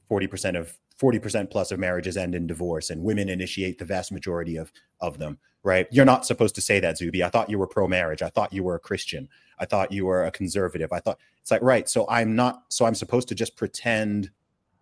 40% 0.09 0.59
of 0.59 0.77
40% 1.01 1.49
plus 1.49 1.71
of 1.71 1.79
marriages 1.79 2.15
end 2.15 2.35
in 2.35 2.47
divorce 2.47 2.89
and 2.89 3.01
women 3.03 3.27
initiate 3.27 3.79
the 3.79 3.85
vast 3.85 4.11
majority 4.11 4.55
of 4.55 4.71
of 4.99 5.17
them, 5.17 5.39
right? 5.63 5.87
You're 5.91 6.05
not 6.05 6.25
supposed 6.25 6.55
to 6.55 6.61
say 6.61 6.79
that, 6.79 6.97
Zuby. 6.97 7.23
I 7.23 7.29
thought 7.29 7.49
you 7.49 7.57
were 7.57 7.67
pro 7.67 7.87
marriage. 7.87 8.21
I 8.21 8.29
thought 8.29 8.53
you 8.53 8.63
were 8.63 8.75
a 8.75 8.79
Christian. 8.79 9.27
I 9.59 9.65
thought 9.65 9.91
you 9.91 10.05
were 10.05 10.25
a 10.25 10.31
conservative. 10.31 10.91
I 10.91 10.99
thought 10.99 11.17
it's 11.41 11.51
like, 11.51 11.61
right. 11.61 11.89
So 11.89 12.05
I'm 12.07 12.35
not, 12.35 12.63
so 12.69 12.85
I'm 12.85 12.95
supposed 12.95 13.27
to 13.29 13.35
just 13.35 13.55
pretend 13.55 14.29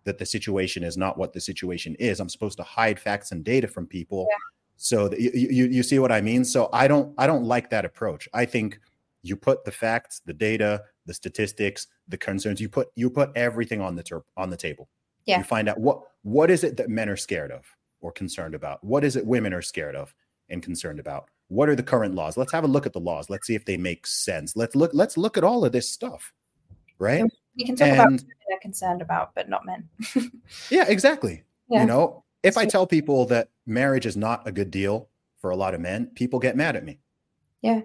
that 0.04 0.18
the 0.18 0.26
situation 0.26 0.82
is 0.82 0.96
not 0.96 1.18
what 1.18 1.32
the 1.32 1.40
situation 1.40 1.94
is. 1.98 2.20
I'm 2.20 2.28
supposed 2.28 2.58
to 2.58 2.64
hide 2.64 2.98
facts 2.98 3.32
and 3.32 3.44
data 3.44 3.68
from 3.68 3.86
people. 3.86 4.26
Yeah. 4.30 4.36
So 4.82 5.12
you, 5.12 5.30
you 5.34 5.66
you 5.66 5.82
see 5.82 5.98
what 5.98 6.10
I 6.10 6.22
mean? 6.22 6.42
So 6.42 6.70
I 6.72 6.88
don't 6.88 7.12
I 7.18 7.26
don't 7.26 7.44
like 7.44 7.68
that 7.68 7.84
approach. 7.84 8.26
I 8.32 8.46
think 8.46 8.80
you 9.22 9.36
put 9.36 9.64
the 9.66 9.70
facts 9.70 10.22
the 10.24 10.32
data 10.32 10.84
the 11.04 11.12
statistics 11.12 11.86
the 12.08 12.16
concerns 12.16 12.62
you 12.62 12.68
put 12.70 12.88
you 12.94 13.10
put 13.10 13.30
everything 13.36 13.82
on 13.82 13.94
the 13.94 14.02
ter- 14.02 14.24
on 14.38 14.48
the 14.48 14.56
table. 14.56 14.88
Yeah. 15.26 15.36
You 15.38 15.44
find 15.44 15.68
out 15.68 15.78
what 15.78 16.00
what 16.22 16.50
is 16.50 16.64
it 16.64 16.78
that 16.78 16.88
men 16.88 17.10
are 17.10 17.16
scared 17.16 17.52
of 17.52 17.66
or 18.00 18.10
concerned 18.10 18.54
about? 18.54 18.82
What 18.82 19.04
is 19.04 19.16
it 19.16 19.26
women 19.26 19.52
are 19.52 19.60
scared 19.60 19.94
of 19.94 20.14
and 20.48 20.62
concerned 20.62 20.98
about? 20.98 21.28
What 21.48 21.68
are 21.68 21.76
the 21.76 21.82
current 21.82 22.14
laws? 22.14 22.38
Let's 22.38 22.52
have 22.52 22.64
a 22.64 22.68
look 22.68 22.86
at 22.86 22.94
the 22.94 23.00
laws. 23.00 23.28
Let's 23.28 23.46
see 23.46 23.54
if 23.54 23.66
they 23.66 23.76
make 23.76 24.06
sense. 24.06 24.56
Let's 24.56 24.74
look 24.74 24.92
let's 24.94 25.18
look 25.18 25.36
at 25.36 25.44
all 25.44 25.62
of 25.62 25.72
this 25.72 25.90
stuff 25.90 26.32
right? 27.00 27.24
You 27.56 27.66
can 27.66 27.74
talk 27.74 27.88
and, 27.88 27.98
about 27.98 28.12
what 28.12 28.22
they're 28.48 28.58
concerned 28.60 29.02
about 29.02 29.34
but 29.34 29.48
not 29.48 29.66
men. 29.66 29.88
Yeah 30.70 30.84
exactly. 30.86 31.42
Yeah. 31.68 31.80
you 31.80 31.86
know 31.88 32.24
if 32.42 32.56
i 32.56 32.64
tell 32.64 32.86
people 32.86 33.26
that 33.26 33.48
marriage 33.66 34.06
is 34.06 34.16
not 34.16 34.46
a 34.46 34.52
good 34.52 34.70
deal 34.70 35.08
for 35.40 35.50
a 35.50 35.56
lot 35.56 35.74
of 35.74 35.80
men 35.80 36.06
people 36.14 36.38
get 36.38 36.56
mad 36.56 36.76
at 36.76 36.84
me 36.84 36.98
yeah 37.62 37.80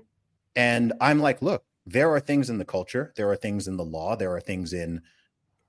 and 0.55 0.93
I'm 1.01 1.19
like, 1.19 1.41
look, 1.41 1.63
there 1.85 2.11
are 2.11 2.19
things 2.19 2.49
in 2.49 2.57
the 2.57 2.65
culture, 2.65 3.13
there 3.15 3.29
are 3.29 3.35
things 3.35 3.67
in 3.67 3.77
the 3.77 3.85
law, 3.85 4.15
there 4.15 4.33
are 4.33 4.41
things 4.41 4.73
in 4.73 5.01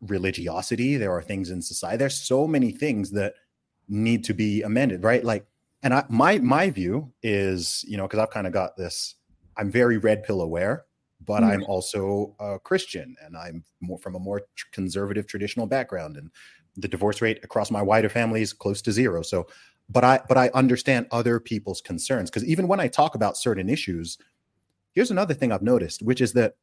religiosity, 0.00 0.96
there 0.96 1.12
are 1.12 1.22
things 1.22 1.50
in 1.50 1.60
society. 1.60 1.98
There's 1.98 2.20
so 2.20 2.46
many 2.46 2.70
things 2.70 3.10
that 3.12 3.34
need 3.88 4.24
to 4.24 4.34
be 4.34 4.62
amended, 4.62 5.02
right? 5.02 5.24
Like, 5.24 5.46
and 5.82 5.92
I, 5.92 6.04
my 6.08 6.38
my 6.38 6.70
view 6.70 7.12
is, 7.22 7.84
you 7.86 7.96
know, 7.96 8.04
because 8.04 8.20
I've 8.20 8.30
kind 8.30 8.46
of 8.46 8.52
got 8.52 8.76
this. 8.76 9.16
I'm 9.56 9.70
very 9.70 9.98
red 9.98 10.22
pill 10.22 10.40
aware, 10.40 10.84
but 11.24 11.42
mm. 11.42 11.50
I'm 11.50 11.64
also 11.64 12.34
a 12.40 12.58
Christian, 12.58 13.14
and 13.22 13.36
I'm 13.36 13.64
more 13.80 13.98
from 13.98 14.14
a 14.14 14.18
more 14.18 14.42
conservative 14.72 15.26
traditional 15.26 15.66
background, 15.66 16.16
and 16.16 16.30
the 16.76 16.88
divorce 16.88 17.22
rate 17.22 17.40
across 17.42 17.70
my 17.70 17.82
wider 17.82 18.08
family 18.08 18.42
is 18.42 18.52
close 18.52 18.82
to 18.82 18.92
zero. 18.92 19.22
So, 19.22 19.46
but 19.88 20.04
I 20.04 20.20
but 20.28 20.36
I 20.36 20.50
understand 20.54 21.06
other 21.10 21.40
people's 21.40 21.80
concerns 21.80 22.30
because 22.30 22.44
even 22.44 22.68
when 22.68 22.80
I 22.80 22.88
talk 22.88 23.14
about 23.14 23.36
certain 23.36 23.68
issues, 23.68 24.18
Here's 24.96 25.10
another 25.10 25.34
thing 25.34 25.52
I've 25.52 25.62
noticed, 25.62 26.02
which 26.02 26.22
is 26.22 26.32
that 26.32 26.54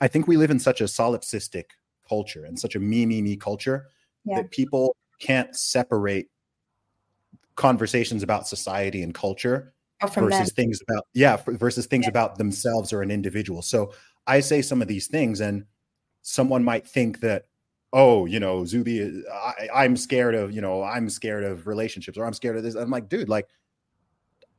I 0.00 0.08
think 0.08 0.26
we 0.26 0.36
live 0.36 0.50
in 0.50 0.58
such 0.58 0.80
a 0.80 0.84
solipsistic 0.84 1.66
culture 2.06 2.44
and 2.44 2.58
such 2.58 2.74
a 2.74 2.80
me, 2.80 3.06
me, 3.06 3.22
me 3.22 3.36
culture 3.36 3.86
yeah. 4.24 4.38
that 4.38 4.50
people 4.50 4.96
can't 5.20 5.54
separate 5.54 6.26
conversations 7.54 8.24
about 8.24 8.48
society 8.48 9.00
and 9.04 9.14
culture 9.14 9.72
oh, 10.02 10.08
versus 10.08 10.48
them. 10.48 10.56
things 10.56 10.80
about 10.88 11.06
yeah 11.14 11.40
versus 11.46 11.86
things 11.86 12.06
yeah. 12.06 12.10
about 12.10 12.36
themselves 12.36 12.92
or 12.92 13.00
an 13.00 13.12
individual. 13.12 13.62
So 13.62 13.92
I 14.26 14.40
say 14.40 14.60
some 14.60 14.82
of 14.82 14.88
these 14.88 15.06
things, 15.06 15.40
and 15.40 15.66
someone 16.22 16.64
might 16.64 16.84
think 16.84 17.20
that 17.20 17.44
oh, 17.92 18.26
you 18.26 18.38
know, 18.38 18.64
Zuby, 18.64 19.24
I, 19.74 19.84
am 19.84 19.96
scared 19.96 20.34
of, 20.34 20.52
you 20.52 20.60
know, 20.60 20.82
I'm 20.82 21.10
scared 21.10 21.42
of 21.42 21.66
relationships 21.66 22.16
or 22.16 22.24
I'm 22.24 22.32
scared 22.32 22.56
of 22.56 22.62
this. 22.62 22.76
I'm 22.76 22.90
like, 22.90 23.08
dude, 23.08 23.28
like, 23.28 23.48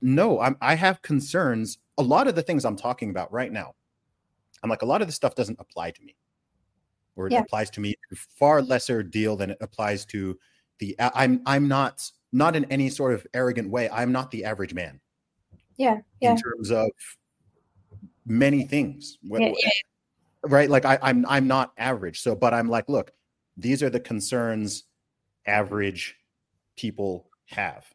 no, 0.02 0.42
I'm, 0.42 0.58
I 0.60 0.76
have 0.76 1.02
concerns 1.02 1.78
a 1.98 2.04
lot 2.04 2.28
of 2.28 2.36
the 2.36 2.42
things 2.42 2.66
I'm 2.66 2.76
talking 2.76 3.10
about 3.12 3.32
right 3.32 3.52
now, 3.52 3.76
I'm 4.64 4.70
like, 4.70 4.82
a 4.82 4.86
lot 4.86 5.02
of 5.02 5.08
this 5.08 5.16
stuff 5.16 5.36
doesn't 5.36 5.60
apply 5.60 5.92
to 5.92 6.02
me, 6.04 6.16
or 7.16 7.28
it 7.28 7.34
yeah. 7.34 7.40
applies 7.40 7.70
to 7.72 7.80
me 7.80 7.96
far 8.16 8.62
lesser 8.62 9.04
deal 9.04 9.36
than 9.36 9.52
it 9.52 9.58
applies 9.62 10.06
to 10.08 10.38
the. 10.80 10.96
I'm 11.00 11.42
I'm 11.46 11.68
not 11.68 12.10
not 12.32 12.56
in 12.56 12.66
any 12.66 12.90
sort 12.90 13.14
of 13.14 13.26
arrogant 13.34 13.70
way. 13.70 13.90
I'm 13.90 14.12
not 14.12 14.32
the 14.32 14.46
average 14.46 14.74
man. 14.74 15.00
Yeah, 15.78 16.00
yeah. 16.22 16.32
In 16.32 16.38
terms 16.38 16.72
of 16.72 16.90
many 18.26 18.64
things, 18.64 19.18
yeah. 19.24 19.52
right? 20.44 20.70
Like 20.70 20.86
I, 20.86 20.98
I'm 21.02 21.26
I'm 21.28 21.48
not 21.48 21.74
average. 21.78 22.22
So, 22.22 22.36
but 22.36 22.54
I'm 22.54 22.70
like, 22.70 22.90
look, 22.90 23.12
these 23.58 23.84
are 23.84 23.89
the 23.89 23.99
concerns 23.99 24.84
average 25.45 26.16
people 26.78 27.30
have, 27.47 27.86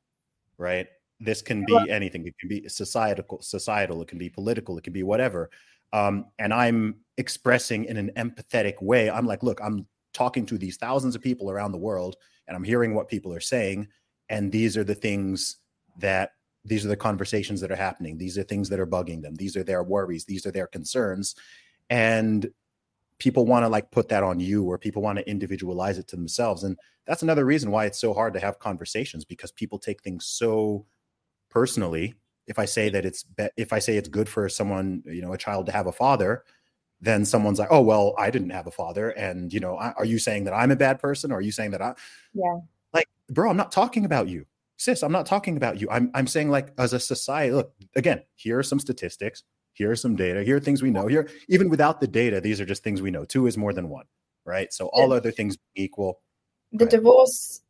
right? 0.59 0.88
this 1.20 1.42
can 1.42 1.64
be 1.64 1.90
anything. 1.90 2.26
It 2.26 2.38
can 2.38 2.48
be 2.48 2.68
societal 2.68 3.40
societal 3.40 4.02
it 4.02 4.09
can 4.09 4.18
be 4.18 4.28
political 4.28 4.76
it 4.76 4.84
can 4.84 4.92
be 4.92 5.02
whatever. 5.02 5.50
Um, 5.92 6.26
and 6.38 6.52
i'm 6.52 6.96
expressing 7.16 7.84
in 7.84 7.96
an 7.96 8.11
empathetic 8.16 8.82
way. 8.82 9.11
I'm 9.11 9.26
like 9.26 9.42
look 9.42 9.61
i'm 9.62 9.86
talking 10.12 10.46
to 10.46 10.59
these 10.59 10.76
thousands 10.76 11.14
of 11.14 11.22
people 11.22 11.50
around 11.50 11.72
the 11.72 11.78
world 11.78 12.16
and 12.48 12.57
i'm 12.57 12.64
hearing 12.64 12.94
what 12.94 13.09
people 13.09 13.32
are 13.34 13.40
saying 13.40 13.86
and 14.30 14.50
these 14.50 14.76
are 14.76 14.84
the 14.84 14.94
things 14.94 15.59
that 15.98 16.32
these 16.64 16.84
are 16.84 16.88
the 16.88 16.96
conversations 16.96 17.61
that 17.61 17.70
are 17.70 17.76
happening. 17.76 18.18
These 18.18 18.36
are 18.36 18.42
things 18.42 18.68
that 18.70 18.80
are 18.80 18.86
bugging 18.88 19.22
them. 19.22 19.36
These 19.36 19.57
are 19.57 19.62
their 19.62 19.84
worries. 19.84 20.24
These 20.24 20.46
are 20.46 20.50
their 20.50 20.66
concerns. 20.66 21.36
And 21.90 22.50
people 23.18 23.46
want 23.46 23.64
to 23.64 23.68
like 23.68 23.90
put 23.90 24.08
that 24.08 24.22
on 24.22 24.40
you 24.40 24.64
or 24.64 24.78
people 24.78 25.02
want 25.02 25.18
to 25.18 25.28
individualize 25.28 25.98
it 25.98 26.08
to 26.08 26.16
themselves 26.16 26.64
and 26.64 26.76
that's 27.06 27.22
another 27.22 27.44
reason 27.44 27.70
why 27.70 27.86
it's 27.86 28.00
so 28.00 28.12
hard 28.12 28.34
to 28.34 28.40
have 28.40 28.58
conversations 28.58 29.24
because 29.24 29.52
people 29.52 29.78
take 29.78 30.02
things 30.02 30.26
so 30.26 30.84
personally. 31.50 32.14
If 32.46 32.60
i 32.60 32.64
say 32.64 32.88
that 32.90 33.04
it's 33.04 33.24
be- 33.24 33.48
if 33.56 33.72
i 33.72 33.80
say 33.80 33.96
it's 33.96 34.08
good 34.08 34.28
for 34.28 34.48
someone 34.48 35.02
you 35.04 35.20
know 35.20 35.32
a 35.32 35.38
child 35.38 35.66
to 35.66 35.72
have 35.72 35.88
a 35.88 35.92
father 35.92 36.44
then 37.00 37.24
someone's 37.24 37.58
like 37.58 37.72
oh 37.72 37.80
well 37.80 38.14
i 38.18 38.30
didn't 38.30 38.50
have 38.50 38.68
a 38.68 38.70
father 38.70 39.10
and 39.10 39.52
you 39.52 39.58
know 39.58 39.76
I, 39.76 39.90
are 39.92 40.04
you 40.04 40.20
saying 40.20 40.44
that 40.44 40.54
i'm 40.54 40.70
a 40.70 40.76
bad 40.76 41.00
person 41.00 41.32
or 41.32 41.38
are 41.38 41.40
you 41.40 41.50
saying 41.50 41.72
that 41.72 41.82
i 41.82 41.94
yeah. 42.34 42.58
Like 42.92 43.08
bro 43.30 43.50
i'm 43.50 43.56
not 43.56 43.72
talking 43.72 44.04
about 44.04 44.28
you. 44.28 44.46
Sis 44.76 45.02
i'm 45.02 45.10
not 45.10 45.26
talking 45.26 45.56
about 45.56 45.80
you. 45.80 45.88
I'm 45.90 46.12
i'm 46.14 46.28
saying 46.28 46.50
like 46.50 46.72
as 46.78 46.92
a 46.92 47.00
society 47.00 47.52
look 47.52 47.72
again 47.96 48.22
here 48.36 48.60
are 48.60 48.62
some 48.62 48.78
statistics 48.78 49.42
here 49.77 49.91
are 49.91 49.97
some 49.97 50.16
data 50.16 50.43
here 50.43 50.57
are 50.57 50.61
things 50.61 50.83
we 50.83 50.91
know 50.91 51.07
here 51.07 51.29
even 51.49 51.68
without 51.68 52.01
the 52.01 52.07
data 52.07 52.41
these 52.41 52.61
are 52.61 52.66
just 52.66 52.83
things 52.83 53.01
we 53.01 53.11
know 53.11 53.24
two 53.24 53.47
is 53.47 53.57
more 53.57 53.72
than 53.72 53.89
one 53.89 54.05
right 54.45 54.72
so 54.72 54.87
all 54.93 55.12
other 55.12 55.31
things 55.31 55.57
equal 55.74 56.20
the 56.72 56.85
right. 56.85 56.91
divorce 56.91 57.62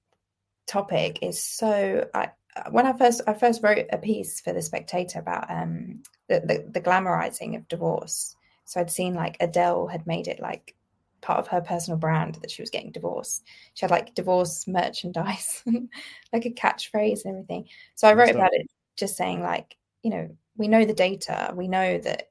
topic 0.67 1.19
is 1.23 1.43
so 1.43 2.09
I, 2.15 2.31
when 2.71 2.87
I 2.87 2.93
first 2.97 3.23
I 3.27 3.35
first 3.35 3.63
wrote 3.63 3.87
a 3.91 3.99
piece 3.99 4.41
for 4.41 4.53
the 4.53 4.63
Spectator 4.63 5.19
about 5.19 5.51
um 5.51 6.03
the, 6.29 6.41
the, 6.41 6.71
the 6.73 6.81
glamorizing 6.81 7.57
of 7.57 7.69
divorce. 7.69 8.35
So 8.65 8.81
I'd 8.81 8.91
seen 8.91 9.15
like 9.15 9.37
Adele 9.41 9.87
had 9.87 10.07
made 10.07 10.27
it 10.27 10.41
like 10.41 10.75
part 11.21 11.39
of 11.39 11.49
her 11.49 11.61
personal 11.61 11.99
brand 11.99 12.37
that 12.37 12.51
she 12.51 12.63
was 12.63 12.71
getting 12.71 12.91
divorced. 12.91 13.45
She 13.75 13.85
had 13.85 13.91
like 13.91 14.15
divorce 14.15 14.67
merchandise, 14.67 15.63
like 16.33 16.47
a 16.47 16.51
catchphrase 16.51 17.25
and 17.25 17.35
everything. 17.35 17.69
So 17.95 18.09
I 18.09 18.15
wrote 18.15 18.35
about 18.35 18.55
it 18.55 18.67
just 18.97 19.17
saying 19.17 19.43
like, 19.43 19.77
you 20.03 20.11
know, 20.11 20.37
we 20.57 20.69
know 20.69 20.85
the 20.85 20.95
data. 20.95 21.53
We 21.55 21.69
know 21.69 21.99
that 21.99 22.31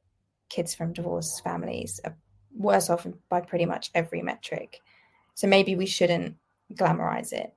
kids 0.49 0.75
from 0.75 0.93
divorced 0.93 1.43
families 1.43 1.99
are 2.03 2.15
worse 2.55 2.89
off 2.89 3.05
by 3.29 3.41
pretty 3.41 3.65
much 3.65 3.91
every 3.93 4.21
metric. 4.21 4.81
So 5.35 5.47
maybe 5.47 5.75
we 5.75 5.85
shouldn't 5.85 6.37
glamorize 6.73 7.33
it. 7.33 7.53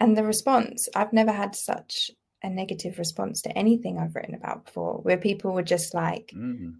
And 0.00 0.16
the 0.16 0.24
response, 0.24 0.88
I've 0.94 1.12
never 1.12 1.32
had 1.32 1.54
such 1.54 2.10
a 2.42 2.50
negative 2.50 2.98
response 2.98 3.42
to 3.42 3.58
anything 3.58 3.98
I've 3.98 4.14
written 4.14 4.34
about 4.34 4.66
before, 4.66 4.98
where 4.98 5.18
people 5.18 5.52
were 5.52 5.62
just 5.62 5.94
like 5.94 6.32
Mhm. 6.34 6.74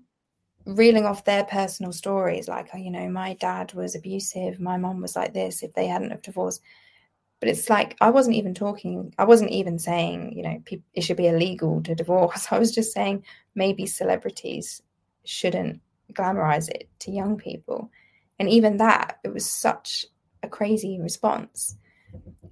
reeling 0.66 1.06
off 1.06 1.24
their 1.24 1.44
personal 1.44 1.92
stories, 1.92 2.48
like, 2.48 2.68
oh, 2.74 2.78
you 2.78 2.90
know, 2.90 3.08
my 3.08 3.34
dad 3.34 3.72
was 3.74 3.94
abusive, 3.94 4.60
my 4.60 4.76
mom 4.76 5.00
was 5.00 5.16
like 5.16 5.32
this, 5.32 5.62
if 5.62 5.72
they 5.74 5.86
hadn't 5.86 6.10
have 6.10 6.22
divorced. 6.22 6.62
But 7.40 7.48
it's 7.48 7.70
like 7.70 7.96
I 8.00 8.10
wasn't 8.10 8.36
even 8.36 8.54
talking, 8.54 9.14
I 9.18 9.24
wasn't 9.24 9.50
even 9.50 9.78
saying, 9.78 10.32
you 10.36 10.42
know, 10.42 10.62
pe- 10.64 10.82
it 10.94 11.02
should 11.02 11.16
be 11.16 11.28
illegal 11.28 11.82
to 11.82 11.94
divorce. 11.94 12.48
I 12.50 12.58
was 12.58 12.74
just 12.74 12.92
saying 12.92 13.24
maybe 13.54 13.86
celebrities 13.86 14.82
shouldn't 15.24 15.80
glamorize 16.12 16.68
it 16.68 16.88
to 17.00 17.10
young 17.10 17.36
people. 17.36 17.90
And 18.38 18.48
even 18.48 18.78
that, 18.78 19.18
it 19.24 19.32
was 19.32 19.48
such 19.48 20.06
a 20.42 20.48
crazy 20.48 21.00
response. 21.00 21.76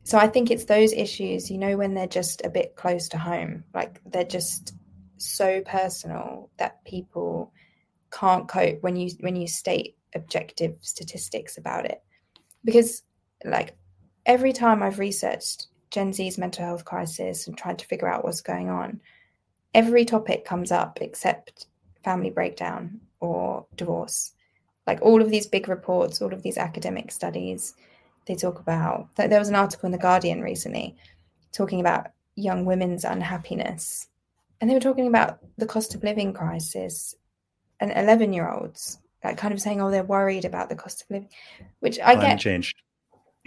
So 0.02 0.18
I 0.18 0.28
think 0.28 0.50
it's 0.50 0.66
those 0.66 0.92
issues, 0.92 1.50
you 1.50 1.58
know, 1.58 1.76
when 1.76 1.94
they're 1.94 2.06
just 2.06 2.44
a 2.44 2.50
bit 2.50 2.76
close 2.76 3.08
to 3.08 3.18
home, 3.18 3.64
like 3.74 4.00
they're 4.06 4.24
just 4.24 4.74
so 5.16 5.62
personal 5.62 6.50
that 6.58 6.84
people 6.84 7.52
can't 8.12 8.46
cope 8.46 8.82
when 8.82 8.96
you 8.96 9.10
when 9.20 9.34
you 9.34 9.48
state 9.48 9.96
objective 10.14 10.76
statistics 10.80 11.58
about 11.58 11.86
it. 11.86 12.02
Because 12.64 13.02
like 13.44 13.76
every 14.26 14.52
time 14.52 14.82
I've 14.82 14.98
researched 14.98 15.68
Gen 15.90 16.12
Z's 16.12 16.36
mental 16.36 16.64
health 16.64 16.84
crisis 16.84 17.46
and 17.46 17.56
tried 17.56 17.78
to 17.78 17.86
figure 17.86 18.08
out 18.08 18.24
what's 18.24 18.42
going 18.42 18.68
on, 18.68 19.00
every 19.72 20.04
topic 20.04 20.44
comes 20.44 20.70
up 20.70 20.98
except 21.00 21.66
family 22.04 22.30
breakdown 22.30 23.00
or 23.20 23.66
divorce. 23.76 24.32
Like 24.86 25.00
all 25.00 25.22
of 25.22 25.30
these 25.30 25.46
big 25.46 25.68
reports, 25.68 26.20
all 26.20 26.32
of 26.32 26.42
these 26.42 26.58
academic 26.58 27.10
studies, 27.10 27.74
they 28.26 28.34
talk 28.34 28.58
about 28.58 29.08
there 29.16 29.38
was 29.38 29.48
an 29.48 29.54
article 29.54 29.86
in 29.86 29.92
the 29.92 29.98
guardian 29.98 30.42
recently 30.42 30.96
talking 31.52 31.80
about 31.80 32.08
young 32.34 32.64
women's 32.64 33.04
unhappiness 33.04 34.08
and 34.60 34.68
they 34.68 34.74
were 34.74 34.80
talking 34.80 35.06
about 35.06 35.38
the 35.56 35.66
cost 35.66 35.94
of 35.94 36.02
living 36.04 36.32
crisis 36.32 37.14
and 37.80 37.92
11 37.92 38.32
year 38.32 38.50
olds 38.50 38.98
like 39.24 39.38
kind 39.38 39.54
of 39.54 39.60
saying 39.60 39.80
oh 39.80 39.90
they're 39.90 40.04
worried 40.04 40.44
about 40.44 40.68
the 40.68 40.76
cost 40.76 41.02
of 41.02 41.10
living 41.10 41.28
which 41.80 41.98
i 42.00 42.14
climate 42.14 42.22
get 42.22 42.38
change 42.40 42.74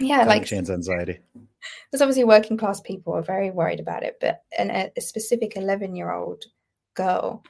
yeah 0.00 0.24
climate 0.24 0.28
like 0.28 0.46
change 0.46 0.70
anxiety 0.70 1.18
there's 1.90 2.00
obviously 2.00 2.24
working 2.24 2.56
class 2.56 2.80
people 2.80 3.12
are 3.12 3.22
very 3.22 3.50
worried 3.50 3.80
about 3.80 4.02
it 4.02 4.16
but 4.20 4.42
an, 4.58 4.70
a, 4.70 5.00
specific 5.00 5.56
11 5.56 5.94
year 5.94 6.12
old 6.12 6.44
girl 6.94 7.44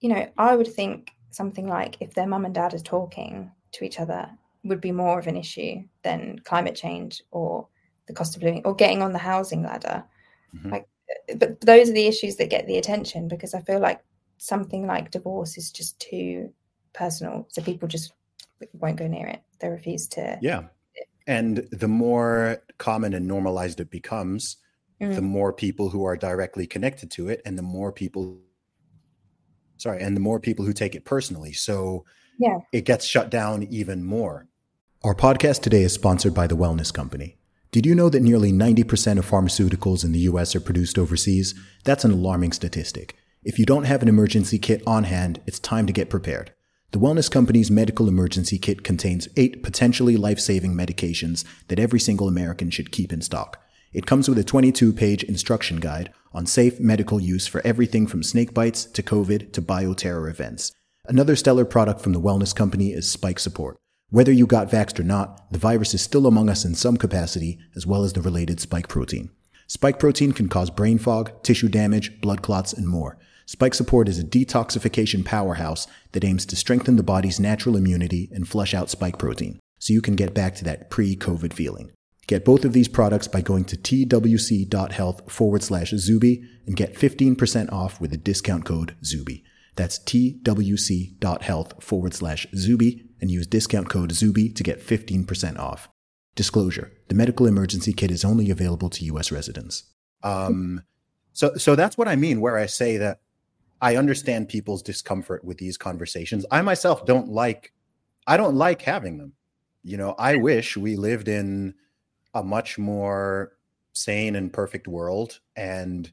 you 0.00 0.08
know 0.08 0.28
i 0.38 0.54
would 0.54 0.72
think 0.72 1.10
something 1.30 1.66
like 1.66 1.96
if 2.00 2.14
their 2.14 2.26
mum 2.26 2.44
and 2.44 2.54
dad 2.54 2.72
are 2.72 2.78
talking 2.78 3.50
to 3.72 3.84
each 3.84 4.00
other 4.00 4.30
would 4.64 4.80
be 4.80 4.92
more 4.92 5.18
of 5.18 5.26
an 5.26 5.36
issue 5.36 5.82
than 6.02 6.40
climate 6.44 6.74
change 6.74 7.22
or 7.30 7.68
the 8.06 8.12
cost 8.12 8.36
of 8.36 8.42
living 8.42 8.62
or 8.64 8.74
getting 8.74 9.02
on 9.02 9.12
the 9.12 9.18
housing 9.18 9.62
ladder. 9.62 10.04
Mhm. 10.54 10.72
Like, 10.72 10.88
but 11.36 11.60
those 11.60 11.90
are 11.90 11.94
the 11.94 12.06
issues 12.06 12.36
that 12.36 12.50
get 12.50 12.66
the 12.66 12.78
attention 12.78 13.28
because 13.28 13.54
I 13.54 13.60
feel 13.60 13.80
like 13.80 14.04
something 14.38 14.86
like 14.86 15.10
divorce 15.10 15.56
is 15.56 15.70
just 15.70 15.98
too 16.00 16.52
personal, 16.92 17.46
so 17.50 17.62
people 17.62 17.88
just 17.88 18.12
won't 18.72 18.96
go 18.96 19.06
near 19.06 19.26
it. 19.26 19.42
They 19.60 19.68
refuse 19.68 20.06
to. 20.08 20.38
yeah 20.42 20.64
and 21.26 21.66
the 21.72 21.88
more 21.88 22.62
common 22.78 23.12
and 23.14 23.26
normalized 23.26 23.80
it 23.80 23.90
becomes 23.90 24.56
the 24.98 25.06
Mm, 25.06 25.22
more 25.24 25.52
people 25.52 25.90
who 25.90 26.04
are 26.04 26.16
directly 26.16 26.66
connected 26.66 27.10
to 27.10 27.28
it 27.28 27.42
and 27.44 27.58
the 27.58 27.62
more 27.62 27.92
people 27.92 28.38
sorry 29.76 30.00
and 30.02 30.16
the 30.16 30.20
more 30.20 30.40
people 30.40 30.64
who 30.64 30.72
take 30.72 30.94
it 30.94 31.04
personally. 31.04 31.52
So 31.52 32.04
Yeah. 32.38 32.58
it 32.72 32.86
gets 32.86 33.04
shut 33.06 33.30
down 33.30 33.62
even 33.64 34.04
more. 34.04 34.48
Our 35.04 35.14
podcast 35.14 35.60
today 35.60 35.82
is 35.82 35.92
sponsored 35.92 36.32
by 36.34 36.46
the 36.46 36.56
wellness 36.56 36.92
company. 36.92 37.36
Did 37.72 37.84
you 37.84 37.94
know 37.94 38.08
that 38.08 38.22
nearly 38.22 38.52
90% 38.52 39.18
of 39.18 39.28
pharmaceuticals 39.28 40.02
in 40.02 40.12
the 40.12 40.20
us 40.20 40.56
are 40.56 40.60
produced 40.60 40.96
overseas? 40.98 41.54
That's 41.84 42.04
an 42.04 42.10
alarming 42.12 42.52
statistic. 42.52 43.16
If 43.44 43.58
you 43.58 43.66
don't 43.66 43.84
have 43.84 44.00
an 44.02 44.08
emergency 44.08 44.58
kit 44.58 44.82
on 44.86 45.04
hand 45.04 45.40
it's 45.46 45.58
time 45.58 45.86
to 45.86 45.92
get 45.92 46.08
prepared 46.10 46.52
the 46.92 46.98
Wellness 46.98 47.30
Company's 47.30 47.70
medical 47.70 48.08
emergency 48.08 48.58
kit 48.58 48.84
contains 48.84 49.28
eight 49.36 49.62
potentially 49.62 50.16
life 50.16 50.38
saving 50.38 50.74
medications 50.74 51.44
that 51.68 51.78
every 51.78 51.98
single 51.98 52.28
American 52.28 52.70
should 52.70 52.92
keep 52.92 53.12
in 53.12 53.20
stock. 53.20 53.60
It 53.92 54.06
comes 54.06 54.28
with 54.28 54.38
a 54.38 54.44
22 54.44 54.92
page 54.92 55.24
instruction 55.24 55.80
guide 55.80 56.12
on 56.32 56.46
safe 56.46 56.78
medical 56.78 57.20
use 57.20 57.46
for 57.46 57.60
everything 57.66 58.06
from 58.06 58.22
snake 58.22 58.54
bites 58.54 58.84
to 58.84 59.02
COVID 59.02 59.52
to 59.52 59.62
bioterror 59.62 60.30
events. 60.30 60.72
Another 61.06 61.36
stellar 61.36 61.64
product 61.64 62.00
from 62.00 62.12
the 62.12 62.20
Wellness 62.20 62.54
Company 62.54 62.92
is 62.92 63.10
Spike 63.10 63.38
Support. 63.38 63.78
Whether 64.10 64.32
you 64.32 64.46
got 64.46 64.70
vaxxed 64.70 65.00
or 65.00 65.04
not, 65.04 65.50
the 65.50 65.58
virus 65.58 65.92
is 65.92 66.02
still 66.02 66.26
among 66.26 66.48
us 66.48 66.64
in 66.64 66.74
some 66.74 66.96
capacity, 66.96 67.58
as 67.74 67.86
well 67.86 68.04
as 68.04 68.12
the 68.12 68.20
related 68.20 68.60
spike 68.60 68.88
protein. 68.88 69.30
Spike 69.66 69.98
protein 69.98 70.32
can 70.32 70.48
cause 70.48 70.70
brain 70.70 70.98
fog, 70.98 71.42
tissue 71.42 71.68
damage, 71.68 72.20
blood 72.20 72.42
clots, 72.42 72.72
and 72.72 72.86
more. 72.86 73.18
Spike 73.48 73.74
Support 73.74 74.08
is 74.08 74.18
a 74.18 74.24
detoxification 74.24 75.24
powerhouse 75.24 75.86
that 76.10 76.24
aims 76.24 76.44
to 76.46 76.56
strengthen 76.56 76.96
the 76.96 77.04
body's 77.04 77.38
natural 77.38 77.76
immunity 77.76 78.28
and 78.32 78.48
flush 78.48 78.74
out 78.74 78.90
spike 78.90 79.18
protein, 79.18 79.60
so 79.78 79.92
you 79.92 80.02
can 80.02 80.16
get 80.16 80.34
back 80.34 80.56
to 80.56 80.64
that 80.64 80.90
pre 80.90 81.14
COVID 81.14 81.52
feeling. 81.52 81.92
Get 82.26 82.44
both 82.44 82.64
of 82.64 82.72
these 82.72 82.88
products 82.88 83.28
by 83.28 83.40
going 83.40 83.64
to 83.66 83.76
twc.health 83.76 85.30
forward 85.30 85.62
slash 85.62 85.90
Zuby 85.90 86.42
and 86.66 86.74
get 86.74 86.96
15% 86.96 87.72
off 87.72 88.00
with 88.00 88.10
the 88.10 88.16
discount 88.16 88.64
code 88.64 88.96
Zuby. 89.04 89.44
That's 89.76 90.00
twc.health 90.00 91.84
forward 91.84 92.14
slash 92.14 92.48
Zuby 92.56 93.04
and 93.20 93.30
use 93.30 93.46
discount 93.46 93.88
code 93.88 94.10
Zuby 94.10 94.48
to 94.48 94.64
get 94.64 94.84
15% 94.84 95.56
off. 95.56 95.88
Disclosure 96.34 96.92
the 97.06 97.14
medical 97.14 97.46
emergency 97.46 97.92
kit 97.92 98.10
is 98.10 98.24
only 98.24 98.50
available 98.50 98.90
to 98.90 99.04
U.S. 99.04 99.30
residents. 99.30 99.84
Um, 100.24 100.82
so, 101.32 101.54
so 101.54 101.76
that's 101.76 101.96
what 101.96 102.08
I 102.08 102.16
mean, 102.16 102.40
where 102.40 102.56
I 102.56 102.66
say 102.66 102.96
that 102.96 103.20
I 103.80 103.96
understand 103.96 104.48
people's 104.48 104.82
discomfort 104.82 105.44
with 105.44 105.58
these 105.58 105.76
conversations. 105.76 106.46
I 106.50 106.62
myself 106.62 107.04
don't 107.04 107.28
like, 107.28 107.72
I 108.26 108.36
don't 108.36 108.56
like 108.56 108.82
having 108.82 109.18
them. 109.18 109.32
You 109.82 109.96
know, 109.96 110.14
I 110.18 110.36
wish 110.36 110.76
we 110.76 110.96
lived 110.96 111.28
in 111.28 111.74
a 112.34 112.42
much 112.42 112.78
more 112.78 113.52
sane 113.92 114.36
and 114.36 114.52
perfect 114.52 114.88
world 114.88 115.40
and 115.56 116.10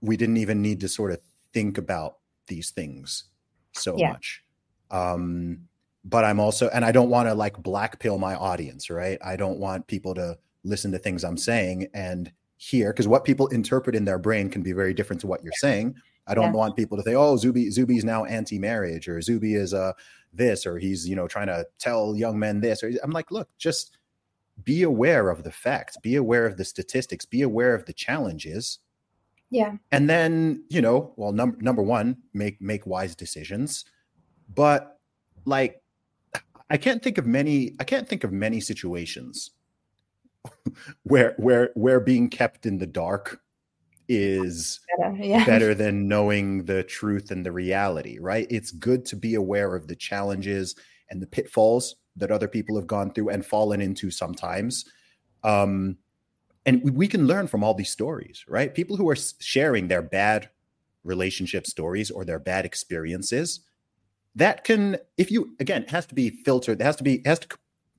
we 0.00 0.16
didn't 0.16 0.36
even 0.38 0.60
need 0.60 0.80
to 0.80 0.88
sort 0.88 1.12
of 1.12 1.20
think 1.52 1.78
about 1.78 2.18
these 2.46 2.70
things 2.70 3.24
so 3.72 3.96
Yeah. 3.96 4.12
much. 4.12 4.42
Um, 4.90 5.68
but 6.04 6.24
I'm 6.24 6.38
also, 6.38 6.68
and 6.68 6.84
I 6.84 6.92
don't 6.92 7.10
want 7.10 7.28
to 7.28 7.34
like 7.34 7.56
black 7.62 7.98
pill 7.98 8.18
my 8.18 8.34
audience, 8.34 8.90
right? 8.90 9.18
I 9.24 9.36
don't 9.36 9.58
want 9.58 9.86
people 9.86 10.14
to 10.14 10.38
listen 10.64 10.92
to 10.92 10.98
things 10.98 11.24
I'm 11.24 11.36
saying 11.36 11.88
and 11.94 12.32
hear 12.58 12.92
because 12.92 13.08
what 13.08 13.24
people 13.24 13.48
interpret 13.48 13.96
in 13.96 14.04
their 14.04 14.18
brain 14.18 14.48
can 14.50 14.62
be 14.62 14.72
very 14.72 14.94
different 14.94 15.20
to 15.20 15.26
what 15.26 15.42
you're 15.42 15.52
saying. 15.54 15.94
I 16.26 16.34
don't 16.34 16.46
Yeah. 16.46 16.52
want 16.52 16.76
people 16.76 16.96
to 16.96 17.02
think, 17.02 17.16
oh, 17.16 17.36
Zuby, 17.36 17.70
Zuby's 17.70 18.04
now 18.04 18.24
anti-marriage 18.24 19.08
or 19.08 19.20
Zuby 19.20 19.54
is 19.54 19.72
uh 19.74 19.92
this 20.32 20.66
or 20.66 20.78
he's, 20.78 21.08
you 21.08 21.16
know, 21.16 21.26
trying 21.28 21.46
to 21.46 21.66
tell 21.78 22.16
young 22.16 22.38
men 22.38 22.60
this 22.60 22.82
or 22.82 22.92
I'm 23.02 23.10
like, 23.12 23.30
look, 23.30 23.48
just 23.58 23.96
be 24.64 24.82
aware 24.82 25.28
of 25.30 25.44
the 25.44 25.52
facts, 25.52 25.96
be 25.98 26.16
aware 26.16 26.46
of 26.46 26.56
the 26.56 26.64
statistics, 26.64 27.24
be 27.24 27.42
aware 27.42 27.74
of 27.74 27.84
the 27.86 27.92
challenges. 27.92 28.78
Yeah. 29.50 29.76
And 29.92 30.10
then, 30.10 30.64
you 30.68 30.80
know, 30.82 31.12
well, 31.16 31.32
number 31.32 31.56
number 31.60 31.82
one, 31.82 32.16
make 32.34 32.60
make 32.60 32.86
wise 32.86 33.14
decisions. 33.14 33.84
But 34.54 34.98
like 35.44 35.82
I 36.70 36.76
can't 36.76 37.02
think 37.02 37.18
of 37.18 37.26
many 37.26 37.74
I 37.78 37.84
can't 37.84 38.08
think 38.08 38.24
of 38.24 38.32
many 38.32 38.60
situations 38.60 39.50
where 41.04 41.34
where 41.36 41.70
where 41.74 42.00
being 42.00 42.28
kept 42.28 42.66
in 42.66 42.78
the 42.78 42.86
dark 42.86 43.40
is 44.08 44.80
better, 44.98 45.16
yeah. 45.16 45.44
better 45.44 45.74
than 45.74 46.08
knowing 46.08 46.64
the 46.64 46.82
truth 46.84 47.30
and 47.30 47.44
the 47.44 47.52
reality, 47.52 48.18
right? 48.18 48.46
It's 48.50 48.70
good 48.70 49.04
to 49.06 49.16
be 49.16 49.34
aware 49.34 49.74
of 49.74 49.88
the 49.88 49.96
challenges 49.96 50.74
and 51.10 51.20
the 51.20 51.26
pitfalls 51.26 51.96
that 52.16 52.30
other 52.30 52.48
people 52.48 52.76
have 52.76 52.86
gone 52.86 53.12
through 53.12 53.30
and 53.30 53.44
fallen 53.44 53.80
into 53.80 54.10
sometimes. 54.10 54.84
Um, 55.44 55.98
and 56.64 56.96
we 56.96 57.06
can 57.06 57.26
learn 57.26 57.46
from 57.46 57.62
all 57.62 57.74
these 57.74 57.90
stories, 57.90 58.44
right? 58.48 58.74
People 58.74 58.96
who 58.96 59.08
are 59.08 59.16
sharing 59.38 59.88
their 59.88 60.02
bad 60.02 60.50
relationship 61.04 61.66
stories 61.66 62.10
or 62.10 62.24
their 62.24 62.40
bad 62.40 62.64
experiences, 62.64 63.60
that 64.34 64.64
can, 64.64 64.98
if 65.16 65.30
you 65.30 65.54
again, 65.60 65.84
it 65.84 65.90
has 65.90 66.06
to 66.06 66.14
be 66.14 66.30
filtered. 66.30 66.80
It 66.80 66.84
has 66.84 66.96
to 66.96 67.04
be, 67.04 67.22
has 67.24 67.38
to, 67.40 67.48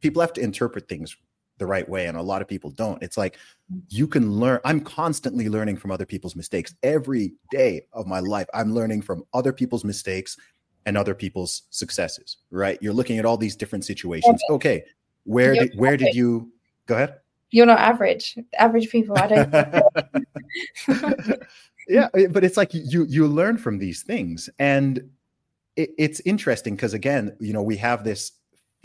people 0.01 0.21
have 0.21 0.33
to 0.33 0.41
interpret 0.41 0.87
things 0.89 1.15
the 1.57 1.65
right 1.65 1.87
way, 1.87 2.07
and 2.07 2.17
a 2.17 2.21
lot 2.21 2.41
of 2.41 2.47
people 2.47 2.69
don't. 2.69 3.01
It's 3.01 3.17
like 3.17 3.37
mm. 3.73 3.81
you 3.89 4.07
can 4.07 4.31
learn. 4.31 4.59
I'm 4.65 4.81
constantly 4.81 5.49
learning 5.49 5.77
from 5.77 5.91
other 5.91 6.05
people's 6.05 6.35
mistakes 6.35 6.75
every 6.83 7.33
day 7.51 7.85
of 7.93 8.07
my 8.07 8.19
life. 8.19 8.47
I'm 8.53 8.73
learning 8.73 9.01
from 9.01 9.23
other 9.33 9.53
people's 9.53 9.83
mistakes 9.83 10.37
and 10.85 10.97
other 10.97 11.13
people's 11.13 11.63
successes, 11.69 12.37
right? 12.49 12.77
You're 12.81 12.93
looking 12.93 13.19
at 13.19 13.25
all 13.25 13.37
these 13.37 13.55
different 13.55 13.85
situations. 13.85 14.41
Okay, 14.49 14.83
where 15.23 15.53
did 15.53 15.73
where 15.75 15.97
did 15.97 16.15
you 16.15 16.51
go 16.85 16.95
ahead? 16.95 17.19
You're 17.51 17.65
not 17.65 17.79
average. 17.79 18.37
Average 18.57 18.89
people, 18.89 19.17
I 19.17 19.27
don't. 19.27 19.53
yeah, 21.87 22.07
eh, 22.13 22.27
but 22.29 22.43
it's 22.43 22.57
like 22.57 22.73
you 22.73 23.05
you 23.07 23.27
learn 23.27 23.57
from 23.57 23.77
these 23.77 24.03
things, 24.03 24.49
and 24.59 25.09
it, 25.75 25.91
it's 25.97 26.19
interesting 26.21 26.75
because 26.75 26.93
again, 26.93 27.35
you 27.39 27.53
know, 27.53 27.61
we 27.61 27.77
have 27.77 28.03
this 28.03 28.33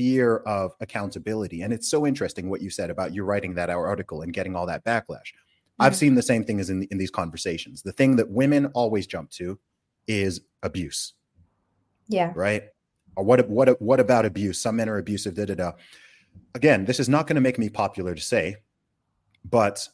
fear 0.03 0.39
of 0.39 0.75
accountability, 0.81 1.63
and 1.63 1.73
it's 1.73 1.89
so 1.89 2.07
interesting 2.07 2.51
what 2.51 2.63
you 2.63 2.71
said 2.71 2.91
about 2.91 3.15
you 3.15 3.23
writing 3.25 3.55
that 3.55 3.71
our 3.71 3.87
article 3.87 4.23
and 4.23 4.33
getting 4.33 4.57
all 4.57 4.67
that 4.67 4.85
backlash. 4.85 5.31
Mm-hmm. 5.33 5.83
I've 5.83 5.97
seen 5.97 6.15
the 6.15 6.23
same 6.23 6.45
thing 6.45 6.61
as 6.61 6.71
in 6.71 6.85
in 6.91 6.99
these 6.99 7.11
conversations. 7.11 7.83
The 7.83 7.93
thing 7.93 8.17
that 8.17 8.31
women 8.31 8.67
always 8.67 9.07
jump 9.07 9.31
to 9.33 9.59
is 10.07 10.41
abuse 10.63 11.15
yeah. 12.09 12.33
Right. 12.35 12.65
Or 13.17 13.25
what 13.25 13.49
what 13.49 13.81
what 13.81 14.01
about 14.01 14.25
abuse? 14.25 14.59
Some 14.59 14.77
men 14.77 14.89
are 14.89 14.99
abusive. 14.99 15.35
Da 15.35 15.45
da 15.47 15.55
da. 15.55 15.73
Again, 16.55 16.85
this 16.85 17.01
is 17.01 17.09
not 17.09 17.27
going 17.27 17.35
to 17.37 17.41
make 17.41 17.59
me 17.59 17.69
popular 17.69 18.15
to 18.15 18.21
say, 18.21 18.57
but 19.45 19.89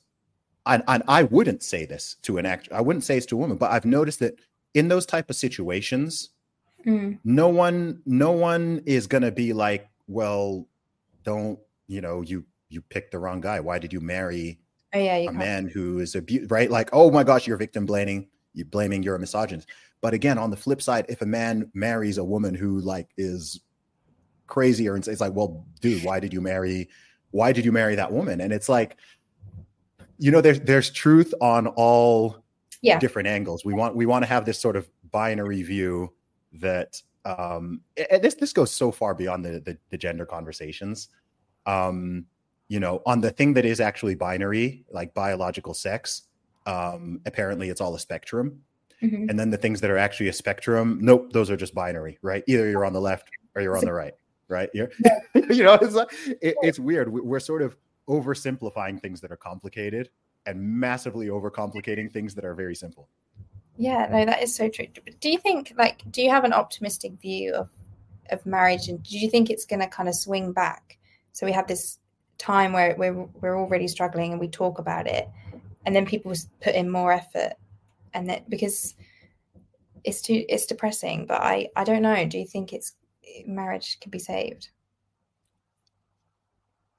and, 0.66 0.82
and 0.86 1.02
I 1.08 1.24
wouldn't 1.24 1.62
say 1.62 1.84
this 1.84 2.16
to 2.22 2.38
an 2.38 2.46
actor. 2.46 2.74
I 2.74 2.80
wouldn't 2.80 3.04
say 3.04 3.16
it's 3.16 3.26
to 3.26 3.36
a 3.36 3.38
woman, 3.38 3.56
but 3.56 3.70
I've 3.70 3.84
noticed 3.84 4.20
that 4.20 4.38
in 4.74 4.88
those 4.88 5.06
type 5.06 5.30
of 5.30 5.36
situations, 5.36 6.30
mm. 6.86 7.18
no 7.24 7.48
one 7.48 8.02
no 8.06 8.32
one 8.32 8.82
is 8.86 9.06
going 9.06 9.22
to 9.22 9.32
be 9.32 9.52
like, 9.52 9.88
well, 10.08 10.66
don't 11.22 11.58
you 11.86 12.00
know 12.00 12.22
you 12.22 12.44
you 12.68 12.80
picked 12.82 13.12
the 13.12 13.18
wrong 13.18 13.40
guy. 13.40 13.60
Why 13.60 13.78
did 13.78 13.92
you 13.92 14.00
marry 14.00 14.58
oh, 14.94 14.98
yeah, 14.98 15.18
you 15.18 15.28
a 15.28 15.32
man 15.32 15.68
who 15.68 16.00
is 16.00 16.14
abused? 16.14 16.50
Right? 16.50 16.70
Like, 16.70 16.90
oh 16.92 17.10
my 17.10 17.22
gosh, 17.22 17.46
you're 17.46 17.56
victim 17.56 17.86
blaming. 17.86 18.28
You're 18.54 18.66
blaming 18.66 19.02
you're 19.02 19.14
a 19.14 19.20
misogynist. 19.20 19.68
But 20.00 20.14
again, 20.14 20.38
on 20.38 20.50
the 20.50 20.56
flip 20.56 20.82
side, 20.82 21.06
if 21.08 21.22
a 21.22 21.26
man 21.26 21.70
marries 21.74 22.18
a 22.18 22.24
woman 22.24 22.54
who 22.54 22.80
like 22.80 23.08
is 23.16 23.60
crazier 24.46 24.94
and 24.94 25.06
it's 25.06 25.20
like, 25.20 25.34
well, 25.34 25.64
dude, 25.80 26.02
why 26.02 26.18
did 26.18 26.32
you 26.32 26.40
marry? 26.40 26.88
Why 27.30 27.52
did 27.52 27.64
you 27.64 27.72
marry 27.72 27.94
that 27.96 28.10
woman? 28.10 28.40
And 28.40 28.52
it's 28.52 28.68
like, 28.68 28.96
you 30.18 30.30
know, 30.30 30.40
there's 30.40 30.60
there's 30.60 30.90
truth 30.90 31.34
on 31.40 31.66
all 31.68 32.42
yeah. 32.80 32.98
different 32.98 33.28
angles. 33.28 33.64
We 33.64 33.74
want 33.74 33.94
we 33.94 34.06
want 34.06 34.22
to 34.22 34.28
have 34.28 34.44
this 34.44 34.58
sort 34.58 34.76
of 34.76 34.88
binary 35.10 35.62
view 35.62 36.12
that 36.54 37.00
um 37.24 37.80
and 38.10 38.22
this 38.22 38.34
this 38.34 38.52
goes 38.52 38.70
so 38.70 38.90
far 38.90 39.14
beyond 39.14 39.44
the 39.44 39.60
the, 39.60 39.78
the 39.90 39.98
gender 39.98 40.26
conversations. 40.26 41.08
Um, 41.66 42.26
you 42.68 42.80
know, 42.80 43.02
on 43.06 43.20
the 43.20 43.30
thing 43.30 43.54
that 43.54 43.64
is 43.64 43.80
actually 43.80 44.14
binary, 44.14 44.84
like 44.90 45.14
biological 45.14 45.74
sex, 45.74 46.22
um, 46.66 47.20
apparently 47.24 47.70
it's 47.70 47.80
all 47.80 47.94
a 47.94 47.98
spectrum. 47.98 48.60
Mm-hmm. 49.02 49.30
And 49.30 49.38
then 49.38 49.50
the 49.50 49.56
things 49.56 49.80
that 49.80 49.90
are 49.90 49.96
actually 49.96 50.28
a 50.28 50.32
spectrum, 50.32 50.98
nope, 51.00 51.32
those 51.32 51.50
are 51.50 51.56
just 51.56 51.74
binary, 51.74 52.18
right? 52.20 52.44
Either 52.46 52.68
you're 52.68 52.84
on 52.84 52.92
the 52.92 53.00
left 53.00 53.30
or 53.54 53.62
you're 53.62 53.76
on 53.76 53.84
the 53.84 53.92
right, 53.92 54.14
right? 54.48 54.68
You're, 54.74 54.90
you 55.50 55.62
know, 55.62 55.74
it's 55.74 55.94
like, 55.94 56.12
it, 56.26 56.56
it's 56.62 56.78
weird. 56.78 57.10
We're 57.10 57.40
sort 57.40 57.62
of 57.62 57.76
oversimplifying 58.08 59.00
things 59.00 59.20
that 59.20 59.30
are 59.30 59.36
complicated 59.36 60.10
and 60.46 60.60
massively 60.60 61.28
overcomplicating 61.28 62.10
things 62.10 62.34
that 62.34 62.44
are 62.44 62.54
very 62.54 62.74
simple. 62.74 63.08
Yeah, 63.78 64.08
no, 64.10 64.24
that 64.24 64.42
is 64.42 64.54
so 64.54 64.68
true. 64.68 64.88
Do 65.20 65.30
you 65.30 65.38
think, 65.38 65.72
like, 65.78 66.02
do 66.10 66.20
you 66.20 66.30
have 66.30 66.44
an 66.44 66.52
optimistic 66.52 67.12
view 67.20 67.54
of 67.54 67.70
of 68.30 68.44
marriage, 68.44 68.88
and 68.88 69.02
do 69.02 69.18
you 69.18 69.30
think 69.30 69.48
it's 69.48 69.64
going 69.64 69.80
to 69.80 69.86
kind 69.86 70.08
of 70.08 70.14
swing 70.14 70.52
back? 70.52 70.98
So 71.32 71.46
we 71.46 71.52
have 71.52 71.66
this 71.66 71.98
time 72.36 72.72
where 72.72 72.94
we're 72.98 73.24
we're 73.40 73.58
already 73.58 73.88
struggling, 73.88 74.32
and 74.32 74.40
we 74.40 74.48
talk 74.48 74.78
about 74.78 75.06
it, 75.06 75.28
and 75.86 75.96
then 75.96 76.04
people 76.04 76.34
put 76.60 76.74
in 76.74 76.90
more 76.90 77.12
effort 77.12 77.54
and 78.14 78.28
that 78.28 78.48
because 78.50 78.94
it's 80.04 80.22
too 80.22 80.44
it's 80.48 80.66
depressing 80.66 81.26
but 81.26 81.40
i 81.40 81.68
i 81.76 81.84
don't 81.84 82.02
know 82.02 82.26
do 82.26 82.38
you 82.38 82.46
think 82.46 82.72
it's 82.72 82.92
marriage 83.46 83.98
can 84.00 84.10
be 84.10 84.18
saved 84.18 84.70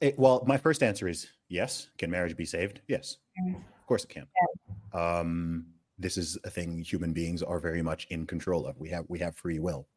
it, 0.02 0.18
well 0.18 0.44
my 0.48 0.58
first 0.58 0.84
answer 0.84 1.08
is 1.08 1.28
yes 1.50 1.90
can 1.98 2.10
marriage 2.10 2.36
be 2.36 2.46
saved 2.46 2.82
yes 2.88 3.18
mm. 3.42 3.56
of 3.56 3.86
course 3.86 4.04
it 4.04 4.10
can 4.10 4.28
yeah. 4.42 5.20
um 5.20 5.66
this 6.00 6.18
is 6.18 6.38
a 6.43 6.50
thing 6.50 6.82
human 6.82 7.14
beings 7.14 7.43
are 7.43 7.60
very 7.60 7.82
much 7.82 8.08
in 8.10 8.26
control 8.26 8.66
of 8.66 8.80
we 8.80 8.89
have 8.89 9.06
we 9.10 9.20
have 9.20 9.36
free 9.36 9.60
will 9.60 9.88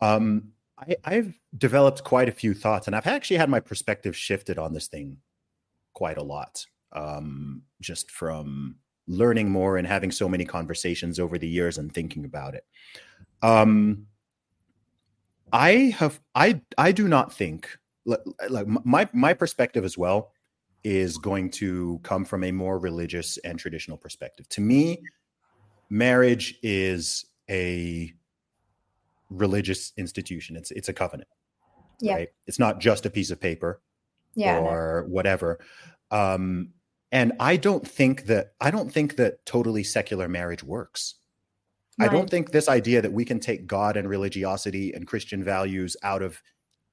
um 0.00 0.52
I, 0.78 0.96
I've 1.04 1.38
developed 1.56 2.04
quite 2.04 2.28
a 2.28 2.32
few 2.32 2.54
thoughts, 2.54 2.86
and 2.86 2.94
I've 2.94 3.06
actually 3.06 3.38
had 3.38 3.48
my 3.48 3.60
perspective 3.60 4.16
shifted 4.16 4.58
on 4.58 4.72
this 4.72 4.88
thing 4.88 5.18
quite 5.94 6.18
a 6.18 6.22
lot. 6.22 6.64
Um, 6.92 7.62
just 7.80 8.10
from 8.10 8.76
learning 9.08 9.50
more 9.50 9.76
and 9.76 9.86
having 9.86 10.10
so 10.10 10.28
many 10.28 10.44
conversations 10.44 11.18
over 11.18 11.38
the 11.38 11.48
years 11.48 11.78
and 11.78 11.92
thinking 11.92 12.24
about 12.24 12.54
it. 12.54 12.64
Um, 13.42 14.06
I 15.52 15.94
have 15.98 16.20
I 16.34 16.60
I 16.78 16.92
do 16.92 17.08
not 17.08 17.32
think 17.32 17.78
like 18.04 18.66
my 18.66 19.08
my 19.12 19.32
perspective 19.32 19.84
as 19.84 19.96
well 19.98 20.32
is 20.84 21.18
going 21.18 21.50
to 21.50 22.00
come 22.02 22.24
from 22.24 22.44
a 22.44 22.52
more 22.52 22.78
religious 22.78 23.38
and 23.38 23.58
traditional 23.58 23.96
perspective. 23.96 24.48
To 24.50 24.60
me, 24.60 25.02
marriage 25.88 26.58
is 26.62 27.26
a 27.50 28.12
religious 29.30 29.92
institution. 29.96 30.56
It's 30.56 30.70
it's 30.70 30.88
a 30.88 30.92
covenant. 30.92 31.28
Yeah. 32.00 32.14
Right? 32.14 32.28
It's 32.46 32.58
not 32.58 32.80
just 32.80 33.06
a 33.06 33.10
piece 33.10 33.30
of 33.30 33.40
paper 33.40 33.80
yeah, 34.34 34.58
or 34.58 35.04
no. 35.06 35.12
whatever. 35.12 35.58
Um, 36.10 36.72
and 37.12 37.32
i 37.40 37.56
don't 37.56 37.86
think 37.86 38.26
that 38.26 38.52
i 38.60 38.70
don't 38.70 38.92
think 38.92 39.16
that 39.16 39.44
totally 39.46 39.82
secular 39.82 40.28
marriage 40.28 40.62
works 40.62 41.16
right. 41.98 42.08
i 42.08 42.12
don't 42.12 42.28
think 42.30 42.50
this 42.50 42.68
idea 42.68 43.00
that 43.00 43.12
we 43.12 43.24
can 43.24 43.40
take 43.40 43.66
god 43.66 43.96
and 43.96 44.08
religiosity 44.08 44.92
and 44.92 45.06
christian 45.06 45.42
values 45.42 45.96
out 46.02 46.22
of 46.22 46.42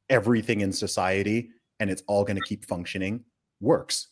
everything 0.10 0.62
in 0.62 0.72
society 0.72 1.50
and 1.80 1.90
it's 1.90 2.04
all 2.08 2.24
going 2.24 2.36
to 2.36 2.48
keep 2.48 2.66
functioning 2.66 3.24
works 3.60 4.10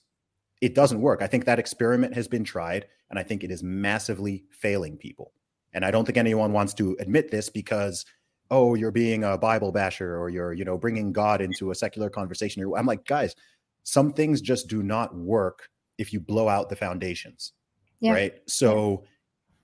it 0.62 0.76
doesn't 0.76 1.02
work. 1.02 1.22
I 1.22 1.28
think 1.28 1.46
that 1.46 1.60
experiment 1.60 2.14
has 2.14 2.28
been 2.28 2.44
tried 2.44 2.86
and 3.10 3.20
i 3.20 3.24
think 3.24 3.44
it 3.44 3.52
is 3.52 3.62
massively 3.62 4.46
failing 4.52 4.98
people. 4.98 5.34
And 5.74 5.84
i 5.84 5.92
don't 5.92 6.06
think 6.06 6.18
anyone 6.18 6.54
wants 6.54 6.74
to 6.76 6.96
admit 7.00 7.32
this 7.32 7.50
because 7.50 8.06
oh 8.50 8.76
you're 8.76 8.92
being 8.92 9.24
a 9.24 9.38
bible 9.38 9.72
basher 9.72 10.18
or 10.18 10.30
you're 10.30 10.54
you 10.54 10.66
know 10.66 10.78
bringing 10.78 11.12
god 11.12 11.42
into 11.42 11.72
a 11.72 11.76
secular 11.76 12.10
conversation. 12.10 12.64
I'm 12.78 12.86
like 12.86 13.06
guys 13.06 13.36
some 13.84 14.14
things 14.14 14.42
just 14.42 14.68
do 14.68 14.84
not 14.84 15.16
work 15.16 15.70
if 15.98 16.14
you 16.14 16.20
blow 16.20 16.48
out 16.48 16.70
the 16.70 16.76
foundations. 16.76 17.54
Yeah. 18.00 18.14
right? 18.14 18.34
So 18.48 19.06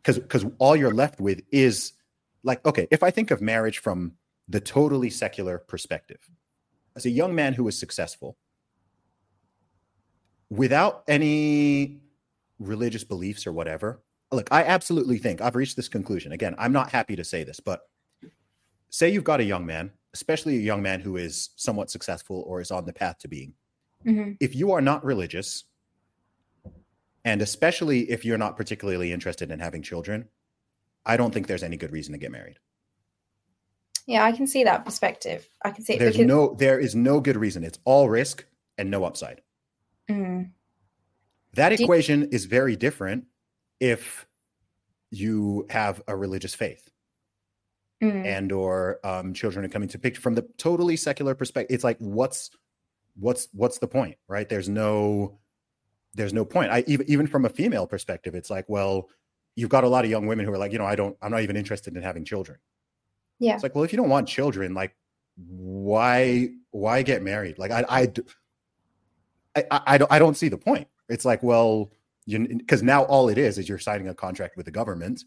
because 0.07 0.19
because 0.19 0.45
all 0.59 0.75
you're 0.75 0.93
left 0.93 1.19
with 1.19 1.41
is 1.51 1.93
like 2.43 2.65
okay 2.65 2.87
if 2.91 3.03
i 3.03 3.11
think 3.11 3.31
of 3.31 3.41
marriage 3.41 3.79
from 3.79 4.13
the 4.47 4.59
totally 4.59 5.09
secular 5.09 5.57
perspective 5.57 6.29
as 6.95 7.05
a 7.05 7.09
young 7.09 7.35
man 7.35 7.53
who 7.53 7.63
was 7.63 7.77
successful 7.77 8.37
without 10.49 11.03
any 11.07 11.99
religious 12.59 13.03
beliefs 13.03 13.45
or 13.45 13.51
whatever 13.51 14.01
look 14.31 14.47
i 14.51 14.63
absolutely 14.63 15.17
think 15.17 15.41
i've 15.41 15.55
reached 15.55 15.75
this 15.75 15.89
conclusion 15.89 16.31
again 16.31 16.55
i'm 16.57 16.71
not 16.71 16.89
happy 16.89 17.15
to 17.15 17.23
say 17.23 17.43
this 17.43 17.59
but 17.59 17.81
say 18.89 19.09
you've 19.09 19.23
got 19.23 19.39
a 19.39 19.43
young 19.43 19.65
man 19.65 19.91
especially 20.13 20.57
a 20.57 20.61
young 20.61 20.81
man 20.81 20.99
who 20.99 21.17
is 21.17 21.49
somewhat 21.55 21.91
successful 21.91 22.43
or 22.47 22.61
is 22.61 22.71
on 22.71 22.85
the 22.85 22.93
path 22.93 23.19
to 23.19 23.27
being 23.27 23.53
mm-hmm. 24.05 24.31
if 24.39 24.55
you 24.55 24.71
are 24.71 24.81
not 24.81 25.03
religious 25.05 25.65
and 27.27 27.41
especially 27.41 28.09
if 28.09 28.23
you're 28.23 28.37
not 28.37 28.55
particularly 28.55 29.11
interested 29.11 29.51
in 29.51 29.59
having 29.59 29.81
children, 29.81 30.29
I 31.05 31.17
don't 31.17 31.33
think 31.33 31.47
there's 31.47 31.61
any 31.61 31.75
good 31.75 31.91
reason 31.91 32.13
to 32.13 32.17
get 32.17 32.31
married. 32.31 32.57
Yeah, 34.05 34.23
I 34.23 34.31
can 34.31 34.47
see 34.47 34.63
that 34.63 34.85
perspective. 34.85 35.45
I 35.61 35.71
can 35.71 35.83
see 35.83 35.95
it. 35.95 35.99
There's 35.99 36.13
because... 36.13 36.25
no, 36.25 36.55
there 36.57 36.79
is 36.79 36.95
no 36.95 37.19
good 37.19 37.35
reason. 37.35 37.65
It's 37.65 37.79
all 37.83 38.07
risk. 38.07 38.45
and 38.77 38.89
no 38.89 39.03
upside. 39.03 39.41
Mm. 40.09 40.51
That 41.53 41.69
Do 41.69 41.75
you- 41.75 41.85
equation 41.85 42.29
is 42.29 42.45
very 42.45 42.75
different 42.75 43.25
if 43.79 44.27
you 45.11 45.65
have 45.69 46.01
a 46.07 46.15
religious 46.15 46.53
faith 46.53 46.89
Mm. 48.01 48.25
and 48.25 48.51
or 48.51 48.99
um, 49.03 49.33
children 49.33 49.65
are 49.65 49.69
coming 49.69 49.89
to 49.89 49.97
picture 49.97 50.21
from 50.21 50.35
the 50.35 50.43
totally 50.57 50.95
secular 50.95 51.33
perspective. 51.33 51.73
It's 51.73 51.83
like 51.83 51.97
what's 51.99 52.51
what's 53.19 53.47
what's 53.53 53.79
the 53.79 53.87
point, 53.87 54.17
right? 54.27 54.47
There's 54.47 54.69
no 54.69 55.39
there's 56.13 56.33
no 56.33 56.45
point. 56.45 56.71
I 56.71 56.83
even 56.87 57.09
even 57.09 57.25
from 57.27 57.45
a 57.45 57.49
female 57.49 57.87
perspective, 57.87 58.35
it's 58.35 58.49
like, 58.51 58.65
well, 58.67 59.09
you've 59.55 59.69
got 59.69 59.83
a 59.83 59.87
lot 59.89 60.05
of 60.05 60.11
young 60.11 60.27
women 60.27 60.45
who 60.45 60.51
are 60.51 60.57
like, 60.59 60.71
you 60.71 60.77
know, 60.77 60.85
I 60.85 60.95
don't, 60.95 61.17
I'm 61.21 61.31
not 61.31 61.41
even 61.41 61.55
interested 61.57 61.95
in 61.95 62.03
having 62.03 62.23
children. 62.23 62.59
Yeah. 63.39 63.55
It's 63.55 63.63
like, 63.63 63.73
well, 63.73 63.83
if 63.83 63.91
you 63.91 63.97
don't 63.97 64.09
want 64.09 64.27
children, 64.27 64.73
like, 64.75 64.95
why 65.35 66.49
why 66.71 67.01
get 67.01 67.23
married? 67.23 67.57
Like, 67.57 67.71
I 67.71 67.83
I 67.89 68.13
I, 69.57 69.63
I, 69.71 69.81
I 69.87 69.97
don't 69.97 70.11
I 70.11 70.19
don't 70.19 70.37
see 70.37 70.49
the 70.49 70.57
point. 70.57 70.87
It's 71.09 71.25
like, 71.25 71.41
well, 71.43 71.91
you 72.25 72.47
because 72.47 72.83
now 72.83 73.03
all 73.03 73.29
it 73.29 73.37
is 73.37 73.57
is 73.57 73.67
you're 73.69 73.79
signing 73.79 74.07
a 74.09 74.13
contract 74.13 74.57
with 74.57 74.65
the 74.65 74.71
government, 74.71 75.23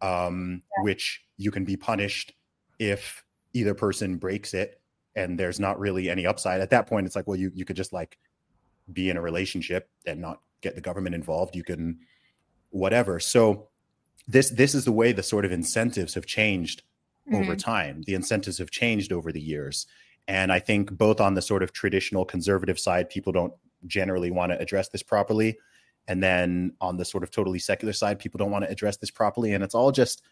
um, 0.00 0.62
which 0.78 1.22
you 1.36 1.50
can 1.50 1.64
be 1.64 1.76
punished 1.76 2.32
if 2.78 3.24
either 3.52 3.74
person 3.74 4.16
breaks 4.16 4.54
it, 4.54 4.80
and 5.16 5.38
there's 5.38 5.60
not 5.60 5.78
really 5.78 6.10
any 6.10 6.26
upside. 6.26 6.60
At 6.60 6.70
that 6.70 6.86
point, 6.86 7.06
it's 7.06 7.16
like, 7.16 7.26
well, 7.26 7.38
you 7.38 7.50
you 7.54 7.64
could 7.64 7.76
just 7.76 7.92
like 7.92 8.18
be 8.92 9.10
in 9.10 9.16
a 9.16 9.20
relationship 9.22 9.88
and 10.06 10.20
not 10.20 10.40
get 10.60 10.74
the 10.74 10.80
government 10.80 11.14
involved. 11.14 11.56
You 11.56 11.64
can 11.64 11.98
whatever. 12.70 13.20
So 13.20 13.68
this 14.26 14.50
this 14.50 14.74
is 14.74 14.84
the 14.84 14.92
way 14.92 15.12
the 15.12 15.22
sort 15.22 15.44
of 15.44 15.52
incentives 15.52 16.14
have 16.14 16.26
changed 16.26 16.82
over 17.32 17.54
Mm. 17.54 17.58
time. 17.58 18.02
The 18.06 18.14
incentives 18.14 18.58
have 18.58 18.70
changed 18.70 19.12
over 19.12 19.32
the 19.32 19.40
years. 19.40 19.86
And 20.26 20.52
I 20.52 20.58
think 20.58 20.92
both 20.92 21.20
on 21.20 21.34
the 21.34 21.42
sort 21.42 21.62
of 21.62 21.72
traditional 21.72 22.24
conservative 22.24 22.78
side, 22.78 23.10
people 23.10 23.32
don't 23.32 23.52
generally 23.86 24.30
want 24.30 24.52
to 24.52 24.58
address 24.58 24.88
this 24.88 25.02
properly. 25.02 25.58
And 26.08 26.22
then 26.22 26.72
on 26.80 26.96
the 26.96 27.04
sort 27.04 27.22
of 27.22 27.30
totally 27.30 27.58
secular 27.58 27.92
side, 27.92 28.18
people 28.18 28.38
don't 28.38 28.50
want 28.50 28.64
to 28.64 28.70
address 28.70 28.96
this 28.96 29.10
properly. 29.10 29.52
And 29.52 29.62
it's 29.62 29.74
all 29.74 29.92
just 29.92 30.22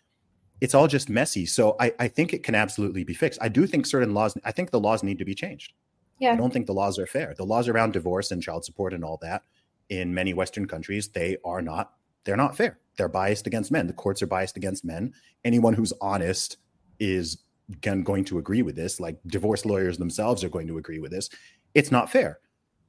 it's 0.63 0.75
all 0.75 0.87
just 0.87 1.11
messy. 1.11 1.45
So 1.45 1.75
I, 1.81 1.93
I 1.99 2.07
think 2.07 2.33
it 2.33 2.45
can 2.45 2.55
absolutely 2.55 3.03
be 3.03 3.15
fixed. 3.15 3.41
I 3.43 3.49
do 3.49 3.67
think 3.67 3.85
certain 3.85 4.15
laws, 4.15 4.39
I 4.45 4.53
think 4.53 4.71
the 4.71 4.79
laws 4.79 5.03
need 5.03 5.19
to 5.19 5.25
be 5.25 5.35
changed. 5.35 5.73
Yeah. 6.21 6.35
I 6.35 6.37
don't 6.37 6.53
think 6.53 6.67
the 6.67 6.73
laws 6.73 7.01
are 7.01 7.07
fair. 7.07 7.35
The 7.37 7.45
laws 7.45 7.69
around 7.69 7.95
divorce 7.95 8.31
and 8.31 8.41
child 8.41 8.65
support 8.65 8.95
and 8.95 9.05
all 9.05 9.19
that 9.23 9.43
in 9.89 10.15
many 10.15 10.33
Western 10.33 10.69
countries, 10.69 11.09
they 11.09 11.37
are 11.45 11.63
not, 11.63 11.95
they're 12.23 12.37
not 12.37 12.57
fair. 12.57 12.79
They're 12.97 13.09
biased 13.09 13.49
against 13.49 13.73
men. 13.73 13.89
The 13.89 13.93
courts 13.93 14.23
are 14.23 14.29
biased 14.29 14.57
against 14.57 14.85
men. 14.85 15.15
Anyone 15.45 15.75
who's 15.75 15.93
honest 16.01 16.59
is 17.01 17.39
going 17.81 18.25
to 18.27 18.39
agree 18.39 18.63
with 18.63 18.77
this. 18.77 19.01
Like 19.01 19.19
divorce 19.27 19.65
lawyers 19.65 19.99
themselves 19.99 20.45
are 20.45 20.49
going 20.49 20.67
to 20.67 20.79
agree 20.79 20.99
with 20.99 21.11
this. 21.11 21.31
It's 21.75 21.91
not 21.91 22.11
fair. 22.11 22.39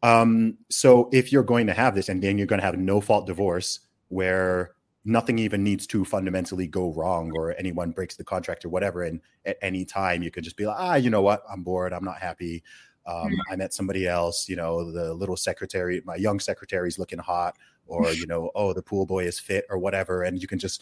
Um, 0.01 0.57
so 0.69 1.09
if 1.13 1.31
you're 1.31 1.43
going 1.43 1.67
to 1.67 1.73
have 1.73 1.95
this, 1.95 2.09
and 2.09 2.21
then 2.21 2.37
you're 2.37 2.47
going 2.47 2.59
to 2.59 2.65
have 2.65 2.77
no 2.77 2.99
fault 2.99 3.25
divorce 3.25 3.79
where 4.09 4.75
nothing 5.05 5.39
even 5.39 5.63
needs 5.63 5.87
to 5.87 6.05
fundamentally 6.05 6.67
go 6.67 6.93
wrong 6.93 7.31
or 7.35 7.55
anyone 7.57 7.91
breaks 7.91 8.15
the 8.15 8.23
contract 8.23 8.65
or 8.65 8.69
whatever, 8.69 9.03
and 9.03 9.21
at 9.45 9.57
any 9.61 9.85
time 9.85 10.21
you 10.21 10.31
could 10.31 10.43
just 10.43 10.57
be 10.57 10.65
like, 10.65 10.77
ah, 10.77 10.95
you 10.95 11.09
know 11.09 11.21
what, 11.21 11.43
I'm 11.49 11.63
bored, 11.63 11.93
I'm 11.93 12.03
not 12.03 12.19
happy. 12.19 12.63
Um, 13.05 13.33
I 13.51 13.55
met 13.55 13.73
somebody 13.73 14.07
else, 14.07 14.47
you 14.47 14.55
know, 14.55 14.91
the 14.91 15.13
little 15.13 15.35
secretary, 15.35 16.01
my 16.05 16.15
young 16.15 16.39
secretary's 16.39 16.97
looking 16.97 17.19
hot, 17.19 17.57
or 17.85 18.11
you 18.11 18.27
know, 18.27 18.49
oh, 18.55 18.71
the 18.73 18.81
pool 18.81 19.05
boy 19.05 19.25
is 19.25 19.39
fit 19.39 19.65
or 19.69 19.77
whatever, 19.77 20.23
and 20.23 20.41
you 20.41 20.47
can 20.47 20.59
just. 20.59 20.81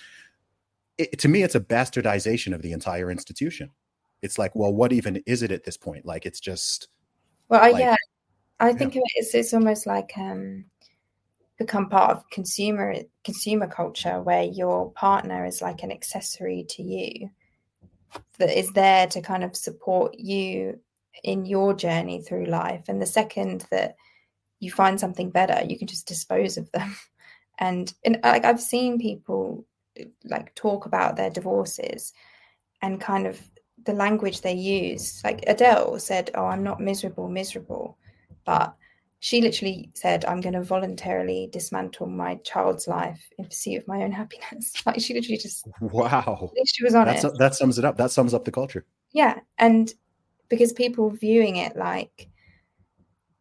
It, 0.98 1.18
to 1.20 1.28
me, 1.28 1.42
it's 1.42 1.56
a 1.56 1.60
bastardization 1.60 2.54
of 2.54 2.62
the 2.62 2.74
entire 2.74 3.10
institution. 3.10 3.72
It's 4.22 4.38
like, 4.38 4.56
well, 4.56 4.74
what 4.74 4.94
even 4.94 5.22
is 5.26 5.44
it 5.44 5.52
at 5.52 5.64
this 5.64 5.78
point? 5.78 6.06
Like, 6.06 6.26
it's 6.26 6.40
just 6.40 6.88
Well, 7.50 7.62
I, 7.62 7.72
Like- 7.72 7.82
yeah, 7.82 7.96
I 8.60 8.74
think 8.74 8.96
of 8.96 9.02
it 9.04 9.26
as 9.26 9.34
it's 9.34 9.54
almost 9.54 9.88
like 9.88 10.12
um, 10.18 10.66
become 11.58 11.90
part 11.90 12.12
of 12.12 12.30
consumer 12.30 12.96
consumer 13.24 13.68
culture 13.68 14.22
where 14.22 14.44
your 14.44 14.92
partner 14.92 15.46
is 15.46 15.62
like 15.62 15.84
an 15.84 15.92
accessory 15.92 16.66
to 16.70 16.84
you 16.84 17.30
that 18.38 18.58
is 18.58 18.72
there 18.74 19.08
to 19.08 19.22
kind 19.22 19.44
of 19.44 19.56
support 19.56 20.16
you 20.18 20.80
in 21.24 21.46
your 21.46 21.74
journey 21.74 22.22
through 22.22 22.46
life. 22.46 22.86
And 22.88 23.02
the 23.02 23.06
second 23.06 23.66
that 23.72 23.96
you 24.60 24.72
find 24.72 25.00
something 25.00 25.30
better, 25.30 25.64
you 25.66 25.78
can 25.78 25.88
just 25.88 26.08
dispose 26.08 26.58
of 26.58 26.72
them. 26.72 26.96
And, 27.60 27.94
and 28.04 28.20
like 28.24 28.44
I've 28.44 28.62
seen 28.62 28.98
people 28.98 29.68
like 30.24 30.56
talk 30.56 30.88
about 30.88 31.16
their 31.16 31.30
divorces 31.30 32.12
and 32.82 33.00
kind 33.00 33.28
of 33.28 33.40
the 33.86 33.94
language 33.94 34.42
they 34.42 34.54
use. 34.54 35.22
Like 35.24 35.44
Adele 35.48 36.00
said, 36.00 36.32
"Oh, 36.36 36.46
I'm 36.46 36.64
not 36.64 36.80
miserable, 36.80 37.30
miserable," 37.30 37.98
but 38.46 38.76
she 39.20 39.42
literally 39.42 39.90
said, 39.94 40.26
"I'm 40.26 40.42
going 40.42 40.54
to 40.54 40.64
voluntarily 40.64 41.50
dismantle 41.52 42.08
my 42.08 42.36
child's 42.44 42.88
life 42.88 43.22
in 43.38 43.46
pursuit 43.46 43.78
of 43.78 43.88
my 43.88 44.04
own 44.04 44.12
happiness." 44.12 44.74
Like 44.86 45.00
she 45.00 45.14
literally 45.14 45.38
just 45.38 45.68
wow. 45.82 46.52
she 46.66 46.84
was 46.84 46.96
honest. 46.96 47.24
That's, 47.24 47.38
that 47.38 47.56
sums 47.56 47.78
it 47.80 47.86
up. 47.86 47.98
That 47.98 48.12
sums 48.12 48.34
up 48.34 48.46
the 48.46 48.52
culture. 48.52 48.86
Yeah, 49.12 49.40
and 49.58 49.94
because 50.50 50.74
people 50.74 51.10
viewing 51.10 51.58
it 51.58 51.76
like 51.76 52.30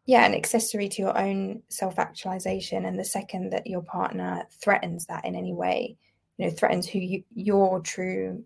yeah, 0.05 0.25
an 0.25 0.33
accessory 0.33 0.89
to 0.89 1.01
your 1.01 1.17
own 1.17 1.61
self-actualization 1.69 2.85
and 2.85 2.97
the 2.97 3.05
second 3.05 3.51
that 3.51 3.67
your 3.67 3.83
partner 3.83 4.43
threatens 4.61 5.05
that 5.05 5.23
in 5.25 5.35
any 5.35 5.53
way, 5.53 5.95
you 6.37 6.45
know, 6.45 6.51
threatens 6.51 6.87
who 6.87 6.99
you, 6.99 7.23
your 7.33 7.79
true 7.81 8.43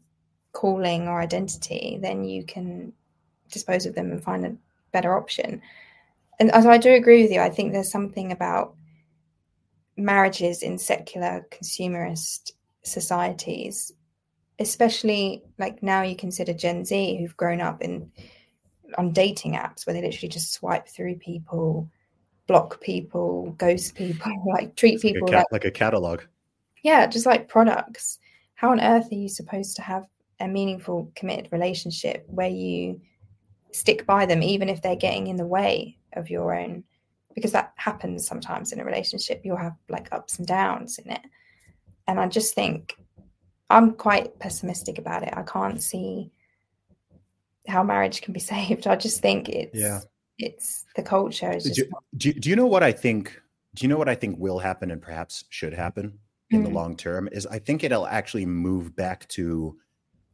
calling 0.55 1.07
or 1.07 1.21
identity, 1.21 1.99
then 2.01 2.23
you 2.23 2.43
can 2.43 2.91
dispose 3.51 3.85
of 3.85 3.93
them 3.93 4.11
and 4.11 4.23
find 4.23 4.45
a 4.45 4.55
better 4.91 5.15
option. 5.15 5.61
And 6.39 6.51
so 6.51 6.71
I 6.71 6.79
do 6.79 6.93
agree 6.93 7.21
with 7.21 7.31
you. 7.31 7.39
I 7.39 7.49
think 7.49 7.71
there's 7.71 7.91
something 7.91 8.31
about 8.31 8.75
marriages 9.95 10.63
in 10.63 10.77
secular 10.77 11.45
consumerist 11.51 12.53
societies 12.81 13.93
especially 14.59 15.43
like 15.57 15.81
now 15.83 16.01
you 16.01 16.15
consider 16.15 16.53
Gen 16.53 16.85
Z 16.85 17.17
who've 17.17 17.37
grown 17.37 17.61
up 17.61 17.81
in 17.81 18.11
on 18.97 19.11
dating 19.11 19.53
apps 19.53 19.85
where 19.85 19.93
they 19.93 20.01
literally 20.01 20.29
just 20.29 20.53
swipe 20.53 20.87
through 20.87 21.15
people, 21.15 21.89
block 22.47 22.79
people, 22.81 23.51
ghost 23.57 23.95
people, 23.95 24.31
like 24.53 24.75
treat 24.75 25.03
Like 25.03 25.11
a, 25.11 25.13
people 25.13 25.27
like 25.29 25.45
like 25.51 25.65
a 25.65 25.71
catalog. 25.71 26.21
yeah, 26.83 27.05
just 27.07 27.25
like 27.25 27.47
products. 27.47 28.19
How 28.53 28.71
on 28.71 28.79
earth 28.79 29.11
are 29.11 29.15
you 29.15 29.27
supposed 29.27 29.75
to 29.75 29.81
have 29.81 30.07
a 30.39 30.47
meaningful 30.47 31.11
committed 31.15 31.47
relationship 31.51 32.25
where 32.27 32.49
you 32.49 32.99
stick 33.71 34.05
by 34.05 34.25
them 34.25 34.41
even 34.43 34.69
if 34.69 34.81
they're 34.81 34.95
getting 34.95 35.27
in 35.27 35.35
the 35.35 35.45
way 35.45 35.97
of 36.13 36.29
your 36.29 36.53
own 36.53 36.83
because 37.33 37.51
that 37.51 37.73
happens 37.75 38.25
sometimes 38.25 38.71
in 38.71 38.79
a 38.79 38.85
relationship 38.85 39.41
you'll 39.43 39.57
have 39.57 39.75
like 39.89 40.07
ups 40.11 40.37
and 40.39 40.47
downs 40.47 40.97
in 40.99 41.11
it 41.11 41.21
and 42.07 42.19
i 42.19 42.27
just 42.27 42.53
think 42.55 42.95
i'm 43.69 43.91
quite 43.91 44.37
pessimistic 44.39 44.97
about 44.97 45.23
it 45.23 45.33
i 45.35 45.43
can't 45.43 45.81
see 45.81 46.31
how 47.67 47.83
marriage 47.83 48.21
can 48.21 48.33
be 48.33 48.39
saved 48.51 48.87
i 48.87 48.95
just 48.95 49.21
think 49.21 49.49
it's 49.49 49.77
Yeah. 49.77 49.99
it's 50.37 50.85
the 50.95 51.03
culture 51.03 51.51
is 51.51 51.63
just 51.65 51.75
do, 51.79 51.85
do, 52.17 52.33
do 52.33 52.49
you 52.49 52.55
know 52.55 52.65
what 52.67 52.83
I 52.83 52.91
think? 52.91 53.41
Do 53.73 53.83
you 53.83 53.89
know 53.89 53.97
what 53.97 54.07
I 54.07 54.15
think 54.15 54.39
will 54.39 54.59
happen 54.59 54.89
and 54.91 55.01
perhaps 55.01 55.43
should 55.49 55.73
happen 55.73 56.17
in 56.51 56.63
the 56.63 56.69
Mm. 56.69 56.73
long 56.73 56.95
term? 56.95 57.27
Is 57.33 57.45
I 57.47 57.59
think 57.59 57.83
it'll 57.83 58.07
actually 58.07 58.45
move 58.45 58.95
back 58.95 59.27
to, 59.29 59.77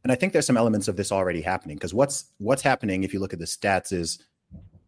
and 0.02 0.12
I 0.12 0.14
think 0.16 0.32
there's 0.32 0.46
some 0.46 0.56
elements 0.56 0.88
of 0.88 0.96
this 0.96 1.12
already 1.12 1.40
happening 1.42 1.76
because 1.76 1.94
what's 1.94 2.26
what's 2.38 2.62
happening 2.62 3.04
if 3.04 3.12
you 3.12 3.20
look 3.20 3.32
at 3.32 3.38
the 3.38 3.44
stats 3.44 3.92
is 3.92 4.18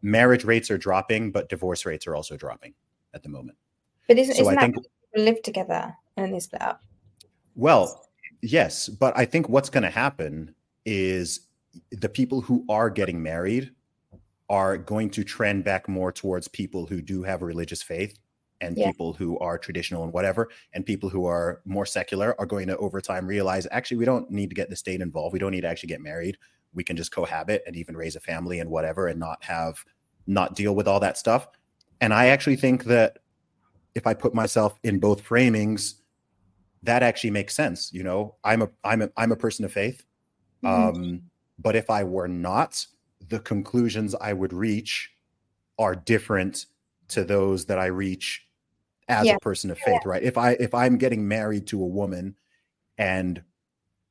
marriage 0.03 0.45
rates 0.45 0.71
are 0.71 0.79
dropping, 0.79 1.31
but 1.33 1.49
divorce 1.49 1.87
rates 1.87 2.07
are 2.07 2.15
also 2.17 2.37
dropping 2.37 2.75
at 3.15 3.23
the 3.23 3.29
moment. 3.29 3.57
but 4.09 4.19
isn't, 4.19 4.35
so 4.35 4.43
isn't 4.43 4.53
I 4.59 4.61
that 4.61 4.61
think- 4.61 4.75
people 4.77 5.25
live 5.25 5.43
together 5.43 5.95
and 6.17 6.25
then 6.27 6.33
they 6.33 6.41
split 6.41 6.63
up 6.63 6.83
Well, 7.55 8.07
yes, 8.43 8.89
but 8.89 9.17
I 9.17 9.25
think 9.25 9.49
what's 9.49 9.71
going 9.71 9.85
to 9.85 9.91
happen 9.91 10.55
is 10.85 11.41
the 11.91 12.09
people 12.09 12.41
who 12.41 12.65
are 12.69 12.91
getting 12.91 13.23
married 13.23 13.71
are 14.51 14.77
going 14.77 15.09
to 15.11 15.25
trend 15.25 15.65
back 15.65 15.89
more 15.89 16.13
towards 16.13 16.49
people 16.49 16.87
who 16.87 17.01
do 17.01 17.23
have 17.23 17.41
a 17.43 17.47
religious 17.47 17.83
faith 17.83 18.19
and 18.65 18.77
Yeah. 18.77 18.87
people 18.87 19.13
who 19.13 19.39
are 19.39 19.59
traditional 19.59 20.03
and 20.05 20.13
whatever 20.13 20.49
and 20.73 20.85
people 20.87 21.09
who 21.09 21.27
are 21.27 21.61
more 21.65 21.87
secular 21.87 22.35
are 22.41 22.47
going 22.47 22.67
to 22.69 22.77
over 22.79 23.01
time 23.01 23.27
realize 23.27 23.67
actually 23.71 23.99
we 23.99 24.05
don't 24.05 24.31
need 24.31 24.49
to 24.49 24.55
get 24.55 24.71
the 24.71 24.77
state 24.77 25.01
involved 25.01 25.33
we 25.33 25.39
don't 25.39 25.53
need 25.53 25.61
to 25.61 25.69
actually 25.69 25.89
get 25.89 26.01
married 26.01 26.37
we 26.73 26.83
can 26.83 26.97
just 26.97 27.13
cohabit 27.13 27.63
and 27.67 27.77
even 27.77 27.97
raise 27.97 28.17
a 28.17 28.21
family 28.21 28.59
and 28.61 28.69
whatever 28.71 29.07
and 29.09 29.21
not 29.21 29.43
have 29.45 29.85
not 30.27 30.55
deal 30.57 30.75
with 30.75 30.89
all 30.89 31.01
that 31.01 31.19
stuff 31.19 31.47
and 32.01 32.13
i 32.15 32.27
actually 32.29 32.57
think 32.57 32.85
that 32.85 33.19
if 33.95 34.07
i 34.07 34.15
put 34.15 34.35
myself 34.35 34.79
in 34.83 34.99
both 34.99 35.23
framings 35.23 35.95
that 36.83 37.03
actually 37.03 37.31
makes 37.31 37.55
sense 37.55 37.93
you 37.93 38.03
know 38.03 38.35
i'm 38.45 38.63
a 38.63 38.69
i'm 38.85 39.03
a 39.03 39.11
i'm 39.17 39.33
a 39.33 39.37
person 39.37 39.65
of 39.65 39.73
faith 39.73 40.05
Mhm. 40.65 40.71
um 40.71 41.23
but 41.59 41.77
if 41.77 41.91
i 41.91 42.03
were 42.03 42.29
not 42.29 42.85
the 43.29 43.39
conclusions 43.41 44.15
i 44.21 44.33
would 44.33 44.53
reach 44.53 45.11
are 45.79 45.95
different 45.95 46.67
to 47.09 47.25
those 47.25 47.67
that 47.67 47.79
i 47.79 47.87
reach 47.87 48.44
as 49.09 49.27
Yeah. 49.27 49.35
a 49.37 49.39
person 49.41 49.71
of 49.71 49.79
faith 49.79 50.05
right 50.05 50.23
if 50.23 50.39
i 50.39 50.53
if 50.53 50.75
i'm 50.75 50.97
getting 50.99 51.27
married 51.29 51.67
to 51.69 51.83
a 51.83 51.87
woman 51.87 52.35
and 52.99 53.43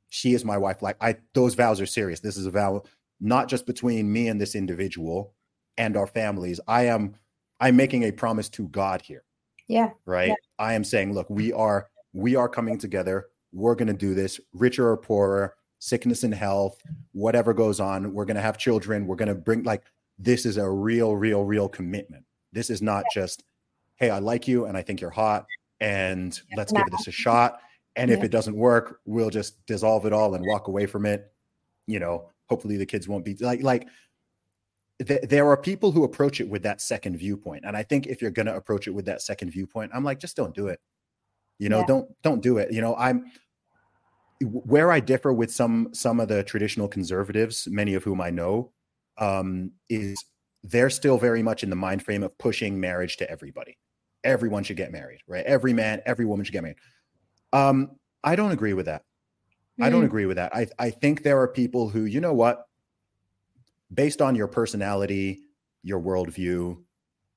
she 0.10 0.34
is 0.34 0.46
my 0.46 0.58
wife 0.58 0.82
like 0.82 0.98
i 1.02 1.16
those 1.34 1.56
vows 1.56 1.82
are 1.82 1.86
serious 1.86 2.20
this 2.20 2.38
is 2.38 2.46
a 2.46 2.52
vow 2.52 2.84
not 3.20 3.48
just 3.48 3.66
between 3.66 4.12
me 4.12 4.28
and 4.28 4.40
this 4.40 4.54
individual 4.56 5.34
and 5.78 5.98
our 5.98 6.08
families 6.08 6.60
i 6.68 6.84
am 6.86 7.16
I'm 7.60 7.78
making 7.78 8.04
a 8.04 8.12
promise 8.12 8.50
to 8.50 8.68
God 8.68 9.02
here. 9.02 9.24
Yeah. 9.70 9.92
Right. 10.06 10.28
Yeah. 10.28 10.36
I 10.60 10.74
am 10.74 10.84
saying, 10.84 11.14
look, 11.14 11.30
we 11.30 11.54
are 11.54 11.88
we 12.12 12.36
are 12.36 12.50
coming 12.50 12.78
together. 12.78 13.28
We're 13.54 13.76
going 13.76 13.88
to 13.88 13.94
do 13.94 14.14
this, 14.14 14.38
richer 14.54 14.90
or 14.90 14.98
poorer, 14.98 15.56
sickness 15.80 16.24
and 16.24 16.34
health, 16.34 16.82
whatever 17.14 17.54
goes 17.54 17.80
on. 17.80 18.14
We're 18.14 18.26
going 18.26 18.36
to 18.36 18.42
have 18.42 18.58
children. 18.58 19.08
We're 19.08 19.16
going 19.16 19.30
to 19.30 19.36
bring 19.36 19.64
like 19.64 19.84
this 20.20 20.46
is 20.46 20.58
a 20.58 20.70
real, 20.70 21.16
real, 21.16 21.46
real 21.46 21.70
commitment. 21.70 22.26
This 22.52 22.70
is 22.70 22.82
not 22.82 23.06
just, 23.14 23.46
hey, 23.96 24.10
I 24.10 24.20
like 24.20 24.48
you 24.48 24.66
and 24.66 24.78
I 24.78 24.82
think 24.82 25.02
you're 25.02 25.10
hot, 25.10 25.46
and 25.80 26.40
let's 26.56 26.72
give 26.72 26.86
this 26.92 27.08
a 27.08 27.12
shot. 27.12 27.60
And 27.96 28.10
if 28.10 28.24
it 28.24 28.32
doesn't 28.32 28.56
work, 28.56 29.02
we'll 29.06 29.30
just 29.30 29.64
dissolve 29.68 30.06
it 30.06 30.14
all 30.14 30.34
and 30.34 30.46
walk 30.46 30.68
away 30.68 30.88
from 30.88 31.06
it. 31.06 31.32
You 31.86 32.00
know, 32.00 32.30
hopefully 32.48 32.78
the 32.78 32.86
kids 32.86 33.08
won't 33.08 33.26
be 33.26 33.36
like 33.36 33.62
like 33.62 33.88
th- 35.06 35.22
there 35.24 35.48
are 35.48 35.58
people 35.58 35.92
who 35.92 36.04
approach 36.04 36.40
it 36.40 36.50
with 36.50 36.64
that 36.64 36.82
second 36.82 37.18
viewpoint 37.18 37.64
and 37.66 37.76
i 37.76 37.84
think 37.84 38.08
if 38.08 38.22
you're 38.22 38.32
going 38.32 38.46
to 38.46 38.56
approach 38.56 38.88
it 38.88 38.92
with 38.92 39.06
that 39.06 39.22
second 39.22 39.50
viewpoint 39.50 39.92
i'm 39.94 40.04
like 40.04 40.20
just 40.20 40.36
don't 40.36 40.54
do 40.54 40.68
it 40.68 40.80
you 41.60 41.70
know 41.70 41.80
yeah. 41.80 41.86
don't 41.88 42.22
don't 42.22 42.42
do 42.42 42.58
it 42.58 42.72
you 42.72 42.82
know 42.82 42.96
i'm 42.96 43.26
where 44.42 44.92
i 44.92 45.00
differ 45.00 45.32
with 45.32 45.52
some 45.52 45.90
some 45.94 46.20
of 46.20 46.28
the 46.28 46.44
traditional 46.44 46.88
conservatives 46.88 47.68
many 47.70 47.94
of 47.94 48.04
whom 48.04 48.22
i 48.22 48.30
know 48.30 48.72
um, 49.20 49.72
is 49.90 50.24
they're 50.64 50.90
still 50.90 51.18
very 51.18 51.44
much 51.44 51.64
in 51.64 51.70
the 51.70 51.76
mind 51.76 52.04
frame 52.04 52.24
of 52.24 52.38
pushing 52.38 52.80
marriage 52.80 53.18
to 53.18 53.30
everybody 53.30 53.78
everyone 54.24 54.64
should 54.64 54.78
get 54.78 54.92
married 54.92 55.20
right 55.28 55.46
every 55.46 55.74
man 55.74 56.02
every 56.06 56.26
woman 56.26 56.46
should 56.46 56.54
get 56.54 56.64
married 56.64 56.78
um, 57.52 57.92
i 58.24 58.36
don't 58.36 58.52
agree 58.52 58.74
with 58.74 58.86
that 58.86 59.04
mm. 59.80 59.86
i 59.86 59.90
don't 59.90 60.02
hmm. 60.02 60.08
agree 60.08 60.26
with 60.26 60.38
that 60.38 60.56
i 60.56 60.68
i 60.80 60.90
think 60.90 61.24
there 61.24 61.40
are 61.40 61.48
people 61.48 61.90
who 61.90 62.06
you 62.06 62.22
know 62.22 62.34
what 62.34 62.68
based 63.94 64.22
on 64.22 64.36
your 64.36 64.48
personality, 64.48 65.42
your 65.84 66.00
worldview, 66.00 66.82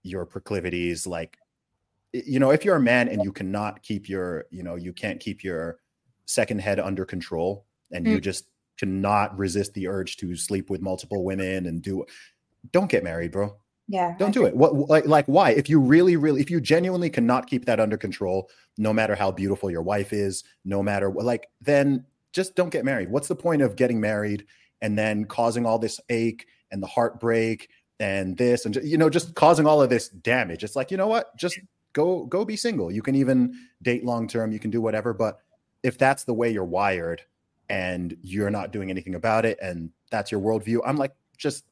your 0.02 0.24
proclivities, 0.24 1.06
like 1.06 1.36
you 2.12 2.38
know, 2.38 2.50
if 2.50 2.64
you're 2.64 2.76
a 2.76 2.80
man 2.80 3.08
and 3.08 3.22
you 3.22 3.32
cannot 3.32 3.82
keep 3.82 4.08
your, 4.08 4.46
you 4.50 4.62
know, 4.62 4.76
you 4.76 4.92
can't 4.92 5.20
keep 5.20 5.44
your 5.44 5.80
second 6.24 6.60
head 6.60 6.80
under 6.80 7.04
control 7.04 7.66
and 7.92 8.06
mm. 8.06 8.10
you 8.10 8.20
just 8.20 8.46
cannot 8.78 9.36
resist 9.36 9.74
the 9.74 9.86
urge 9.86 10.16
to 10.16 10.34
sleep 10.34 10.70
with 10.70 10.80
multiple 10.80 11.24
women 11.24 11.66
and 11.66 11.82
do 11.82 12.06
don't 12.72 12.90
get 12.90 13.04
married, 13.04 13.32
bro. 13.32 13.56
Yeah. 13.88 14.16
Don't 14.18 14.32
do 14.32 14.46
it. 14.46 14.56
What 14.56 14.74
like 14.74 15.06
like 15.06 15.26
why? 15.26 15.50
If 15.50 15.68
you 15.68 15.78
really 15.78 16.16
really 16.16 16.40
if 16.40 16.50
you 16.50 16.60
genuinely 16.60 17.10
cannot 17.10 17.46
keep 17.46 17.66
that 17.66 17.78
under 17.78 17.96
control, 17.96 18.50
no 18.76 18.92
matter 18.92 19.14
how 19.14 19.30
beautiful 19.30 19.70
your 19.70 19.82
wife 19.82 20.12
is, 20.12 20.42
no 20.64 20.82
matter 20.82 21.08
what 21.08 21.24
like 21.24 21.48
then 21.60 22.04
just 22.32 22.56
don't 22.56 22.70
get 22.70 22.84
married. 22.84 23.10
What's 23.10 23.28
the 23.28 23.36
point 23.36 23.62
of 23.62 23.76
getting 23.76 24.00
married 24.00 24.44
and 24.82 24.98
then 24.98 25.24
causing 25.24 25.64
all 25.64 25.78
this 25.78 26.00
ache 26.08 26.46
and 26.70 26.82
the 26.82 26.86
heartbreak 26.86 27.68
and 28.00 28.36
this 28.36 28.66
and 28.66 28.76
you 28.76 28.98
know 28.98 29.08
just 29.08 29.34
causing 29.34 29.66
all 29.66 29.80
of 29.80 29.88
this 29.88 30.08
damage 30.08 30.62
it's 30.62 30.76
like 30.76 30.90
you 30.90 30.96
know 30.96 31.06
what 31.06 31.34
just 31.36 31.58
go 31.92 32.26
go 32.26 32.44
be 32.44 32.56
single 32.56 32.92
you 32.92 33.00
can 33.00 33.14
even 33.14 33.54
date 33.82 34.04
long 34.04 34.28
term 34.28 34.52
you 34.52 34.58
can 34.58 34.70
do 34.70 34.82
whatever 34.82 35.14
but 35.14 35.38
if 35.82 35.96
that's 35.96 36.24
the 36.24 36.34
way 36.34 36.50
you're 36.50 36.64
wired 36.64 37.22
and 37.70 38.16
you're 38.20 38.50
not 38.50 38.70
doing 38.70 38.90
anything 38.90 39.14
about 39.14 39.46
it 39.46 39.58
and 39.62 39.90
that's 40.10 40.30
your 40.30 40.40
worldview 40.40 40.78
i'm 40.84 40.96
like 40.96 41.14
just 41.38 41.64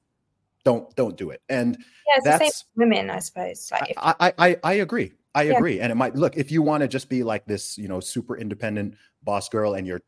don't 0.65 0.95
don't 0.97 1.16
do 1.16 1.31
it. 1.31 1.43
And 1.49 1.77
yeah, 1.78 2.16
it's 2.16 2.24
that's 2.24 2.39
the 2.39 2.51
same 2.51 2.69
women 2.77 3.11
i 3.11 3.19
suppose 3.19 3.70
like 3.70 3.95
I, 3.97 4.32
I 4.39 4.57
i 4.65 4.73
agree. 4.74 5.12
I 5.36 5.43
yeah. 5.43 5.57
agree. 5.57 5.81
And 5.81 5.91
it 5.91 5.97
might 5.97 6.15
look 6.15 6.36
if 6.36 6.53
you 6.53 6.62
want 6.62 6.82
to 6.82 6.89
just 6.89 7.09
be 7.09 7.23
like 7.23 7.45
this 7.47 7.77
you 7.78 7.89
know 7.89 8.01
super 8.01 8.36
independent 8.36 8.97
boss 9.23 9.49
girl 9.49 9.74
and 9.74 9.86
you're 9.86 10.03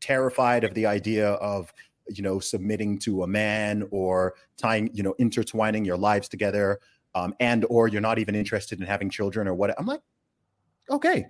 terrified 0.00 0.64
of 0.64 0.74
the 0.74 0.86
idea 0.86 1.30
of 1.32 1.72
you 2.08 2.22
know 2.22 2.38
submitting 2.38 2.98
to 3.00 3.22
a 3.22 3.26
man 3.26 3.86
or 3.90 4.34
tying 4.56 4.90
you 4.92 5.02
know 5.02 5.14
intertwining 5.18 5.84
your 5.84 5.96
lives 5.96 6.28
together 6.28 6.78
um, 7.14 7.34
and 7.40 7.64
or 7.70 7.88
you're 7.88 8.00
not 8.00 8.18
even 8.18 8.34
interested 8.34 8.80
in 8.80 8.86
having 8.86 9.08
children 9.08 9.48
or 9.48 9.54
what 9.54 9.74
i'm 9.78 9.86
like 9.86 10.00
okay 10.90 11.26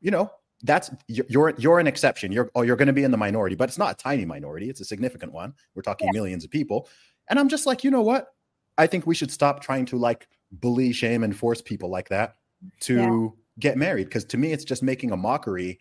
you 0.00 0.10
know 0.10 0.30
that's 0.64 0.90
you're 1.08 1.52
you're 1.58 1.78
an 1.78 1.86
exception. 1.86 2.32
You're 2.32 2.50
oh 2.54 2.62
you're 2.62 2.76
going 2.76 2.86
to 2.86 2.94
be 2.94 3.04
in 3.04 3.10
the 3.10 3.18
minority 3.18 3.54
but 3.54 3.68
it's 3.68 3.78
not 3.78 3.92
a 3.92 3.94
tiny 3.94 4.24
minority. 4.24 4.70
It's 4.70 4.80
a 4.80 4.84
significant 4.84 5.32
one. 5.32 5.52
We're 5.74 5.82
talking 5.82 6.08
yeah. 6.08 6.12
millions 6.12 6.44
of 6.44 6.50
people 6.50 6.88
and 7.28 7.38
i'm 7.38 7.48
just 7.48 7.66
like 7.66 7.84
you 7.84 7.90
know 7.90 8.02
what? 8.02 8.28
I 8.76 8.86
think 8.86 9.06
we 9.06 9.14
should 9.14 9.30
stop 9.30 9.60
trying 9.60 9.86
to 9.86 9.96
like 9.96 10.28
bully 10.50 10.92
shame 10.92 11.22
and 11.22 11.36
force 11.36 11.62
people 11.62 11.90
like 11.90 12.08
that 12.08 12.36
to 12.80 12.96
yeah. 12.96 13.28
get 13.58 13.76
married 13.76 14.04
because 14.04 14.24
to 14.26 14.36
me 14.36 14.52
it's 14.52 14.64
just 14.64 14.82
making 14.82 15.12
a 15.12 15.16
mockery 15.16 15.78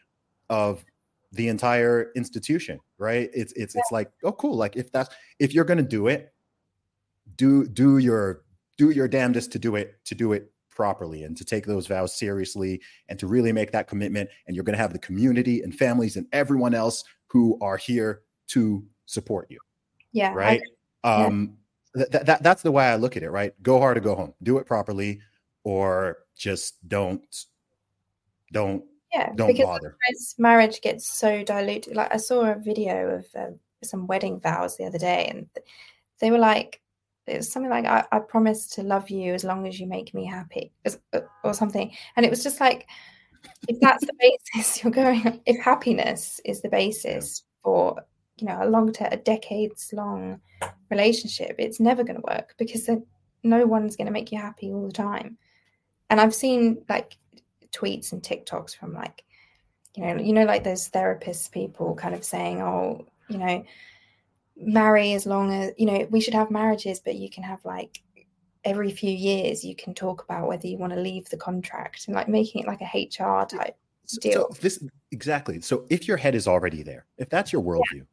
of 0.49 0.85
the 1.31 1.47
entire 1.47 2.11
institution 2.15 2.79
right? 3.03 3.29
It's 3.33 3.53
it's 3.53 3.75
it's 3.75 3.91
like 3.91 4.11
oh 4.23 4.31
cool. 4.31 4.55
Like 4.55 4.75
if 4.75 4.91
that's 4.91 5.13
if 5.39 5.53
you're 5.53 5.65
going 5.65 5.77
to 5.77 5.83
do 5.83 6.07
it 6.07 6.33
do 7.35 7.67
do 7.67 7.97
your 7.97 8.43
do 8.77 8.91
your 8.91 9.07
damnedest 9.07 9.51
to 9.51 9.59
do 9.59 9.75
it 9.75 9.95
to 10.05 10.15
do 10.15 10.33
it 10.33 10.51
properly 10.69 11.23
and 11.23 11.37
to 11.37 11.45
take 11.45 11.65
those 11.65 11.85
vows 11.85 12.15
seriously 12.15 12.81
and 13.07 13.19
to 13.19 13.27
really 13.27 13.51
make 13.51 13.71
that 13.71 13.87
commitment. 13.87 14.29
And 14.47 14.55
you're 14.55 14.63
going 14.63 14.77
to 14.77 14.81
have 14.81 14.93
the 14.93 14.99
community 14.99 15.61
and 15.61 15.75
families 15.75 16.15
and 16.15 16.25
everyone 16.31 16.73
else 16.73 17.03
who 17.27 17.59
are 17.61 17.77
here 17.77 18.21
to 18.47 18.83
support 19.05 19.47
you. 19.49 19.59
Yeah 20.13 20.33
right 20.33 20.61
um 21.03 21.57
yeah. 21.95 22.05
Th- 22.05 22.25
that 22.25 22.43
that's 22.43 22.63
the 22.63 22.71
way 22.71 22.85
i 22.85 22.95
look 22.95 23.17
at 23.17 23.23
it 23.23 23.29
right? 23.29 23.53
Go 23.61 23.79
hard 23.79 23.97
or 23.97 24.01
go 24.01 24.15
home. 24.15 24.33
Do 24.41 24.57
it 24.57 24.65
properly 24.65 25.21
or 25.63 26.17
just 26.35 26.87
don't 26.87 27.45
don't 28.51 28.83
yeah 29.13 29.31
don't 29.35 29.47
because 29.47 29.65
bother. 29.65 29.95
marriage 30.37 30.81
gets 30.81 31.07
so 31.07 31.43
diluted 31.43 31.95
like 31.95 32.13
i 32.13 32.17
saw 32.17 32.51
a 32.51 32.55
video 32.55 33.09
of 33.15 33.25
uh, 33.35 33.51
some 33.83 34.07
wedding 34.07 34.39
vows 34.39 34.77
the 34.77 34.85
other 34.85 34.97
day 34.97 35.27
and 35.27 35.47
they 36.19 36.31
were 36.31 36.37
like 36.39 36.81
it 37.27 37.37
was 37.37 37.51
something 37.51 37.69
like 37.69 37.85
I, 37.85 38.05
I 38.11 38.19
promise 38.19 38.67
to 38.71 38.83
love 38.83 39.09
you 39.09 39.33
as 39.33 39.43
long 39.43 39.67
as 39.67 39.79
you 39.79 39.87
make 39.87 40.13
me 40.13 40.25
happy 40.25 40.73
uh, 40.85 41.21
or 41.43 41.53
something. 41.53 41.91
And 42.15 42.25
it 42.25 42.29
was 42.29 42.43
just 42.43 42.59
like 42.59 42.87
if 43.67 43.79
that's 43.79 44.05
the 44.05 44.13
basis 44.53 44.83
you're 44.83 44.91
going 44.91 45.41
if 45.45 45.63
happiness 45.63 46.41
is 46.45 46.61
the 46.61 46.69
basis 46.69 47.43
for 47.61 48.03
you 48.43 48.49
know 48.49 48.59
a 48.61 48.69
long 48.69 48.91
term 48.91 49.07
a 49.11 49.17
decades 49.17 49.91
long 49.93 50.39
relationship 50.91 51.55
it's 51.57 51.79
never 51.79 52.03
going 52.03 52.17
to 52.17 52.27
work 52.29 52.53
because 52.57 52.89
no 53.43 53.65
one's 53.65 53.95
going 53.95 54.07
to 54.07 54.11
make 54.11 54.31
you 54.31 54.37
happy 54.37 54.71
all 54.71 54.85
the 54.85 54.93
time 54.93 55.37
and 56.09 56.19
i've 56.19 56.35
seen 56.35 56.83
like 56.89 57.17
tweets 57.73 58.13
and 58.13 58.21
TikToks 58.21 58.75
from 58.75 58.93
like, 58.93 59.23
you 59.95 60.05
know, 60.05 60.15
you 60.15 60.33
know, 60.33 60.45
like 60.45 60.63
those 60.63 60.87
therapist 60.87 61.51
people 61.51 61.95
kind 61.95 62.15
of 62.15 62.23
saying, 62.23 62.61
oh, 62.61 63.05
you 63.29 63.37
know, 63.37 63.65
marry 64.55 65.13
as 65.13 65.25
long 65.25 65.51
as 65.51 65.71
you 65.77 65.85
know 65.87 66.07
we 66.11 66.21
should 66.21 66.33
have 66.33 66.51
marriages, 66.51 66.99
but 66.99 67.15
you 67.15 67.29
can 67.29 67.43
have 67.43 67.63
like 67.65 68.01
every 68.63 68.91
few 68.91 69.11
years 69.11 69.65
you 69.65 69.75
can 69.75 69.93
talk 69.93 70.23
about 70.23 70.47
whether 70.47 70.67
you 70.67 70.77
want 70.77 70.93
to 70.93 70.99
leave 70.99 71.27
the 71.29 71.37
contract 71.37 72.07
and 72.07 72.15
like 72.15 72.29
making 72.29 72.61
it 72.61 72.67
like 72.67 72.81
a 72.81 72.85
HR 72.85 73.45
type 73.45 73.75
deal. 74.21 74.53
So 74.53 74.61
this 74.61 74.83
exactly. 75.11 75.59
So 75.61 75.85
if 75.89 76.07
your 76.07 76.17
head 76.17 76.35
is 76.35 76.47
already 76.47 76.83
there, 76.83 77.05
if 77.17 77.29
that's 77.29 77.51
your 77.51 77.63
worldview, 77.63 77.81
yeah. 77.93 78.03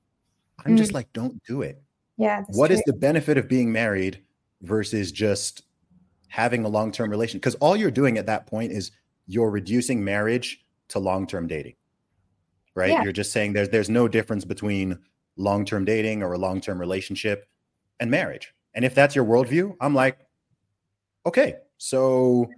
I'm 0.65 0.74
mm. 0.74 0.78
just 0.78 0.93
like, 0.93 1.12
don't 1.12 1.43
do 1.45 1.62
it. 1.62 1.82
Yeah. 2.16 2.45
What 2.49 2.69
true. 2.69 2.77
is 2.77 2.82
the 2.87 2.93
benefit 2.93 3.39
of 3.39 3.49
being 3.49 3.73
married 3.73 4.23
versus 4.62 5.11
just 5.11 5.62
having 6.28 6.65
a 6.65 6.69
long 6.69 6.93
term 6.93 7.11
relation? 7.11 7.39
Because 7.39 7.55
all 7.57 7.77
you're 7.77 7.91
doing 7.91 8.19
at 8.19 8.27
that 8.27 8.47
point 8.47 8.73
is 8.73 8.91
you're 9.31 9.51
reducing 9.51 10.03
marriage 10.03 10.65
to 10.89 10.99
long-term 10.99 11.47
dating 11.47 11.74
right 12.74 12.91
yeah. 12.91 13.03
you're 13.03 13.12
just 13.12 13.32
saying 13.32 13.53
there's 13.53 13.69
there's 13.69 13.89
no 13.89 14.09
difference 14.09 14.45
between 14.45 14.99
long-term 15.37 15.85
dating 15.85 16.23
or 16.23 16.32
a 16.32 16.39
long-term 16.39 16.78
relationship 16.78 17.49
and 18.01 18.11
marriage 18.11 18.53
and 18.74 18.85
if 18.85 18.95
that's 18.95 19.15
your 19.15 19.24
worldview 19.24 19.74
i'm 19.81 19.95
like 19.95 20.19
okay 21.24 21.57
so 21.78 22.49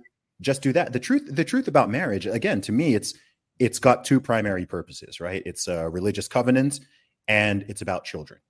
just 0.40 0.62
do 0.62 0.72
that 0.72 0.92
the 0.92 0.98
truth 0.98 1.22
the 1.28 1.44
truth 1.44 1.68
about 1.68 1.90
marriage 1.90 2.26
again 2.26 2.60
to 2.60 2.72
me 2.72 2.94
it's 2.94 3.14
it's 3.58 3.78
got 3.78 4.04
two 4.04 4.18
primary 4.18 4.64
purposes 4.64 5.20
right 5.20 5.42
it's 5.44 5.68
a 5.68 5.88
religious 5.90 6.26
covenant 6.26 6.80
and 7.28 7.64
it's 7.68 7.82
about 7.82 8.04
children 8.04 8.40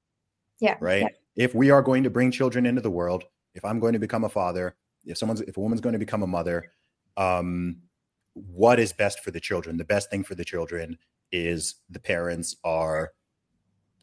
yeah 0.60 0.76
right 0.80 1.02
yeah. 1.02 1.44
if 1.44 1.54
we 1.54 1.70
are 1.70 1.82
going 1.82 2.02
to 2.02 2.10
bring 2.10 2.30
children 2.30 2.66
into 2.66 2.80
the 2.80 2.90
world 2.90 3.24
if 3.54 3.64
i'm 3.64 3.80
going 3.80 3.92
to 3.92 3.98
become 3.98 4.24
a 4.24 4.28
father 4.28 4.76
if 5.04 5.18
someone's 5.18 5.40
if 5.42 5.56
a 5.56 5.60
woman's 5.60 5.80
going 5.80 5.92
to 5.92 5.98
become 5.98 6.22
a 6.22 6.26
mother 6.26 6.70
um 7.16 7.76
what 8.34 8.80
is 8.80 8.92
best 8.92 9.20
for 9.20 9.30
the 9.30 9.40
children. 9.40 9.76
The 9.76 9.84
best 9.84 10.10
thing 10.10 10.24
for 10.24 10.34
the 10.34 10.44
children 10.44 10.98
is 11.30 11.76
the 11.90 12.00
parents 12.00 12.56
are 12.64 13.12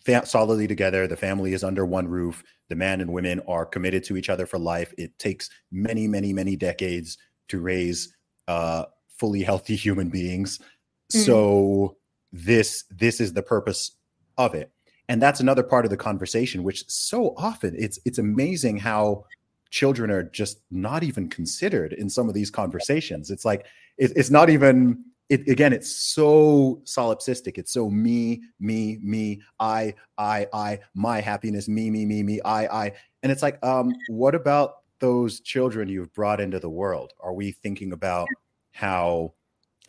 fa- 0.06 0.26
solidly 0.26 0.68
together. 0.68 1.08
The 1.08 1.18
family 1.18 1.54
is 1.54 1.64
under 1.64 1.86
one 1.86 2.08
roof. 2.08 2.44
The 2.70 2.76
man 2.76 3.02
and 3.02 3.12
women 3.12 3.42
are 3.48 3.66
committed 3.66 4.04
to 4.06 4.18
each 4.18 4.30
other 4.30 4.46
for 4.46 4.60
life. 4.60 4.94
It 4.98 5.18
takes 5.20 5.50
many, 5.72 6.08
many, 6.08 6.34
many 6.34 6.56
decades 6.56 7.18
to 7.50 7.60
raise 7.60 8.16
uh, 8.48 8.86
fully 9.18 9.44
healthy 9.44 9.76
human 9.76 10.10
beings. 10.10 10.60
Mm-hmm. 10.60 11.20
So 11.22 11.98
this 12.32 12.84
this 12.92 13.20
is 13.20 13.34
the 13.34 13.42
purpose 13.42 13.98
of 14.40 14.56
it, 14.56 14.72
and 15.08 15.22
that's 15.22 15.40
another 15.40 15.62
part 15.62 15.86
of 15.86 15.92
the 15.92 15.98
conversation. 15.98 16.64
Which 16.64 16.90
so 16.90 17.36
often 17.38 17.76
it's 17.78 18.00
it's 18.06 18.18
amazing 18.18 18.78
how 18.78 19.26
children 19.70 20.10
are 20.10 20.24
just 20.24 20.62
not 20.72 21.04
even 21.04 21.30
considered 21.30 21.94
in 21.94 22.10
some 22.10 22.28
of 22.28 22.34
these 22.34 22.50
conversations. 22.50 23.30
It's 23.30 23.46
like 23.46 23.68
it, 24.00 24.12
it's 24.16 24.32
not 24.32 24.50
even 24.50 25.04
it, 25.30 25.48
again 25.48 25.74
it's 25.74 25.92
so 25.92 26.82
solipsistic 26.86 27.60
it's 27.60 27.72
so 27.72 27.88
me 27.88 28.42
me 28.60 28.98
me 29.04 29.40
i 29.60 29.94
i 30.18 30.48
i 30.54 30.80
my 30.96 31.22
happiness 31.22 31.68
me 31.68 31.92
me 31.92 32.04
me 32.04 32.24
me 32.24 32.42
i 32.42 32.86
i 32.86 32.92
and 33.22 33.32
it's 33.32 33.44
like 33.44 33.64
um 33.64 33.94
what 34.08 34.34
about 34.34 34.78
those 35.00 35.40
children 35.40 35.88
you've 35.90 36.14
brought 36.14 36.40
into 36.40 36.60
the 36.60 36.70
world? 36.70 37.14
Are 37.20 37.34
we 37.34 37.52
thinking 37.52 37.92
about 37.92 38.28
how 38.72 39.34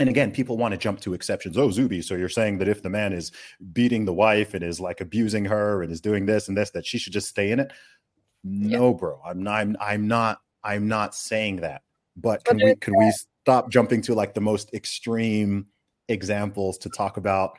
and 0.00 0.08
again, 0.08 0.32
people 0.32 0.56
want 0.56 0.72
to 0.72 0.78
jump 0.78 0.98
to 1.00 1.12
exceptions. 1.12 1.58
Oh, 1.58 1.70
Zuby, 1.70 2.00
so 2.00 2.14
you're 2.14 2.30
saying 2.30 2.56
that 2.58 2.68
if 2.68 2.82
the 2.82 2.88
man 2.88 3.12
is 3.12 3.32
beating 3.74 4.06
the 4.06 4.14
wife 4.14 4.54
and 4.54 4.64
is 4.64 4.80
like 4.80 5.02
abusing 5.02 5.44
her 5.44 5.82
and 5.82 5.92
is 5.92 6.00
doing 6.00 6.24
this 6.24 6.48
and 6.48 6.56
this, 6.56 6.70
that 6.70 6.86
she 6.86 6.96
should 6.96 7.12
just 7.12 7.28
stay 7.28 7.52
in 7.52 7.60
it? 7.60 7.70
No, 8.42 8.90
yeah. 8.90 8.96
bro. 8.98 9.20
I'm 9.24 9.42
not. 9.42 9.60
I'm, 9.60 9.76
I'm 9.78 10.08
not. 10.08 10.40
I'm 10.64 10.88
not 10.88 11.14
saying 11.14 11.56
that. 11.56 11.82
But 12.16 12.42
can 12.44 12.56
we 12.56 12.74
can 12.76 12.96
we 12.96 13.12
stop 13.42 13.70
jumping 13.70 14.00
to 14.02 14.14
like 14.14 14.32
the 14.32 14.40
most 14.40 14.72
extreme 14.72 15.66
examples 16.08 16.78
to 16.78 16.88
talk 16.88 17.18
about 17.18 17.58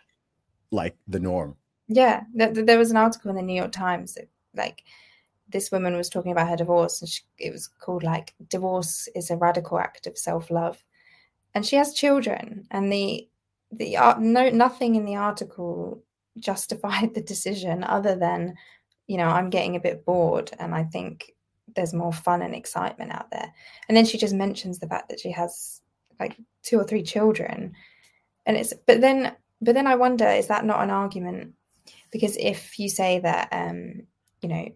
like 0.71 0.97
the 1.07 1.19
norm? 1.19 1.55
Yeah, 1.87 2.23
there 2.33 2.79
was 2.79 2.89
an 2.89 2.97
article 2.97 3.29
in 3.29 3.35
the 3.35 3.43
New 3.43 3.55
York 3.55 3.71
Times 3.71 4.15
that 4.15 4.29
like 4.55 4.83
this 5.47 5.71
woman 5.71 5.95
was 5.95 6.09
talking 6.09 6.31
about 6.31 6.49
her 6.49 6.55
divorce, 6.55 7.01
and 7.01 7.09
she, 7.09 7.21
it 7.37 7.51
was 7.51 7.67
called 7.67 8.01
like 8.01 8.33
"Divorce 8.47 9.07
is 9.13 9.29
a 9.29 9.37
radical 9.37 9.77
act 9.77 10.07
of 10.07 10.17
self 10.17 10.49
love." 10.49 10.83
And 11.53 11.65
she 11.65 11.75
has 11.75 11.93
children 11.93 12.65
and 12.71 12.91
the 12.91 13.27
the 13.71 13.97
art 13.97 14.19
no 14.19 14.49
nothing 14.49 14.95
in 14.95 15.05
the 15.05 15.15
article 15.15 16.03
justified 16.39 17.13
the 17.13 17.21
decision 17.21 17.83
other 17.83 18.15
than 18.15 18.55
you 19.07 19.17
know 19.17 19.27
i'm 19.27 19.49
getting 19.49 19.75
a 19.75 19.81
bit 19.81 20.05
bored 20.05 20.51
and 20.59 20.73
i 20.73 20.83
think 20.83 21.33
there's 21.75 21.93
more 21.93 22.13
fun 22.13 22.41
and 22.41 22.55
excitement 22.55 23.11
out 23.11 23.29
there. 23.31 23.53
And 23.87 23.95
then 23.95 24.05
she 24.05 24.17
just 24.17 24.33
mentions 24.33 24.79
the 24.79 24.87
fact 24.87 25.09
that 25.09 25.19
she 25.19 25.31
has 25.31 25.81
like 26.19 26.37
two 26.63 26.79
or 26.79 26.83
three 26.83 27.03
children. 27.03 27.73
And 28.45 28.57
it's 28.57 28.73
but 28.85 29.01
then 29.01 29.35
but 29.61 29.75
then 29.75 29.87
i 29.87 29.95
wonder 29.95 30.27
is 30.27 30.47
that 30.47 30.65
not 30.65 30.81
an 30.81 30.89
argument? 30.89 31.53
Because 32.11 32.35
if 32.37 32.79
you 32.79 32.89
say 32.89 33.19
that 33.19 33.49
um 33.51 34.03
you 34.41 34.49
know 34.49 34.67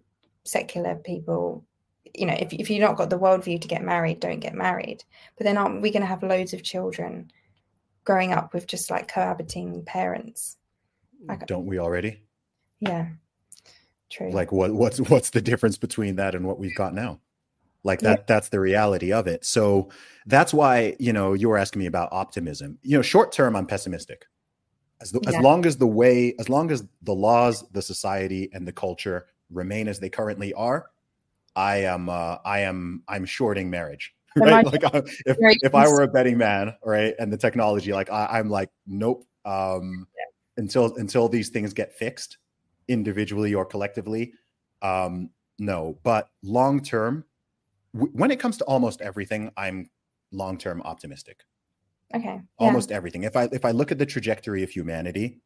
secular 0.43 0.95
people 0.95 1.65
you 2.17 2.25
know, 2.25 2.35
if, 2.39 2.53
if 2.53 2.69
you've 2.69 2.81
not 2.81 2.97
got 2.97 3.09
the 3.09 3.19
worldview 3.19 3.61
to 3.61 3.67
get 3.67 3.83
married, 3.83 4.19
don't 4.19 4.39
get 4.39 4.55
married. 4.55 5.03
But 5.37 5.45
then 5.45 5.57
aren't 5.57 5.81
we 5.81 5.91
going 5.91 6.01
to 6.01 6.07
have 6.07 6.23
loads 6.23 6.53
of 6.53 6.63
children 6.63 7.31
growing 8.03 8.33
up 8.33 8.53
with 8.53 8.67
just 8.67 8.89
like 8.89 9.07
cohabiting 9.07 9.83
parents? 9.85 10.57
Like, 11.27 11.43
uh 11.43 11.45
don't 11.45 11.65
we 11.65 11.79
already? 11.79 12.21
Yeah, 12.79 13.07
true. 14.09 14.31
Like 14.31 14.51
what 14.51 14.73
what's 14.73 14.99
what's 15.09 15.29
the 15.29 15.41
difference 15.41 15.77
between 15.77 16.15
that 16.17 16.35
and 16.35 16.45
what 16.45 16.59
we've 16.59 16.75
got 16.75 16.93
now? 16.93 17.19
Like 17.83 17.99
that 18.01 18.19
yeah. 18.19 18.23
that's 18.27 18.49
the 18.49 18.59
reality 18.59 19.13
of 19.13 19.27
it. 19.27 19.45
So 19.45 19.89
that's 20.25 20.53
why, 20.53 20.95
you 20.99 21.13
know, 21.13 21.33
you 21.33 21.49
were 21.49 21.57
asking 21.57 21.79
me 21.79 21.85
about 21.85 22.09
optimism. 22.11 22.79
You 22.81 22.97
know, 22.97 23.01
short 23.01 23.31
term 23.31 23.55
I'm 23.55 23.67
pessimistic. 23.67 24.25
As, 25.01 25.11
the, 25.11 25.19
yeah. 25.23 25.29
as 25.29 25.37
long 25.37 25.65
as 25.65 25.77
the 25.77 25.87
way 25.87 26.35
as 26.39 26.49
long 26.49 26.71
as 26.71 26.83
the 27.03 27.13
laws, 27.13 27.63
the 27.71 27.81
society 27.81 28.49
and 28.53 28.67
the 28.67 28.71
culture 28.71 29.27
remain 29.51 29.87
as 29.87 29.99
they 29.99 30.09
currently 30.09 30.53
are, 30.53 30.87
I 31.55 31.77
am 31.77 32.09
uh, 32.09 32.37
I 32.45 32.61
am 32.61 33.03
I'm 33.07 33.25
shorting 33.25 33.69
marriage. 33.69 34.13
Right? 34.37 34.65
Like 34.65 34.83
uh, 34.83 35.01
if 35.25 35.37
if 35.39 35.73
I 35.73 35.87
were 35.87 36.01
a 36.01 36.09
betting 36.09 36.37
man, 36.37 36.75
right, 36.83 37.15
and 37.19 37.31
the 37.31 37.37
technology, 37.37 37.93
like 37.93 38.11
I, 38.11 38.37
am 38.37 38.49
like, 38.49 38.69
nope. 38.85 39.25
Um, 39.45 40.07
yeah. 40.13 40.61
Until 40.61 40.93
until 40.97 41.29
these 41.29 41.47
things 41.47 41.73
get 41.73 41.93
fixed, 41.93 42.37
individually 42.89 43.53
or 43.53 43.65
collectively, 43.65 44.33
um, 44.81 45.29
no. 45.57 45.97
But 46.03 46.27
long 46.43 46.81
term, 46.81 47.23
w- 47.93 48.11
when 48.13 48.29
it 48.29 48.37
comes 48.37 48.57
to 48.57 48.65
almost 48.65 48.99
everything, 48.99 49.51
I'm 49.55 49.89
long 50.33 50.57
term 50.57 50.81
optimistic. 50.83 51.39
Okay. 52.13 52.25
Yeah. 52.25 52.41
Almost 52.57 52.91
everything. 52.91 53.23
If 53.23 53.37
I 53.37 53.47
if 53.53 53.63
I 53.63 53.71
look 53.71 53.89
at 53.91 53.97
the 53.97 54.05
trajectory 54.05 54.63
of 54.63 54.69
humanity, 54.69 55.39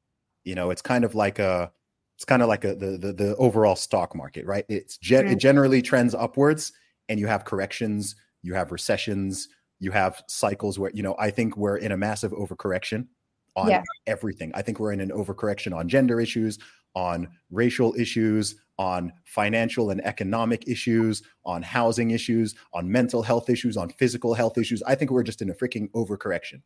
you 0.44 0.56
know, 0.56 0.72
it's 0.72 0.81
kind 0.81 1.03
of 1.03 1.14
like 1.14 1.38
a 1.38 1.72
it's 2.19 2.25
kind 2.25 2.41
of 2.41 2.49
like 2.49 2.65
a, 2.65 2.75
the, 2.75 2.97
the, 2.97 3.13
the 3.13 3.35
overall 3.37 3.77
stock 3.77 4.13
market, 4.13 4.45
right? 4.45 4.65
It's 4.67 4.97
gen- 4.97 5.23
mm-hmm. 5.23 5.33
it 5.35 5.37
generally 5.37 5.81
trends 5.81 6.13
upwards, 6.13 6.73
and 7.07 7.17
you 7.17 7.27
have 7.27 7.45
corrections, 7.45 8.17
you 8.41 8.53
have 8.55 8.73
recessions, 8.73 9.47
you 9.79 9.91
have 9.91 10.21
cycles 10.27 10.77
where 10.77 10.91
you 10.93 11.01
know 11.01 11.15
I 11.17 11.31
think 11.31 11.55
we're 11.55 11.77
in 11.77 11.93
a 11.93 11.97
massive 11.97 12.33
overcorrection 12.33 13.07
on 13.55 13.69
yeah. 13.69 13.83
everything. 14.05 14.51
I 14.53 14.61
think 14.61 14.81
we're 14.81 14.91
in 14.91 14.99
an 14.99 15.11
overcorrection 15.11 15.73
on 15.73 15.87
gender 15.87 16.19
issues, 16.19 16.59
on 16.93 17.29
racial 17.51 17.95
issues, 17.97 18.57
on 18.77 19.13
financial 19.23 19.89
and 19.89 20.05
economic 20.05 20.67
issues, 20.67 21.23
on 21.45 21.61
housing 21.61 22.11
issues, 22.11 22.53
on 22.73 22.91
mental 22.91 23.23
health 23.23 23.49
issues, 23.49 23.77
on 23.77 23.91
physical 23.91 24.33
health 24.33 24.57
issues. 24.57 24.83
I 24.83 24.93
think 24.93 25.09
we're 25.09 25.23
just 25.23 25.41
in 25.41 25.51
a 25.51 25.53
freaking 25.53 25.89
overcorrection. 25.91 26.63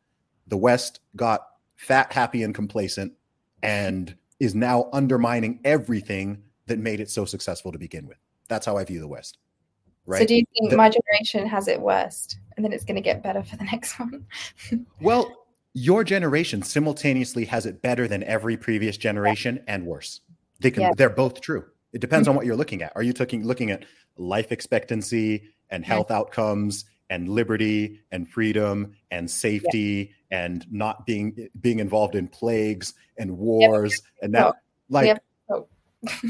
The 0.47 0.57
West 0.57 1.01
got 1.15 1.45
fat, 1.75 2.11
happy, 2.11 2.41
and 2.41 2.55
complacent, 2.55 3.13
and 3.61 4.15
is 4.43 4.55
now 4.55 4.89
undermining 4.93 5.59
everything 5.63 6.41
that 6.67 6.79
made 6.79 6.99
it 6.99 7.09
so 7.09 7.25
successful 7.25 7.71
to 7.71 7.77
begin 7.77 8.07
with. 8.07 8.17
That's 8.47 8.65
how 8.65 8.77
I 8.77 8.83
view 8.83 8.99
the 8.99 9.07
West. 9.07 9.37
Right. 10.05 10.19
So 10.19 10.25
do 10.25 10.35
you 10.35 10.43
think 10.53 10.69
the, 10.69 10.77
my 10.77 10.89
generation 10.89 11.47
has 11.47 11.67
it 11.67 11.79
worst 11.79 12.37
and 12.55 12.65
then 12.65 12.73
it's 12.73 12.83
going 12.83 12.95
to 12.95 13.01
get 13.01 13.23
better 13.23 13.41
for 13.43 13.55
the 13.55 13.63
next 13.71 13.99
one? 13.99 14.25
well, 15.01 15.47
your 15.73 16.03
generation 16.03 16.61
simultaneously 16.61 17.45
has 17.45 17.65
it 17.65 17.81
better 17.81 18.07
than 18.07 18.23
every 18.23 18.57
previous 18.57 18.97
generation 18.97 19.55
yeah. 19.55 19.75
and 19.75 19.85
worse. 19.85 20.21
They 20.59 20.71
can 20.71 20.83
yeah. 20.83 20.91
they're 20.95 21.09
both 21.09 21.41
true. 21.41 21.65
It 21.93 22.01
depends 22.01 22.27
on 22.27 22.31
mm-hmm. 22.31 22.37
what 22.37 22.45
you're 22.45 22.55
looking 22.55 22.81
at. 22.81 22.91
Are 22.95 23.03
you 23.03 23.13
taking 23.13 23.45
looking 23.45 23.71
at 23.71 23.85
life 24.17 24.51
expectancy 24.51 25.49
and 25.69 25.83
health 25.83 26.11
outcomes 26.11 26.85
and 27.09 27.29
liberty 27.29 27.99
and 28.11 28.29
freedom 28.29 28.95
and 29.11 29.29
safety 29.29 30.13
yeah. 30.31 30.45
and 30.45 30.65
not 30.71 31.05
being 31.05 31.49
being 31.61 31.79
involved 31.79 32.15
in 32.15 32.27
plagues 32.27 32.93
and 33.17 33.37
wars 33.37 34.01
and 34.21 34.33
that 34.33 34.55
like 34.89 35.21
oh. 35.49 35.67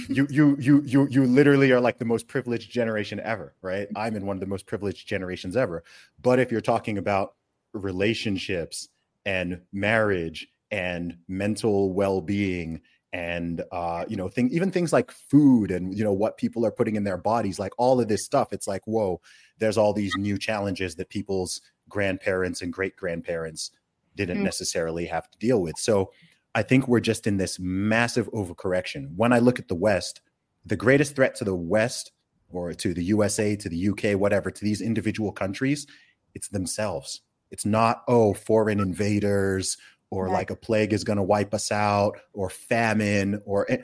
you 0.09 0.27
you 0.29 0.57
you 0.59 0.81
you 0.85 1.07
you 1.07 1.23
literally 1.25 1.71
are 1.71 1.79
like 1.79 1.97
the 1.99 2.05
most 2.05 2.27
privileged 2.27 2.71
generation 2.71 3.19
ever 3.21 3.53
right 3.61 3.87
i'm 3.95 4.15
in 4.15 4.25
one 4.25 4.35
of 4.35 4.41
the 4.41 4.47
most 4.47 4.65
privileged 4.65 5.07
generations 5.07 5.55
ever 5.55 5.83
but 6.21 6.39
if 6.39 6.51
you're 6.51 6.61
talking 6.61 6.97
about 6.97 7.35
relationships 7.73 8.89
and 9.25 9.61
marriage 9.71 10.47
and 10.71 11.17
mental 11.27 11.93
well-being 11.93 12.81
and 13.13 13.61
uh, 13.71 14.03
you 14.07 14.17
know, 14.17 14.27
thing, 14.27 14.49
even 14.51 14.71
things 14.71 14.91
like 14.91 15.11
food 15.11 15.69
and 15.69 15.95
you 15.95 16.03
know 16.03 16.11
what 16.11 16.35
people 16.35 16.65
are 16.65 16.71
putting 16.71 16.95
in 16.95 17.03
their 17.03 17.17
bodies, 17.17 17.59
like 17.59 17.71
all 17.77 18.01
of 18.01 18.07
this 18.07 18.25
stuff. 18.25 18.51
It's 18.51 18.67
like, 18.67 18.81
whoa, 18.85 19.21
there's 19.59 19.77
all 19.77 19.93
these 19.93 20.15
new 20.17 20.38
challenges 20.38 20.95
that 20.95 21.09
people's 21.09 21.61
grandparents 21.89 22.61
and 22.61 22.73
great 22.73 22.95
grandparents 22.95 23.71
didn't 24.15 24.39
mm. 24.39 24.43
necessarily 24.43 25.05
have 25.05 25.30
to 25.30 25.38
deal 25.39 25.61
with. 25.61 25.77
So 25.77 26.11
I 26.55 26.63
think 26.63 26.88
we're 26.88 26.99
just 26.99 27.27
in 27.27 27.38
this 27.38 27.59
massive 27.59 28.31
overcorrection. 28.31 29.15
When 29.15 29.34
I 29.34 29.39
look 29.39 29.59
at 29.59 29.67
the 29.67 29.75
West, 29.75 30.21
the 30.65 30.75
greatest 30.75 31.15
threat 31.15 31.35
to 31.35 31.43
the 31.43 31.55
West 31.55 32.11
or 32.49 32.73
to 32.73 32.93
the 32.93 33.03
USA, 33.05 33.55
to 33.55 33.69
the 33.69 33.89
UK, 33.89 34.19
whatever, 34.19 34.51
to 34.51 34.63
these 34.63 34.81
individual 34.81 35.31
countries, 35.31 35.88
it's 36.35 36.49
themselves. 36.49 37.21
It's 37.51 37.65
not, 37.65 38.03
oh, 38.07 38.34
foreign 38.34 38.80
invaders 38.80 39.77
or 40.13 40.30
like 40.30 40.51
a 40.51 40.55
plague 40.55 40.93
is 40.93 41.03
going 41.03 41.17
to 41.17 41.23
wipe 41.23 41.55
us 41.55 41.71
out 41.71 42.19
or 42.34 42.47
famine 42.47 43.41
or 43.45 43.65
it, 43.67 43.81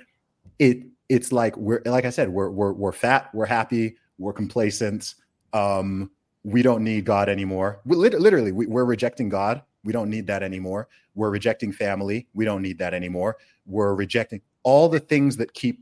it 0.59 0.83
it's 1.09 1.31
like 1.31 1.57
we're 1.57 1.81
like 1.85 2.05
i 2.05 2.11
said 2.11 2.29
we're 2.29 2.51
we're, 2.51 2.71
we're 2.71 2.91
fat 2.91 3.31
we're 3.33 3.47
happy 3.47 3.95
we're 4.19 4.31
complacent 4.31 5.15
um 5.53 6.11
we 6.43 6.61
don't 6.61 6.84
need 6.84 7.05
god 7.05 7.30
anymore. 7.30 7.81
We, 7.85 7.95
literally 7.95 8.51
we, 8.51 8.65
we're 8.65 8.85
rejecting 8.85 9.30
god. 9.30 9.61
We 9.84 9.93
don't 9.93 10.09
need 10.09 10.27
that 10.27 10.43
anymore. 10.43 10.88
We're 11.15 11.30
rejecting 11.30 11.71
family. 11.71 12.27
We 12.34 12.45
don't 12.45 12.61
need 12.61 12.77
that 12.80 12.93
anymore. 12.93 13.38
We're 13.65 13.93
rejecting 13.93 14.41
all 14.63 14.89
the 14.89 14.99
things 14.99 15.38
that 15.38 15.53
keep 15.53 15.81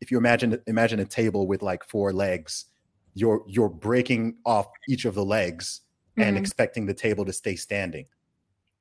if 0.00 0.10
you 0.10 0.18
imagine 0.18 0.60
imagine 0.66 1.00
a 1.00 1.04
table 1.04 1.46
with 1.46 1.62
like 1.62 1.84
four 1.84 2.12
legs 2.12 2.66
you're 3.14 3.42
you're 3.46 3.68
breaking 3.68 4.36
off 4.44 4.66
each 4.88 5.04
of 5.04 5.14
the 5.14 5.24
legs 5.24 5.82
mm-hmm. 6.18 6.28
and 6.28 6.36
expecting 6.36 6.86
the 6.86 6.94
table 6.94 7.24
to 7.24 7.32
stay 7.32 7.56
standing. 7.56 8.06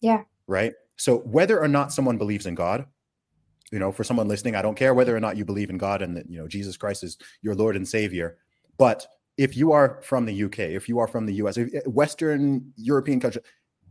Yeah. 0.01 0.23
Right? 0.47 0.73
So 0.97 1.19
whether 1.19 1.59
or 1.61 1.67
not 1.67 1.93
someone 1.93 2.17
believes 2.17 2.45
in 2.45 2.55
God, 2.55 2.85
you 3.71 3.79
know, 3.79 3.91
for 3.91 4.03
someone 4.03 4.27
listening, 4.27 4.55
I 4.55 4.61
don't 4.61 4.75
care 4.75 4.93
whether 4.93 5.15
or 5.15 5.19
not 5.19 5.37
you 5.37 5.45
believe 5.45 5.69
in 5.69 5.77
God 5.77 6.01
and 6.01 6.17
that, 6.17 6.29
you 6.29 6.37
know, 6.37 6.47
Jesus 6.47 6.77
Christ 6.77 7.03
is 7.03 7.17
your 7.41 7.55
Lord 7.55 7.75
and 7.75 7.87
Savior. 7.87 8.37
But 8.77 9.07
if 9.37 9.57
you 9.57 9.71
are 9.71 9.99
from 10.03 10.25
the 10.25 10.43
UK, 10.43 10.59
if 10.59 10.87
you 10.87 10.99
are 10.99 11.07
from 11.07 11.25
the 11.25 11.33
US, 11.35 11.57
eh, 11.57 11.67
Western 11.85 12.73
European 12.75 13.19
country, 13.19 13.41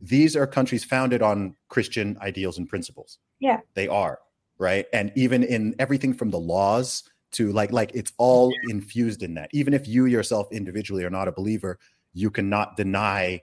these 0.00 0.36
are 0.36 0.46
countries 0.46 0.84
founded 0.84 1.22
on 1.22 1.54
Christian 1.68 2.16
ideals 2.20 2.58
and 2.58 2.68
principles. 2.68 3.18
Yeah. 3.40 3.60
They 3.74 3.88
are, 3.88 4.18
right? 4.58 4.86
And 4.92 5.12
even 5.14 5.42
in 5.42 5.74
everything 5.78 6.14
from 6.14 6.30
the 6.30 6.38
laws 6.38 7.04
to 7.32 7.50
like 7.52 7.72
like 7.72 7.90
it's 7.94 8.12
all 8.18 8.52
infused 8.68 9.22
in 9.22 9.34
that. 9.34 9.48
Even 9.52 9.74
if 9.74 9.88
you 9.88 10.06
yourself 10.06 10.48
individually 10.52 11.04
are 11.04 11.10
not 11.10 11.28
a 11.28 11.32
believer, 11.32 11.78
you 12.12 12.30
cannot 12.30 12.76
deny 12.76 13.40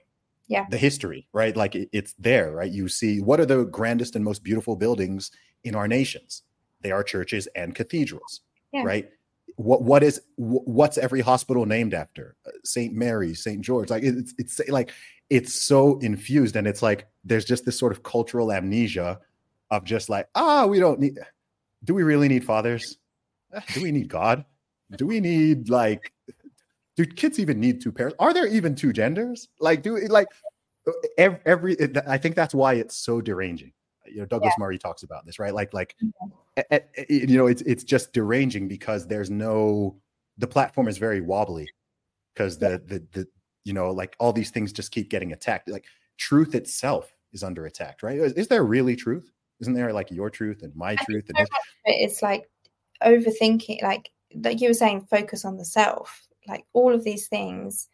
yeah. 0.48 0.66
the 0.70 0.78
history, 0.78 1.26
right? 1.32 1.56
Like 1.56 1.74
it, 1.74 1.88
it's 1.92 2.14
there, 2.18 2.52
right? 2.52 2.70
You 2.70 2.88
see 2.88 3.20
what 3.20 3.40
are 3.40 3.46
the 3.46 3.64
grandest 3.64 4.16
and 4.16 4.24
most 4.24 4.44
beautiful 4.44 4.76
buildings 4.76 5.30
in 5.64 5.74
our 5.74 5.88
nations? 5.88 6.42
They 6.82 6.92
are 6.92 7.02
churches 7.02 7.48
and 7.54 7.74
cathedrals, 7.74 8.40
yeah. 8.72 8.82
right? 8.84 9.08
What 9.56 9.82
what 9.82 10.02
is 10.02 10.20
what's 10.36 10.98
every 10.98 11.20
hospital 11.20 11.66
named 11.66 11.94
after? 11.94 12.36
Uh, 12.46 12.50
St. 12.64 12.94
Mary, 12.94 13.34
St. 13.34 13.60
George. 13.60 13.90
Like 13.90 14.02
it's 14.02 14.34
it's 14.38 14.60
like 14.68 14.92
it's 15.28 15.54
so 15.54 15.98
infused 16.00 16.56
and 16.56 16.66
it's 16.66 16.82
like 16.82 17.06
there's 17.24 17.44
just 17.44 17.64
this 17.64 17.78
sort 17.78 17.92
of 17.92 18.02
cultural 18.02 18.52
amnesia 18.52 19.20
of 19.70 19.84
just 19.84 20.08
like, 20.08 20.28
ah, 20.34 20.66
we 20.66 20.78
don't 20.78 21.00
need 21.00 21.18
do 21.84 21.94
we 21.94 22.02
really 22.02 22.28
need 22.28 22.44
fathers? 22.44 22.98
Eh, 23.52 23.60
do 23.74 23.82
we 23.82 23.92
need 23.92 24.08
God? 24.08 24.44
Do 24.96 25.06
we 25.06 25.20
need 25.20 25.68
like 25.68 26.12
do 26.96 27.06
kids 27.06 27.38
even 27.38 27.60
need 27.60 27.80
two 27.80 27.92
parents? 27.92 28.16
Are 28.18 28.34
there 28.34 28.46
even 28.46 28.74
two 28.74 28.92
genders? 28.92 29.48
Like, 29.58 29.82
do 29.82 29.96
like 30.08 30.28
every, 31.16 31.40
every 31.46 31.76
I 32.06 32.18
think 32.18 32.36
that's 32.36 32.54
why 32.54 32.74
it's 32.74 32.96
so 32.96 33.20
deranging. 33.20 33.72
You 34.12 34.20
know, 34.20 34.26
Douglas 34.26 34.54
yeah. 34.56 34.64
Murray 34.64 34.78
talks 34.78 35.02
about 35.02 35.26
this, 35.26 35.38
right? 35.38 35.54
Like, 35.54 35.72
like 35.72 35.96
mm-hmm. 36.02 36.28
Eh, 36.56 36.62
eh, 36.70 36.80
eh, 36.96 37.04
you 37.08 37.36
know, 37.36 37.46
it's 37.46 37.62
it's 37.62 37.84
just 37.84 38.12
deranging 38.12 38.68
because 38.68 39.06
there's 39.06 39.30
no 39.30 39.96
the 40.38 40.46
platform 40.46 40.88
is 40.88 40.98
very 40.98 41.20
wobbly 41.20 41.68
because 42.34 42.58
the, 42.58 42.70
yeah. 42.70 42.76
the 42.86 43.06
the 43.12 43.28
you 43.64 43.72
know 43.72 43.90
like 43.90 44.16
all 44.18 44.32
these 44.32 44.50
things 44.50 44.72
just 44.72 44.92
keep 44.92 45.10
getting 45.10 45.32
attacked. 45.32 45.68
Like 45.68 45.84
truth 46.18 46.54
itself 46.54 47.14
is 47.32 47.42
under 47.42 47.66
attack, 47.66 48.02
right? 48.02 48.18
Is, 48.18 48.32
is 48.34 48.48
there 48.48 48.64
really 48.64 48.96
truth? 48.96 49.30
Isn't 49.60 49.74
there 49.74 49.92
like 49.92 50.10
your 50.10 50.30
truth 50.30 50.62
and 50.62 50.74
my 50.74 50.92
I 50.92 51.04
truth? 51.04 51.30
And 51.34 51.46
it's 51.84 52.22
like 52.22 52.48
overthinking, 53.02 53.82
like 53.82 54.10
like 54.34 54.60
you 54.60 54.68
were 54.68 54.74
saying, 54.74 55.06
focus 55.10 55.44
on 55.44 55.56
the 55.56 55.64
self. 55.64 56.26
Like 56.48 56.64
all 56.72 56.92
of 56.94 57.04
these 57.04 57.28
things 57.28 57.88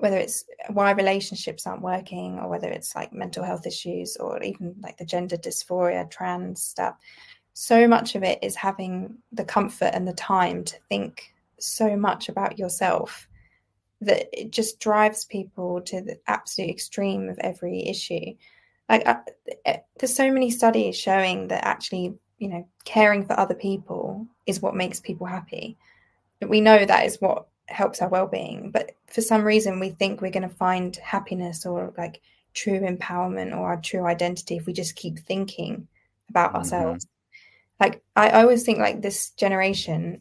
whether 0.00 0.16
it's 0.16 0.44
why 0.68 0.90
relationships 0.90 1.66
aren't 1.66 1.82
working 1.82 2.38
or 2.38 2.48
whether 2.48 2.68
it's 2.68 2.94
like 2.94 3.12
mental 3.12 3.44
health 3.44 3.66
issues 3.66 4.16
or 4.16 4.42
even 4.42 4.74
like 4.82 4.96
the 4.96 5.04
gender 5.04 5.36
dysphoria 5.36 6.10
trans 6.10 6.62
stuff 6.62 6.96
so 7.52 7.86
much 7.86 8.14
of 8.14 8.22
it 8.22 8.38
is 8.42 8.54
having 8.54 9.14
the 9.32 9.44
comfort 9.44 9.90
and 9.92 10.06
the 10.06 10.14
time 10.14 10.64
to 10.64 10.76
think 10.88 11.34
so 11.58 11.96
much 11.96 12.28
about 12.28 12.58
yourself 12.58 13.28
that 14.00 14.28
it 14.32 14.50
just 14.50 14.80
drives 14.80 15.26
people 15.26 15.80
to 15.82 16.00
the 16.00 16.18
absolute 16.26 16.70
extreme 16.70 17.28
of 17.28 17.38
every 17.40 17.86
issue. 17.86 18.34
Like 18.88 19.06
uh, 19.06 19.18
eh, 19.66 19.78
there's 19.98 20.14
so 20.14 20.32
many 20.32 20.50
studies 20.50 20.96
showing 20.96 21.48
that 21.48 21.64
actually 21.64 22.14
you 22.38 22.48
know 22.48 22.66
caring 22.84 23.26
for 23.26 23.38
other 23.38 23.54
people 23.54 24.26
is 24.46 24.62
what 24.62 24.74
makes 24.74 25.00
people 25.00 25.26
happy. 25.26 25.76
We 26.40 26.62
know 26.62 26.82
that 26.82 27.04
is 27.04 27.20
what 27.20 27.46
helps 27.70 28.02
our 28.02 28.08
well-being 28.08 28.70
but 28.70 28.92
for 29.06 29.20
some 29.20 29.42
reason 29.42 29.80
we 29.80 29.90
think 29.90 30.20
we're 30.20 30.30
going 30.30 30.48
to 30.48 30.54
find 30.54 30.96
happiness 30.96 31.66
or 31.66 31.92
like 31.96 32.20
true 32.54 32.80
empowerment 32.80 33.56
or 33.56 33.68
our 33.68 33.80
true 33.80 34.06
identity 34.06 34.56
if 34.56 34.66
we 34.66 34.72
just 34.72 34.96
keep 34.96 35.18
thinking 35.18 35.86
about 36.28 36.48
mm-hmm. 36.48 36.58
ourselves 36.58 37.06
like 37.78 38.02
I, 38.16 38.30
I 38.30 38.42
always 38.42 38.64
think 38.64 38.78
like 38.78 39.00
this 39.02 39.30
generation 39.30 40.20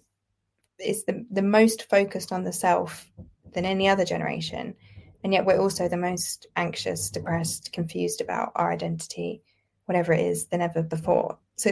is 0.79 1.03
the, 1.05 1.25
the 1.29 1.41
most 1.41 1.89
focused 1.89 2.31
on 2.31 2.43
the 2.43 2.53
self 2.53 3.11
than 3.53 3.65
any 3.65 3.87
other 3.87 4.05
generation 4.05 4.75
and 5.23 5.33
yet 5.33 5.45
we're 5.45 5.59
also 5.59 5.87
the 5.87 5.97
most 5.97 6.47
anxious 6.55 7.09
depressed 7.09 7.73
confused 7.73 8.21
about 8.21 8.51
our 8.55 8.71
identity 8.71 9.41
whatever 9.85 10.13
it 10.13 10.21
is 10.21 10.45
than 10.45 10.61
ever 10.61 10.83
before 10.83 11.37
so 11.55 11.71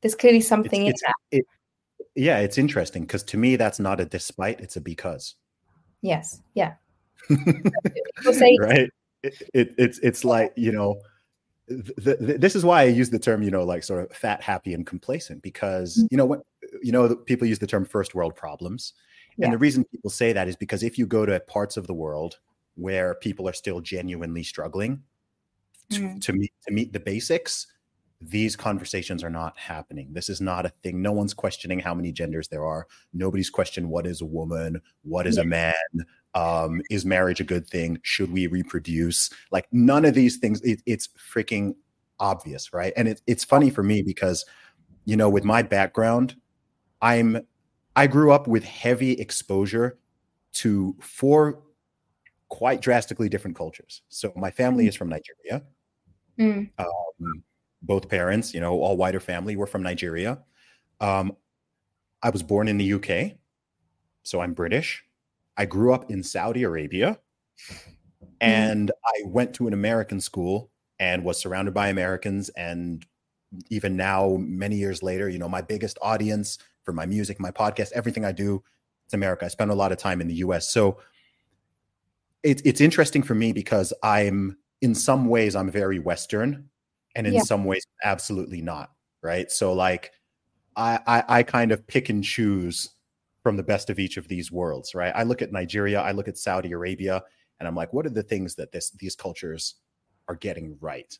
there's 0.00 0.14
clearly 0.14 0.40
something 0.40 0.86
it's, 0.86 0.88
in 0.88 0.90
it's, 0.90 1.02
that. 1.02 1.14
It, 1.38 1.44
yeah, 2.14 2.38
it's 2.38 2.58
interesting 2.58 3.02
because 3.02 3.22
to 3.24 3.36
me 3.36 3.56
that's 3.56 3.78
not 3.78 4.00
a 4.00 4.04
despite; 4.04 4.60
it's 4.60 4.76
a 4.76 4.80
because. 4.80 5.34
Yes. 6.02 6.40
Yeah. 6.54 6.74
say- 8.32 8.56
right. 8.60 8.90
It, 9.22 9.42
it, 9.52 9.74
it's 9.78 9.98
it's 9.98 10.24
like 10.24 10.52
you 10.56 10.70
know, 10.70 11.00
th- 11.68 12.18
th- 12.18 12.40
this 12.40 12.54
is 12.54 12.64
why 12.64 12.82
I 12.82 12.84
use 12.84 13.10
the 13.10 13.18
term 13.18 13.42
you 13.42 13.50
know 13.50 13.64
like 13.64 13.82
sort 13.82 14.08
of 14.08 14.16
fat, 14.16 14.40
happy, 14.42 14.74
and 14.74 14.86
complacent 14.86 15.42
because 15.42 15.96
mm-hmm. 15.96 16.06
you 16.10 16.16
know 16.16 16.24
what 16.24 16.42
you 16.82 16.92
know 16.92 17.16
people 17.16 17.48
use 17.48 17.58
the 17.58 17.66
term 17.66 17.84
first 17.84 18.14
world 18.14 18.36
problems, 18.36 18.92
yeah. 19.36 19.46
and 19.46 19.52
the 19.52 19.58
reason 19.58 19.84
people 19.84 20.08
say 20.08 20.32
that 20.32 20.46
is 20.46 20.54
because 20.54 20.84
if 20.84 20.98
you 20.98 21.06
go 21.06 21.26
to 21.26 21.40
parts 21.40 21.76
of 21.76 21.88
the 21.88 21.94
world 21.94 22.38
where 22.76 23.16
people 23.16 23.48
are 23.48 23.52
still 23.52 23.80
genuinely 23.80 24.44
struggling 24.44 25.02
mm-hmm. 25.90 26.18
to 26.20 26.32
meet 26.32 26.52
to 26.68 26.72
meet 26.72 26.92
the 26.92 27.00
basics, 27.00 27.66
these 28.20 28.56
conversations 28.56 29.22
are 29.22 29.30
not 29.30 29.56
happening. 29.56 30.08
This 30.12 30.28
is 30.28 30.40
not 30.40 30.66
a 30.66 30.72
thing. 30.82 31.00
No 31.00 31.12
one's 31.12 31.34
questioning 31.34 31.78
how 31.78 31.94
many 31.94 32.10
genders 32.10 32.48
there 32.48 32.64
are. 32.64 32.86
Nobody's 33.12 33.50
questioned 33.50 33.88
what 33.88 34.06
is 34.06 34.20
a 34.20 34.26
woman, 34.26 34.80
what 35.02 35.26
is 35.26 35.38
a 35.38 35.44
man, 35.44 35.74
um, 36.34 36.80
is 36.90 37.04
marriage 37.04 37.40
a 37.40 37.44
good 37.44 37.68
thing? 37.68 37.98
Should 38.02 38.32
we 38.32 38.48
reproduce? 38.48 39.30
Like 39.52 39.66
none 39.70 40.04
of 40.04 40.14
these 40.14 40.38
things. 40.38 40.60
It, 40.62 40.82
it's 40.84 41.08
freaking 41.32 41.74
obvious, 42.18 42.72
right? 42.72 42.92
And 42.96 43.06
it, 43.06 43.22
it's 43.26 43.44
funny 43.44 43.70
for 43.70 43.82
me 43.82 44.02
because, 44.02 44.44
you 45.04 45.16
know, 45.16 45.28
with 45.28 45.44
my 45.44 45.62
background, 45.62 46.34
I'm 47.00 47.46
I 47.94 48.06
grew 48.06 48.32
up 48.32 48.46
with 48.46 48.64
heavy 48.64 49.12
exposure 49.12 49.98
to 50.54 50.96
four 51.00 51.62
quite 52.48 52.80
drastically 52.80 53.28
different 53.28 53.56
cultures. 53.56 54.02
So 54.08 54.32
my 54.36 54.50
family 54.50 54.84
mm. 54.84 54.88
is 54.88 54.96
from 54.96 55.08
Nigeria. 55.08 55.62
Mm. 56.38 56.70
Um, 56.78 57.44
both 57.82 58.08
parents, 58.08 58.54
you 58.54 58.60
know, 58.60 58.80
all 58.80 58.96
wider 58.96 59.20
family 59.20 59.56
were 59.56 59.66
from 59.66 59.82
Nigeria. 59.82 60.38
Um, 61.00 61.36
I 62.22 62.30
was 62.30 62.42
born 62.42 62.68
in 62.68 62.78
the 62.78 62.94
UK, 62.94 63.36
so 64.24 64.40
I'm 64.40 64.52
British. 64.52 65.04
I 65.56 65.66
grew 65.66 65.92
up 65.92 66.10
in 66.10 66.22
Saudi 66.22 66.64
Arabia, 66.64 67.18
mm-hmm. 67.70 68.26
and 68.40 68.90
I 69.04 69.22
went 69.26 69.54
to 69.54 69.66
an 69.66 69.72
American 69.72 70.20
school 70.20 70.70
and 70.98 71.24
was 71.24 71.38
surrounded 71.38 71.74
by 71.74 71.88
Americans. 71.88 72.48
And 72.50 73.06
even 73.70 73.96
now, 73.96 74.36
many 74.40 74.76
years 74.76 75.02
later, 75.02 75.28
you 75.28 75.38
know, 75.38 75.48
my 75.48 75.62
biggest 75.62 75.98
audience 76.02 76.58
for 76.82 76.92
my 76.92 77.06
music, 77.06 77.38
my 77.38 77.50
podcast, 77.50 77.92
everything 77.92 78.24
I 78.24 78.32
do, 78.32 78.62
it's 79.04 79.14
America. 79.14 79.44
I 79.44 79.48
spend 79.48 79.70
a 79.70 79.74
lot 79.74 79.92
of 79.92 79.98
time 79.98 80.20
in 80.20 80.28
the 80.28 80.34
US. 80.34 80.68
So 80.68 80.98
it's 82.42 82.62
it's 82.64 82.80
interesting 82.80 83.22
for 83.22 83.34
me 83.34 83.52
because 83.52 83.92
I'm 84.02 84.56
in 84.80 84.94
some 84.94 85.26
ways 85.26 85.56
I'm 85.56 85.70
very 85.70 85.98
Western 85.98 86.68
and 87.18 87.26
in 87.26 87.34
yeah. 87.34 87.42
some 87.42 87.64
ways 87.64 87.84
absolutely 88.04 88.62
not 88.62 88.90
right? 89.22 89.50
So 89.50 89.72
like 89.72 90.12
I, 90.76 91.00
I 91.06 91.24
i 91.28 91.42
kind 91.42 91.72
of 91.72 91.86
pick 91.86 92.08
and 92.08 92.22
choose 92.22 92.90
from 93.42 93.56
the 93.56 93.62
best 93.62 93.90
of 93.90 93.98
each 93.98 94.16
of 94.16 94.28
these 94.28 94.50
worlds 94.52 94.94
right? 94.94 95.12
I 95.14 95.24
look 95.24 95.42
at 95.42 95.52
nigeria 95.52 96.00
i 96.00 96.12
look 96.12 96.28
at 96.28 96.38
saudi 96.38 96.72
arabia 96.72 97.22
and 97.58 97.66
i'm 97.68 97.74
like 97.74 97.92
what 97.92 98.06
are 98.06 98.10
the 98.10 98.22
things 98.22 98.54
that 98.54 98.72
this 98.72 98.90
these 98.90 99.16
cultures 99.16 99.74
are 100.28 100.36
getting 100.36 100.76
right? 100.80 101.18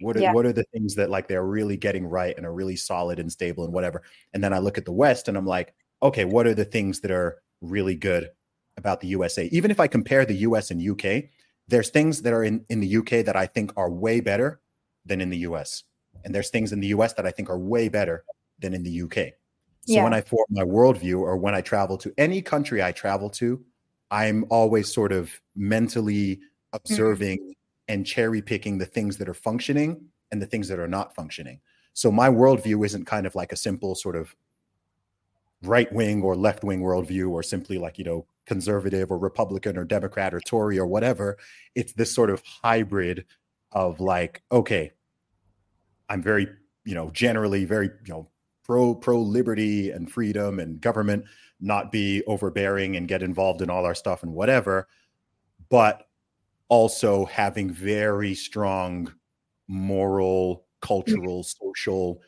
What 0.00 0.16
are, 0.16 0.20
yeah. 0.20 0.32
what 0.32 0.46
are 0.46 0.52
the 0.52 0.64
things 0.72 0.94
that 0.96 1.10
like 1.10 1.28
they're 1.28 1.46
really 1.46 1.76
getting 1.76 2.06
right 2.06 2.36
and 2.36 2.44
are 2.44 2.52
really 2.52 2.76
solid 2.76 3.18
and 3.18 3.30
stable 3.30 3.64
and 3.64 3.72
whatever? 3.72 4.02
And 4.32 4.42
then 4.42 4.52
i 4.52 4.58
look 4.58 4.78
at 4.78 4.84
the 4.84 4.92
west 4.92 5.28
and 5.28 5.36
i'm 5.36 5.46
like 5.46 5.74
okay 6.02 6.24
what 6.24 6.46
are 6.46 6.54
the 6.54 6.64
things 6.64 7.00
that 7.00 7.10
are 7.10 7.42
really 7.60 7.94
good 7.94 8.30
about 8.76 9.00
the 9.00 9.08
usa 9.08 9.48
even 9.52 9.70
if 9.70 9.80
i 9.80 9.86
compare 9.86 10.24
the 10.24 10.36
us 10.36 10.70
and 10.70 10.82
uk 10.90 11.24
there's 11.68 11.90
things 11.90 12.22
that 12.22 12.32
are 12.32 12.44
in, 12.44 12.64
in 12.68 12.80
the 12.80 12.96
uk 12.96 13.08
that 13.08 13.36
i 13.36 13.46
think 13.46 13.72
are 13.76 13.90
way 13.90 14.20
better 14.20 14.60
than 15.06 15.20
in 15.20 15.30
the 15.30 15.38
US. 15.38 15.84
And 16.24 16.34
there's 16.34 16.50
things 16.50 16.72
in 16.72 16.80
the 16.80 16.88
US 16.88 17.12
that 17.14 17.26
I 17.26 17.30
think 17.30 17.50
are 17.50 17.58
way 17.58 17.88
better 17.88 18.24
than 18.58 18.74
in 18.74 18.82
the 18.82 19.02
UK. 19.02 19.34
So 19.86 19.94
yeah. 19.94 20.04
when 20.04 20.14
I 20.14 20.22
form 20.22 20.46
my 20.50 20.62
worldview 20.62 21.20
or 21.20 21.36
when 21.36 21.54
I 21.54 21.60
travel 21.60 21.98
to 21.98 22.12
any 22.16 22.40
country 22.40 22.82
I 22.82 22.92
travel 22.92 23.28
to, 23.30 23.62
I'm 24.10 24.46
always 24.48 24.92
sort 24.92 25.12
of 25.12 25.30
mentally 25.54 26.36
mm-hmm. 26.36 26.76
observing 26.76 27.38
mm-hmm. 27.38 27.52
and 27.88 28.06
cherry 28.06 28.40
picking 28.40 28.78
the 28.78 28.86
things 28.86 29.18
that 29.18 29.28
are 29.28 29.34
functioning 29.34 30.06
and 30.30 30.40
the 30.40 30.46
things 30.46 30.68
that 30.68 30.78
are 30.78 30.88
not 30.88 31.14
functioning. 31.14 31.60
So 31.92 32.10
my 32.10 32.28
worldview 32.28 32.84
isn't 32.84 33.04
kind 33.04 33.26
of 33.26 33.34
like 33.34 33.52
a 33.52 33.56
simple 33.56 33.94
sort 33.94 34.16
of 34.16 34.34
right 35.62 35.90
wing 35.92 36.22
or 36.22 36.34
left 36.34 36.64
wing 36.64 36.80
worldview 36.80 37.30
or 37.30 37.42
simply 37.42 37.78
like, 37.78 37.98
you 37.98 38.04
know, 38.04 38.26
conservative 38.46 39.10
or 39.10 39.18
Republican 39.18 39.76
or 39.78 39.84
Democrat 39.84 40.34
or 40.34 40.40
Tory 40.40 40.78
or 40.78 40.86
whatever. 40.86 41.36
It's 41.74 41.92
this 41.92 42.14
sort 42.14 42.30
of 42.30 42.42
hybrid 42.62 43.24
of 43.74 44.00
like, 44.00 44.42
okay, 44.52 44.92
I'm 46.08 46.22
very, 46.22 46.48
you 46.84 46.94
know, 46.94 47.10
generally 47.10 47.64
very, 47.64 47.90
you 48.06 48.12
know, 48.12 48.28
pro 48.64 48.94
pro 48.94 49.20
liberty 49.20 49.90
and 49.90 50.10
freedom 50.10 50.58
and 50.58 50.80
government 50.80 51.24
not 51.60 51.92
be 51.92 52.22
overbearing 52.26 52.96
and 52.96 53.08
get 53.08 53.22
involved 53.22 53.62
in 53.62 53.70
all 53.70 53.84
our 53.84 53.94
stuff 53.94 54.22
and 54.22 54.32
whatever, 54.32 54.88
but 55.68 56.06
also 56.68 57.24
having 57.26 57.70
very 57.70 58.34
strong 58.34 59.12
moral, 59.68 60.66
cultural, 60.80 61.42
social 61.42 62.20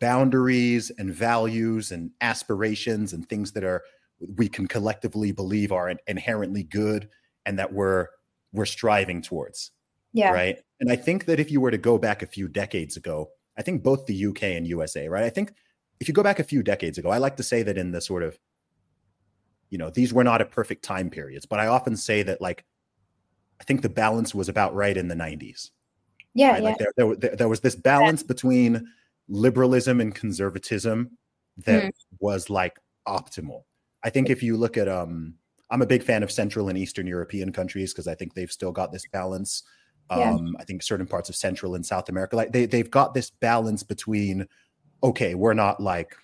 boundaries 0.00 0.90
and 0.98 1.14
values 1.14 1.92
and 1.92 2.10
aspirations 2.20 3.12
and 3.12 3.28
things 3.28 3.52
that 3.52 3.64
are 3.64 3.82
we 4.36 4.48
can 4.48 4.66
collectively 4.66 5.32
believe 5.32 5.72
are 5.72 5.94
inherently 6.06 6.62
good 6.62 7.08
and 7.46 7.58
that 7.58 7.72
we're 7.72 8.08
we're 8.52 8.66
striving 8.66 9.22
towards 9.22 9.70
yeah. 10.12 10.30
Right. 10.30 10.58
And 10.80 10.90
I 10.90 10.96
think 10.96 11.26
that 11.26 11.40
if 11.40 11.50
you 11.50 11.60
were 11.60 11.70
to 11.70 11.78
go 11.78 11.98
back 11.98 12.22
a 12.22 12.26
few 12.26 12.48
decades 12.48 12.96
ago, 12.96 13.30
I 13.56 13.62
think 13.62 13.82
both 13.82 14.06
the 14.06 14.26
UK 14.26 14.44
and 14.44 14.66
USA, 14.66 15.08
right? 15.08 15.24
I 15.24 15.30
think 15.30 15.52
if 16.00 16.08
you 16.08 16.14
go 16.14 16.22
back 16.22 16.38
a 16.38 16.44
few 16.44 16.62
decades 16.62 16.98
ago, 16.98 17.10
I 17.10 17.18
like 17.18 17.36
to 17.36 17.42
say 17.42 17.62
that 17.62 17.76
in 17.76 17.90
the 17.90 18.00
sort 18.00 18.22
of, 18.22 18.38
you 19.70 19.78
know, 19.78 19.90
these 19.90 20.12
were 20.12 20.24
not 20.24 20.40
a 20.40 20.46
perfect 20.46 20.84
time 20.84 21.10
periods, 21.10 21.44
but 21.44 21.58
I 21.58 21.66
often 21.66 21.96
say 21.96 22.22
that 22.22 22.40
like, 22.40 22.64
I 23.60 23.64
think 23.64 23.82
the 23.82 23.88
balance 23.88 24.34
was 24.34 24.48
about 24.48 24.74
right 24.74 24.96
in 24.96 25.08
the 25.08 25.16
90s. 25.16 25.70
Yeah. 26.34 26.52
Right? 26.52 26.62
yeah. 26.62 26.68
Like 26.68 26.78
there, 26.78 27.16
there, 27.16 27.36
there, 27.36 27.48
was 27.48 27.60
this 27.60 27.74
balance 27.74 28.22
yeah. 28.22 28.28
between 28.28 28.88
liberalism 29.28 30.00
and 30.00 30.14
conservatism 30.14 31.18
that 31.58 31.84
mm. 31.84 31.90
was 32.20 32.48
like 32.48 32.78
optimal. 33.06 33.64
I 34.04 34.10
think 34.10 34.30
if 34.30 34.42
you 34.42 34.56
look 34.56 34.76
at, 34.76 34.88
um, 34.88 35.34
I'm 35.70 35.82
a 35.82 35.86
big 35.86 36.04
fan 36.04 36.22
of 36.22 36.30
Central 36.30 36.68
and 36.68 36.78
Eastern 36.78 37.08
European 37.08 37.52
countries 37.52 37.92
because 37.92 38.06
I 38.06 38.14
think 38.14 38.34
they've 38.34 38.50
still 38.50 38.72
got 38.72 38.92
this 38.92 39.04
balance 39.12 39.64
yeah. 40.10 40.32
um, 40.32 40.56
I 40.58 40.64
think 40.64 40.82
certain 40.82 41.06
parts 41.06 41.28
of 41.28 41.36
Central 41.36 41.74
and 41.74 41.84
South 41.84 42.08
America, 42.08 42.36
like 42.36 42.52
they 42.52 42.66
they've 42.66 42.90
got 42.90 43.14
this 43.14 43.30
balance 43.30 43.82
between, 43.82 44.46
okay, 45.02 45.34
we're 45.34 45.54
not 45.54 45.80
like 45.80 46.16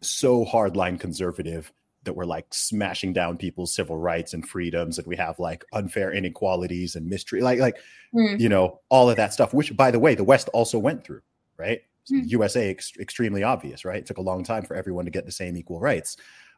so 0.00 0.44
hardline 0.44 0.98
conservative 0.98 1.72
that 2.04 2.14
we're 2.14 2.24
like 2.24 2.46
smashing 2.50 3.12
down 3.12 3.36
people's 3.36 3.74
civil 3.74 3.98
rights 3.98 4.32
and 4.32 4.48
freedoms 4.48 4.98
and 4.98 5.06
we 5.06 5.16
have 5.16 5.38
like 5.38 5.64
unfair 5.72 6.12
inequalities 6.12 6.96
and 6.96 7.06
mystery 7.06 7.40
like 7.40 7.58
like 7.58 7.76
mm. 8.14 8.38
you 8.38 8.48
know 8.48 8.80
all 8.88 9.10
of 9.10 9.16
that 9.16 9.32
stuff 9.32 9.52
which 9.52 9.76
by 9.76 9.90
the 9.90 9.98
way 9.98 10.14
the 10.14 10.24
west 10.24 10.48
also 10.54 10.78
went 10.78 11.04
through 11.04 11.20
right 11.58 11.80
mm. 12.10 12.22
usa 12.30 12.70
ex- 12.70 12.92
extremely 12.98 13.42
obvious 13.42 13.84
right 13.84 13.98
it 13.98 14.06
took 14.06 14.18
a 14.18 14.22
long 14.22 14.44
time 14.44 14.62
for 14.62 14.74
everyone 14.74 15.04
to 15.04 15.10
get 15.10 15.26
the 15.26 15.32
same 15.32 15.56
equal 15.56 15.80
rights 15.80 16.16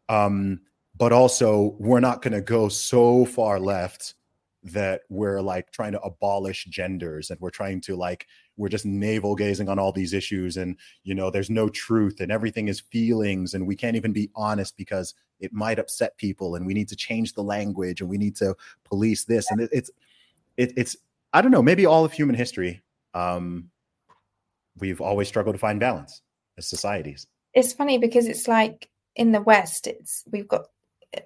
um 0.09 0.61
but 0.97 1.13
also 1.13 1.75
we're 1.79 2.01
not 2.01 2.23
going 2.23 2.35
to 2.35 2.41
go 2.41 2.69
so 2.69 3.25
far 3.25 3.59
left 3.59 4.15
that 4.63 5.03
we're 5.09 5.41
like 5.41 5.71
trying 5.73 5.93
to 5.93 6.01
abolish 6.03 6.67
genders 6.67 7.31
and 7.31 7.41
we're 7.41 7.51
trying 7.51 7.81
to 7.81 7.97
like 7.97 8.27
we're 8.57 8.69
just 8.69 8.85
navel 8.85 9.35
gazing 9.35 9.69
on 9.71 9.79
all 9.79 9.91
these 9.91 10.13
issues 10.13 10.59
and 10.59 10.77
you 11.03 11.15
know 11.15 11.31
there's 11.31 11.49
no 11.49 11.69
truth 11.69 12.21
and 12.21 12.31
everything 12.31 12.69
is 12.69 12.81
feelings 12.81 13.55
and 13.55 13.67
we 13.67 13.75
can't 13.75 13.97
even 13.97 14.13
be 14.13 14.31
honest 14.35 14.77
because 14.77 15.15
it 15.39 15.53
might 15.53 15.79
upset 15.79 16.17
people 16.19 16.57
and 16.57 16.67
we 16.67 16.75
need 16.75 16.89
to 16.89 16.97
change 16.97 17.33
the 17.33 17.43
language 17.43 18.03
and 18.03 18.11
we 18.11 18.19
need 18.19 18.37
to 18.37 18.55
police 18.85 19.25
this 19.25 19.51
and 19.51 19.63
it, 19.63 19.71
it's 19.73 19.91
it, 20.59 20.73
it's 20.77 20.95
i 21.33 21.41
don't 21.41 21.53
know 21.53 21.63
maybe 21.63 21.87
all 21.87 22.05
of 22.05 22.13
human 22.13 22.35
history 22.35 22.83
um 23.15 23.71
we've 24.79 25.01
always 25.01 25.29
struggled 25.29 25.55
to 25.55 25.59
find 25.59 25.81
balance 25.81 26.23
as 26.59 26.67
societies. 26.67 27.27
It's 27.55 27.73
funny 27.73 27.99
because 27.99 28.27
it's 28.27 28.49
like 28.49 28.89
in 29.17 29.33
the 29.33 29.41
west 29.41 29.89
it's 29.89 30.23
we've 30.31 30.47
got 30.47 30.67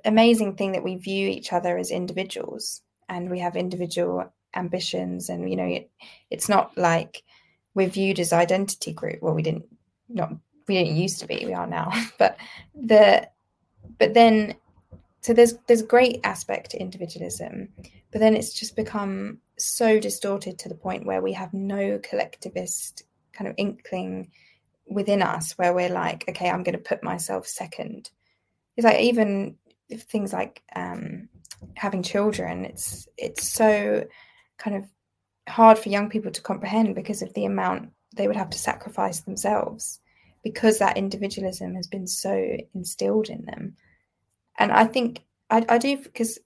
amazing 0.07 0.57
thing 0.57 0.73
that 0.73 0.83
we 0.83 0.97
view 0.97 1.29
each 1.29 1.53
other 1.53 1.77
as 1.77 1.91
individuals 1.91 2.81
and 3.09 3.31
we 3.31 3.39
have 3.41 3.57
individual 3.57 4.33
ambitions 4.55 5.29
and 5.29 5.51
you 5.51 5.57
know 5.57 5.67
it, 5.67 5.91
it's 6.31 6.49
not 6.49 6.77
like 6.77 7.23
we're 7.75 7.89
viewed 7.89 8.21
as 8.21 8.33
identity 8.33 8.93
group. 8.93 9.21
Well 9.21 9.35
we 9.35 9.43
didn't 9.43 9.67
not 10.09 10.33
we 10.69 10.75
didn't 10.75 10.97
used 10.97 11.21
to 11.21 11.27
be 11.27 11.45
we 11.45 11.55
are 11.55 11.67
now. 11.67 11.93
But 12.19 12.37
the 12.75 13.29
but 13.99 14.15
then 14.15 14.55
so 15.21 15.33
there's 15.33 15.55
there's 15.67 15.83
great 15.83 16.21
aspect 16.25 16.71
to 16.71 16.81
individualism 16.81 17.69
but 18.11 18.21
then 18.21 18.37
it's 18.37 18.53
just 18.53 18.77
become 18.77 19.39
so 19.59 19.99
distorted 19.99 20.59
to 20.59 20.69
the 20.69 20.75
point 20.75 21.07
where 21.07 21.21
we 21.21 21.33
have 21.33 21.53
no 21.53 21.99
collectivist 22.03 23.05
kind 23.33 23.49
of 23.49 23.55
inkling 23.57 24.31
within 24.87 25.23
us 25.23 25.53
where 25.53 25.75
we're 25.75 25.89
like 25.89 26.25
okay 26.29 26.49
i'm 26.49 26.63
going 26.63 26.77
to 26.77 26.79
put 26.79 27.03
myself 27.03 27.47
second. 27.47 28.11
It's 28.77 28.85
like 28.85 29.01
even 29.01 29.57
things 29.93 30.33
like 30.33 30.63
um 30.75 31.29
having 31.75 32.03
children 32.03 32.65
it's 32.65 33.09
it's 33.17 33.49
so 33.49 34.05
kind 34.59 34.77
of 34.77 34.85
hard 35.49 35.79
for 35.79 35.89
young 35.89 36.09
people 36.09 36.31
to 36.31 36.41
comprehend 36.41 36.95
because 36.95 37.23
of 37.23 37.33
the 37.35 37.45
amount 37.45 37.91
they 38.15 38.27
would 38.27 38.37
have 38.37 38.51
to 38.51 38.59
sacrifice 38.59 39.21
themselves 39.21 40.01
because 40.43 40.79
that 40.79 40.97
individualism 40.97 41.75
has 41.75 41.87
been 41.87 42.07
so 42.07 42.57
instilled 42.75 43.29
in 43.29 43.45
them. 43.45 43.77
And 44.59 44.71
i 44.73 44.85
think 44.85 45.23
i, 45.51 45.65
I 45.69 45.79
do 45.79 45.97
because 45.97 46.39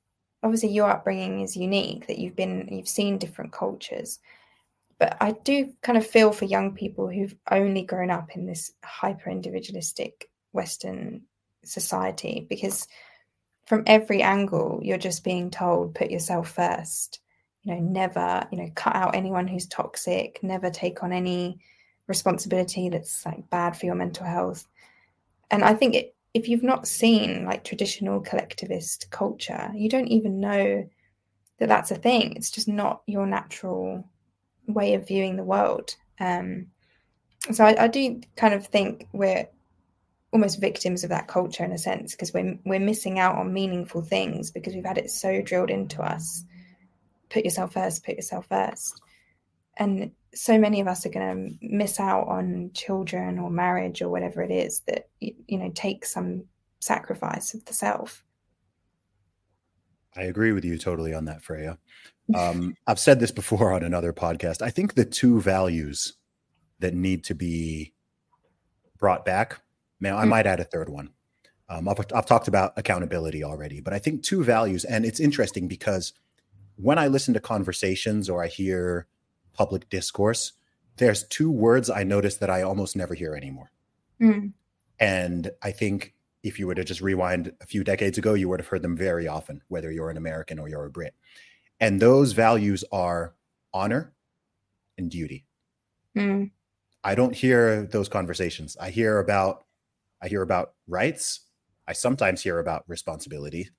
obviously 0.42 0.70
your 0.70 0.90
upbringing 0.90 1.40
is 1.40 1.56
unique 1.56 2.06
that 2.06 2.18
you've 2.18 2.36
been 2.36 2.68
you've 2.70 2.88
seen 2.88 3.18
different 3.18 3.52
cultures 3.52 4.18
but 4.98 5.16
i 5.20 5.32
do 5.32 5.72
kind 5.82 5.98
of 5.98 6.06
feel 6.06 6.32
for 6.32 6.44
young 6.46 6.74
people 6.74 7.08
who've 7.08 7.34
only 7.50 7.82
grown 7.82 8.10
up 8.10 8.34
in 8.34 8.46
this 8.46 8.72
hyper 8.84 9.30
individualistic 9.30 10.30
western 10.52 11.22
society 11.64 12.46
because 12.48 12.86
from 13.68 13.82
every 13.86 14.22
angle 14.22 14.80
you're 14.82 14.96
just 14.96 15.22
being 15.22 15.50
told 15.50 15.94
put 15.94 16.10
yourself 16.10 16.50
first. 16.50 17.20
You 17.62 17.74
know 17.74 17.80
never 17.80 18.48
you 18.50 18.56
know 18.56 18.70
cut 18.74 18.96
out 18.96 19.14
anyone 19.14 19.46
who's 19.46 19.66
toxic 19.66 20.40
never 20.42 20.70
take 20.70 21.02
on 21.02 21.12
any 21.12 21.60
responsibility 22.06 22.88
that's 22.88 23.26
like 23.26 23.50
bad 23.50 23.76
for 23.76 23.84
your 23.84 23.94
mental 23.94 24.24
health. 24.24 24.66
And 25.50 25.62
i 25.62 25.74
think 25.74 25.94
it, 25.94 26.14
if 26.32 26.48
you've 26.48 26.62
not 26.62 26.88
seen 26.88 27.44
like 27.44 27.62
traditional 27.62 28.20
collectivist 28.20 29.10
culture 29.10 29.70
you 29.74 29.90
don't 29.90 30.08
even 30.08 30.40
know 30.40 30.88
that 31.58 31.68
that's 31.68 31.90
a 31.90 31.96
thing. 31.96 32.36
It's 32.36 32.52
just 32.52 32.68
not 32.68 33.02
your 33.06 33.26
natural 33.26 34.08
way 34.68 34.94
of 34.94 35.08
viewing 35.08 35.36
the 35.36 35.44
world. 35.44 35.94
Um 36.20 36.68
so 37.52 37.64
I, 37.64 37.84
I 37.84 37.88
do 37.88 38.20
kind 38.36 38.54
of 38.54 38.66
think 38.66 39.08
we're 39.12 39.46
almost 40.32 40.60
victims 40.60 41.04
of 41.04 41.10
that 41.10 41.28
culture 41.28 41.64
in 41.64 41.72
a 41.72 41.78
sense 41.78 42.12
because 42.12 42.34
we're 42.34 42.58
we're 42.64 42.80
missing 42.80 43.18
out 43.18 43.36
on 43.36 43.52
meaningful 43.52 44.02
things 44.02 44.50
because 44.50 44.74
we've 44.74 44.84
had 44.84 44.98
it 44.98 45.10
so 45.10 45.40
drilled 45.40 45.70
into 45.70 46.02
us. 46.02 46.44
Put 47.30 47.44
yourself 47.44 47.72
first 47.72 48.04
put 48.04 48.16
yourself 48.16 48.46
first. 48.46 49.00
And 49.76 50.10
so 50.34 50.58
many 50.58 50.80
of 50.80 50.88
us 50.88 51.06
are 51.06 51.10
going 51.10 51.58
to 51.60 51.66
miss 51.66 52.00
out 52.00 52.28
on 52.28 52.70
children 52.74 53.38
or 53.38 53.50
marriage 53.50 54.02
or 54.02 54.08
whatever 54.08 54.42
it 54.42 54.50
is 54.50 54.80
that 54.80 55.08
you 55.20 55.58
know 55.58 55.70
takes 55.74 56.12
some 56.12 56.44
sacrifice 56.80 57.54
of 57.54 57.64
the 57.64 57.74
self. 57.74 58.24
I 60.16 60.22
agree 60.22 60.52
with 60.52 60.64
you 60.64 60.78
totally 60.78 61.14
on 61.14 61.24
that 61.26 61.42
freya. 61.42 61.78
Um, 62.34 62.76
i've 62.86 62.98
said 62.98 63.20
this 63.20 63.30
before 63.30 63.72
on 63.72 63.82
another 63.82 64.12
podcast. 64.12 64.60
I 64.60 64.68
think 64.68 64.92
the 64.92 65.06
two 65.06 65.40
values 65.40 66.12
that 66.78 66.92
need 66.92 67.24
to 67.24 67.34
be 67.34 67.94
brought 68.98 69.24
back 69.24 69.62
now, 70.00 70.16
I 70.16 70.22
hmm. 70.22 70.30
might 70.30 70.46
add 70.46 70.60
a 70.60 70.64
third 70.64 70.88
one. 70.88 71.10
Um, 71.68 71.88
I've, 71.88 71.98
I've 72.14 72.26
talked 72.26 72.48
about 72.48 72.72
accountability 72.76 73.44
already, 73.44 73.80
but 73.80 73.92
I 73.92 73.98
think 73.98 74.22
two 74.22 74.42
values, 74.42 74.84
and 74.84 75.04
it's 75.04 75.20
interesting 75.20 75.68
because 75.68 76.14
when 76.76 76.98
I 76.98 77.08
listen 77.08 77.34
to 77.34 77.40
conversations 77.40 78.30
or 78.30 78.42
I 78.42 78.46
hear 78.46 79.06
public 79.52 79.90
discourse, 79.90 80.52
there's 80.96 81.24
two 81.24 81.50
words 81.50 81.90
I 81.90 82.04
notice 82.04 82.36
that 82.36 82.50
I 82.50 82.62
almost 82.62 82.96
never 82.96 83.14
hear 83.14 83.34
anymore. 83.34 83.70
Mm. 84.20 84.52
And 84.98 85.50
I 85.62 85.72
think 85.72 86.14
if 86.42 86.58
you 86.58 86.66
were 86.66 86.74
to 86.74 86.84
just 86.84 87.00
rewind 87.00 87.52
a 87.60 87.66
few 87.66 87.84
decades 87.84 88.18
ago, 88.18 88.34
you 88.34 88.48
would 88.48 88.60
have 88.60 88.68
heard 88.68 88.82
them 88.82 88.96
very 88.96 89.28
often, 89.28 89.62
whether 89.68 89.90
you're 89.90 90.10
an 90.10 90.16
American 90.16 90.58
or 90.58 90.68
you're 90.68 90.86
a 90.86 90.90
Brit. 90.90 91.14
And 91.80 92.00
those 92.00 92.32
values 92.32 92.84
are 92.90 93.34
honor 93.72 94.12
and 94.96 95.10
duty. 95.10 95.44
Mm. 96.16 96.50
I 97.04 97.14
don't 97.14 97.34
hear 97.34 97.82
those 97.82 98.08
conversations. 98.08 98.76
I 98.80 98.90
hear 98.90 99.18
about 99.18 99.64
I 100.22 100.28
hear 100.28 100.42
about 100.42 100.74
rights. 100.86 101.40
I 101.86 101.92
sometimes 101.92 102.42
hear 102.42 102.58
about 102.58 102.84
responsibility. 102.86 103.70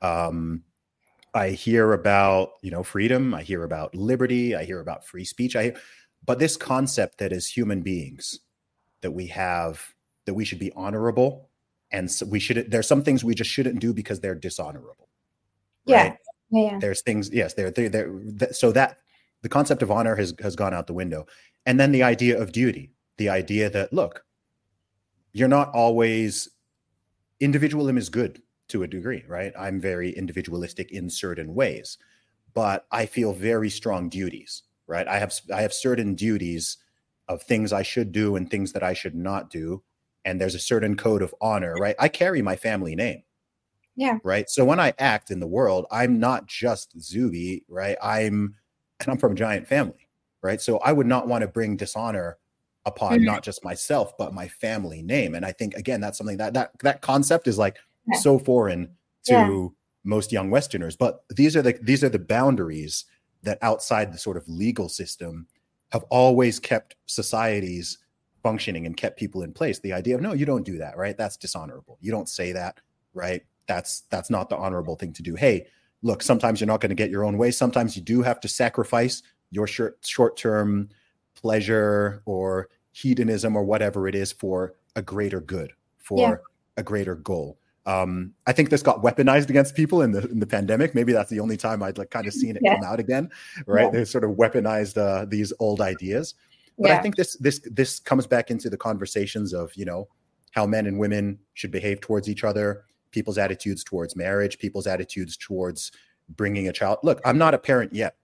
Um, 0.00 0.64
I 1.34 1.50
hear 1.50 1.92
about 1.92 2.50
you 2.62 2.70
know 2.70 2.82
freedom. 2.82 3.34
I 3.34 3.42
hear 3.42 3.64
about 3.64 3.94
liberty. 3.94 4.54
I 4.54 4.64
hear 4.64 4.80
about 4.80 5.06
free 5.06 5.24
speech. 5.24 5.56
I, 5.56 5.74
but 6.24 6.38
this 6.38 6.56
concept 6.56 7.18
that 7.18 7.32
as 7.32 7.46
human 7.46 7.82
beings, 7.82 8.40
that 9.00 9.12
we 9.12 9.26
have 9.28 9.94
that 10.26 10.34
we 10.34 10.44
should 10.44 10.58
be 10.58 10.72
honorable, 10.72 11.50
and 11.90 12.10
so 12.10 12.26
we 12.26 12.38
should. 12.38 12.70
There's 12.70 12.88
some 12.88 13.02
things 13.02 13.24
we 13.24 13.34
just 13.34 13.50
shouldn't 13.50 13.80
do 13.80 13.94
because 13.94 14.20
they're 14.20 14.34
dishonorable. 14.34 15.08
Yeah. 15.86 16.02
Right? 16.02 16.16
Yeah. 16.50 16.78
There's 16.80 17.02
things. 17.02 17.30
Yes. 17.32 17.54
They're 17.54 17.70
they're, 17.70 17.88
they're 17.88 18.52
so 18.52 18.72
that 18.72 18.98
the 19.42 19.48
concept 19.48 19.82
of 19.82 19.90
honor 19.90 20.16
has 20.16 20.34
has 20.40 20.54
gone 20.54 20.74
out 20.74 20.86
the 20.86 20.92
window, 20.92 21.26
and 21.66 21.80
then 21.80 21.92
the 21.92 22.02
idea 22.02 22.40
of 22.40 22.52
duty. 22.52 22.92
The 23.18 23.28
idea 23.28 23.70
that 23.70 23.92
look, 23.92 24.24
you're 25.32 25.48
not 25.48 25.70
always 25.74 26.48
individualism 27.40 27.98
is 27.98 28.08
good 28.08 28.42
to 28.68 28.82
a 28.82 28.86
degree, 28.88 29.24
right? 29.28 29.52
I'm 29.58 29.80
very 29.80 30.10
individualistic 30.10 30.92
in 30.92 31.10
certain 31.10 31.54
ways, 31.54 31.98
but 32.54 32.86
I 32.90 33.06
feel 33.06 33.32
very 33.32 33.68
strong 33.68 34.08
duties, 34.08 34.62
right? 34.86 35.06
I 35.06 35.18
have 35.18 35.34
I 35.52 35.62
have 35.62 35.72
certain 35.72 36.14
duties 36.14 36.78
of 37.28 37.42
things 37.42 37.72
I 37.72 37.82
should 37.82 38.12
do 38.12 38.36
and 38.36 38.50
things 38.50 38.72
that 38.72 38.82
I 38.82 38.94
should 38.94 39.14
not 39.14 39.50
do, 39.50 39.82
and 40.24 40.40
there's 40.40 40.54
a 40.54 40.60
certain 40.60 40.96
code 40.96 41.22
of 41.22 41.34
honor, 41.40 41.74
right? 41.74 41.96
I 41.98 42.08
carry 42.08 42.42
my 42.42 42.56
family 42.56 42.94
name. 42.94 43.22
Yeah. 43.96 44.18
Right. 44.24 44.48
So 44.48 44.64
when 44.64 44.80
I 44.80 44.94
act 44.98 45.30
in 45.30 45.40
the 45.40 45.46
world, 45.46 45.86
I'm 45.90 46.18
not 46.18 46.46
just 46.46 46.98
Zuby, 47.00 47.64
right? 47.68 47.96
I'm 48.02 48.54
and 49.00 49.08
I'm 49.08 49.18
from 49.18 49.32
a 49.32 49.36
giant 49.36 49.66
family, 49.66 50.08
right? 50.42 50.60
So 50.60 50.78
I 50.78 50.92
would 50.92 51.06
not 51.06 51.28
want 51.28 51.42
to 51.42 51.48
bring 51.48 51.76
dishonor 51.76 52.38
upon 52.84 53.14
mm-hmm. 53.14 53.24
not 53.24 53.42
just 53.42 53.64
myself 53.64 54.16
but 54.18 54.34
my 54.34 54.48
family 54.48 55.02
name 55.02 55.34
and 55.34 55.44
i 55.44 55.52
think 55.52 55.74
again 55.74 56.00
that's 56.00 56.18
something 56.18 56.36
that 56.36 56.54
that 56.54 56.72
that 56.80 57.00
concept 57.00 57.46
is 57.46 57.58
like 57.58 57.76
yeah. 58.06 58.18
so 58.18 58.38
foreign 58.38 58.88
to 59.24 59.32
yeah. 59.32 59.68
most 60.04 60.32
young 60.32 60.50
westerners 60.50 60.96
but 60.96 61.24
these 61.30 61.56
are 61.56 61.62
the 61.62 61.78
these 61.82 62.02
are 62.02 62.08
the 62.08 62.18
boundaries 62.18 63.04
that 63.42 63.58
outside 63.62 64.12
the 64.12 64.18
sort 64.18 64.36
of 64.36 64.48
legal 64.48 64.88
system 64.88 65.46
have 65.90 66.04
always 66.04 66.58
kept 66.58 66.96
societies 67.06 67.98
functioning 68.42 68.86
and 68.86 68.96
kept 68.96 69.18
people 69.18 69.42
in 69.42 69.52
place 69.52 69.78
the 69.80 69.92
idea 69.92 70.14
of 70.14 70.20
no 70.20 70.32
you 70.32 70.46
don't 70.46 70.64
do 70.64 70.78
that 70.78 70.96
right 70.96 71.16
that's 71.16 71.36
dishonorable 71.36 71.98
you 72.00 72.10
don't 72.10 72.28
say 72.28 72.50
that 72.52 72.80
right 73.14 73.42
that's 73.68 74.02
that's 74.10 74.30
not 74.30 74.48
the 74.48 74.56
honorable 74.56 74.96
thing 74.96 75.12
to 75.12 75.22
do 75.22 75.36
hey 75.36 75.64
look 76.02 76.20
sometimes 76.22 76.60
you're 76.60 76.66
not 76.66 76.80
going 76.80 76.90
to 76.90 76.96
get 76.96 77.10
your 77.10 77.24
own 77.24 77.38
way 77.38 77.52
sometimes 77.52 77.96
you 77.96 78.02
do 78.02 78.22
have 78.22 78.40
to 78.40 78.48
sacrifice 78.48 79.22
your 79.52 79.68
short 79.68 79.98
short 80.02 80.36
term 80.36 80.88
pleasure 81.34 82.22
or 82.24 82.68
hedonism 82.92 83.56
or 83.56 83.64
whatever 83.64 84.06
it 84.08 84.14
is 84.14 84.32
for 84.32 84.74
a 84.96 85.02
greater 85.02 85.40
good, 85.40 85.72
for 85.98 86.18
yeah. 86.18 86.34
a 86.76 86.82
greater 86.82 87.14
goal. 87.14 87.58
Um, 87.84 88.34
I 88.46 88.52
think 88.52 88.70
this 88.70 88.82
got 88.82 89.02
weaponized 89.02 89.50
against 89.50 89.74
people 89.74 90.02
in 90.02 90.12
the 90.12 90.28
in 90.28 90.38
the 90.38 90.46
pandemic. 90.46 90.94
Maybe 90.94 91.12
that's 91.12 91.30
the 91.30 91.40
only 91.40 91.56
time 91.56 91.82
I'd 91.82 91.98
like 91.98 92.10
kind 92.10 92.26
of 92.26 92.32
seen 92.42 92.56
it 92.56 92.62
yeah. 92.62 92.76
come 92.76 92.84
out 92.84 93.00
again, 93.00 93.30
right? 93.66 93.84
Yeah. 93.84 93.90
They 93.90 94.04
sort 94.04 94.24
of 94.24 94.32
weaponized 94.32 94.96
uh, 94.96 95.24
these 95.24 95.52
old 95.58 95.80
ideas. 95.80 96.34
But 96.78 96.90
I 96.90 96.98
think 96.98 97.16
this 97.16 97.36
this 97.36 97.60
this 97.70 98.00
comes 98.00 98.26
back 98.26 98.50
into 98.50 98.70
the 98.70 98.76
conversations 98.76 99.52
of 99.52 99.74
you 99.74 99.84
know 99.84 100.08
how 100.52 100.66
men 100.66 100.86
and 100.86 100.98
women 100.98 101.38
should 101.54 101.70
behave 101.70 102.00
towards 102.00 102.28
each 102.28 102.44
other, 102.44 102.84
people's 103.10 103.38
attitudes 103.38 103.82
towards 103.84 104.16
marriage, 104.16 104.58
people's 104.58 104.86
attitudes 104.86 105.36
towards 105.36 105.92
bringing 106.28 106.68
a 106.68 106.72
child. 106.72 106.98
Look, 107.02 107.20
I'm 107.24 107.38
not 107.38 107.54
a 107.54 107.58
parent 107.58 107.92
yet. 107.92 108.16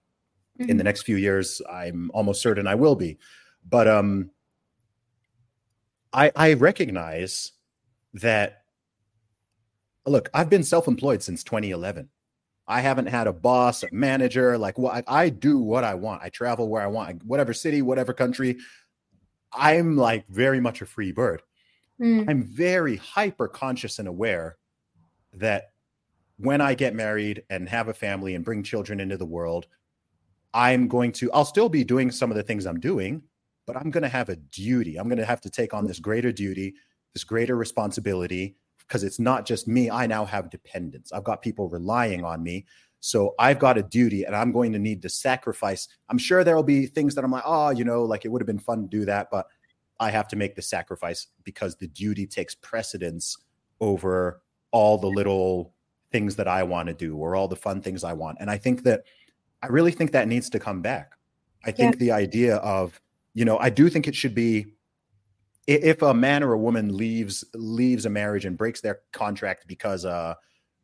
Mm-hmm. 0.59 0.69
In 0.69 0.77
the 0.77 0.81
mm-hmm. 0.81 0.85
next 0.85 1.03
few 1.03 1.15
years, 1.15 1.61
I'm 1.71 2.11
almost 2.13 2.41
certain 2.41 2.67
I 2.67 2.75
will 2.75 2.95
be. 2.95 3.17
But 3.67 3.87
um, 3.87 4.31
I, 6.11 6.31
I 6.35 6.53
recognize 6.53 7.53
that, 8.15 8.63
look, 10.05 10.29
I've 10.33 10.49
been 10.49 10.63
self 10.63 10.87
employed 10.87 11.23
since 11.23 11.43
2011. 11.43 12.09
I 12.67 12.81
haven't 12.81 13.07
had 13.07 13.27
a 13.27 13.33
boss, 13.33 13.83
a 13.83 13.87
manager. 13.91 14.57
Like 14.57 14.77
what 14.77 15.03
I, 15.07 15.23
I 15.23 15.29
do 15.29 15.59
what 15.59 15.83
I 15.83 15.95
want. 15.95 16.21
I 16.21 16.29
travel 16.29 16.69
where 16.69 16.83
I 16.83 16.87
want, 16.87 17.23
whatever 17.23 17.53
city, 17.53 17.81
whatever 17.81 18.13
country. 18.13 18.57
I'm 19.51 19.97
like 19.97 20.27
very 20.27 20.59
much 20.59 20.81
a 20.81 20.85
free 20.85 21.11
bird. 21.11 21.41
Mm. 21.99 22.29
I'm 22.29 22.43
very 22.43 22.97
hyper 22.97 23.47
conscious 23.47 23.97
and 23.97 24.07
aware 24.07 24.57
that 25.33 25.71
when 26.37 26.61
I 26.61 26.75
get 26.75 26.93
married 26.93 27.43
and 27.49 27.67
have 27.67 27.87
a 27.87 27.93
family 27.93 28.35
and 28.35 28.45
bring 28.45 28.63
children 28.63 28.99
into 28.99 29.17
the 29.17 29.25
world, 29.25 29.67
I'm 30.53 30.87
going 30.87 31.11
to, 31.13 31.31
I'll 31.31 31.45
still 31.45 31.69
be 31.69 31.83
doing 31.83 32.11
some 32.11 32.31
of 32.31 32.37
the 32.37 32.43
things 32.43 32.65
I'm 32.65 32.79
doing, 32.79 33.21
but 33.67 33.77
I'm 33.77 33.91
going 33.91 34.03
to 34.03 34.09
have 34.09 34.29
a 34.29 34.35
duty. 34.35 34.97
I'm 34.97 35.07
going 35.07 35.19
to 35.19 35.25
have 35.25 35.41
to 35.41 35.49
take 35.49 35.73
on 35.73 35.85
this 35.85 35.99
greater 35.99 36.31
duty, 36.31 36.73
this 37.13 37.23
greater 37.23 37.55
responsibility 37.55 38.55
because 38.79 39.03
it's 39.03 39.19
not 39.19 39.45
just 39.45 39.67
me. 39.67 39.89
I 39.91 40.07
now 40.07 40.25
have 40.25 40.49
dependents. 40.49 41.11
I've 41.11 41.23
got 41.23 41.43
people 41.43 41.69
relying 41.69 42.23
on 42.23 42.41
me. 42.41 42.65
So 43.01 43.35
I've 43.39 43.59
got 43.59 43.77
a 43.77 43.83
duty 43.83 44.23
and 44.25 44.35
I'm 44.35 44.51
going 44.51 44.73
to 44.73 44.79
need 44.79 45.01
to 45.03 45.09
sacrifice. 45.09 45.87
I'm 46.09 46.17
sure 46.17 46.43
there'll 46.43 46.63
be 46.63 46.87
things 46.87 47.15
that 47.15 47.23
I'm 47.23 47.31
like, 47.31 47.43
oh, 47.45 47.69
you 47.69 47.85
know, 47.85 48.03
like 48.03 48.25
it 48.25 48.29
would 48.29 48.41
have 48.41 48.47
been 48.47 48.59
fun 48.59 48.81
to 48.81 48.87
do 48.87 49.05
that, 49.05 49.29
but 49.31 49.45
I 49.99 50.09
have 50.09 50.27
to 50.29 50.35
make 50.35 50.55
the 50.55 50.61
sacrifice 50.61 51.27
because 51.43 51.75
the 51.75 51.87
duty 51.87 52.25
takes 52.25 52.55
precedence 52.55 53.37
over 53.79 54.41
all 54.71 54.97
the 54.97 55.07
little 55.07 55.73
things 56.11 56.35
that 56.37 56.47
I 56.47 56.63
want 56.63 56.87
to 56.87 56.93
do 56.93 57.15
or 57.15 57.35
all 57.35 57.47
the 57.47 57.55
fun 57.55 57.81
things 57.81 58.03
I 58.03 58.13
want. 58.13 58.37
And 58.41 58.49
I 58.49 58.57
think 58.57 58.83
that 58.83 59.03
I 59.61 59.67
really 59.67 59.91
think 59.91 60.11
that 60.11 60.27
needs 60.27 60.49
to 60.51 60.59
come 60.59 60.81
back. 60.81 61.13
I 61.65 61.71
think 61.71 61.95
yeah. 61.95 61.99
the 61.99 62.11
idea 62.11 62.55
of, 62.57 63.01
you 63.33 63.45
know, 63.45 63.57
I 63.57 63.69
do 63.69 63.89
think 63.89 64.07
it 64.07 64.15
should 64.15 64.33
be 64.33 64.73
if 65.69 66.01
a 66.01 66.13
man 66.15 66.41
or 66.41 66.53
a 66.53 66.57
woman 66.57 66.97
leaves 66.97 67.45
leaves 67.53 68.05
a 68.05 68.09
marriage 68.09 68.43
and 68.43 68.57
breaks 68.57 68.81
their 68.81 69.01
contract 69.13 69.67
because 69.67 70.03
uh 70.03 70.33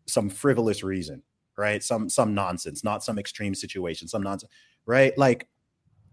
some 0.05 0.29
frivolous 0.29 0.83
reason 0.83 1.23
right 1.57 1.81
some 1.83 2.07
some 2.07 2.35
nonsense 2.35 2.83
not 2.83 3.03
some 3.03 3.17
extreme 3.17 3.55
situation 3.55 4.07
some 4.07 4.21
nonsense 4.21 4.51
right 4.85 5.17
like 5.17 5.47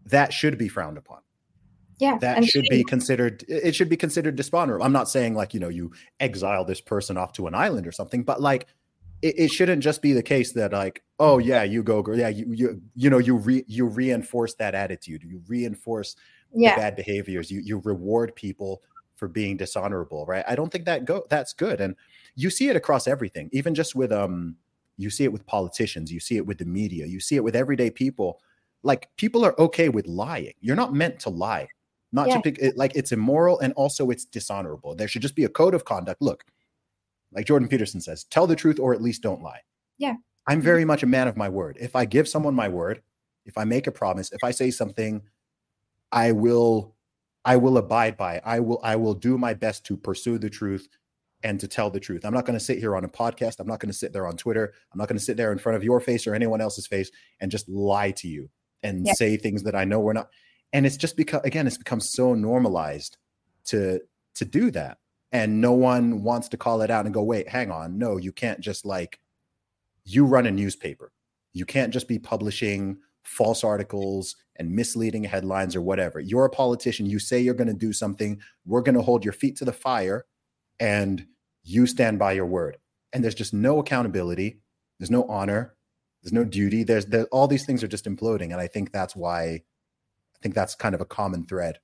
that 0.06 0.32
should 0.32 0.56
be 0.56 0.68
frowned 0.68 0.96
upon 0.96 1.20
yeah 1.98 2.16
that 2.18 2.42
should 2.46 2.64
be 2.70 2.82
considered 2.84 3.44
it 3.46 3.74
should 3.74 3.90
be 3.90 3.96
considered 3.96 4.36
dishonorable 4.36 4.84
i'm 4.84 4.92
not 4.92 5.08
saying 5.08 5.34
like 5.34 5.52
you 5.52 5.60
know 5.60 5.68
you 5.68 5.92
exile 6.18 6.64
this 6.64 6.80
person 6.80 7.18
off 7.18 7.32
to 7.32 7.46
an 7.46 7.54
island 7.54 7.86
or 7.86 7.92
something 7.92 8.22
but 8.22 8.40
like 8.40 8.68
it, 9.22 9.38
it 9.38 9.48
shouldn't 9.50 9.82
just 9.82 10.02
be 10.02 10.12
the 10.12 10.22
case 10.22 10.52
that 10.52 10.72
like 10.72 11.02
oh 11.18 11.38
yeah 11.38 11.62
you 11.62 11.82
go 11.82 12.02
girl. 12.02 12.18
yeah 12.18 12.28
you 12.28 12.46
you 12.48 12.82
you 12.94 13.08
know 13.08 13.18
you 13.18 13.36
re, 13.36 13.64
you 13.66 13.86
reinforce 13.86 14.54
that 14.54 14.74
attitude 14.74 15.22
you 15.22 15.40
reinforce 15.46 16.16
yeah. 16.54 16.74
the 16.74 16.80
bad 16.80 16.96
behaviors. 16.96 17.50
You 17.50 17.60
you 17.60 17.78
reward 17.78 18.34
people 18.34 18.82
for 19.16 19.28
being 19.28 19.56
dishonorable, 19.56 20.26
right? 20.26 20.44
I 20.46 20.54
don't 20.54 20.70
think 20.70 20.84
that 20.86 21.04
go 21.04 21.24
that's 21.28 21.52
good. 21.52 21.80
And 21.80 21.96
you 22.34 22.50
see 22.50 22.68
it 22.68 22.76
across 22.76 23.06
everything, 23.06 23.48
even 23.52 23.74
just 23.74 23.94
with 23.94 24.12
um 24.12 24.56
you 24.98 25.10
see 25.10 25.24
it 25.24 25.32
with 25.32 25.46
politicians, 25.46 26.12
you 26.12 26.20
see 26.20 26.36
it 26.36 26.46
with 26.46 26.58
the 26.58 26.64
media, 26.64 27.06
you 27.06 27.20
see 27.20 27.36
it 27.36 27.44
with 27.44 27.56
everyday 27.56 27.90
people. 27.90 28.40
Like 28.82 29.08
people 29.16 29.44
are 29.44 29.58
okay 29.58 29.88
with 29.88 30.06
lying. 30.06 30.54
You're 30.60 30.76
not 30.76 30.92
meant 30.92 31.20
to 31.20 31.30
lie. 31.30 31.68
Not 32.14 32.28
yeah. 32.28 32.34
to 32.36 32.42
pick 32.42 32.58
it, 32.58 32.76
like 32.76 32.94
it's 32.94 33.12
immoral 33.12 33.60
and 33.60 33.72
also 33.74 34.10
it's 34.10 34.26
dishonorable. 34.26 34.94
There 34.94 35.08
should 35.08 35.22
just 35.22 35.36
be 35.36 35.44
a 35.44 35.48
code 35.48 35.74
of 35.74 35.84
conduct. 35.84 36.20
Look, 36.20 36.44
like 37.34 37.46
Jordan 37.46 37.68
Peterson 37.68 38.00
says, 38.00 38.24
tell 38.24 38.46
the 38.46 38.56
truth 38.56 38.78
or 38.78 38.92
at 38.94 39.02
least 39.02 39.22
don't 39.22 39.42
lie. 39.42 39.60
Yeah. 39.98 40.14
I'm 40.46 40.58
mm-hmm. 40.58 40.64
very 40.64 40.84
much 40.84 41.02
a 41.02 41.06
man 41.06 41.28
of 41.28 41.36
my 41.36 41.48
word. 41.48 41.78
If 41.80 41.96
I 41.96 42.04
give 42.04 42.28
someone 42.28 42.54
my 42.54 42.68
word, 42.68 43.02
if 43.44 43.58
I 43.58 43.64
make 43.64 43.86
a 43.86 43.92
promise, 43.92 44.32
if 44.32 44.44
I 44.44 44.50
say 44.50 44.70
something 44.70 45.22
I 46.12 46.32
will 46.32 46.94
I 47.44 47.56
will 47.56 47.78
abide 47.78 48.16
by. 48.16 48.40
I 48.44 48.60
will 48.60 48.80
I 48.84 48.96
will 48.96 49.14
do 49.14 49.36
my 49.38 49.54
best 49.54 49.84
to 49.86 49.96
pursue 49.96 50.38
the 50.38 50.50
truth 50.50 50.88
and 51.42 51.58
to 51.58 51.66
tell 51.66 51.90
the 51.90 51.98
truth. 51.98 52.24
I'm 52.24 52.34
not 52.34 52.44
going 52.44 52.58
to 52.58 52.64
sit 52.64 52.78
here 52.78 52.94
on 52.94 53.04
a 53.04 53.08
podcast. 53.08 53.58
I'm 53.58 53.66
not 53.66 53.80
going 53.80 53.90
to 53.90 53.98
sit 53.98 54.12
there 54.12 54.28
on 54.28 54.36
Twitter. 54.36 54.72
I'm 54.92 54.98
not 54.98 55.08
going 55.08 55.18
to 55.18 55.24
sit 55.24 55.36
there 55.36 55.50
in 55.50 55.58
front 55.58 55.74
of 55.74 55.82
your 55.82 55.98
face 55.98 56.26
or 56.26 56.34
anyone 56.36 56.60
else's 56.60 56.86
face 56.86 57.10
and 57.40 57.50
just 57.50 57.68
lie 57.68 58.12
to 58.12 58.28
you 58.28 58.48
and 58.84 59.06
yeah. 59.06 59.14
say 59.14 59.36
things 59.36 59.64
that 59.64 59.74
I 59.74 59.84
know 59.84 59.98
we're 59.98 60.12
not. 60.12 60.28
And 60.72 60.86
it's 60.86 60.96
just 60.96 61.16
because 61.16 61.40
again, 61.44 61.66
it's 61.66 61.78
become 61.78 62.00
so 62.00 62.34
normalized 62.34 63.16
to 63.66 64.00
to 64.36 64.44
do 64.44 64.70
that. 64.70 64.98
And 65.32 65.60
no 65.60 65.72
one 65.72 66.22
wants 66.22 66.48
to 66.50 66.58
call 66.58 66.82
it 66.82 66.90
out 66.90 67.06
and 67.06 67.14
go, 67.14 67.22
wait, 67.22 67.48
hang 67.48 67.70
on. 67.70 67.98
No, 67.98 68.18
you 68.18 68.32
can't 68.32 68.60
just 68.60 68.84
like 68.84 69.18
you 70.04 70.26
run 70.26 70.46
a 70.46 70.50
newspaper. 70.50 71.12
You 71.52 71.64
can't 71.64 71.92
just 71.92 72.06
be 72.08 72.18
publishing 72.18 72.98
false 73.22 73.64
articles 73.64 74.36
and 74.56 74.70
misleading 74.70 75.24
headlines 75.24 75.74
or 75.74 75.80
whatever. 75.80 76.20
You're 76.20 76.44
a 76.44 76.50
politician. 76.50 77.06
You 77.06 77.18
say 77.18 77.40
you're 77.40 77.54
going 77.54 77.68
to 77.68 77.74
do 77.74 77.92
something. 77.92 78.40
We're 78.66 78.82
going 78.82 78.94
to 78.94 79.02
hold 79.02 79.24
your 79.24 79.32
feet 79.32 79.56
to 79.56 79.64
the 79.64 79.72
fire 79.72 80.26
and 80.78 81.26
you 81.62 81.86
stand 81.86 82.18
by 82.18 82.32
your 82.32 82.46
word. 82.46 82.78
And 83.12 83.22
there's 83.22 83.34
just 83.34 83.54
no 83.54 83.78
accountability. 83.78 84.60
There's 84.98 85.10
no 85.10 85.24
honor. 85.28 85.74
There's 86.22 86.32
no 86.32 86.44
duty. 86.44 86.84
There's 86.84 87.06
there, 87.06 87.26
all 87.26 87.48
these 87.48 87.66
things 87.66 87.82
are 87.82 87.88
just 87.88 88.04
imploding. 88.04 88.52
And 88.52 88.60
I 88.60 88.66
think 88.66 88.92
that's 88.92 89.16
why 89.16 89.44
I 89.44 89.62
think 90.42 90.54
that's 90.54 90.74
kind 90.74 90.94
of 90.94 91.00
a 91.00 91.06
common 91.06 91.44
thread 91.44 91.78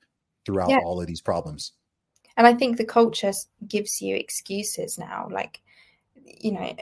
throughout 0.44 0.70
yeah. 0.70 0.78
all 0.84 1.00
of 1.00 1.06
these 1.06 1.20
problems. 1.20 1.72
And 2.39 2.47
I 2.47 2.55
think 2.55 2.77
the 2.77 2.85
culture 2.86 3.32
gives 3.66 4.01
you 4.01 4.16
excuses 4.16 4.97
now. 4.97 5.28
Like, 5.31 5.60
you 6.24 6.52
know, 6.52 6.74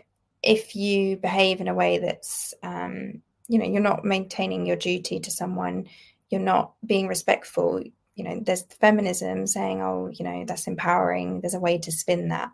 if 0.47 0.77
you 0.77 1.17
behave 1.17 1.61
in 1.61 1.67
a 1.67 1.75
way 1.75 1.99
that's 1.99 2.55
um, 2.63 3.21
you 3.49 3.59
know 3.59 3.65
you're 3.65 3.81
not 3.81 4.05
maintaining 4.05 4.67
your 4.67 4.77
duty 4.77 5.21
to 5.21 5.31
someone 5.31 5.87
you're 6.31 6.41
not 6.41 6.73
being 6.85 7.07
respectful 7.07 7.83
you 8.15 8.25
know 8.25 8.41
there's 8.45 8.63
feminism 8.81 9.47
saying 9.47 9.81
oh 9.83 10.11
you 10.13 10.25
know 10.25 10.45
that's 10.47 10.67
empowering 10.67 11.41
there's 11.41 11.55
a 11.55 11.61
way 11.61 11.79
to 11.79 11.93
spin 11.93 12.29
that 12.29 12.51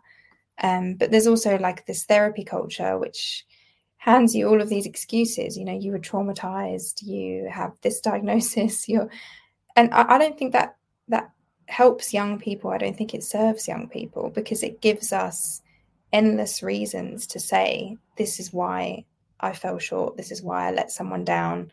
um, 0.61 0.95
but 0.95 1.11
there's 1.11 1.27
also 1.27 1.57
like 1.57 1.85
this 1.85 2.03
therapy 2.05 2.43
culture 2.43 2.97
which 2.97 3.45
hands 3.97 4.35
you 4.35 4.47
all 4.47 4.61
of 4.61 4.69
these 4.69 4.85
excuses 4.85 5.57
you 5.57 5.65
know 5.65 5.77
you 5.77 5.91
were 5.91 5.99
traumatized 5.99 7.01
you 7.01 7.47
have 7.51 7.71
this 7.81 7.99
diagnosis 8.09 8.87
you're 8.87 9.09
and 9.75 9.91
I, 9.93 10.15
I 10.15 10.17
don't 10.17 10.37
think 10.37 10.53
that 10.53 10.77
that 11.07 11.31
helps 11.67 12.13
young 12.13 12.39
people 12.39 12.71
i 12.71 12.77
don't 12.77 12.97
think 12.97 13.13
it 13.13 13.23
serves 13.23 13.67
young 13.67 13.87
people 13.87 14.29
because 14.29 14.63
it 14.63 14.81
gives 14.81 15.13
us 15.13 15.61
endless 16.11 16.61
reasons 16.61 17.25
to 17.27 17.39
say 17.39 17.97
this 18.17 18.39
is 18.39 18.53
why 18.53 19.03
I 19.43 19.53
fell 19.53 19.77
short. 19.77 20.15
This 20.15 20.31
is 20.31 20.41
why 20.41 20.67
I 20.67 20.71
let 20.71 20.89
someone 20.89 21.25
down. 21.25 21.71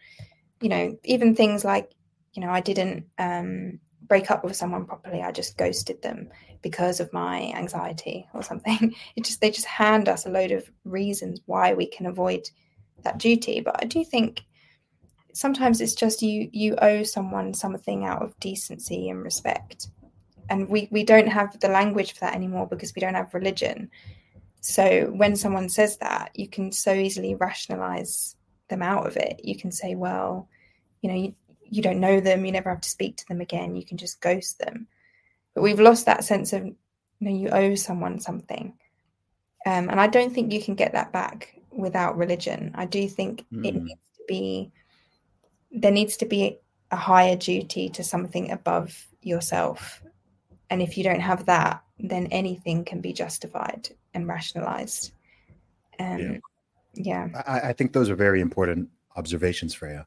You 0.60 0.68
know, 0.68 0.98
even 1.04 1.34
things 1.34 1.64
like, 1.64 1.92
you 2.34 2.42
know, 2.42 2.50
I 2.50 2.60
didn't 2.60 3.06
um, 3.18 3.78
break 4.08 4.30
up 4.30 4.44
with 4.44 4.56
someone 4.56 4.84
properly. 4.84 5.22
I 5.22 5.30
just 5.30 5.56
ghosted 5.56 6.02
them 6.02 6.28
because 6.62 7.00
of 7.00 7.12
my 7.12 7.52
anxiety 7.54 8.26
or 8.34 8.42
something. 8.42 8.94
It 9.16 9.24
just 9.24 9.40
they 9.40 9.50
just 9.50 9.66
hand 9.66 10.08
us 10.08 10.26
a 10.26 10.30
load 10.30 10.50
of 10.50 10.70
reasons 10.84 11.40
why 11.46 11.72
we 11.72 11.86
can 11.86 12.06
avoid 12.06 12.50
that 13.04 13.18
duty. 13.18 13.60
But 13.60 13.82
I 13.82 13.86
do 13.86 14.04
think 14.04 14.42
sometimes 15.32 15.80
it's 15.80 15.94
just 15.94 16.22
you 16.22 16.48
you 16.52 16.76
owe 16.76 17.02
someone 17.02 17.54
something 17.54 18.04
out 18.04 18.22
of 18.22 18.38
decency 18.40 19.08
and 19.08 19.22
respect. 19.22 19.88
And 20.48 20.68
we, 20.68 20.88
we 20.90 21.04
don't 21.04 21.28
have 21.28 21.58
the 21.60 21.68
language 21.68 22.12
for 22.12 22.20
that 22.20 22.34
anymore 22.34 22.66
because 22.66 22.92
we 22.94 23.00
don't 23.00 23.14
have 23.14 23.32
religion. 23.32 23.88
So 24.60 25.06
when 25.14 25.36
someone 25.36 25.68
says 25.68 25.96
that, 25.98 26.32
you 26.34 26.48
can 26.48 26.72
so 26.72 26.92
easily 26.92 27.36
rationalize 27.36 28.34
them 28.68 28.82
out 28.82 29.06
of 29.06 29.16
it. 29.16 29.40
You 29.44 29.56
can 29.56 29.70
say, 29.70 29.94
well, 29.94 30.48
you 31.02 31.10
know, 31.10 31.16
you, 31.16 31.34
you 31.62 31.82
don't 31.82 32.00
know 32.00 32.20
them, 32.20 32.44
you 32.44 32.52
never 32.52 32.70
have 32.70 32.80
to 32.80 32.88
speak 32.88 33.16
to 33.18 33.28
them 33.28 33.40
again, 33.40 33.76
you 33.76 33.84
can 33.84 33.96
just 33.96 34.20
ghost 34.20 34.58
them. 34.58 34.88
But 35.54 35.62
we've 35.62 35.80
lost 35.80 36.06
that 36.06 36.24
sense 36.24 36.52
of, 36.52 36.64
you 36.64 36.76
know, 37.20 37.30
you 37.30 37.48
owe 37.48 37.74
someone 37.76 38.18
something. 38.18 38.74
Um, 39.66 39.88
and 39.88 40.00
I 40.00 40.08
don't 40.08 40.32
think 40.34 40.52
you 40.52 40.62
can 40.62 40.74
get 40.74 40.92
that 40.92 41.12
back 41.12 41.54
without 41.70 42.16
religion. 42.16 42.72
I 42.74 42.86
do 42.86 43.08
think 43.08 43.44
mm. 43.52 43.66
it 43.66 43.74
hmm. 43.74 43.84
needs 43.84 44.00
to 44.16 44.22
be, 44.26 44.72
there 45.70 45.92
needs 45.92 46.16
to 46.18 46.26
be 46.26 46.58
a 46.90 46.96
higher 46.96 47.36
duty 47.36 47.88
to 47.90 48.02
something 48.02 48.50
above 48.50 49.06
yourself. 49.22 50.02
And 50.70 50.82
if 50.82 50.96
you 50.96 51.04
don't 51.04 51.20
have 51.20 51.46
that, 51.46 51.82
then 51.98 52.26
anything 52.26 52.84
can 52.84 53.00
be 53.00 53.12
justified 53.12 53.90
and 54.14 54.26
rationalized. 54.26 55.12
Um, 55.98 56.40
yeah. 56.94 57.28
yeah. 57.32 57.42
I, 57.46 57.68
I, 57.68 57.72
think 57.72 57.92
those 57.92 58.08
are 58.08 58.14
very 58.14 58.40
important 58.40 58.88
observations, 59.16 59.74
Freya. 59.74 60.06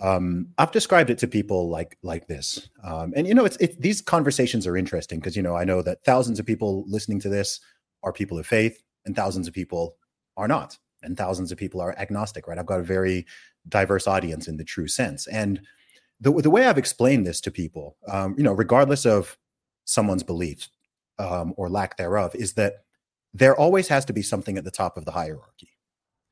Um, 0.00 0.48
I've 0.58 0.72
described 0.72 1.10
it 1.10 1.18
to 1.18 1.28
people 1.28 1.68
like 1.68 1.98
like 2.02 2.28
this, 2.28 2.68
um, 2.84 3.12
and 3.16 3.26
you 3.26 3.34
know, 3.34 3.44
it's 3.44 3.56
it, 3.56 3.80
these 3.80 4.00
conversations 4.00 4.64
are 4.64 4.76
interesting 4.76 5.18
because 5.18 5.36
you 5.36 5.42
know 5.42 5.56
I 5.56 5.64
know 5.64 5.82
that 5.82 6.04
thousands 6.04 6.38
of 6.38 6.46
people 6.46 6.84
listening 6.86 7.18
to 7.20 7.28
this 7.28 7.60
are 8.04 8.12
people 8.12 8.38
of 8.38 8.46
faith, 8.46 8.80
and 9.04 9.16
thousands 9.16 9.48
of 9.48 9.54
people 9.54 9.96
are 10.36 10.46
not, 10.46 10.78
and 11.02 11.16
thousands 11.16 11.50
of 11.50 11.58
people 11.58 11.80
are 11.80 11.98
agnostic. 11.98 12.46
Right? 12.46 12.58
I've 12.58 12.66
got 12.66 12.78
a 12.78 12.84
very 12.84 13.26
diverse 13.68 14.06
audience 14.06 14.48
in 14.48 14.56
the 14.56 14.64
true 14.64 14.88
sense, 14.88 15.26
and 15.26 15.60
the 16.20 16.32
the 16.32 16.50
way 16.50 16.66
I've 16.66 16.78
explained 16.78 17.26
this 17.26 17.40
to 17.42 17.50
people, 17.50 17.96
um, 18.08 18.34
you 18.36 18.44
know, 18.44 18.52
regardless 18.52 19.06
of 19.06 19.38
someone's 19.84 20.22
beliefs 20.22 20.68
um, 21.18 21.54
or 21.56 21.68
lack 21.68 21.96
thereof, 21.96 22.34
is 22.34 22.54
that 22.54 22.84
there 23.34 23.56
always 23.56 23.88
has 23.88 24.04
to 24.06 24.12
be 24.12 24.22
something 24.22 24.58
at 24.58 24.64
the 24.64 24.70
top 24.70 24.96
of 24.96 25.04
the 25.04 25.12
hierarchy. 25.12 25.70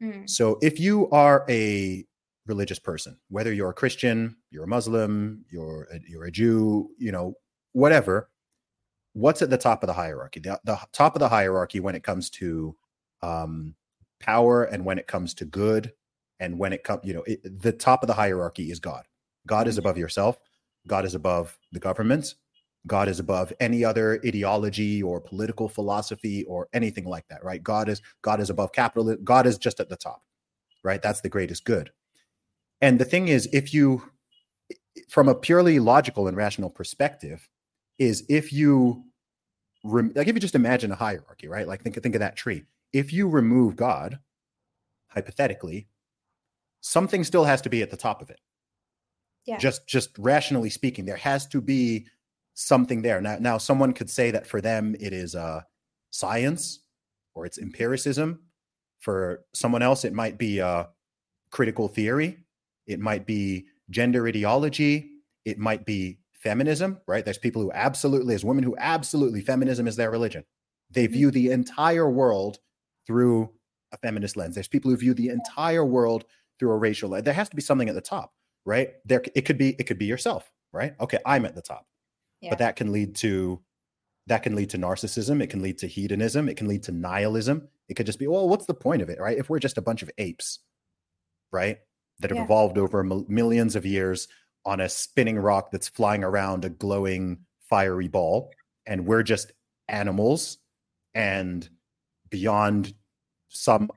Mm. 0.02 0.28
So 0.28 0.58
if 0.62 0.78
you 0.80 1.08
are 1.10 1.44
a 1.48 2.04
religious 2.46 2.78
person, 2.78 3.18
whether 3.28 3.52
you're 3.52 3.70
a 3.70 3.74
Christian, 3.74 4.36
you're 4.50 4.64
a 4.64 4.68
Muslim, 4.68 5.44
you're 5.50 5.88
a, 5.92 6.00
you're 6.08 6.24
a 6.24 6.30
Jew, 6.30 6.90
you 6.98 7.12
know, 7.12 7.34
whatever, 7.72 8.30
what's 9.12 9.42
at 9.42 9.50
the 9.50 9.58
top 9.58 9.82
of 9.82 9.86
the 9.86 9.92
hierarchy? 9.92 10.40
The, 10.40 10.60
the 10.64 10.78
top 10.92 11.16
of 11.16 11.20
the 11.20 11.28
hierarchy 11.28 11.80
when 11.80 11.94
it 11.94 12.02
comes 12.02 12.30
to 12.30 12.76
um, 13.22 13.74
power 14.20 14.64
and 14.64 14.84
when 14.84 14.98
it 14.98 15.06
comes 15.06 15.34
to 15.34 15.44
good 15.44 15.92
and 16.40 16.58
when 16.58 16.72
it 16.72 16.84
comes, 16.84 17.00
you 17.04 17.14
know, 17.14 17.22
it, 17.26 17.60
the 17.60 17.72
top 17.72 18.02
of 18.02 18.06
the 18.06 18.14
hierarchy 18.14 18.70
is 18.70 18.80
God. 18.80 19.04
God 19.46 19.68
is 19.68 19.74
mm-hmm. 19.74 19.86
above 19.86 19.98
yourself. 19.98 20.38
God 20.86 21.04
is 21.04 21.14
above 21.14 21.58
the 21.72 21.80
government. 21.80 22.34
God 22.86 23.08
is 23.08 23.18
above 23.18 23.52
any 23.58 23.84
other 23.84 24.20
ideology 24.24 25.02
or 25.02 25.20
political 25.20 25.68
philosophy 25.68 26.44
or 26.44 26.68
anything 26.72 27.04
like 27.04 27.26
that, 27.28 27.44
right? 27.44 27.62
God 27.62 27.88
is 27.88 28.00
God 28.22 28.40
is 28.40 28.50
above 28.50 28.72
capitalism. 28.72 29.24
God 29.24 29.46
is 29.46 29.58
just 29.58 29.80
at 29.80 29.88
the 29.88 29.96
top, 29.96 30.22
right? 30.84 31.02
That's 31.02 31.20
the 31.20 31.28
greatest 31.28 31.64
good. 31.64 31.90
And 32.80 32.98
the 32.98 33.04
thing 33.04 33.28
is, 33.28 33.48
if 33.52 33.72
you, 33.74 34.02
from 35.08 35.28
a 35.28 35.34
purely 35.34 35.78
logical 35.78 36.28
and 36.28 36.36
rational 36.36 36.70
perspective, 36.70 37.48
is 37.98 38.24
if 38.28 38.52
you, 38.52 39.04
rem- 39.82 40.12
like 40.14 40.28
if 40.28 40.34
you 40.34 40.40
just 40.40 40.54
imagine 40.54 40.92
a 40.92 40.96
hierarchy, 40.96 41.48
right? 41.48 41.66
Like 41.66 41.82
think 41.82 42.00
think 42.00 42.14
of 42.14 42.20
that 42.20 42.36
tree. 42.36 42.64
If 42.92 43.12
you 43.12 43.28
remove 43.28 43.74
God, 43.74 44.20
hypothetically, 45.08 45.88
something 46.86 47.24
still 47.24 47.44
has 47.44 47.60
to 47.62 47.68
be 47.68 47.82
at 47.82 47.90
the 47.90 47.96
top 47.96 48.22
of 48.22 48.30
it. 48.30 48.38
Yeah. 49.44 49.58
Just 49.58 49.86
just 49.88 50.10
rationally 50.18 50.70
speaking, 50.70 51.04
there 51.04 51.16
has 51.16 51.46
to 51.48 51.60
be 51.60 52.06
something 52.54 53.02
there. 53.02 53.20
Now, 53.20 53.36
now 53.40 53.58
someone 53.58 53.92
could 53.92 54.08
say 54.08 54.30
that 54.30 54.46
for 54.46 54.60
them 54.60 54.94
it 54.98 55.12
is 55.12 55.34
uh, 55.34 55.62
science 56.10 56.80
or 57.34 57.44
it's 57.46 57.58
empiricism. 57.58 58.40
For 59.00 59.44
someone 59.52 59.82
else, 59.82 60.04
it 60.04 60.12
might 60.12 60.38
be 60.38 60.60
uh, 60.60 60.84
critical 61.50 61.88
theory. 61.88 62.38
It 62.86 62.98
might 62.98 63.26
be 63.26 63.66
gender 63.90 64.26
ideology. 64.26 65.10
It 65.44 65.58
might 65.58 65.84
be 65.84 66.18
feminism, 66.32 67.00
right? 67.06 67.24
There's 67.24 67.38
people 67.38 67.62
who 67.62 67.72
absolutely, 67.72 68.34
as 68.34 68.44
women 68.44 68.64
who 68.64 68.76
absolutely 68.78 69.40
feminism 69.42 69.86
is 69.86 69.96
their 69.96 70.10
religion. 70.10 70.44
They 70.90 71.04
Mm-hmm. 71.04 71.12
view 71.12 71.30
the 71.30 71.50
entire 71.50 72.08
world 72.08 72.58
through 73.06 73.50
a 73.92 73.96
feminist 73.98 74.36
lens. 74.36 74.54
There's 74.54 74.68
people 74.68 74.90
who 74.90 74.96
view 74.96 75.14
the 75.14 75.28
entire 75.28 75.84
world 75.84 76.24
through 76.59 76.70
a 76.70 76.77
racial. 76.77 77.11
There 77.23 77.35
has 77.35 77.49
to 77.49 77.57
be 77.57 77.62
something 77.62 77.89
at 77.89 77.95
the 77.95 78.01
top, 78.01 78.33
right? 78.65 78.91
There, 79.05 79.23
it 79.35 79.43
could 79.43 79.59
be, 79.59 79.70
it 79.78 79.85
could 79.85 79.99
be 79.99 80.07
yourself, 80.07 80.51
right? 80.73 80.95
Okay, 81.01 81.19
I'm 81.27 81.45
at 81.45 81.55
the 81.55 81.62
top 81.62 81.87
Yeah. 82.41 82.51
but 82.51 82.59
that 82.59 82.77
can 82.77 82.93
lead 82.93 83.15
to 83.16 83.61
that 84.28 84.43
can 84.43 84.57
lead 84.57 84.69
to 84.70 84.77
narcissism 84.78 85.41
it 85.41 85.49
can 85.51 85.62
lead 85.62 85.78
to 85.78 85.87
hedonism 85.87 86.49
it 86.49 86.57
can 86.57 86.66
lead 86.66 86.83
to 86.83 86.91
nihilism 86.91 87.69
it 87.89 87.95
could 87.95 88.07
just 88.07 88.19
be 88.19 88.27
well 88.27 88.49
what's 88.49 88.66
the 88.66 88.74
point 88.74 89.01
of 89.01 89.09
it 89.09 89.20
right 89.20 89.39
if 89.39 89.49
we're 89.49 89.61
just 89.61 89.78
a 89.78 89.81
bunch 89.83 90.03
of 90.03 90.11
apes 90.19 90.59
right 91.53 91.78
that 92.19 92.31
have 92.31 92.37
Yeah. 92.39 92.45
evolved 92.45 92.77
over 92.77 93.05
mil- 93.05 93.24
millions 93.28 93.77
of 93.77 93.87
years 93.87 94.27
on 94.65 94.81
a 94.81 94.89
spinning 94.89 95.39
rock 95.39 95.70
that's 95.70 95.87
flying 95.89 96.24
around 96.24 96.65
a 96.65 96.69
glowing 96.69 97.39
fiery 97.70 98.09
ball 98.09 98.51
and 98.85 99.07
we're 99.07 99.23
just 99.23 99.53
animals 99.89 100.59
and 101.15 101.69
beyond 102.28 102.95
some 103.49 103.89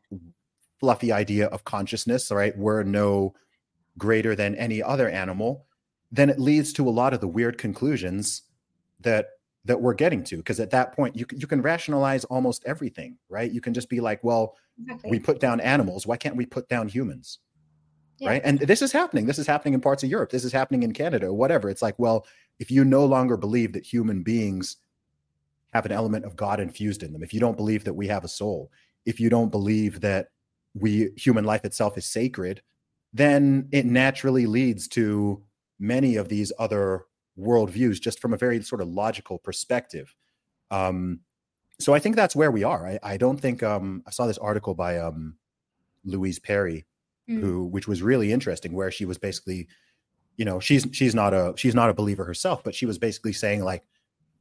fluffy 0.80 1.12
idea 1.12 1.48
of 1.48 1.64
consciousness 1.64 2.32
right? 2.32 2.58
We're 2.58 2.84
no 2.84 3.34
greater 3.98 4.36
than 4.36 4.56
any 4.56 4.82
other 4.82 5.10
animal 5.10 5.66
then 6.12 6.30
it 6.30 6.40
leads 6.40 6.74
to 6.74 6.88
a 6.88 6.90
lot 6.90 7.14
of 7.14 7.22
the 7.22 7.28
weird 7.28 7.58
conclusions 7.58 8.44
that 9.02 9.28
that 9.66 9.82
we're 9.82 9.94
getting 9.94 10.24
to 10.24 10.38
because 10.38 10.60
at 10.60 10.72
that 10.72 10.96
point 10.96 11.16
you 11.16 11.26
can, 11.26 11.40
you 11.40 11.46
can 11.46 11.62
rationalize 11.62 12.24
almost 12.26 12.64
everything 12.66 13.18
right? 13.30 13.52
You 13.52 13.62
can 13.62 13.74
just 13.74 13.90
be 13.90 14.00
like 14.00 14.24
well 14.24 14.56
exactly. 14.82 15.12
we 15.12 15.20
put 15.20 15.40
down 15.40 15.60
animals. 15.60 16.08
Why 16.08 16.18
can't 16.18 16.36
we 16.36 16.46
put 16.46 16.68
down 16.70 16.88
humans 16.88 17.40
Yeah. 18.18 18.30
right? 18.30 18.42
And 18.44 18.60
this 18.60 18.82
is 18.82 18.92
happening. 18.92 19.26
This 19.26 19.38
is 19.40 19.48
happening 19.48 19.74
in 19.74 19.82
parts 19.82 20.02
of 20.04 20.10
europe. 20.10 20.32
This 20.32 20.46
is 20.46 20.52
happening 20.54 20.84
in 20.84 20.94
canada 20.94 21.34
whatever. 21.34 21.70
It's 21.70 21.82
like 21.82 22.00
well 22.00 22.26
if 22.58 22.72
you 22.72 22.84
no 22.86 23.06
longer 23.06 23.38
believe 23.38 23.74
that 23.74 23.86
human 23.86 24.24
beings 24.24 24.78
have 25.74 25.86
an 25.86 25.92
element 25.92 26.26
of 26.26 26.36
god 26.36 26.60
infused 26.60 27.04
in 27.04 27.14
them 27.14 27.22
if 27.22 27.34
you 27.34 27.40
don't 27.40 27.58
believe 27.58 27.84
that 27.84 27.94
we 27.94 28.08
have 28.08 28.24
a 28.24 28.28
soul 28.28 28.72
if 29.06 29.20
you 29.20 29.30
don't 29.30 29.52
believe 29.52 30.02
that 30.02 30.30
we 30.74 31.10
human 31.18 31.44
life 31.46 31.66
itself 31.66 31.98
is 31.98 32.06
sacred 32.06 32.62
then 33.12 33.68
it 33.72 33.86
naturally 33.86 34.46
leads 34.46 34.88
to 34.88 35.42
many 35.80 36.16
of 36.16 36.30
these 36.30 36.52
other 36.60 37.06
worldviews 37.40 38.00
just 38.00 38.20
from 38.20 38.34
a 38.34 38.38
very 38.38 38.62
sort 38.62 38.82
of 38.82 38.88
logical 38.88 39.40
perspective. 39.40 40.14
Um 40.72 41.22
so 41.80 41.94
i 41.94 42.00
think 42.00 42.16
that's 42.16 42.36
where 42.36 42.52
we 42.52 42.64
are. 42.64 42.86
I, 42.86 43.00
I 43.02 43.18
don't 43.18 43.40
think 43.40 43.64
um 43.64 44.04
i 44.06 44.12
saw 44.12 44.28
this 44.28 44.38
article 44.38 44.76
by 44.76 45.00
um 45.00 45.36
louise 46.06 46.40
perry 46.40 46.86
Mm. 47.30 47.42
who 47.42 47.66
which 47.66 47.88
was 47.88 48.02
really 48.02 48.32
interesting 48.32 48.74
where 48.74 48.90
she 48.90 49.06
was 49.06 49.20
basically 49.20 49.68
you 50.36 50.46
know 50.46 50.60
she's 50.60 50.88
she's 50.92 51.14
not 51.14 51.32
a 51.32 51.54
she's 51.58 51.76
not 51.76 51.92
a 51.92 51.94
believer 51.94 52.26
herself 52.26 52.64
but 52.64 52.74
she 52.74 52.88
was 52.88 52.98
basically 52.98 53.34
saying 53.34 53.64
like 53.64 53.84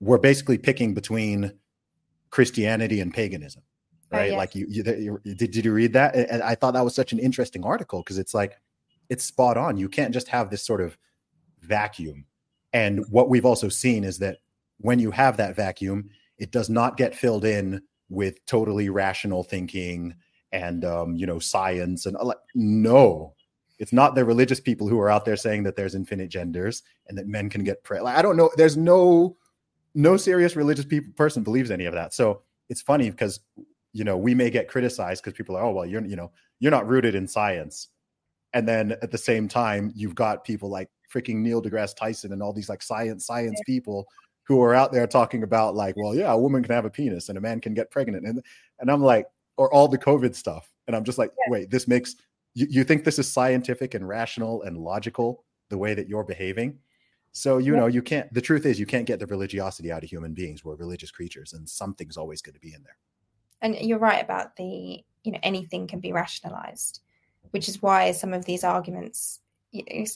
we're 0.00 0.16
basically 0.16 0.56
picking 0.56 0.94
between 0.94 1.52
christianity 2.30 3.00
and 3.00 3.12
paganism 3.12 3.62
Oh, 4.12 4.16
right? 4.16 4.32
Like 4.32 4.54
you, 4.54 4.66
you, 4.68 5.20
you 5.24 5.34
did, 5.34 5.50
did 5.50 5.64
you 5.64 5.72
read 5.72 5.92
that? 5.92 6.14
And 6.14 6.42
i 6.42 6.54
thought 6.54 6.74
that 6.74 6.84
was 6.84 6.94
such 6.94 7.12
an 7.12 7.18
interesting 7.18 7.64
article 7.64 8.02
because 8.02 8.18
it's 8.18 8.34
like 8.34 8.58
it's 9.08 9.24
spot 9.24 9.56
on. 9.56 9.76
You 9.76 9.88
can't 9.88 10.12
just 10.12 10.28
have 10.28 10.50
this 10.50 10.62
sort 10.62 10.80
of 10.80 10.96
vacuum. 11.60 12.24
And 12.72 13.04
what 13.10 13.28
we've 13.28 13.46
also 13.46 13.68
seen 13.68 14.04
is 14.04 14.18
that 14.18 14.38
when 14.78 14.98
you 14.98 15.10
have 15.10 15.36
that 15.38 15.56
vacuum 15.56 16.10
it 16.38 16.52
does 16.52 16.70
not 16.70 16.96
get 16.96 17.14
filled 17.14 17.44
in 17.44 17.82
with 18.08 18.44
totally 18.46 18.88
rational 18.88 19.42
thinking 19.42 20.14
and 20.52 20.84
um, 20.84 21.14
you 21.14 21.26
know 21.26 21.38
science 21.38 22.06
and 22.06 22.16
uh, 22.16 22.24
like 22.24 22.38
no. 22.54 23.34
It's 23.78 23.92
not 23.92 24.16
the 24.16 24.24
religious 24.24 24.58
people 24.58 24.88
who 24.88 24.98
are 24.98 25.08
out 25.08 25.24
there 25.24 25.36
saying 25.36 25.62
that 25.62 25.76
there's 25.76 25.94
infinite 25.94 26.30
genders 26.30 26.82
and 27.06 27.16
that 27.16 27.28
men 27.28 27.48
can 27.48 27.62
get 27.62 27.84
pre- 27.84 28.00
like 28.00 28.16
i 28.16 28.22
don't 28.22 28.36
know. 28.36 28.50
There's 28.56 28.76
no 28.76 29.36
no 29.94 30.16
serious 30.16 30.56
religious 30.56 30.84
people 30.84 31.12
person 31.16 31.42
believes 31.42 31.70
any 31.70 31.84
of 31.84 31.94
that. 31.94 32.14
So 32.14 32.42
it's 32.68 32.82
funny 32.82 33.10
because 33.10 33.40
you 33.92 34.04
know 34.04 34.16
we 34.16 34.34
may 34.34 34.50
get 34.50 34.68
criticized 34.68 35.22
because 35.22 35.36
people 35.36 35.56
are 35.56 35.64
oh 35.64 35.72
well 35.72 35.86
you're 35.86 36.04
you 36.04 36.16
know 36.16 36.30
you're 36.60 36.70
not 36.72 36.86
rooted 36.88 37.14
in 37.14 37.26
science. 37.28 37.88
And 38.54 38.66
then 38.68 38.92
at 39.02 39.10
the 39.10 39.18
same 39.18 39.48
time 39.48 39.92
you've 39.94 40.14
got 40.14 40.44
people 40.44 40.68
like 40.70 40.88
freaking 41.14 41.36
neil 41.36 41.62
degrasse 41.62 41.94
tyson 41.96 42.32
and 42.32 42.42
all 42.42 42.52
these 42.52 42.68
like 42.68 42.82
science 42.82 43.26
science 43.26 43.60
people 43.66 44.06
who 44.44 44.60
are 44.62 44.74
out 44.74 44.92
there 44.92 45.06
talking 45.06 45.42
about 45.42 45.74
like 45.74 45.96
well 45.96 46.14
yeah 46.14 46.32
a 46.32 46.38
woman 46.38 46.62
can 46.62 46.74
have 46.74 46.84
a 46.86 46.90
penis 46.90 47.28
and 47.28 47.38
a 47.38 47.40
man 47.40 47.60
can 47.60 47.74
get 47.74 47.90
pregnant. 47.90 48.26
And 48.26 48.42
and 48.80 48.90
i'm 48.90 49.02
like 49.02 49.26
or 49.56 49.72
all 49.72 49.88
the 49.88 49.98
covid 49.98 50.34
stuff. 50.34 50.70
And 50.86 50.96
i'm 50.96 51.04
just 51.04 51.18
like 51.18 51.32
wait 51.48 51.70
this 51.70 51.86
makes 51.88 52.16
you, 52.54 52.66
you 52.70 52.84
think 52.84 53.04
this 53.04 53.18
is 53.18 53.30
scientific 53.30 53.94
and 53.94 54.08
rational 54.08 54.62
and 54.62 54.76
logical 54.78 55.44
the 55.70 55.78
way 55.78 55.94
that 55.94 56.08
you're 56.08 56.24
behaving? 56.24 56.78
So 57.32 57.58
you 57.58 57.74
Yeah. 57.74 57.80
know 57.80 57.86
you 57.86 58.02
can't 58.02 58.32
the 58.34 58.40
truth 58.40 58.66
is 58.66 58.80
you 58.80 58.86
can't 58.86 59.06
get 59.06 59.18
the 59.20 59.26
religiosity 59.26 59.92
out 59.92 60.02
of 60.02 60.10
human 60.10 60.32
beings. 60.34 60.64
We're 60.64 60.76
religious 60.76 61.10
creatures 61.10 61.52
and 61.52 61.68
something's 61.68 62.16
always 62.16 62.40
going 62.42 62.54
to 62.54 62.60
be 62.60 62.72
in 62.74 62.82
there 62.82 62.96
and 63.62 63.76
you're 63.76 63.98
right 63.98 64.22
about 64.22 64.56
the 64.56 65.02
you 65.24 65.32
know 65.32 65.38
anything 65.42 65.86
can 65.86 66.00
be 66.00 66.12
rationalized 66.12 67.00
which 67.50 67.68
is 67.68 67.82
why 67.82 68.12
some 68.12 68.32
of 68.32 68.44
these 68.44 68.64
arguments 68.64 69.40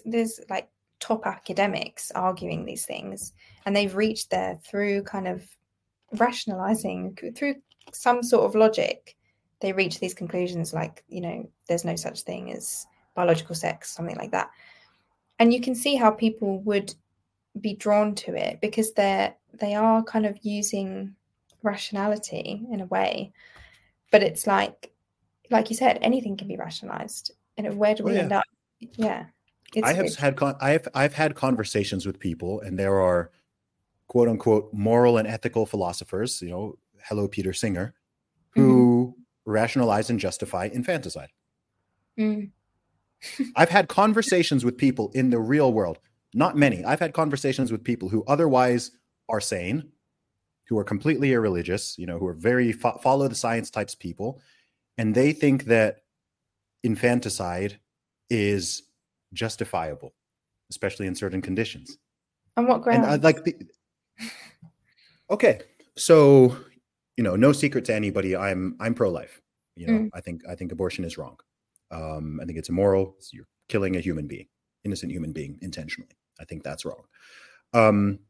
there's 0.04 0.40
like 0.48 0.68
top 1.00 1.26
academics 1.26 2.10
arguing 2.12 2.64
these 2.64 2.86
things 2.86 3.32
and 3.66 3.74
they've 3.74 3.96
reached 3.96 4.30
there 4.30 4.58
through 4.64 5.02
kind 5.02 5.26
of 5.26 5.44
rationalizing 6.12 7.16
through 7.34 7.54
some 7.92 8.22
sort 8.22 8.44
of 8.44 8.54
logic. 8.54 9.16
They 9.60 9.72
reach 9.72 10.00
these 10.00 10.14
conclusions 10.14 10.72
like 10.72 11.04
you 11.08 11.20
know 11.20 11.48
there's 11.68 11.84
no 11.84 11.96
such 11.96 12.22
thing 12.22 12.52
as 12.52 12.86
biological 13.14 13.54
sex 13.54 13.90
something 13.90 14.16
like 14.16 14.32
that. 14.32 14.50
And 15.38 15.52
you 15.52 15.60
can 15.60 15.74
see 15.74 15.96
how 15.96 16.10
people 16.10 16.60
would 16.60 16.94
be 17.60 17.74
drawn 17.74 18.14
to 18.14 18.34
it 18.34 18.60
because 18.60 18.92
they're 18.92 19.34
they 19.52 19.74
are 19.74 20.02
kind 20.02 20.26
of 20.26 20.38
using 20.42 21.14
rationality 21.62 22.66
in 22.70 22.80
a 22.80 22.86
way 22.86 23.32
but 24.10 24.22
it's 24.22 24.46
like 24.46 24.92
like 25.50 25.70
you 25.70 25.76
said 25.76 25.98
anything 26.02 26.36
can 26.36 26.48
be 26.48 26.56
rationalized 26.56 27.32
and 27.56 27.76
where 27.76 27.94
do 27.94 28.02
Oh, 28.02 28.06
we 28.06 28.14
yeah. 28.14 28.20
end 28.20 28.32
up 28.32 28.44
yeah 28.96 29.24
it's 29.74 29.86
I 29.86 29.92
have 29.92 30.04
it's- 30.04 30.16
had 30.16 30.36
con- 30.36 30.56
I've 30.60 30.86
I've 30.94 31.14
had 31.14 31.34
conversations 31.34 32.04
with 32.04 32.18
people, 32.18 32.60
and 32.60 32.78
there 32.78 33.00
are 33.00 33.30
quote 34.06 34.28
unquote 34.28 34.68
moral 34.74 35.16
and 35.16 35.26
ethical 35.26 35.64
philosophers. 35.64 36.42
You 36.42 36.50
know, 36.50 36.78
hello 37.04 37.26
Peter 37.26 37.54
Singer, 37.54 37.94
who 38.50 39.16
rationalize 39.46 40.10
and 40.10 40.20
justify 40.20 40.68
infanticide. 40.70 41.30
Mm, 42.20 42.50
I've 43.56 43.70
had 43.70 43.88
conversations 43.88 44.62
with 44.62 44.76
people 44.76 45.10
in 45.14 45.30
the 45.30 45.38
real 45.38 45.72
world, 45.72 45.98
not 46.34 46.54
many. 46.54 46.84
I've 46.84 47.00
had 47.00 47.14
conversations 47.14 47.72
with 47.72 47.82
people 47.82 48.10
who 48.10 48.24
otherwise 48.26 48.90
are 49.30 49.40
sane, 49.40 49.90
who 50.72 50.78
are 50.78 50.84
completely 50.84 51.32
irreligious, 51.32 51.98
you 51.98 52.06
know, 52.06 52.18
who 52.18 52.26
are 52.26 52.32
very 52.32 52.72
fo- 52.72 52.96
follow 53.02 53.28
the 53.28 53.34
science 53.34 53.68
types 53.68 53.94
people, 53.94 54.40
and 54.96 55.14
they 55.14 55.34
think 55.34 55.64
that 55.64 55.98
infanticide 56.82 57.78
is 58.30 58.84
justifiable, 59.34 60.14
especially 60.70 61.06
in 61.06 61.14
certain 61.14 61.42
conditions. 61.42 61.98
on 62.56 62.66
what 62.66 62.80
ground 62.80 63.04
And 63.04 63.12
I 63.12 63.16
like 63.16 63.44
the 63.44 63.54
Okay, 65.30 65.60
so 65.98 66.56
you 67.18 67.24
know, 67.24 67.36
no 67.36 67.52
secret 67.52 67.84
to 67.84 67.94
anybody. 67.94 68.34
I'm 68.34 68.74
I'm 68.80 68.94
pro-life. 68.94 69.42
You 69.76 69.86
know, 69.86 69.92
mm. 69.92 70.10
I 70.14 70.22
think 70.22 70.40
I 70.48 70.54
think 70.54 70.72
abortion 70.72 71.04
is 71.04 71.18
wrong. 71.18 71.36
Um, 71.90 72.40
I 72.40 72.46
think 72.46 72.56
it's 72.58 72.70
immoral. 72.70 73.16
You're 73.30 73.48
killing 73.68 73.96
a 73.96 74.00
human 74.00 74.26
being, 74.26 74.48
innocent 74.84 75.12
human 75.12 75.32
being, 75.32 75.58
intentionally. 75.60 76.16
I 76.40 76.46
think 76.46 76.62
that's 76.62 76.86
wrong. 76.86 77.04
Um, 77.74 78.20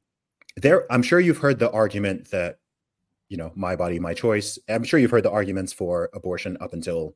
there, 0.57 0.91
I'm 0.93 1.03
sure 1.03 1.21
you've 1.21 1.39
heard 1.39 1.59
the 1.59 1.71
argument 1.71 2.31
that, 2.31 2.59
you 3.29 3.37
know, 3.37 3.53
my 3.55 3.77
body, 3.77 3.99
my 3.99 4.15
choice. 4.15 4.59
I'm 4.69 4.85
sure 4.85 5.01
you've 5.01 5.11
heard 5.11 5.25
the 5.25 5.31
arguments 5.31 5.73
for 5.73 6.11
abortion 6.13 6.57
up 6.61 6.73
until 6.73 7.15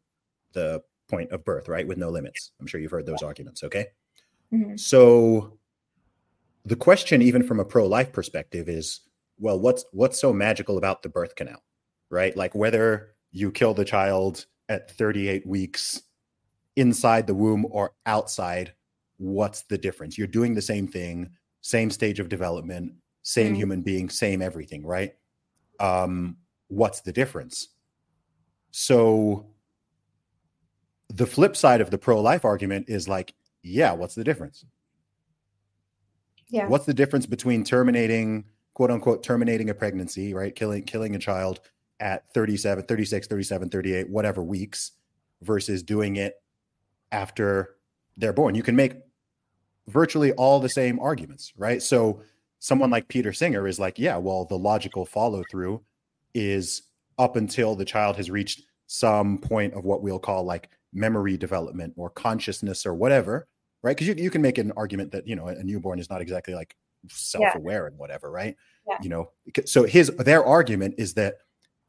the 0.53 0.83
point 1.09 1.31
of 1.31 1.45
birth, 1.45 1.69
right, 1.69 1.87
with 1.87 1.99
no 1.99 2.09
limits. 2.09 2.53
I'm 2.61 2.67
sure 2.67 2.81
you've 2.81 2.91
heard 2.91 3.07
those 3.07 3.23
arguments. 3.23 3.63
Okay, 3.63 3.87
mm-hmm. 4.53 4.77
so 4.77 5.59
the 6.65 6.77
question, 6.77 7.23
even 7.23 7.43
from 7.43 7.61
a 7.61 7.65
pro-life 7.65 8.13
perspective, 8.13 8.69
is, 8.69 9.01
well, 9.39 9.61
what's 9.61 9.85
what's 9.93 10.21
so 10.21 10.33
magical 10.33 10.79
about 10.79 11.03
the 11.03 11.09
birth 11.09 11.37
canal, 11.37 11.63
right? 12.11 12.37
Like 12.37 12.55
whether 12.55 13.15
you 13.31 13.53
kill 13.53 13.75
the 13.75 13.85
child 13.85 14.47
at 14.69 14.91
38 14.91 15.47
weeks 15.47 16.03
inside 16.77 17.27
the 17.27 17.35
womb 17.35 17.67
or 17.71 17.93
outside, 18.07 18.73
what's 19.19 19.63
the 19.63 19.79
difference? 19.79 20.17
You're 20.17 20.27
doing 20.27 20.55
the 20.55 20.63
same 20.63 20.89
thing, 20.89 21.31
same 21.61 21.91
stage 21.91 22.19
of 22.19 22.29
development, 22.29 22.95
same 23.27 23.55
mm. 23.55 23.57
human 23.57 23.83
being, 23.83 24.09
same 24.09 24.41
everything, 24.41 24.87
right? 24.87 25.13
Um, 25.81 26.37
what's 26.69 27.01
the 27.01 27.11
difference? 27.11 27.71
So 28.71 29.47
the 31.09 31.27
flip 31.27 31.57
side 31.57 31.81
of 31.81 31.91
the 31.91 31.99
pro-life 31.99 32.45
argument 32.45 32.89
is 32.89 33.09
like, 33.09 33.35
yeah, 33.65 33.93
what's 33.93 34.15
the 34.15 34.23
difference? 34.23 34.65
Yeah. 36.51 36.69
What's 36.69 36.87
the 36.87 36.95
difference 36.95 37.27
between 37.27 37.65
terminating, 37.65 38.45
quote 38.75 38.93
unquote, 38.93 39.25
terminating 39.25 39.71
a 39.71 39.75
pregnancy, 39.75 40.33
right? 40.33 40.55
Killing 40.55 40.85
killing 40.85 41.17
a 41.17 41.19
child 41.19 41.59
at 41.99 42.33
37, 42.33 42.85
36, 42.85 43.27
37, 43.27 43.71
38, 43.71 44.09
whatever 44.09 44.41
weeks 44.41 44.93
versus 45.43 45.83
doing 45.83 46.15
it 46.15 46.35
after 47.11 47.75
they're 48.17 48.33
born. 48.33 48.55
You 48.55 48.63
can 48.63 48.77
make 48.77 48.93
virtually 49.89 50.31
all 50.33 50.61
the 50.61 50.69
same 50.69 51.01
arguments, 51.01 51.53
right? 51.57 51.83
So 51.83 52.23
someone 52.59 52.91
like 52.91 53.09
Peter 53.09 53.33
Singer 53.33 53.67
is 53.67 53.79
like, 53.79 53.99
yeah, 53.99 54.17
well, 54.17 54.45
the 54.45 54.59
logical 54.59 55.05
follow 55.05 55.43
through 55.51 55.83
is 56.35 56.83
up 57.19 57.37
until 57.37 57.75
the 57.75 57.85
child 57.85 58.17
has 58.17 58.31
reached 58.31 58.63
some 58.87 59.39
point 59.39 59.75
of 59.75 59.85
what 59.85 60.03
we'll 60.03 60.19
call 60.19 60.45
like 60.45 60.69
memory 60.93 61.37
development 61.37 61.93
or 61.97 62.11
consciousness 62.11 62.87
or 62.87 62.95
whatever, 62.95 63.49
right? 63.83 63.97
Because 63.97 64.09
you, 64.09 64.15
you 64.15 64.31
can 64.31 64.43
make 64.43 64.59
an 64.59 64.73
argument 64.77 65.13
that, 65.13 65.27
you 65.27 65.37
know, 65.37 65.49
a 65.49 65.63
newborn 65.63 65.99
is 65.99 66.11
not 66.11 66.21
exactly 66.21 66.55
like 66.55 66.77
self 67.09 67.55
aware 67.55 67.85
yeah. 67.85 67.89
and 67.89 67.99
whatever, 67.99 68.31
right? 68.31 68.57
Yeah. 68.89 68.99
You 69.03 69.09
know, 69.09 69.31
so 69.65 69.85
his, 69.85 70.09
their 70.17 70.45
argument 70.45 70.95
is 70.99 71.15
that 71.15 71.37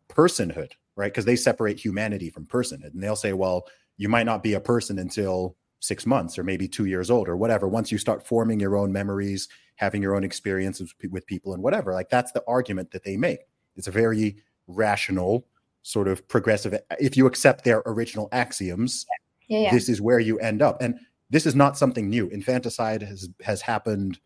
personhood, 0.09 0.71
right? 0.95 1.11
Because 1.11 1.25
they 1.25 1.35
separate 1.35 1.79
humanity 1.79 2.29
from 2.29 2.45
personhood. 2.45 2.93
And 2.93 3.03
they'll 3.03 3.15
say, 3.15 3.33
well, 3.33 3.67
you 3.97 4.09
might 4.09 4.25
not 4.25 4.43
be 4.43 4.53
a 4.53 4.59
person 4.59 4.99
until 4.99 5.55
six 5.79 6.05
months 6.05 6.37
or 6.37 6.43
maybe 6.43 6.67
two 6.67 6.85
years 6.85 7.11
old 7.11 7.27
or 7.27 7.37
whatever. 7.37 7.67
Once 7.67 7.91
you 7.91 7.97
start 7.97 8.25
forming 8.25 8.59
your 8.59 8.75
own 8.75 8.91
memories, 8.91 9.47
having 9.77 10.01
your 10.01 10.15
own 10.15 10.23
experiences 10.23 10.93
with 11.09 11.25
people 11.25 11.53
and 11.53 11.63
whatever, 11.63 11.93
like 11.93 12.09
that's 12.09 12.31
the 12.31 12.43
argument 12.47 12.91
that 12.91 13.03
they 13.03 13.17
make. 13.17 13.39
It's 13.75 13.87
a 13.87 13.91
very 13.91 14.37
rational, 14.67 15.47
sort 15.81 16.07
of 16.07 16.27
progressive. 16.27 16.77
If 16.99 17.15
you 17.15 17.25
accept 17.25 17.63
their 17.63 17.81
original 17.85 18.29
axioms, 18.31 19.05
yeah. 19.09 19.59
Yeah, 19.59 19.71
this 19.71 19.87
is 19.89 20.01
where 20.01 20.19
you 20.19 20.37
end 20.39 20.61
up. 20.61 20.81
And 20.81 20.99
this 21.29 21.45
is 21.45 21.55
not 21.55 21.77
something 21.77 22.09
new. 22.09 22.27
Infanticide 22.27 23.01
has 23.01 23.29
has 23.41 23.61
happened 23.61 24.19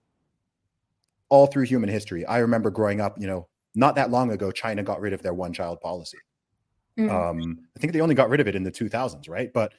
all 1.29 1.47
through 1.47 1.63
human 1.63 1.89
history. 1.89 2.25
I 2.25 2.39
remember 2.39 2.69
growing 2.69 2.99
up, 2.99 3.19
you 3.19 3.27
know, 3.27 3.47
not 3.75 3.95
that 3.95 4.11
long 4.11 4.31
ago, 4.31 4.51
China 4.51 4.83
got 4.83 4.99
rid 4.99 5.13
of 5.13 5.21
their 5.21 5.33
one 5.33 5.53
child 5.53 5.79
policy. 5.79 6.17
Mm. 6.99 7.09
Um, 7.09 7.59
I 7.75 7.79
think 7.79 7.93
they 7.93 8.01
only 8.01 8.15
got 8.15 8.29
rid 8.29 8.41
of 8.41 8.47
it 8.47 8.55
in 8.55 8.63
the 8.63 8.71
2000s, 8.71 9.29
right? 9.29 9.51
But 9.53 9.73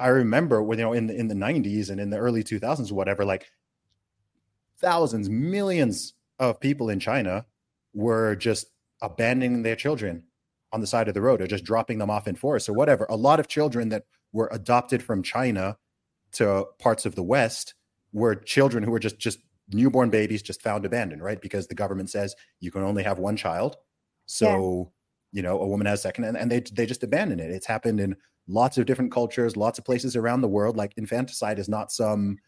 I 0.00 0.08
remember 0.08 0.62
when 0.62 0.78
you 0.78 0.84
know 0.84 0.92
in 0.92 1.06
the 1.06 1.14
in 1.14 1.28
the 1.28 1.34
90s 1.34 1.90
and 1.90 2.00
in 2.00 2.10
the 2.10 2.18
early 2.18 2.42
2000s, 2.42 2.90
whatever, 2.90 3.24
like 3.24 3.46
thousands, 4.84 5.28
millions 5.28 6.14
of 6.38 6.60
people 6.60 6.90
in 6.90 7.00
China 7.00 7.46
were 7.94 8.36
just 8.36 8.66
abandoning 9.02 9.62
their 9.62 9.76
children 9.76 10.24
on 10.72 10.80
the 10.80 10.86
side 10.86 11.08
of 11.08 11.14
the 11.14 11.20
road 11.20 11.40
or 11.40 11.46
just 11.46 11.64
dropping 11.64 11.98
them 11.98 12.10
off 12.10 12.26
in 12.26 12.34
forests 12.34 12.68
or 12.68 12.72
whatever. 12.72 13.06
A 13.08 13.16
lot 13.16 13.40
of 13.40 13.48
children 13.48 13.88
that 13.90 14.04
were 14.32 14.48
adopted 14.52 15.02
from 15.02 15.22
China 15.22 15.76
to 16.32 16.66
parts 16.80 17.06
of 17.06 17.14
the 17.14 17.22
West 17.22 17.74
were 18.12 18.34
children 18.34 18.82
who 18.82 18.90
were 18.90 18.98
just 18.98 19.18
just 19.18 19.38
newborn 19.72 20.10
babies 20.10 20.42
just 20.42 20.60
found 20.60 20.84
abandoned, 20.84 21.22
right? 21.22 21.40
Because 21.40 21.66
the 21.68 21.74
government 21.74 22.10
says 22.10 22.34
you 22.60 22.70
can 22.70 22.82
only 22.82 23.02
have 23.02 23.18
one 23.18 23.36
child. 23.36 23.76
So, 24.26 24.92
yeah. 25.32 25.38
you 25.38 25.42
know, 25.42 25.60
a 25.60 25.66
woman 25.66 25.86
has 25.86 26.02
second 26.02 26.24
and, 26.24 26.36
and 26.36 26.50
they 26.50 26.60
they 26.60 26.86
just 26.86 27.02
abandon 27.04 27.40
it. 27.40 27.50
It's 27.50 27.66
happened 27.66 28.00
in 28.00 28.16
lots 28.48 28.76
of 28.76 28.86
different 28.86 29.12
cultures, 29.12 29.56
lots 29.56 29.78
of 29.78 29.84
places 29.84 30.16
around 30.16 30.40
the 30.40 30.48
world. 30.48 30.76
Like 30.76 30.92
infanticide 30.96 31.58
is 31.58 31.68
not 31.68 31.92
some 31.92 32.38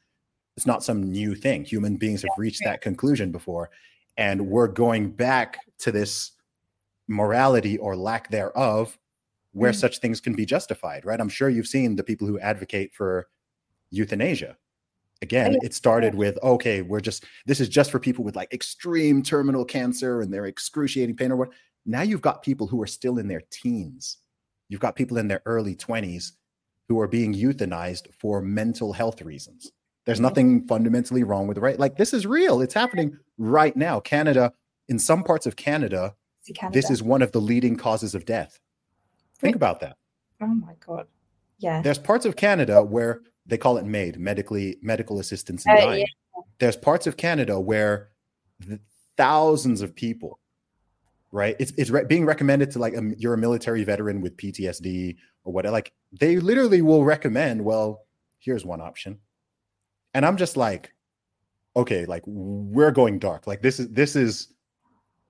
it's 0.57 0.66
not 0.66 0.83
some 0.83 1.03
new 1.03 1.35
thing. 1.35 1.65
Human 1.65 1.97
beings 1.97 2.23
have 2.23 2.31
reached 2.39 2.62
that 2.65 2.81
conclusion 2.81 3.31
before. 3.31 3.70
And 4.16 4.49
we're 4.49 4.69
going 4.69 5.11
back 5.11 5.59
to 5.81 5.93
this 5.93 6.33
morality 7.09 7.78
or 7.78 7.97
lack 7.97 8.31
thereof 8.31 8.99
where 9.53 9.73
mm. 9.73 9.77
such 9.77 9.99
things 9.99 10.20
can 10.20 10.35
be 10.35 10.47
justified, 10.47 11.05
right? 11.05 11.20
I'm 11.20 11.28
sure 11.28 11.49
you've 11.49 11.66
seen 11.66 11.97
the 11.97 12.05
people 12.05 12.27
who 12.27 12.39
advocate 12.39 12.95
for 12.95 13.28
euthanasia. 13.91 14.57
Again, 15.23 15.57
it 15.62 15.73
started 15.73 16.15
with 16.15 16.39
okay, 16.43 16.83
we're 16.83 17.01
just 17.01 17.24
this 17.47 17.59
is 17.59 17.70
just 17.70 17.91
for 17.91 17.99
people 17.99 18.23
with 18.23 18.37
like 18.37 18.53
extreme 18.53 19.23
terminal 19.23 19.65
cancer 19.65 20.20
and 20.20 20.33
their 20.33 20.45
excruciating 20.45 21.16
pain 21.16 21.33
or 21.33 21.37
what. 21.37 21.51
Now 21.87 22.03
you've 22.03 22.20
got 22.20 22.43
people 22.43 22.66
who 22.66 22.83
are 22.83 22.87
still 22.87 23.19
in 23.19 23.28
their 23.28 23.43
teens 23.51 24.19
You've 24.69 24.81
got 24.81 24.97
people 24.97 25.19
in 25.19 25.28
their 25.28 25.43
early 25.47 25.74
20s 25.74 26.33
who 26.89 27.01
are 27.01 27.09
being 27.09 27.35
euthanized 27.35 28.12
for 28.12 28.41
mental 28.41 28.93
health 28.93 29.23
reasons. 29.23 29.73
There's 30.07 30.20
nothing 30.20 30.66
fundamentally 30.66 31.24
wrong 31.24 31.47
with 31.47 31.57
the 31.57 31.61
right. 31.61 31.78
Like 31.78 31.97
this 31.97 32.15
is 32.15 32.27
real. 32.27 32.61
It's 32.61 32.74
happening 32.74 33.19
right 33.39 33.77
now. 33.77 34.01
Canada, 34.01 34.53
in 34.89 34.99
some 34.99 35.23
parts 35.23 35.47
of 35.47 35.57
Canada, 35.57 36.15
Canada. 36.55 36.74
this 36.78 36.91
is 36.91 37.03
one 37.03 37.23
of 37.23 37.33
the 37.33 37.41
leading 37.41 37.77
causes 37.77 38.15
of 38.15 38.24
death. 38.24 38.61
Think 39.39 39.57
about 39.57 39.81
that. 39.81 39.97
Oh 40.41 40.47
my 40.47 40.74
god. 40.87 41.07
Yeah. 41.59 41.83
There's 41.83 41.99
parts 41.99 42.24
of 42.24 42.37
Canada 42.37 42.83
where 42.83 43.23
they 43.47 43.59
call 43.59 43.77
it 43.78 43.85
MAID, 43.85 44.19
medically 44.19 44.77
medical 44.81 45.19
assistance 45.19 45.66
in 45.66 45.73
uh, 45.73 45.77
dying. 45.77 46.01
Yeah. 46.01 46.43
There's 46.59 46.77
parts 46.77 47.07
of 47.07 47.16
Canada 47.16 47.59
where 47.61 48.11
thousands 49.16 49.83
of 49.83 49.95
people 49.95 50.39
right? 51.33 51.57
It's 51.59 51.73
it's 51.77 51.91
re- 51.91 52.05
being 52.05 52.24
recommended 52.24 52.70
to 52.73 52.78
like 52.78 52.95
a, 52.95 53.12
you're 53.19 53.35
a 53.35 53.39
military 53.39 53.85
veteran 53.85 54.20
with 54.20 54.37
PTSD 54.37 55.16
or 55.45 55.53
what. 55.53 55.65
Like 55.66 55.93
they 56.12 56.39
literally 56.39 56.83
will 56.83 57.05
recommend. 57.05 57.65
Well, 57.65 58.07
here's 58.39 58.65
one 58.65 58.81
option, 58.81 59.19
and 60.16 60.24
I'm 60.24 60.38
just 60.38 60.56
like, 60.56 60.94
okay, 61.76 62.06
like 62.06 62.22
we're 62.26 62.90
going 62.90 63.18
dark. 63.18 63.47
Like 63.47 63.60
this 63.60 63.78
is 63.78 63.90
this 63.90 64.16
is 64.16 64.48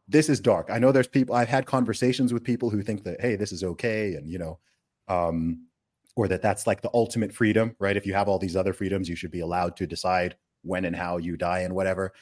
this 0.07 0.29
is 0.29 0.39
dark. 0.39 0.69
I 0.71 0.79
know 0.79 0.93
there's 0.93 1.09
people. 1.09 1.35
I've 1.35 1.49
had 1.49 1.67
conversations 1.67 2.33
with 2.33 2.45
people 2.45 2.71
who 2.71 2.83
think 2.83 3.03
that 3.03 3.21
hey, 3.21 3.35
this 3.35 3.51
is 3.51 3.65
okay, 3.65 4.15
and 4.15 4.31
you 4.31 4.39
know, 4.39 4.61
um, 5.09 5.67
or 6.15 6.29
that 6.29 6.41
that's 6.41 6.69
like 6.69 6.83
the 6.83 6.91
ultimate 6.95 7.33
freedom, 7.33 7.75
right? 7.81 7.97
If 7.97 8.07
you 8.07 8.15
have 8.15 8.29
all 8.29 8.39
these 8.39 8.55
other 8.55 8.73
freedoms, 8.73 9.09
you 9.09 9.17
should 9.17 9.33
be 9.33 9.41
allowed 9.41 9.77
to 9.79 9.89
decide 9.89 10.37
when 10.63 10.85
and 10.85 10.95
how 10.95 11.17
you 11.17 11.37
die 11.37 11.61
and 11.63 11.75
whatever. 11.75 12.13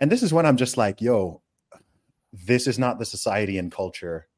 And 0.00 0.12
this 0.12 0.22
is 0.22 0.34
when 0.34 0.44
I'm 0.44 0.58
just 0.58 0.76
like, 0.76 1.00
yo, 1.00 1.40
this 2.30 2.66
is 2.66 2.78
not 2.78 2.98
the 2.98 3.06
society 3.06 3.56
and 3.56 3.72
culture 3.72 4.28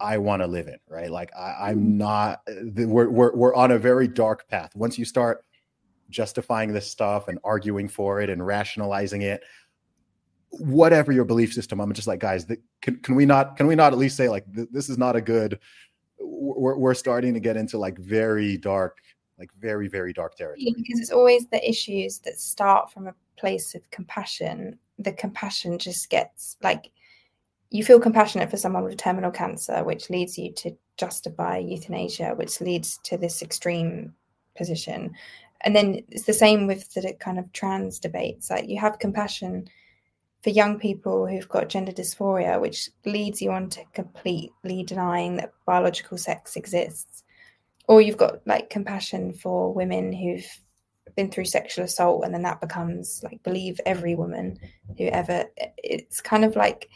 I 0.00 0.18
want 0.18 0.42
to 0.42 0.48
live 0.48 0.66
in, 0.66 0.78
right? 0.88 1.08
Like 1.08 1.30
I, 1.38 1.70
am 1.70 1.76
mm-hmm. 1.76 1.98
not. 1.98 2.40
We're, 2.48 3.08
we're 3.10 3.36
we're 3.36 3.54
on 3.54 3.70
a 3.70 3.78
very 3.78 4.08
dark 4.08 4.48
path. 4.48 4.74
Once 4.74 4.98
you 4.98 5.04
start 5.04 5.44
justifying 6.10 6.72
this 6.72 6.90
stuff 6.90 7.28
and 7.28 7.38
arguing 7.44 7.88
for 7.88 8.20
it 8.20 8.30
and 8.30 8.46
rationalizing 8.46 9.22
it, 9.22 9.42
whatever 10.50 11.12
your 11.12 11.24
belief 11.24 11.52
system, 11.52 11.80
I'm 11.80 11.92
just 11.92 12.08
like, 12.08 12.20
guys, 12.20 12.46
the, 12.46 12.58
can 12.80 12.96
can 13.00 13.14
we 13.14 13.26
not 13.26 13.56
can 13.56 13.66
we 13.66 13.74
not 13.74 13.92
at 13.92 13.98
least 13.98 14.16
say 14.16 14.28
like 14.28 14.44
th- 14.54 14.68
this 14.70 14.88
is 14.88 14.98
not 14.98 15.16
a 15.16 15.20
good. 15.20 15.58
We're 16.18 16.76
we're 16.76 16.94
starting 16.94 17.34
to 17.34 17.40
get 17.40 17.56
into 17.56 17.78
like 17.78 17.98
very 17.98 18.56
dark, 18.56 18.98
like 19.38 19.50
very 19.58 19.88
very 19.88 20.12
dark 20.12 20.36
territory. 20.36 20.72
Because 20.76 21.00
it's 21.00 21.10
always 21.10 21.46
the 21.48 21.68
issues 21.68 22.18
that 22.20 22.38
start 22.38 22.92
from 22.92 23.08
a 23.08 23.14
place 23.36 23.74
of 23.74 23.90
compassion. 23.90 24.78
The 24.98 25.12
compassion 25.12 25.78
just 25.78 26.08
gets 26.10 26.56
like 26.62 26.92
you 27.70 27.82
feel 27.82 27.98
compassionate 27.98 28.50
for 28.50 28.56
someone 28.56 28.84
with 28.84 28.96
terminal 28.96 29.32
cancer, 29.32 29.82
which 29.82 30.08
leads 30.08 30.38
you 30.38 30.52
to 30.52 30.76
justify 30.96 31.58
euthanasia, 31.58 32.34
which 32.36 32.60
leads 32.60 32.98
to 33.02 33.16
this 33.16 33.42
extreme 33.42 34.14
position. 34.56 35.12
And 35.62 35.74
then 35.74 36.04
it's 36.10 36.24
the 36.24 36.32
same 36.32 36.66
with 36.66 36.92
the 36.94 37.14
kind 37.20 37.38
of 37.38 37.52
trans 37.52 37.98
debates. 37.98 38.50
Like 38.50 38.68
you 38.68 38.78
have 38.78 38.98
compassion 38.98 39.68
for 40.42 40.50
young 40.50 40.78
people 40.78 41.26
who've 41.26 41.48
got 41.48 41.70
gender 41.70 41.92
dysphoria, 41.92 42.60
which 42.60 42.90
leads 43.06 43.40
you 43.40 43.50
on 43.50 43.70
to 43.70 43.80
completely 43.94 44.82
denying 44.82 45.36
that 45.36 45.54
biological 45.64 46.18
sex 46.18 46.54
exists. 46.56 47.24
Or 47.88 48.02
you've 48.02 48.18
got 48.18 48.46
like 48.46 48.68
compassion 48.68 49.32
for 49.32 49.72
women 49.72 50.12
who've 50.12 50.46
been 51.16 51.30
through 51.30 51.46
sexual 51.46 51.84
assault, 51.84 52.24
and 52.24 52.34
then 52.34 52.42
that 52.42 52.60
becomes 52.60 53.22
like 53.22 53.42
believe 53.42 53.80
every 53.86 54.14
woman 54.14 54.58
who 54.98 55.06
ever. 55.06 55.44
It's 55.78 56.20
kind 56.20 56.44
of 56.44 56.56
like 56.56 56.90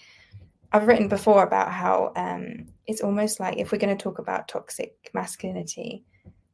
I've 0.73 0.87
written 0.87 1.09
before 1.09 1.43
about 1.43 1.73
how 1.73 2.13
um, 2.17 2.67
it's 2.87 3.01
almost 3.01 3.41
like 3.41 3.57
if 3.57 3.73
we're 3.73 3.79
going 3.79 3.97
to 3.97 4.03
talk 4.03 4.19
about 4.19 4.49
toxic 4.49 5.11
masculinity, 5.15 6.05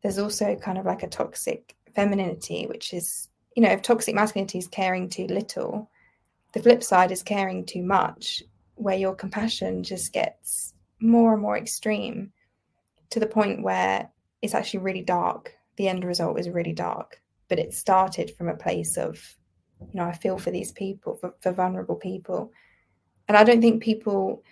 there's 0.02 0.18
also 0.18 0.54
kind 0.54 0.78
of 0.78 0.86
like 0.86 1.02
a 1.02 1.08
toxic 1.08 1.74
femininity, 1.94 2.66
which 2.66 2.92
is, 2.92 3.28
you 3.56 3.62
know, 3.62 3.70
if 3.70 3.82
toxic 3.82 4.14
masculinity 4.14 4.58
is 4.58 4.68
caring 4.68 5.08
too 5.08 5.26
little, 5.26 5.90
the 6.52 6.62
flip 6.62 6.82
side 6.82 7.10
is 7.10 7.22
caring 7.22 7.64
too 7.64 7.82
much, 7.82 8.42
where 8.76 8.96
your 8.96 9.14
compassion 9.14 9.82
just 9.82 10.12
gets 10.12 10.74
more 11.00 11.32
and 11.32 11.42
more 11.42 11.56
extreme 11.56 12.32
to 13.10 13.20
the 13.20 13.26
point 13.26 13.62
where 13.62 14.08
it's 14.42 14.54
actually 14.54 14.80
really 14.80 15.02
dark. 15.02 15.54
The 15.76 15.88
end 15.88 16.04
result 16.04 16.38
is 16.38 16.48
really 16.48 16.72
dark, 16.72 17.20
but 17.48 17.58
it 17.58 17.74
started 17.74 18.30
from 18.36 18.48
a 18.48 18.56
place 18.56 18.96
of, 18.96 19.20
you 19.80 20.00
know, 20.00 20.04
I 20.04 20.12
feel 20.12 20.38
for 20.38 20.50
these 20.50 20.72
people, 20.72 21.16
for, 21.16 21.34
for 21.40 21.52
vulnerable 21.52 21.96
people 21.96 22.52
and 23.28 23.36
I 23.36 23.44
don't 23.44 23.60
think 23.60 23.82
people 23.82 24.42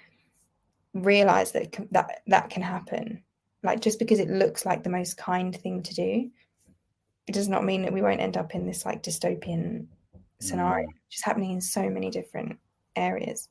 realize 0.95 1.53
that 1.53 1.77
that 1.91 2.23
that 2.27 2.51
can 2.51 2.63
happen. 2.63 3.23
Like 3.63 3.81
just 3.81 3.99
because 3.99 4.19
it 4.19 4.29
looks 4.29 4.67
like 4.67 4.83
the 4.83 4.91
most 4.91 5.17
kind 5.17 5.55
thing 5.55 5.83
to 5.83 5.95
do, 5.95 6.31
it 7.27 7.33
does 7.33 7.49
not 7.49 7.65
mean 7.65 7.83
that 7.83 7.93
we 7.93 8.03
won't 8.03 8.21
end 8.21 8.37
up 8.37 8.55
in 8.55 8.67
this 8.67 8.85
like 8.85 9.03
dystopian 9.03 9.87
scenario, 10.41 10.87
mm. 10.87 10.89
which 10.89 11.19
is 11.19 11.25
happening 11.25 11.53
in 11.53 11.61
so 11.61 11.89
many 11.89 12.11
different 12.11 12.59
areas. 12.97 13.49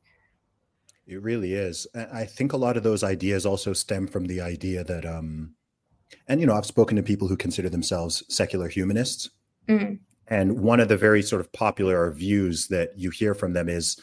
It 1.08 1.22
really 1.22 1.54
is. 1.54 1.88
I 1.96 2.26
think 2.26 2.54
a 2.54 2.58
lot 2.58 2.78
of 2.78 2.84
those 2.84 3.04
ideas 3.04 3.46
also 3.46 3.74
stem 3.74 4.08
from 4.08 4.26
the 4.26 4.40
idea 4.40 4.84
that, 4.84 5.06
um, 5.06 5.56
and 6.28 6.40
you 6.40 6.46
know, 6.46 6.54
I've 6.54 6.66
spoken 6.66 6.96
to 6.98 7.04
people 7.04 7.28
who 7.28 7.36
consider 7.36 7.70
themselves 7.70 8.24
secular 8.34 8.68
humanists, 8.68 9.30
mm. 9.68 10.00
and 10.28 10.60
one 10.60 10.80
of 10.80 10.90
the 10.90 10.98
very 10.98 11.22
sort 11.22 11.42
of 11.42 11.52
popular 11.54 12.12
views 12.12 12.68
that 12.68 12.98
you 12.98 13.10
hear 13.10 13.34
from 13.34 13.54
them 13.54 13.68
is 13.68 14.02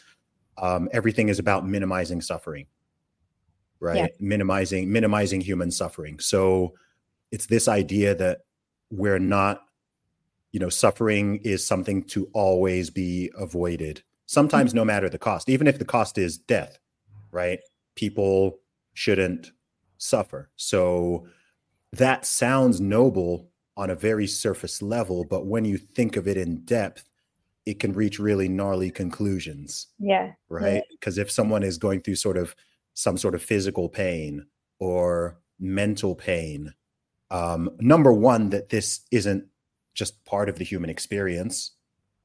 um, 0.57 0.89
everything 0.91 1.29
is 1.29 1.39
about 1.39 1.67
minimizing 1.67 2.21
suffering 2.21 2.67
right 3.79 3.95
yeah. 3.95 4.07
minimizing 4.19 4.91
minimizing 4.91 5.41
human 5.41 5.71
suffering 5.71 6.19
so 6.19 6.73
it's 7.31 7.45
this 7.45 7.67
idea 7.67 8.13
that 8.15 8.39
we're 8.89 9.19
not 9.19 9.65
you 10.51 10.59
know 10.59 10.69
suffering 10.69 11.37
is 11.37 11.65
something 11.65 12.03
to 12.03 12.29
always 12.33 12.89
be 12.89 13.31
avoided 13.37 14.01
sometimes 14.25 14.73
no 14.73 14.81
mm-hmm. 14.81 14.87
matter 14.87 15.09
the 15.09 15.17
cost 15.17 15.49
even 15.49 15.67
if 15.67 15.79
the 15.79 15.85
cost 15.85 16.17
is 16.17 16.37
death 16.37 16.79
right 17.31 17.59
people 17.95 18.57
shouldn't 18.93 19.51
suffer 19.97 20.49
so 20.55 21.25
that 21.91 22.25
sounds 22.25 22.79
noble 22.79 23.49
on 23.77 23.89
a 23.89 23.95
very 23.95 24.27
surface 24.27 24.81
level 24.81 25.23
but 25.23 25.45
when 25.45 25.65
you 25.65 25.77
think 25.77 26.15
of 26.15 26.27
it 26.27 26.37
in 26.37 26.63
depth 26.65 27.09
it 27.69 27.79
can 27.79 27.93
reach 27.93 28.17
really 28.17 28.49
gnarly 28.49 28.89
conclusions. 28.89 29.87
Yeah. 29.99 30.31
Right. 30.49 30.81
Because 30.89 31.17
yeah. 31.17 31.23
if 31.23 31.31
someone 31.31 31.61
is 31.61 31.77
going 31.77 32.01
through 32.01 32.15
sort 32.15 32.35
of 32.35 32.55
some 32.95 33.15
sort 33.15 33.35
of 33.35 33.43
physical 33.43 33.89
pain 33.89 34.47
or 34.79 35.39
mental 35.59 36.15
pain, 36.15 36.73
um, 37.31 37.69
number 37.79 38.11
one, 38.11 38.49
that 38.49 38.69
this 38.69 39.01
isn't 39.11 39.45
just 39.93 40.23
part 40.25 40.49
of 40.49 40.57
the 40.57 40.63
human 40.63 40.89
experience 40.89 41.71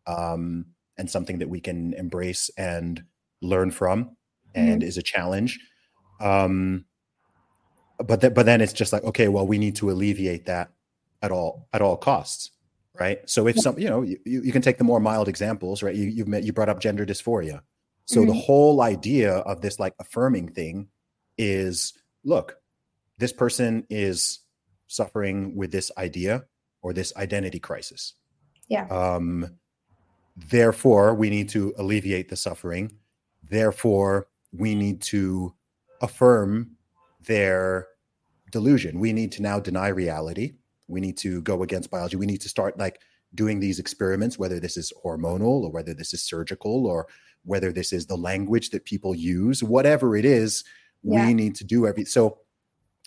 um, 0.07 0.67
and 0.97 1.11
something 1.11 1.39
that 1.39 1.49
we 1.49 1.61
can 1.61 1.95
embrace 1.95 2.51
and 2.57 3.03
learn 3.43 3.71
from 3.71 4.17
and 4.55 4.81
mm-hmm. 4.81 4.89
is 4.89 4.97
a 4.97 5.03
challenge. 5.03 5.59
Um, 6.21 6.85
but 7.99 8.35
but 8.35 8.47
then 8.47 8.61
it's 8.61 8.73
just 8.73 8.93
like 8.93 9.05
okay, 9.05 9.29
well, 9.29 9.47
we 9.47 9.59
need 9.59 9.77
to 9.77 9.91
alleviate 9.91 10.47
that 10.47 10.71
at 11.23 11.31
all 11.31 11.69
at 11.73 11.83
all 11.83 11.97
costs 11.97 12.51
right? 12.99 13.19
So 13.29 13.47
if 13.47 13.59
some, 13.59 13.79
you 13.79 13.89
know, 13.89 14.03
you, 14.03 14.19
you 14.25 14.53
can 14.53 14.63
take 14.63 14.79
the 14.79 14.85
more 14.85 15.01
mild 15.01 15.29
examples, 15.29 15.83
right? 15.83 15.95
You 15.95 16.05
you 16.09 16.25
met 16.25 16.45
you 16.45 16.53
brought 16.53 16.69
up 16.69 16.81
gender 16.81 17.05
dysphoria. 17.05 17.61
So 18.07 18.21
mm-hmm. 18.21 18.29
the 18.29 18.35
whole 18.35 18.83
idea 18.83 19.37
of 19.39 19.61
this 19.61 19.79
like 19.79 19.95
affirming 19.99 20.49
thing 20.49 20.89
is 21.37 21.93
look, 22.25 22.57
this 23.19 23.33
person 23.33 23.87
is 23.91 24.41
suffering 24.95 25.57
with 25.57 25.73
this 25.73 25.91
idea 25.99 26.45
or 26.83 26.93
this 26.93 27.15
identity 27.17 27.59
crisis. 27.59 28.15
Yeah. 28.69 28.87
Um 28.87 29.57
therefore 30.37 31.15
we 31.15 31.31
need 31.31 31.49
to 31.51 31.75
alleviate 31.79 32.29
the 32.29 32.37
suffering. 32.37 32.93
Therefore 33.49 34.29
we 34.53 34.75
need 34.75 35.01
to 35.03 35.55
affirm 36.01 36.73
their 37.21 37.87
delusion. 38.51 39.01
We 39.01 39.13
need 39.13 39.33
to 39.33 39.43
now 39.43 39.61
deny 39.61 39.89
reality 39.89 40.55
we 40.89 41.01
need 41.01 41.17
to 41.19 41.41
go 41.43 41.63
against 41.63 41.91
biology 41.91 42.17
we 42.17 42.27
need 42.27 42.41
to 42.41 42.49
start 42.49 42.79
like 42.79 43.01
doing 43.35 43.61
these 43.61 43.79
experiments 43.79 44.39
whether 44.39 44.61
this 44.61 44.77
is 44.77 44.93
hormonal 45.05 45.63
or 45.63 45.71
whether 45.71 45.95
this 45.95 46.15
is 46.15 46.23
surgical 46.23 46.87
or 46.87 47.07
whether 47.45 47.73
this 47.73 47.93
is 47.93 48.07
the 48.07 48.17
language 48.17 48.71
that 48.71 48.85
people 48.85 49.15
use 49.15 49.63
whatever 49.63 50.17
it 50.17 50.25
is 50.25 50.65
yeah. 51.03 51.27
we 51.27 51.35
need 51.35 51.55
to 51.55 51.65
do 51.65 51.87
every 51.87 52.05
so 52.05 52.39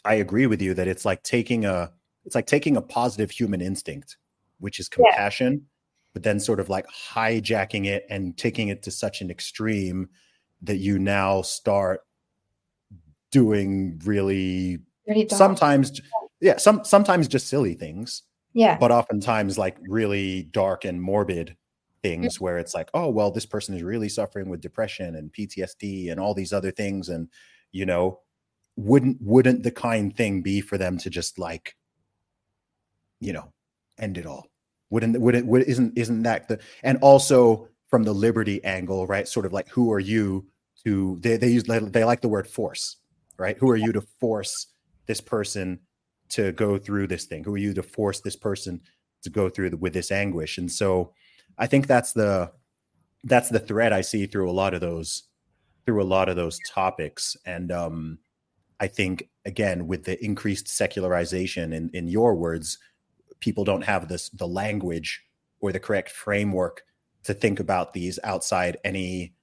i 0.05 0.15
agree 0.15 0.47
with 0.47 0.61
you 0.61 0.73
that 0.73 0.87
it's 0.87 1.05
like 1.05 1.23
taking 1.23 1.65
a 1.65 1.91
it's 2.25 2.35
like 2.35 2.47
taking 2.47 2.75
a 2.75 2.81
positive 2.81 3.31
human 3.31 3.61
instinct 3.61 4.17
which 4.59 4.79
is 4.79 4.89
compassion 4.89 5.53
yeah. 5.53 5.59
but 6.13 6.23
then 6.23 6.39
sort 6.39 6.59
of 6.59 6.69
like 6.69 6.85
hijacking 6.87 7.85
it 7.85 8.05
and 8.09 8.37
taking 8.37 8.69
it 8.69 8.83
to 8.83 8.91
such 8.91 9.21
an 9.21 9.29
extreme 9.29 10.09
that 10.61 10.77
you 10.77 10.97
now 10.97 11.41
start 11.41 12.01
doing 13.31 13.99
really, 14.05 14.79
sometimes 15.29 16.01
yeah 16.41 16.57
some 16.57 16.83
sometimes 16.83 17.27
just 17.27 17.47
silly 17.47 17.73
things 17.73 18.23
yeah 18.53 18.77
but 18.77 18.91
oftentimes 18.91 19.57
like 19.57 19.77
really 19.87 20.43
dark 20.51 20.85
and 20.85 21.01
morbid 21.01 21.55
things 22.03 22.35
mm-hmm. 22.35 22.43
where 22.43 22.57
it's 22.57 22.75
like 22.75 22.89
oh 22.93 23.09
well 23.09 23.31
this 23.31 23.45
person 23.45 23.75
is 23.75 23.83
really 23.83 24.09
suffering 24.09 24.49
with 24.49 24.61
depression 24.61 25.15
and 25.15 25.31
ptsd 25.33 26.11
and 26.11 26.19
all 26.19 26.33
these 26.33 26.53
other 26.53 26.71
things 26.71 27.09
and 27.09 27.29
you 27.71 27.85
know 27.85 28.19
wouldn't 28.77 29.17
wouldn't 29.19 29.63
the 29.63 29.71
kind 29.71 30.15
thing 30.15 30.41
be 30.41 30.61
for 30.61 30.77
them 30.77 30.97
to 30.97 31.09
just 31.09 31.37
like 31.37 31.75
you 33.19 33.33
know 33.33 33.51
end 33.99 34.17
it 34.17 34.25
all 34.25 34.47
wouldn't 34.89 35.19
would 35.19 35.35
it 35.35 35.45
would 35.45 35.63
isn't 35.63 35.97
isn't 35.97 36.23
that 36.23 36.47
the 36.47 36.59
and 36.83 36.97
also 37.01 37.67
from 37.89 38.03
the 38.03 38.13
liberty 38.13 38.63
angle 38.63 39.05
right 39.07 39.27
sort 39.27 39.45
of 39.45 39.51
like 39.51 39.67
who 39.69 39.91
are 39.91 39.99
you 39.99 40.45
to 40.85 41.17
they, 41.21 41.35
they 41.35 41.49
use 41.49 41.63
they 41.63 42.03
like 42.03 42.21
the 42.21 42.29
word 42.29 42.47
force 42.47 42.97
right 43.37 43.57
who 43.57 43.69
are 43.69 43.75
you 43.75 43.91
to 43.91 44.01
force 44.19 44.67
this 45.07 45.19
person 45.19 45.79
to 46.29 46.51
go 46.51 46.77
through 46.77 47.07
this 47.07 47.25
thing? 47.25 47.43
Who 47.43 47.53
are 47.55 47.59
you 47.59 47.73
to 47.73 47.83
force 47.83 48.21
this 48.21 48.35
person 48.35 48.81
to 49.23 49.29
go 49.29 49.49
through 49.49 49.71
the, 49.71 49.77
with 49.77 49.93
this 49.93 50.11
anguish? 50.11 50.57
And 50.57 50.71
so 50.71 51.13
I 51.57 51.67
think 51.67 51.87
that's 51.87 52.13
the 52.13 52.51
that's 53.23 53.49
the 53.49 53.59
thread 53.59 53.93
I 53.93 54.01
see 54.01 54.27
through 54.27 54.49
a 54.49 54.53
lot 54.53 54.73
of 54.73 54.81
those 54.81 55.23
through 55.85 56.01
a 56.01 56.05
lot 56.05 56.29
of 56.29 56.35
those 56.35 56.59
topics. 56.69 57.35
And 57.45 57.71
um, 57.71 58.19
I 58.79 58.87
think 58.87 59.29
again 59.45 59.87
with 59.87 60.03
the 60.05 60.23
increased 60.23 60.67
secularization 60.67 61.73
in, 61.73 61.89
in 61.93 62.07
your 62.07 62.35
words, 62.35 62.77
people 63.39 63.63
don't 63.63 63.83
have 63.83 64.07
this 64.07 64.29
the 64.29 64.47
language 64.47 65.23
or 65.59 65.71
the 65.71 65.79
correct 65.79 66.09
framework 66.09 66.83
to 67.23 67.33
think 67.33 67.59
about 67.59 67.93
these 67.93 68.19
outside 68.23 68.77
any 68.83 69.33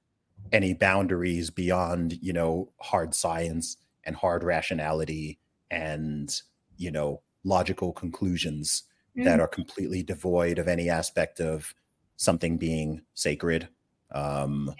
any 0.52 0.74
boundaries 0.74 1.50
beyond 1.50 2.18
you 2.22 2.32
know 2.32 2.70
hard 2.80 3.14
science 3.14 3.76
and 4.04 4.16
hard 4.16 4.44
rationality 4.44 5.38
and 5.70 6.42
you 6.76 6.90
know 6.90 7.20
logical 7.44 7.92
conclusions 7.92 8.84
mm. 9.16 9.24
that 9.24 9.40
are 9.40 9.48
completely 9.48 10.02
devoid 10.02 10.58
of 10.58 10.68
any 10.68 10.88
aspect 10.88 11.40
of 11.40 11.74
something 12.16 12.56
being 12.56 13.02
sacred 13.14 13.68
um, 14.12 14.66
yeah. 14.68 14.74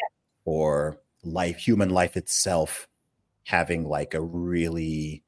or 0.44 1.00
life 1.24 1.56
human 1.56 1.90
life 1.90 2.16
itself 2.16 2.88
having 3.44 3.84
like 3.84 4.14
a 4.14 4.20
really 4.20 5.22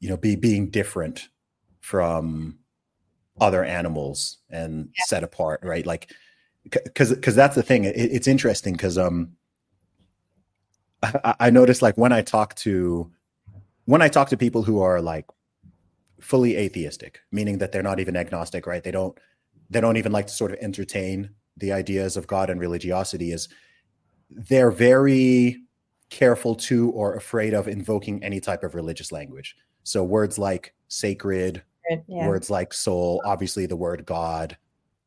you 0.00 0.08
know 0.08 0.16
be 0.16 0.36
being 0.36 0.70
different 0.70 1.28
from 1.80 2.58
other 3.40 3.64
animals 3.64 4.38
and 4.50 4.88
yeah. 4.96 5.04
set 5.06 5.24
apart 5.24 5.60
right 5.62 5.86
like 5.86 6.10
because 6.64 7.10
because 7.14 7.34
that's 7.34 7.56
the 7.56 7.62
thing 7.62 7.84
it, 7.84 7.96
it's 7.96 8.28
interesting 8.28 8.72
because 8.72 8.96
um 8.96 9.32
I, 11.02 11.34
I 11.40 11.50
noticed 11.50 11.82
like 11.82 11.98
when 11.98 12.12
i 12.12 12.22
talk 12.22 12.54
to 12.56 13.10
when 13.86 14.02
i 14.02 14.08
talk 14.08 14.28
to 14.28 14.36
people 14.36 14.62
who 14.62 14.80
are 14.80 15.00
like 15.00 15.26
fully 16.24 16.56
atheistic, 16.56 17.20
meaning 17.30 17.58
that 17.58 17.70
they're 17.70 17.82
not 17.82 18.00
even 18.00 18.16
agnostic, 18.16 18.66
right? 18.66 18.82
They 18.82 18.90
don't 18.90 19.16
they 19.70 19.80
don't 19.80 19.98
even 19.98 20.12
like 20.12 20.26
to 20.26 20.32
sort 20.32 20.52
of 20.52 20.58
entertain 20.60 21.30
the 21.56 21.72
ideas 21.72 22.16
of 22.16 22.26
God 22.26 22.50
and 22.50 22.58
religiosity 22.58 23.30
is 23.30 23.48
they're 24.30 24.70
very 24.70 25.58
careful 26.10 26.54
to 26.54 26.90
or 26.90 27.14
afraid 27.14 27.54
of 27.54 27.68
invoking 27.68 28.22
any 28.22 28.40
type 28.40 28.62
of 28.62 28.74
religious 28.74 29.12
language. 29.12 29.56
So 29.82 30.04
words 30.04 30.38
like 30.38 30.74
sacred, 30.88 31.62
yeah. 32.08 32.26
words 32.26 32.50
like 32.50 32.72
soul, 32.72 33.20
obviously 33.24 33.66
the 33.66 33.76
word 33.76 34.06
God, 34.06 34.56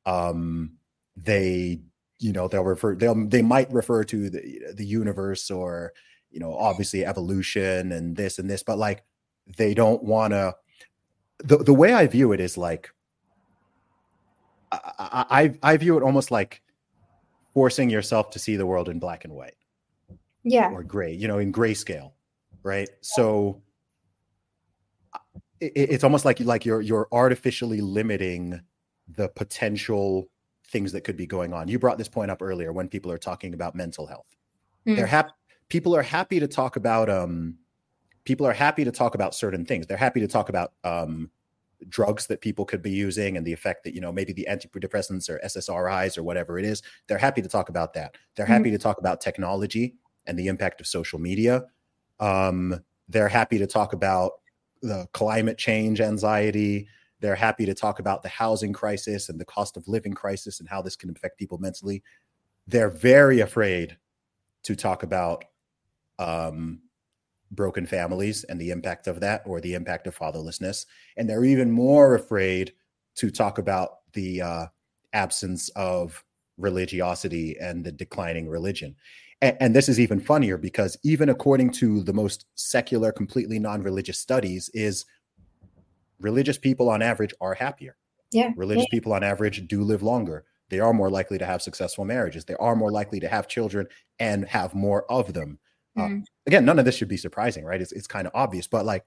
um, 0.06 0.74
they 1.16 1.82
you 2.20 2.34
know 2.34 2.48
they'll 2.48 2.64
refer 2.64 2.96
they'll 2.96 3.28
they 3.28 3.42
might 3.42 3.72
refer 3.72 4.04
to 4.04 4.30
the 4.30 4.74
the 4.74 4.86
universe 4.86 5.52
or 5.52 5.94
you 6.32 6.40
know 6.40 6.56
obviously 6.56 7.06
evolution 7.06 7.92
and 7.92 8.16
this 8.16 8.40
and 8.40 8.50
this, 8.50 8.64
but 8.64 8.78
like 8.78 9.04
they 9.58 9.74
don't 9.74 10.04
want 10.04 10.34
to 10.34 10.56
the 11.40 11.58
the 11.58 11.74
way 11.74 11.94
I 11.94 12.08
view 12.08 12.32
it 12.32 12.40
is 12.40 12.58
like 12.58 12.90
I, 14.72 15.26
I 15.30 15.54
I 15.64 15.78
view 15.78 15.98
it 15.98 16.04
almost 16.04 16.32
like 16.32 16.62
forcing 17.54 17.90
yourself 17.90 18.30
to 18.32 18.40
see 18.40 18.56
the 18.56 18.66
world 18.66 18.90
in 18.90 19.00
black 19.00 19.26
and 19.26 19.34
white. 19.34 19.56
Yeah 20.50 20.72
or 20.72 20.84
gray, 20.84 21.14
you 21.14 21.28
know, 21.28 21.38
in 21.40 21.52
grayscale, 21.52 22.12
right? 22.64 22.90
So 23.02 23.62
it, 25.60 25.72
it's 25.76 26.04
almost 26.04 26.26
like 26.26 26.40
like 26.40 26.66
you're 26.66 26.82
you're 26.82 27.08
artificially 27.12 27.82
limiting 27.82 28.60
the 29.08 29.30
potential 29.30 30.28
things 30.70 30.92
that 30.92 31.02
could 31.02 31.18
be 31.18 31.26
going 31.26 31.54
on. 31.54 31.68
You 31.68 31.80
brought 31.80 31.98
this 31.98 32.10
point 32.10 32.30
up 32.30 32.42
earlier 32.42 32.74
when 32.74 32.90
people 32.90 33.12
are 33.12 33.18
talking 33.18 33.54
about 33.54 33.74
mental 33.76 34.06
health. 34.06 34.28
Mm. 34.88 34.98
They're 34.98 35.06
happy. 35.06 35.32
People 35.70 35.96
are 35.96 36.02
happy 36.02 36.40
to 36.40 36.48
talk 36.48 36.76
about. 36.76 37.10
Um, 37.10 37.58
people 38.26 38.46
are 38.46 38.54
happy 38.54 38.84
to 38.84 38.92
talk 38.92 39.16
about 39.16 39.34
certain 39.34 39.66
things. 39.66 39.88
They're 39.88 39.98
happy 39.98 40.20
to 40.20 40.28
talk 40.28 40.50
about 40.50 40.74
um, 40.84 41.32
drugs 41.90 42.28
that 42.28 42.42
people 42.42 42.66
could 42.66 42.82
be 42.82 42.92
using 42.92 43.38
and 43.38 43.46
the 43.46 43.54
effect 43.54 43.84
that 43.86 43.94
you 43.94 44.02
know 44.02 44.12
maybe 44.12 44.34
the 44.34 44.48
antidepressants 44.50 45.30
or 45.30 45.40
SSRIs 45.46 46.18
or 46.18 46.24
whatever 46.24 46.60
it 46.60 46.66
is. 46.66 46.82
They're 47.08 47.18
happy 47.18 47.42
to 47.42 47.50
talk 47.50 47.70
about 47.70 47.94
that. 47.94 48.16
They're 48.36 48.46
Mhm. 48.46 48.50
happy 48.50 48.72
to 48.72 48.78
talk 48.78 48.98
about 49.00 49.22
technology 49.22 49.96
and 50.28 50.38
the 50.38 50.48
impact 50.48 50.82
of 50.82 50.88
social 50.88 51.20
media. 51.20 51.66
Um, 52.20 52.84
they're 53.10 53.30
happy 53.30 53.58
to 53.58 53.68
talk 53.68 53.94
about 53.94 54.34
the 54.82 55.08
climate 55.14 55.58
change 55.58 56.02
anxiety. 56.02 56.88
They're 57.20 57.36
happy 57.36 57.66
to 57.66 57.74
talk 57.74 58.00
about 58.00 58.22
the 58.22 58.30
housing 58.30 58.74
crisis 58.74 59.30
and 59.30 59.40
the 59.40 59.46
cost 59.46 59.78
of 59.78 59.88
living 59.88 60.14
crisis 60.14 60.60
and 60.60 60.70
how 60.70 60.82
this 60.82 60.96
can 60.96 61.10
affect 61.10 61.40
people 61.40 61.58
mentally. 61.58 62.04
They're 62.68 62.90
very 62.90 63.40
afraid 63.40 63.98
to 64.64 64.76
talk 64.76 65.04
about 65.04 65.46
um, 66.20 66.82
broken 67.52 67.86
families 67.86 68.44
and 68.44 68.60
the 68.60 68.72
impact 68.72 69.08
of 69.08 69.20
that 69.22 69.42
or 69.46 69.62
the 69.62 69.74
impact 69.74 70.08
of 70.08 70.18
fatherlessness. 70.18 70.86
And 71.16 71.30
they're 71.30 71.46
even 71.46 71.72
more 71.72 72.16
afraid 72.16 72.74
to 73.16 73.32
talk 73.32 73.58
about 73.58 74.00
the 74.14 74.42
uh, 74.42 74.66
absence 75.14 75.70
of 75.70 76.24
religiosity 76.58 77.58
and 77.60 77.84
the 77.84 77.92
declining 77.92 78.48
religion. 78.48 78.96
And, 79.42 79.58
and 79.60 79.76
this 79.76 79.88
is 79.90 80.00
even 80.00 80.20
funnier 80.20 80.58
because 80.58 80.98
even 81.04 81.30
according 81.30 81.72
to 81.74 82.04
the 82.04 82.14
most 82.14 82.46
secular, 82.56 83.12
completely 83.12 83.60
non-religious 83.60 84.20
studies, 84.20 84.70
is 84.74 85.06
religious 86.20 86.58
people 86.58 86.90
on 86.90 87.02
average 87.02 87.34
are 87.42 87.54
happier. 87.54 87.96
yeah 88.32 88.52
Religious 88.56 88.86
yeah. 88.92 88.98
people 88.98 89.14
on 89.14 89.24
average 89.24 89.68
do 89.68 89.84
live 89.84 90.02
longer. 90.04 90.46
They 90.70 90.80
are 90.80 90.94
more 90.94 91.10
likely 91.10 91.38
to 91.38 91.46
have 91.46 91.62
successful 91.62 92.04
marriages. 92.06 92.44
They 92.46 92.56
are 92.56 92.76
more 92.76 92.92
likely 92.92 93.20
to 93.22 93.28
have 93.28 93.48
children 93.48 93.88
and 94.20 94.46
have 94.48 94.74
more 94.74 95.10
of 95.12 95.34
them. 95.34 95.60
Uh, 95.96 96.02
Mm. 96.08 96.24
again, 96.46 96.64
none 96.66 96.78
of 96.78 96.86
this 96.86 96.96
should 96.96 97.08
be 97.08 97.18
surprising, 97.18 97.64
right? 97.66 97.82
It's, 97.82 97.92
it's 97.92 98.06
kind 98.08 98.28
of 98.28 98.34
obvious, 98.36 98.68
but 98.68 98.86
like 98.86 99.04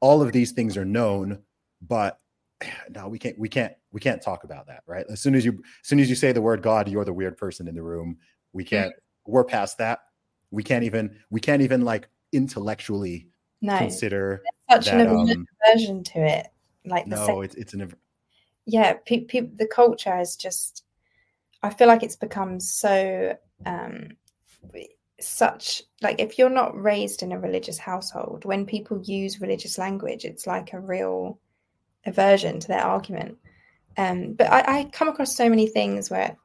all 0.00 0.22
of 0.22 0.32
these 0.32 0.50
things 0.52 0.76
are 0.76 0.84
known, 0.84 1.38
but 1.80 2.18
no, 2.90 3.08
we 3.08 3.18
can't, 3.18 3.38
we 3.38 3.48
can't, 3.48 3.74
we 3.92 4.00
can't 4.00 4.22
talk 4.22 4.44
about 4.44 4.66
that, 4.68 4.82
right? 4.86 5.04
As 5.10 5.20
soon 5.20 5.34
as 5.34 5.44
you, 5.44 5.52
as 5.52 5.88
soon 5.88 6.00
as 6.00 6.08
you 6.08 6.16
say 6.16 6.32
the 6.32 6.40
word 6.42 6.62
God, 6.62 6.88
you're 6.88 7.04
the 7.04 7.12
weird 7.12 7.36
person 7.36 7.68
in 7.68 7.74
the 7.74 7.82
room. 7.82 8.18
We 8.52 8.64
can't, 8.64 8.92
we're 9.26 9.44
past 9.44 9.78
that. 9.78 10.00
We 10.50 10.62
can't 10.62 10.84
even, 10.84 11.18
we 11.30 11.40
can't 11.40 11.62
even 11.62 11.82
like 11.82 12.08
intellectually 12.32 13.28
no 13.60 13.78
consider 13.78 14.42
such 14.70 14.86
that. 14.86 15.00
an 15.00 15.06
Um, 15.06 15.46
aversion 15.64 16.02
to 16.02 16.18
it 16.18 16.48
like 16.84 17.04
the 17.04 17.16
no, 17.16 17.26
sec- 17.26 17.44
it's, 17.44 17.54
it's 17.54 17.74
an, 17.74 17.92
yeah 18.66 18.94
pe- 19.06 19.24
pe- 19.24 19.50
the 19.56 19.66
culture 19.66 20.18
is 20.18 20.36
just 20.36 20.84
i 21.62 21.70
feel 21.70 21.88
like 21.88 22.02
it's 22.02 22.16
become 22.16 22.58
so 22.60 23.36
um 23.66 24.08
such 25.20 25.82
like 26.00 26.20
if 26.20 26.38
you're 26.38 26.50
not 26.50 26.80
raised 26.80 27.22
in 27.22 27.30
a 27.32 27.38
religious 27.38 27.78
household 27.78 28.44
when 28.44 28.66
people 28.66 29.00
use 29.04 29.40
religious 29.40 29.78
language 29.78 30.24
it's 30.24 30.46
like 30.46 30.72
a 30.72 30.80
real 30.80 31.38
aversion 32.06 32.58
to 32.58 32.66
their 32.66 32.82
argument 32.82 33.38
um 33.96 34.32
but 34.32 34.50
i, 34.50 34.80
I 34.80 34.84
come 34.84 35.08
across 35.08 35.36
so 35.36 35.48
many 35.48 35.68
things 35.68 36.10
where 36.10 36.36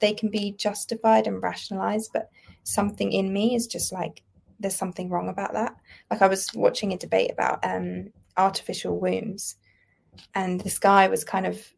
they 0.00 0.12
can 0.12 0.28
be 0.28 0.52
justified 0.52 1.26
and 1.26 1.42
rationalized 1.42 2.10
but 2.12 2.30
something 2.62 3.12
in 3.12 3.32
me 3.32 3.54
is 3.54 3.66
just 3.66 3.92
like 3.92 4.22
there's 4.60 4.76
something 4.76 5.10
wrong 5.10 5.28
about 5.28 5.52
that. 5.52 5.76
Like 6.10 6.22
i 6.22 6.26
was 6.26 6.52
watching 6.54 6.92
a 6.92 6.98
debate 6.98 7.30
about 7.32 7.64
um 7.64 8.10
artificial 8.36 8.98
wombs 8.98 9.56
and 10.34 10.60
this 10.60 10.78
guy 10.78 11.06
was 11.08 11.24
kind 11.24 11.46
of 11.46 11.72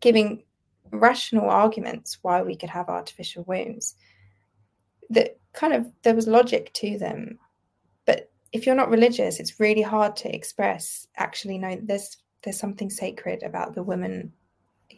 giving 0.00 0.42
rational 0.90 1.48
arguments 1.48 2.18
why 2.22 2.42
we 2.42 2.56
could 2.56 2.70
have 2.70 2.88
artificial 2.88 3.44
wombs 3.44 3.94
that 5.10 5.38
kind 5.52 5.72
of 5.72 5.86
there 6.02 6.14
was 6.14 6.26
logic 6.26 6.72
to 6.74 6.98
them. 6.98 7.38
But 8.04 8.30
if 8.52 8.66
you're 8.66 8.74
not 8.74 8.90
religious 8.90 9.40
it's 9.40 9.60
really 9.60 9.82
hard 9.82 10.16
to 10.16 10.34
express 10.34 11.06
actually 11.16 11.58
no 11.58 11.78
there's 11.82 12.16
there's 12.42 12.58
something 12.58 12.90
sacred 12.90 13.42
about 13.42 13.74
the 13.74 13.82
woman 13.82 14.32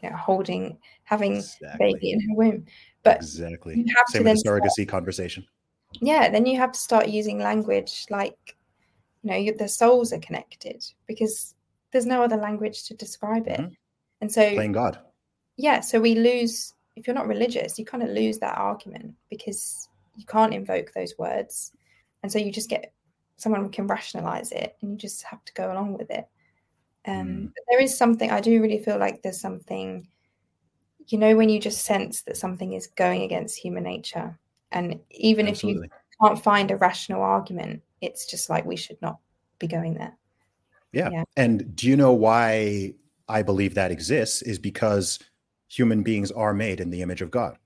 you 0.04 0.10
know 0.10 0.16
holding 0.16 0.76
having 1.04 1.36
exactly, 1.36 1.92
baby 1.92 2.12
in 2.12 2.20
her 2.20 2.34
womb 2.34 2.64
but 3.02 3.16
exactly. 3.16 3.74
you 3.76 3.84
have 3.96 4.06
to 4.06 4.12
Same 4.12 4.24
with 4.24 4.42
the 4.42 4.48
surrogacy 4.48 4.86
conversation. 4.88 5.44
yeah 6.00 6.28
then 6.28 6.46
you 6.46 6.56
have 6.58 6.72
to 6.72 6.78
start 6.78 7.08
using 7.08 7.38
language 7.38 8.06
like 8.10 8.56
you 9.22 9.30
know 9.30 9.36
you, 9.36 9.54
the 9.56 9.68
souls 9.68 10.12
are 10.12 10.18
connected 10.20 10.84
because 11.06 11.54
there's 11.90 12.06
no 12.06 12.22
other 12.22 12.36
language 12.36 12.84
to 12.84 12.94
describe 12.94 13.46
it 13.46 13.60
Mhm. 13.60 13.76
and 14.20 14.30
so 14.32 14.52
Playing 14.54 14.72
God. 14.72 14.98
yeah 15.56 15.80
so 15.80 16.00
we 16.00 16.14
lose 16.14 16.74
if 16.96 17.06
you're 17.06 17.14
not 17.14 17.28
religious 17.28 17.78
you 17.78 17.84
kind 17.84 18.02
of 18.02 18.10
lose 18.10 18.38
that 18.38 18.58
argument 18.58 19.14
because 19.30 19.88
you 20.16 20.24
can't 20.26 20.54
invoke 20.54 20.92
those 20.92 21.14
words 21.18 21.72
and 22.22 22.30
so 22.30 22.38
you 22.38 22.52
just 22.52 22.70
get 22.70 22.92
someone 23.36 23.62
who 23.62 23.68
can 23.70 23.86
rationalize 23.86 24.52
it 24.52 24.76
and 24.80 24.92
you 24.92 24.96
just 24.98 25.22
have 25.24 25.44
to 25.44 25.52
go 25.54 25.72
along 25.72 25.96
with 25.98 26.10
it 26.10 26.26
um 27.06 27.26
Mm. 27.26 27.52
there 27.68 27.80
is 27.80 27.96
something 27.96 28.30
i 28.30 28.40
do 28.40 28.60
really 28.62 28.78
feel 28.78 28.98
like 28.98 29.22
there's 29.22 29.40
something 29.40 30.08
you 31.08 31.18
know 31.18 31.36
when 31.36 31.48
you 31.48 31.60
just 31.60 31.84
sense 31.84 32.22
that 32.22 32.36
something 32.36 32.72
is 32.72 32.86
going 32.86 33.22
against 33.22 33.58
human 33.58 33.84
nature 33.84 34.38
and 34.72 34.98
even 35.10 35.46
if 35.46 35.62
you 35.62 35.84
can't 36.20 36.42
find 36.42 36.70
a 36.70 36.76
rational 36.76 37.22
argument 37.22 37.82
it's 38.00 38.26
just 38.26 38.48
like 38.48 38.64
we 38.64 38.76
should 38.76 39.00
not 39.02 39.18
be 39.58 39.66
going 39.66 39.94
there 39.94 40.16
Yeah. 40.92 41.10
Yeah. 41.10 41.24
And 41.36 41.74
do 41.76 41.88
you 41.88 41.96
know 41.96 42.12
why 42.12 42.94
I 43.28 43.42
believe 43.42 43.74
that 43.74 43.90
exists? 43.90 44.42
Is 44.42 44.58
because 44.58 45.18
human 45.68 46.02
beings 46.02 46.30
are 46.30 46.54
made 46.54 46.80
in 46.80 46.90
the 46.90 47.02
image 47.02 47.20
of 47.22 47.30
God. 47.30 47.58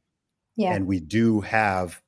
yeah 0.56 0.72
And 0.74 0.86
we 0.86 0.98
do 1.00 1.40
have 1.42 2.00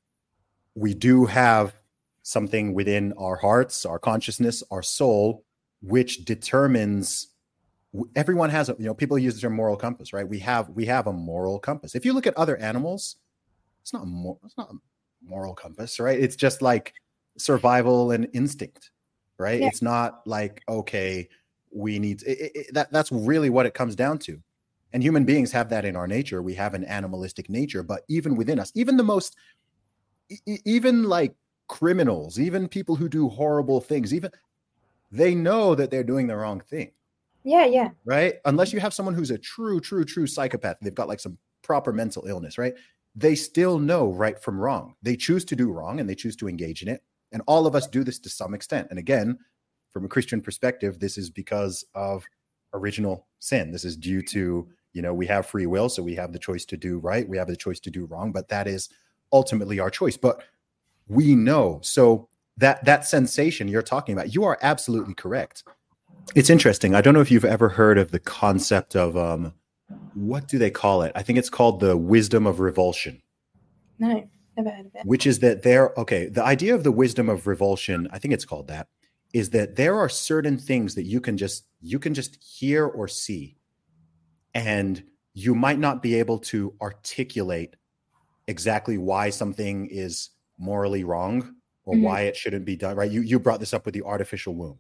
we 0.74 0.94
do 0.94 1.26
have 1.26 1.74
something 2.22 2.74
within 2.74 3.12
our 3.18 3.36
hearts, 3.36 3.84
our 3.86 3.98
consciousness, 3.98 4.62
our 4.70 4.82
soul, 4.82 5.44
which 5.82 6.24
determines 6.24 7.28
everyone 8.14 8.50
has 8.50 8.68
a 8.68 8.76
you 8.78 8.84
know 8.86 8.94
people 8.94 9.18
use 9.18 9.34
the 9.34 9.40
term 9.40 9.54
moral 9.54 9.76
compass 9.76 10.12
right? 10.12 10.28
We 10.28 10.38
have 10.40 10.68
we 10.70 10.86
have 10.86 11.06
a 11.06 11.12
moral 11.12 11.58
compass. 11.58 11.94
If 11.94 12.04
you 12.04 12.12
look 12.12 12.26
at 12.26 12.36
other 12.36 12.56
animals 12.58 13.16
it's 13.82 13.92
not 13.92 14.04
it's 14.44 14.56
not 14.56 14.70
a 14.70 14.74
moral 15.24 15.54
compass 15.54 15.98
right? 16.00 16.18
It's 16.20 16.36
just 16.36 16.62
like 16.62 16.94
survival 17.38 18.10
and 18.12 18.28
instinct 18.32 18.90
right? 19.38 19.60
Yeah. 19.60 19.66
it's 19.68 19.82
not 19.82 20.20
like 20.26 20.62
okay 20.68 21.28
we 21.72 21.98
need 21.98 22.22
it, 22.22 22.38
it- 22.40 22.52
it- 22.54 22.74
that 22.74 22.92
that's 22.92 23.12
really 23.12 23.50
what 23.50 23.66
it 23.66 23.74
comes 23.74 23.96
down 23.96 24.18
to. 24.18 24.40
And 24.92 25.02
human 25.04 25.24
beings 25.24 25.52
have 25.52 25.68
that 25.70 25.84
in 25.84 25.94
our 25.94 26.08
nature. 26.08 26.42
We 26.42 26.54
have 26.54 26.74
an 26.74 26.84
animalistic 26.84 27.48
nature 27.48 27.82
but 27.82 28.02
even 28.08 28.36
within 28.36 28.58
us 28.58 28.70
even 28.74 28.96
the 28.96 29.04
most 29.04 29.36
even 30.64 31.04
like 31.04 31.34
criminals 31.68 32.38
even 32.38 32.68
people 32.68 32.96
who 32.96 33.08
do 33.08 33.28
horrible 33.28 33.80
things 33.80 34.12
even 34.12 34.30
they 35.10 35.34
know 35.34 35.74
that 35.74 35.90
they're 35.90 36.04
doing 36.04 36.26
the 36.26 36.36
wrong 36.36 36.60
thing 36.60 36.90
yeah 37.44 37.64
yeah 37.64 37.88
right? 38.04 38.34
Unless 38.44 38.72
you 38.72 38.80
have 38.80 38.94
someone 38.94 39.14
who's 39.14 39.30
a 39.30 39.38
true, 39.38 39.80
true, 39.80 40.04
true 40.04 40.26
psychopath, 40.26 40.76
they've 40.80 40.94
got 40.94 41.08
like 41.08 41.20
some 41.20 41.38
proper 41.62 41.92
mental 41.92 42.26
illness, 42.26 42.58
right? 42.58 42.74
They 43.14 43.34
still 43.34 43.78
know 43.78 44.12
right 44.12 44.40
from 44.40 44.58
wrong. 44.58 44.94
They 45.02 45.16
choose 45.16 45.44
to 45.46 45.56
do 45.56 45.72
wrong 45.72 46.00
and 46.00 46.08
they 46.08 46.14
choose 46.14 46.36
to 46.36 46.48
engage 46.48 46.82
in 46.82 46.88
it. 46.88 47.02
And 47.32 47.42
all 47.46 47.66
of 47.66 47.74
us 47.74 47.86
do 47.86 48.04
this 48.04 48.18
to 48.20 48.28
some 48.28 48.54
extent. 48.54 48.88
And 48.90 48.98
again, 48.98 49.38
from 49.92 50.04
a 50.04 50.08
Christian 50.08 50.40
perspective, 50.40 50.98
this 50.98 51.18
is 51.18 51.30
because 51.30 51.84
of 51.94 52.24
original 52.72 53.26
sin. 53.40 53.72
This 53.72 53.84
is 53.84 53.96
due 53.96 54.22
to, 54.22 54.68
you 54.92 55.02
know, 55.02 55.14
we 55.14 55.26
have 55.26 55.46
free 55.46 55.66
will, 55.66 55.88
so 55.88 56.02
we 56.02 56.14
have 56.14 56.32
the 56.32 56.38
choice 56.38 56.64
to 56.66 56.76
do 56.76 56.98
right, 56.98 57.28
we 57.28 57.36
have 57.36 57.48
the 57.48 57.56
choice 57.56 57.80
to 57.80 57.90
do 57.90 58.06
wrong, 58.06 58.32
but 58.32 58.48
that 58.48 58.66
is 58.66 58.88
ultimately 59.32 59.78
our 59.80 59.90
choice. 59.90 60.16
But 60.16 60.42
we 61.08 61.34
know. 61.34 61.80
So 61.82 62.28
that 62.60 62.84
that 62.84 63.06
sensation 63.06 63.68
you're 63.68 63.82
talking 63.82 64.12
about, 64.12 64.34
you 64.34 64.44
are 64.44 64.58
absolutely 64.62 65.14
correct. 65.14 65.64
It's 66.34 66.50
interesting. 66.50 66.94
I 66.94 67.00
don't 67.00 67.14
know 67.14 67.20
if 67.20 67.30
you've 67.30 67.44
ever 67.44 67.70
heard 67.70 67.98
of 67.98 68.12
the 68.12 68.20
concept 68.20 68.94
of 68.94 69.16
um 69.16 69.54
what 70.14 70.46
do 70.46 70.58
they 70.58 70.70
call 70.70 71.02
it? 71.02 71.12
I 71.14 71.22
think 71.22 71.38
it's 71.38 71.50
called 71.50 71.80
the 71.80 71.96
wisdom 71.96 72.46
of 72.46 72.60
revulsion, 72.60 73.22
no 73.98 74.28
never 74.56 74.70
heard 74.70 74.86
of 74.86 74.94
it 74.94 75.02
which 75.04 75.26
is 75.26 75.38
that 75.40 75.62
there 75.62 75.98
okay, 75.98 76.26
the 76.26 76.44
idea 76.44 76.74
of 76.74 76.84
the 76.84 76.92
wisdom 76.92 77.28
of 77.28 77.46
revulsion, 77.46 78.08
I 78.12 78.18
think 78.18 78.34
it's 78.34 78.44
called 78.44 78.68
that, 78.68 78.88
is 79.32 79.50
that 79.50 79.76
there 79.76 79.96
are 79.96 80.08
certain 80.08 80.58
things 80.58 80.94
that 80.94 81.04
you 81.04 81.20
can 81.20 81.36
just 81.36 81.66
you 81.80 81.98
can 81.98 82.14
just 82.14 82.36
hear 82.42 82.86
or 82.86 83.08
see 83.08 83.56
and 84.54 85.02
you 85.32 85.54
might 85.54 85.78
not 85.78 86.02
be 86.02 86.16
able 86.16 86.38
to 86.38 86.74
articulate 86.82 87.76
exactly 88.48 88.98
why 88.98 89.30
something 89.30 89.86
is 89.86 90.30
morally 90.58 91.04
wrong 91.04 91.54
or 91.84 91.94
Mhm. 91.94 92.02
why 92.02 92.20
it 92.22 92.36
shouldn't 92.36 92.64
be 92.64 92.76
done 92.76 92.96
right 92.96 93.10
you 93.10 93.20
you 93.22 93.38
brought 93.38 93.60
this 93.60 93.72
up 93.74 93.84
with 93.84 93.94
the 93.94 94.02
artificial 94.02 94.54
womb 94.54 94.78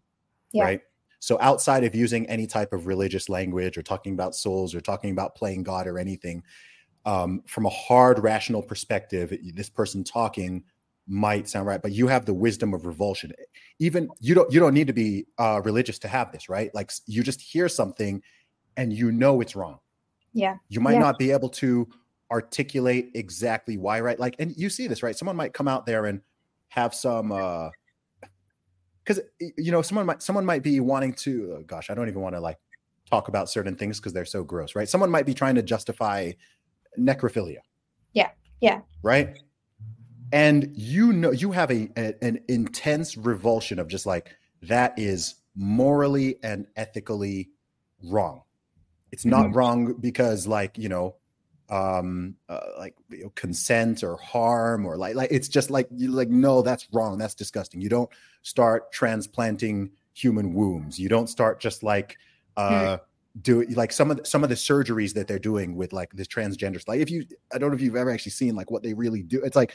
Yeah. 0.52 0.64
right 0.64 0.80
so 1.18 1.38
outside 1.40 1.84
of 1.84 1.94
using 1.94 2.26
any 2.28 2.46
type 2.46 2.72
of 2.72 2.86
religious 2.86 3.28
language 3.28 3.76
or 3.76 3.82
talking 3.82 4.14
about 4.14 4.34
souls 4.34 4.74
or 4.74 4.80
talking 4.80 5.10
about 5.10 5.34
playing 5.34 5.62
god 5.62 5.86
or 5.86 5.98
anything 5.98 6.42
um, 7.06 7.42
from 7.46 7.64
a 7.64 7.70
hard 7.70 8.18
rational 8.18 8.62
perspective 8.62 9.32
this 9.54 9.70
person 9.70 10.04
talking 10.04 10.62
might 11.06 11.48
sound 11.48 11.66
right, 11.66 11.82
but 11.82 11.90
you 11.92 12.06
have 12.06 12.24
the 12.24 12.34
wisdom 12.34 12.72
of 12.72 12.84
revulsion. 12.86 13.32
Even 13.80 14.08
you 14.20 14.32
don't 14.34 14.52
you 14.52 14.60
don't 14.60 14.74
need 14.74 14.86
to 14.86 14.92
be 14.92 15.26
uh, 15.38 15.60
religious 15.64 15.98
to 16.00 16.08
have 16.08 16.30
this, 16.30 16.48
right? 16.48 16.72
Like 16.74 16.92
you 17.06 17.22
just 17.24 17.40
hear 17.40 17.68
something 17.68 18.22
and 18.76 18.92
you 18.92 19.10
know 19.10 19.40
it's 19.40 19.56
wrong. 19.56 19.78
Yeah. 20.34 20.56
You 20.68 20.78
might 20.80 20.92
Yeah. 20.92 20.98
not 21.00 21.18
be 21.18 21.32
able 21.32 21.48
to 21.48 21.88
articulate 22.30 23.10
exactly 23.14 23.76
why, 23.76 24.00
right? 24.00 24.20
Like, 24.20 24.36
and 24.38 24.54
you 24.56 24.70
see 24.70 24.86
this, 24.86 25.02
right? 25.02 25.16
Someone 25.16 25.36
might 25.36 25.52
come 25.52 25.66
out 25.66 25.84
there 25.86 26.06
and 26.06 26.20
have 26.70 26.94
some 26.94 27.30
uh 27.32 27.68
because 29.04 29.20
you 29.58 29.70
know 29.72 29.82
someone 29.82 30.06
might 30.06 30.22
someone 30.22 30.44
might 30.46 30.62
be 30.62 30.80
wanting 30.80 31.12
to 31.12 31.56
oh 31.58 31.62
gosh 31.66 31.90
i 31.90 31.94
don't 31.94 32.08
even 32.08 32.20
want 32.22 32.34
to 32.34 32.40
like 32.40 32.58
talk 33.10 33.28
about 33.28 33.48
certain 33.50 33.74
things 33.74 33.98
because 33.98 34.12
they're 34.12 34.24
so 34.24 34.42
gross 34.44 34.74
right 34.74 34.88
someone 34.88 35.10
might 35.10 35.26
be 35.26 35.34
trying 35.34 35.54
to 35.56 35.62
justify 35.62 36.30
necrophilia 36.98 37.58
Yeah, 38.12 38.30
yeah. 38.60 38.80
right 39.02 39.38
and 40.32 40.70
you 40.76 41.12
know 41.12 41.32
you 41.32 41.50
have 41.50 41.70
a, 41.72 41.88
a- 41.96 42.14
an 42.24 42.40
intense 42.48 43.16
revulsion 43.16 43.78
of 43.80 43.88
just 43.88 44.06
like 44.06 44.30
that 44.62 44.96
is 44.96 45.36
morally 45.56 46.36
and 46.44 46.66
ethically 46.76 47.50
wrong 48.04 48.42
it's 49.10 49.24
not 49.24 49.46
Mhm. 49.46 49.54
wrong 49.56 49.94
because 49.94 50.46
like 50.46 50.78
you 50.78 50.88
know 50.88 51.16
um 51.70 52.34
uh, 52.48 52.60
like 52.78 52.94
you 53.10 53.24
know, 53.24 53.30
consent 53.36 54.02
or 54.02 54.16
harm 54.16 54.84
or 54.84 54.96
like 54.96 55.14
like 55.14 55.30
it's 55.30 55.48
just 55.48 55.70
like 55.70 55.86
you 55.94 56.10
like 56.10 56.28
no 56.28 56.62
that's 56.62 56.88
wrong 56.92 57.16
that's 57.16 57.34
disgusting. 57.34 57.80
You 57.80 57.88
don't 57.88 58.10
start 58.42 58.92
transplanting 58.92 59.90
human 60.14 60.52
wombs 60.52 60.98
you 60.98 61.08
don't 61.08 61.28
start 61.28 61.60
just 61.60 61.82
like 61.82 62.18
uh 62.56 62.98
do 63.42 63.62
like 63.76 63.92
some 63.92 64.10
of 64.10 64.16
the, 64.16 64.24
some 64.24 64.42
of 64.42 64.48
the 64.48 64.56
surgeries 64.56 65.14
that 65.14 65.28
they're 65.28 65.38
doing 65.38 65.76
with 65.76 65.92
like 65.92 66.10
this 66.12 66.26
transgenders 66.26 66.86
like 66.88 66.98
if 67.00 67.08
you 67.08 67.24
i 67.54 67.58
don't 67.58 67.70
know 67.70 67.76
if 67.76 67.80
you've 67.80 67.94
ever 67.94 68.10
actually 68.10 68.32
seen 68.32 68.56
like 68.56 68.70
what 68.70 68.82
they 68.82 68.92
really 68.92 69.22
do. 69.22 69.40
It's 69.42 69.54
like 69.56 69.72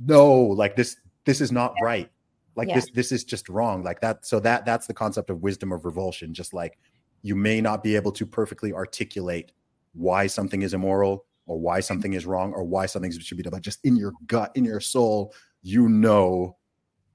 no 0.00 0.32
like 0.34 0.76
this 0.76 0.96
this 1.24 1.40
is 1.40 1.52
not 1.52 1.74
right. 1.82 2.10
Like 2.56 2.68
Yeah. 2.68 2.76
this 2.76 2.90
this 2.90 3.12
is 3.12 3.24
just 3.24 3.48
wrong. 3.48 3.82
Like 3.82 4.00
that 4.00 4.24
so 4.24 4.40
that 4.40 4.64
that's 4.64 4.86
the 4.86 4.94
concept 4.94 5.30
of 5.30 5.42
wisdom 5.42 5.72
of 5.72 5.84
revulsion. 5.84 6.34
Just 6.34 6.54
like 6.54 6.78
you 7.22 7.34
may 7.36 7.60
not 7.60 7.82
be 7.82 7.96
able 7.96 8.12
to 8.12 8.26
perfectly 8.26 8.72
articulate 8.72 9.52
why 9.94 10.26
something 10.26 10.62
is 10.62 10.74
immoral 10.74 11.24
or 11.46 11.58
why 11.58 11.80
something 11.80 12.12
is 12.14 12.26
wrong 12.26 12.52
or 12.52 12.62
why 12.64 12.86
something 12.86 13.10
should 13.12 13.36
be 13.36 13.42
done 13.42 13.52
but 13.52 13.62
just 13.62 13.84
in 13.84 13.96
your 13.96 14.12
gut 14.26 14.50
in 14.54 14.64
your 14.64 14.80
soul 14.80 15.32
you 15.62 15.88
know 15.88 16.56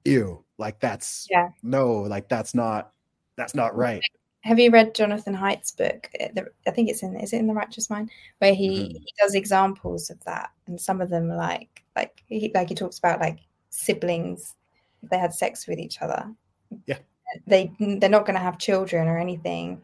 ew 0.04 0.44
like 0.58 0.80
that's 0.80 1.26
Yeah. 1.30 1.48
no 1.62 1.92
like 2.02 2.28
that's 2.28 2.54
not 2.54 2.92
that's 3.36 3.54
not 3.54 3.76
right 3.76 4.02
Have 4.42 4.58
you 4.58 4.70
read 4.70 4.94
Jonathan 4.94 5.34
Haidt's 5.34 5.72
book? 5.72 6.08
Uh, 6.18 6.40
I 6.66 6.70
think 6.70 6.88
it's 6.88 7.02
in 7.02 7.14
is 7.16 7.34
it 7.34 7.38
in 7.40 7.46
the 7.46 7.52
Righteous 7.52 7.90
Mind 7.90 8.10
where 8.38 8.54
he, 8.54 8.68
Mhm. 8.70 8.92
he 8.92 9.12
does 9.18 9.34
examples 9.34 10.08
of 10.08 10.18
that, 10.24 10.48
and 10.66 10.80
some 10.80 11.02
of 11.02 11.10
them 11.10 11.28
like 11.28 11.84
like 11.94 12.22
he 12.26 12.50
like 12.54 12.70
he 12.70 12.74
talks 12.74 12.98
about 12.98 13.20
like 13.20 13.40
siblings 13.68 14.54
if 15.02 15.10
they 15.10 15.18
had 15.18 15.34
sex 15.34 15.66
with 15.66 15.78
each 15.78 16.00
other. 16.00 16.34
Yeah. 16.86 16.98
they 17.46 17.70
they're 17.78 18.08
not 18.08 18.24
going 18.24 18.34
to 18.38 18.40
have 18.48 18.56
children 18.58 19.08
or 19.08 19.18
anything. 19.18 19.82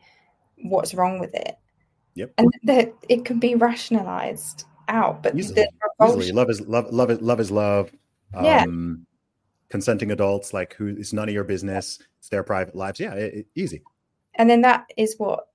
What's 0.62 0.94
wrong 0.94 1.18
with 1.20 1.35
it? 1.35 1.56
Yep. 2.16 2.32
and 2.38 2.51
that 2.64 2.93
it 3.09 3.24
can 3.24 3.38
be 3.38 3.55
rationalized 3.55 4.64
out, 4.88 5.22
but 5.22 5.36
Easily, 5.36 5.66
easily. 6.02 6.32
love 6.32 6.51
is 6.51 6.60
love 6.62 6.93
love 6.93 7.10
is 7.10 7.20
love 7.20 7.40
is 7.40 7.51
love. 7.51 7.93
Yeah. 8.43 8.62
um 8.62 9.06
consenting 9.68 10.10
adults 10.12 10.52
like 10.52 10.74
who 10.74 10.88
it's 10.88 11.12
none 11.12 11.28
of 11.28 11.34
your 11.34 11.44
business. 11.44 12.01
It's 12.18 12.28
their 12.28 12.43
private 12.43 12.74
lives. 12.74 12.98
Yeah 13.01 13.14
it, 13.14 13.34
it- 13.34 13.47
easy. 13.55 13.82
And 14.36 14.51
then 14.51 14.60
that 14.62 14.90
is 14.97 15.14
what 15.18 15.48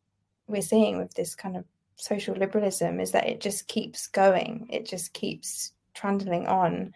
we're 0.47 0.61
seeing 0.61 0.97
with 0.97 1.13
this 1.13 1.35
kind 1.35 1.55
of 1.57 1.65
social 1.95 2.35
liberalism 2.35 2.99
is 2.99 3.11
that 3.11 3.27
it 3.27 3.39
just 3.41 3.67
keeps 3.67 4.07
going. 4.07 4.67
It 4.69 4.85
just 4.87 5.13
keeps 5.13 5.73
trundling 5.93 6.47
on 6.47 6.93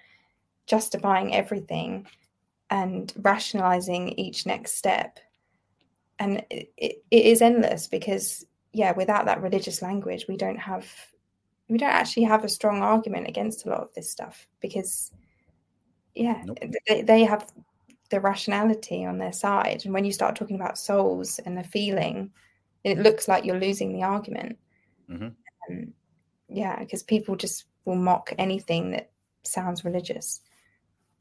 justifying 0.67 1.35
everything 1.35 2.07
and 2.71 3.13
rationalizing 3.17 4.09
each 4.19 4.45
next 4.47 4.73
step. 4.77 5.19
And 6.17 6.43
it, 6.49 6.71
it, 6.77 7.03
it 7.11 7.25
is 7.25 7.41
endless 7.41 7.87
because 7.87 8.45
yeah 8.75 8.91
without 8.91 9.25
that 9.25 9.41
religious 9.41 9.81
language 9.81 10.25
we 10.27 10.35
don't 10.35 10.59
have 10.59 10.85
we 11.69 11.77
don't 11.77 11.89
actually 11.89 12.23
have 12.23 12.43
a 12.43 12.49
strong 12.49 12.81
argument 12.81 13.27
against 13.27 13.65
a 13.65 13.69
lot 13.69 13.79
of 13.79 13.93
this 13.93 14.11
stuff 14.11 14.47
because 14.59 15.11
yeah 16.13 16.41
Nope. 16.45 16.59
they, 16.87 17.01
they 17.01 17.23
have 17.23 17.49
the 18.09 18.19
rationality 18.19 19.05
on 19.05 19.17
their 19.17 19.31
side 19.31 19.81
and 19.85 19.93
when 19.93 20.03
you 20.03 20.11
start 20.11 20.35
talking 20.35 20.57
about 20.57 20.77
souls 20.77 21.39
and 21.39 21.57
the 21.57 21.63
feeling 21.63 22.29
it 22.83 22.99
looks 22.99 23.27
like 23.27 23.45
you're 23.45 23.59
losing 23.59 23.93
the 23.93 24.03
argument 24.03 24.57
Mhm. 25.09 25.33
um, 25.69 25.93
yeah 26.49 26.77
because 26.79 27.03
people 27.03 27.35
just 27.35 27.65
will 27.85 27.95
mock 27.95 28.33
anything 28.37 28.91
that 28.91 29.11
sounds 29.43 29.85
religious 29.85 30.41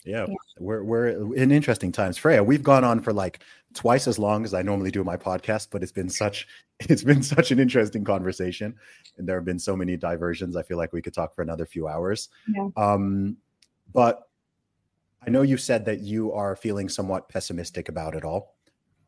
yeah, 0.05 0.26
Yeah. 0.28 0.35
we're 0.59 0.85
we're 0.85 1.09
in 1.35 1.51
interesting 1.51 1.90
times 1.93 2.16
freya 2.18 2.43
we've 2.44 2.62
gone 2.62 2.85
on 2.85 3.01
for 3.01 3.12
like 3.12 3.40
twice 3.72 4.06
as 4.06 4.18
long 4.18 4.44
as 4.44 4.52
i 4.55 4.62
normally 4.62 4.90
do 4.90 5.02
my 5.02 5.16
podcast 5.16 5.68
but 5.70 5.82
it's 5.82 5.93
been 5.93 6.09
such 6.10 6.47
it's 6.81 7.02
been 7.02 7.22
such 7.22 7.51
an 7.51 7.59
interesting 7.59 8.05
conversation 8.05 8.74
and 9.16 9.26
there 9.28 9.36
have 9.36 9.44
been 9.44 9.59
so 9.59 9.74
many 9.76 9.97
diversions 9.97 10.56
i 10.56 10.62
feel 10.62 10.76
like 10.76 10.93
we 10.93 11.01
could 11.02 11.14
talk 11.14 11.35
for 11.35 11.43
another 11.43 11.64
few 11.66 11.89
hours 11.89 12.28
Yeah. 12.48 12.68
um 12.76 13.36
but 13.93 14.28
i 15.26 15.31
know 15.31 15.43
you 15.43 15.56
said 15.56 15.85
that 15.86 16.01
you 16.01 16.32
are 16.32 16.55
feeling 16.56 16.89
somewhat 16.89 17.28
pessimistic 17.28 17.89
about 17.89 18.14
it 18.14 18.24
all 18.24 18.55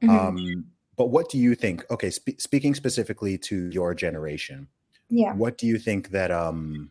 Mhm. 0.02 0.10
Um, 0.10 0.64
but 0.96 1.06
what 1.10 1.30
do 1.30 1.38
you 1.38 1.54
think? 1.54 1.84
Okay, 1.90 2.10
spe- 2.10 2.38
speaking 2.38 2.74
specifically 2.74 3.38
to 3.48 3.70
your 3.70 3.94
generation, 3.94 4.68
yeah 5.08 5.32
what 5.32 5.56
do 5.56 5.66
you 5.66 5.78
think 5.78 6.10
that 6.10 6.30
um, 6.30 6.90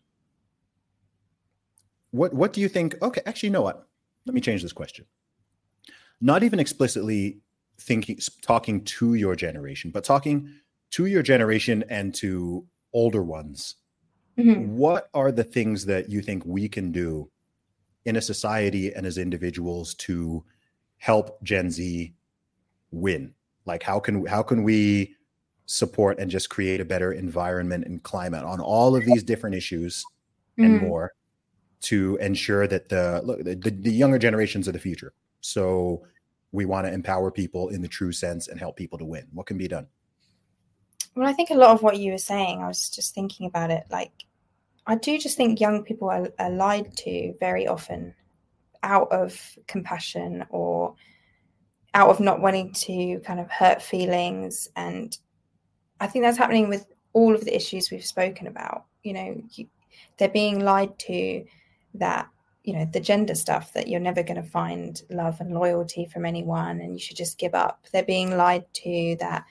what 2.11 2.34
what 2.34 2.53
do 2.53 2.61
you 2.61 2.68
think? 2.69 2.95
Okay, 3.02 3.22
actually, 3.26 3.48
you 3.49 3.53
know 3.53 3.61
what? 3.61 3.88
Let 4.26 4.34
me 4.34 4.41
change 4.41 4.61
this 4.64 4.73
question. 4.73 5.06
Not 6.22 6.43
even 6.43 6.60
explicitly 6.60 7.39
thinking, 7.77 8.18
talking 8.41 8.84
to 8.85 9.14
your 9.15 9.35
generation, 9.35 9.91
but 9.91 10.03
talking 10.03 10.49
to 10.91 11.06
your 11.06 11.22
generation 11.22 11.84
and 11.89 12.14
to 12.15 12.65
older 12.93 13.23
ones. 13.23 13.76
Mhm. 14.38 14.69
What 14.69 15.10
are 15.14 15.31
the 15.31 15.43
things 15.43 15.85
that 15.85 16.10
you 16.10 16.22
think 16.22 16.45
we 16.45 16.69
can 16.69 16.91
do 16.91 17.30
in 18.06 18.15
a 18.15 18.22
society 18.22 18.93
and 18.93 19.06
as 19.06 19.18
individuals 19.18 19.95
to 19.95 20.45
help 20.97 21.41
Gen 21.43 21.72
Z 21.72 22.14
win? 22.91 23.35
Like 23.65 23.84
how 23.84 23.99
can 23.99 24.26
how 24.26 24.43
can 24.43 24.64
we 24.64 25.15
support 25.68 26.19
and 26.19 26.31
just 26.31 26.49
create 26.49 26.81
a 26.81 26.85
better 26.85 27.14
environment 27.14 27.85
and 27.85 28.03
climate 28.03 28.43
on 28.43 28.61
all 28.61 28.95
of 28.95 29.06
these 29.06 29.23
different 29.23 29.56
issues 29.56 30.03
and 30.61 30.76
Mhm. 30.76 30.81
more 30.81 31.14
to 31.86 32.18
ensure 32.20 32.68
that 32.68 32.90
the 32.90 33.22
look 33.24 33.44
the, 33.44 33.56
the, 33.56 33.91
younger 33.91 34.18
generations 34.18 34.68
are 34.68 34.72
the 34.72 34.80
future. 34.80 35.14
So 35.41 36.03
we 36.52 36.66
want 36.66 36.88
to 36.88 36.94
empower 36.94 37.32
people 37.32 37.70
in 37.70 37.82
the 37.82 37.88
true 37.88 38.12
sense 38.12 38.48
and 38.48 38.60
help 38.60 38.76
people 38.76 38.98
to 38.98 39.06
win. 39.06 39.28
What 39.34 39.45
can 39.45 39.57
be 39.57 39.68
done? 39.68 39.88
Well, 41.16 41.28
I 41.28 41.34
think 41.34 41.49
a 41.49 41.56
lot 41.56 41.72
of 41.72 41.84
what 41.84 41.98
you 41.98 42.12
were 42.12 42.18
saying, 42.18 42.62
I 42.62 42.68
was 42.68 42.90
just 42.90 43.14
thinking 43.14 43.48
about 43.48 43.72
it. 43.72 43.84
Like, 43.90 44.12
I 44.88 44.95
do 44.95 45.18
just 45.18 45.38
think 45.38 45.60
young 45.60 45.84
people 45.84 46.10
are, 46.10 46.30
are 46.40 46.49
lied 46.49 46.95
to 46.98 47.34
very 47.40 47.68
often 47.68 48.14
out 48.84 49.12
of 49.12 49.57
compassion 49.68 50.45
or 50.49 50.95
out 51.94 52.10
of 52.10 52.20
not 52.20 52.41
wanting 52.41 52.74
to 52.74 53.20
kind 53.26 53.40
of 53.40 53.49
hurt 53.49 53.82
feelings. 53.82 54.68
And 54.76 55.18
I 55.99 56.07
think 56.07 56.24
that's 56.24 56.38
happening 56.38 56.68
with 56.68 56.86
all 57.14 57.34
of 57.34 57.45
the 57.45 57.56
issues 57.56 57.91
we've 57.91 58.06
spoken 58.06 58.48
about. 58.48 58.86
You 59.03 59.14
know, 59.14 59.41
you, 59.52 59.68
they're 60.18 60.30
being 60.30 60.60
lied 60.64 60.98
to 60.99 61.45
that, 61.99 62.30
you 62.63 62.73
know, 62.73 62.85
the 62.85 62.99
gender 62.99 63.35
stuff 63.35 63.73
that 63.73 63.88
you're 63.88 63.99
never 63.99 64.23
going 64.23 64.41
to 64.41 64.49
find 64.49 65.01
love 65.09 65.39
and 65.39 65.53
loyalty 65.53 66.05
from 66.05 66.26
anyone 66.26 66.81
and 66.81 66.93
you 66.93 66.99
should 66.99 67.17
just 67.17 67.38
give 67.38 67.55
up. 67.55 67.85
They're 67.91 68.03
being 68.03 68.38
lied 68.38 68.65
to 68.73 69.17
that 69.19 69.45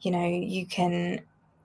you 0.00 0.10
know 0.10 0.26
you 0.26 0.66
can 0.66 1.20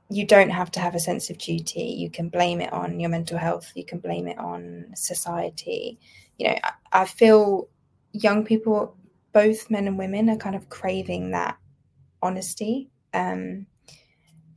you 0.10 0.26
don't 0.26 0.52
have 0.52 0.70
to 0.72 0.80
have 0.80 0.94
a 0.94 1.00
sense 1.00 1.32
of 1.32 1.38
duty. 1.40 1.96
You 1.98 2.12
can 2.12 2.30
blame 2.30 2.62
it 2.62 2.72
on 2.72 3.00
your 3.00 3.10
mental 3.10 3.40
health. 3.40 3.72
You 3.74 3.84
can 3.84 3.98
blame 3.98 4.28
it 4.28 4.38
on 4.38 4.92
society. 4.96 5.98
You 6.38 6.50
know 6.50 6.56
i, 6.64 6.74
I 6.92 7.06
feel 7.06 7.68
young 8.12 8.46
people 8.46 8.96
both 9.34 9.70
men 9.70 9.88
and 9.88 9.98
women 9.98 10.30
are 10.30 10.38
kind 10.38 10.56
of 10.56 10.70
craving 10.70 11.32
that 11.32 11.58
honesty. 12.22 12.90
Um 13.14 13.66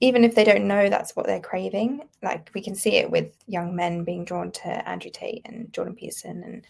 even 0.00 0.24
if 0.24 0.34
they 0.34 0.44
don't 0.44 0.68
know 0.68 0.88
that's 0.88 1.16
what 1.16 1.26
they're 1.26 1.40
craving 1.40 2.02
like 2.22 2.50
we 2.54 2.60
can 2.60 2.74
see 2.74 2.96
it 2.96 3.10
with 3.10 3.32
young 3.46 3.74
men 3.74 4.04
being 4.04 4.24
drawn 4.24 4.50
to 4.50 4.88
andrew 4.88 5.10
tate 5.10 5.42
and 5.44 5.72
jordan 5.72 5.94
peterson 5.94 6.42
and 6.44 6.66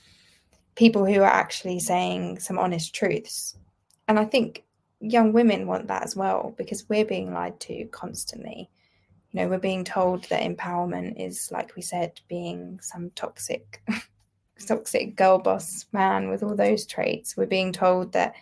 people 0.75 1.05
who 1.05 1.21
are 1.21 1.25
actually 1.25 1.79
saying 1.79 2.39
some 2.39 2.59
honest 2.59 2.95
truths 2.95 3.57
and 4.07 4.19
i 4.19 4.25
think 4.25 4.65
young 5.01 5.33
women 5.33 5.67
want 5.67 5.89
that 5.89 6.03
as 6.03 6.17
well 6.17 6.55
because 6.57 6.89
we're 6.89 7.05
being 7.05 7.33
lied 7.33 7.59
to 7.61 7.85
constantly. 7.87 8.71
You 9.31 9.41
know, 9.41 9.49
we're 9.49 9.59
being 9.59 9.85
told 9.85 10.25
that 10.25 10.43
empowerment 10.43 11.21
is, 11.25 11.51
like 11.53 11.77
we 11.77 11.83
said, 11.83 12.21
being 12.29 12.81
some 12.81 13.11
toxic, 13.11 13.83
toxic 14.67 15.17
girl 15.17 15.39
boss 15.39 15.87
man 15.93 16.31
with 16.31 16.43
all 16.43 16.57
those 16.57 16.87
traits. 16.87 17.37
We're 17.37 17.47
being 17.47 17.73
told 17.73 18.13
that 18.13 18.35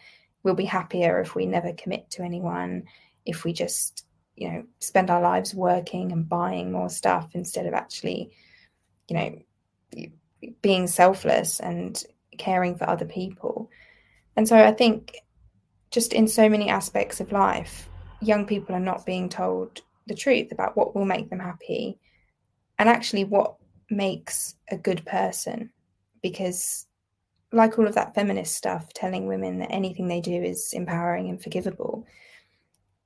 we'll 0.42 0.54
be 0.54 0.64
happier 0.64 1.20
if 1.20 1.34
we 1.34 1.44
never 1.44 1.72
commit 1.72 2.08
to 2.10 2.22
anyone, 2.22 2.84
if 3.24 3.44
we 3.44 3.52
just, 3.52 4.05
you 4.36 4.50
know, 4.50 4.64
spend 4.80 5.10
our 5.10 5.20
lives 5.20 5.54
working 5.54 6.12
and 6.12 6.28
buying 6.28 6.70
more 6.70 6.90
stuff 6.90 7.30
instead 7.34 7.66
of 7.66 7.74
actually, 7.74 8.30
you 9.08 9.16
know, 9.16 10.10
being 10.62 10.86
selfless 10.86 11.58
and 11.60 12.04
caring 12.38 12.76
for 12.76 12.88
other 12.88 13.06
people. 13.06 13.70
And 14.36 14.46
so 14.46 14.56
I 14.56 14.72
think 14.72 15.16
just 15.90 16.12
in 16.12 16.28
so 16.28 16.48
many 16.48 16.68
aspects 16.68 17.20
of 17.20 17.32
life, 17.32 17.88
young 18.20 18.46
people 18.46 18.74
are 18.74 18.80
not 18.80 19.06
being 19.06 19.28
told 19.28 19.80
the 20.06 20.14
truth 20.14 20.52
about 20.52 20.76
what 20.76 20.94
will 20.94 21.06
make 21.06 21.30
them 21.30 21.40
happy 21.40 21.98
and 22.78 22.88
actually 22.88 23.24
what 23.24 23.56
makes 23.90 24.56
a 24.70 24.76
good 24.76 25.04
person. 25.06 25.70
Because, 26.22 26.86
like 27.52 27.78
all 27.78 27.86
of 27.86 27.94
that 27.94 28.14
feminist 28.14 28.54
stuff, 28.54 28.92
telling 28.92 29.26
women 29.26 29.58
that 29.60 29.70
anything 29.70 30.08
they 30.08 30.20
do 30.20 30.42
is 30.42 30.70
empowering 30.72 31.28
and 31.28 31.42
forgivable, 31.42 32.06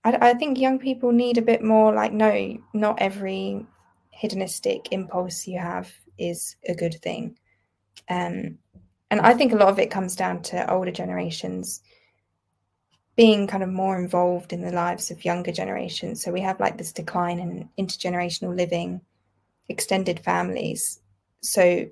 I, 0.05 0.31
I 0.31 0.35
think 0.35 0.59
young 0.59 0.79
people 0.79 1.13
need 1.13 1.39
a 1.39 1.43
bit 1.43 1.63
more 1.63 1.93
like, 1.93 2.13
no, 2.13 2.57
not 2.73 3.01
every 3.01 3.67
hedonistic 4.11 4.89
impulse 4.93 5.47
you 5.47 5.59
have 5.59 5.93
is 6.19 6.57
a 6.69 6.75
good 6.75 6.95
thing. 7.03 7.39
Um, 8.09 8.59
and 9.11 9.21
I 9.21 9.35
think 9.35 9.53
a 9.53 9.57
lot 9.57 9.69
of 9.69 9.79
it 9.79 9.91
comes 9.91 10.15
down 10.15 10.43
to 10.43 10.71
older 10.71 10.93
generations 10.93 11.81
being 13.17 13.47
kind 13.47 13.63
of 13.63 13.69
more 13.69 13.99
involved 13.99 14.53
in 14.53 14.63
the 14.63 14.71
lives 14.71 15.11
of 15.11 15.25
younger 15.25 15.53
generations. 15.53 16.23
So 16.23 16.33
we 16.33 16.41
have 16.41 16.61
like 16.61 16.79
this 16.79 16.93
decline 16.93 17.39
in 17.39 17.69
intergenerational 17.79 18.57
living, 18.57 19.01
extended 19.69 20.21
families. 20.21 21.01
So 21.43 21.87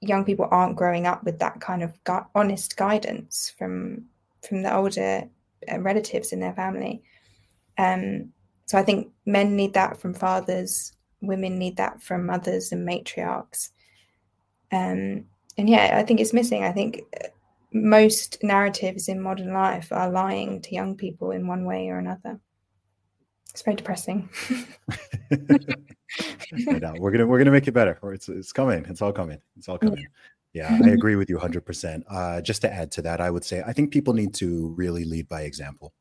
young 0.00 0.24
people 0.24 0.48
aren't 0.50 0.76
growing 0.76 1.06
up 1.06 1.24
with 1.24 1.38
that 1.38 1.60
kind 1.60 1.82
of 1.82 2.02
gu- 2.04 2.26
honest 2.34 2.76
guidance 2.76 3.52
from 3.58 4.04
from 4.46 4.62
the 4.62 4.74
older 4.74 5.28
uh, 5.70 5.80
relatives 5.80 6.32
in 6.32 6.40
their 6.40 6.54
family. 6.54 7.02
Um, 7.80 8.32
so 8.66 8.78
I 8.78 8.82
think 8.82 9.08
men 9.24 9.56
need 9.56 9.74
that 9.74 10.00
from 10.00 10.14
fathers, 10.14 10.92
women 11.22 11.58
need 11.58 11.76
that 11.78 12.02
from 12.02 12.26
mothers 12.26 12.72
and 12.72 12.86
matriarchs. 12.86 13.70
Um, 14.70 15.24
and 15.56 15.68
yeah, 15.68 15.96
I 15.96 16.02
think 16.02 16.20
it's 16.20 16.32
missing. 16.32 16.62
I 16.62 16.72
think 16.72 17.02
uh, 17.22 17.28
most 17.72 18.38
narratives 18.42 19.08
in 19.08 19.20
modern 19.20 19.52
life 19.52 19.90
are 19.92 20.10
lying 20.10 20.60
to 20.62 20.74
young 20.74 20.94
people 20.94 21.30
in 21.30 21.46
one 21.46 21.64
way 21.64 21.88
or 21.88 21.98
another. 21.98 22.38
It's 23.50 23.62
very 23.62 23.76
depressing. 23.76 24.28
no, 25.30 26.94
we're 26.98 27.10
gonna 27.10 27.26
we're 27.26 27.38
gonna 27.38 27.50
make 27.50 27.66
it 27.66 27.72
better. 27.72 27.98
It's 28.12 28.28
it's 28.28 28.52
coming. 28.52 28.84
It's 28.88 29.02
all 29.02 29.12
coming. 29.12 29.40
It's 29.56 29.68
all 29.68 29.78
coming. 29.78 30.06
Yeah, 30.52 30.78
I 30.84 30.90
agree 30.90 31.14
with 31.14 31.30
you 31.30 31.38
100%. 31.38 32.02
Uh, 32.10 32.40
just 32.40 32.60
to 32.62 32.72
add 32.72 32.90
to 32.92 33.02
that, 33.02 33.20
I 33.20 33.30
would 33.30 33.44
say 33.44 33.62
I 33.64 33.72
think 33.72 33.92
people 33.92 34.14
need 34.14 34.34
to 34.34 34.74
really 34.76 35.04
lead 35.04 35.28
by 35.28 35.42
example. 35.42 35.92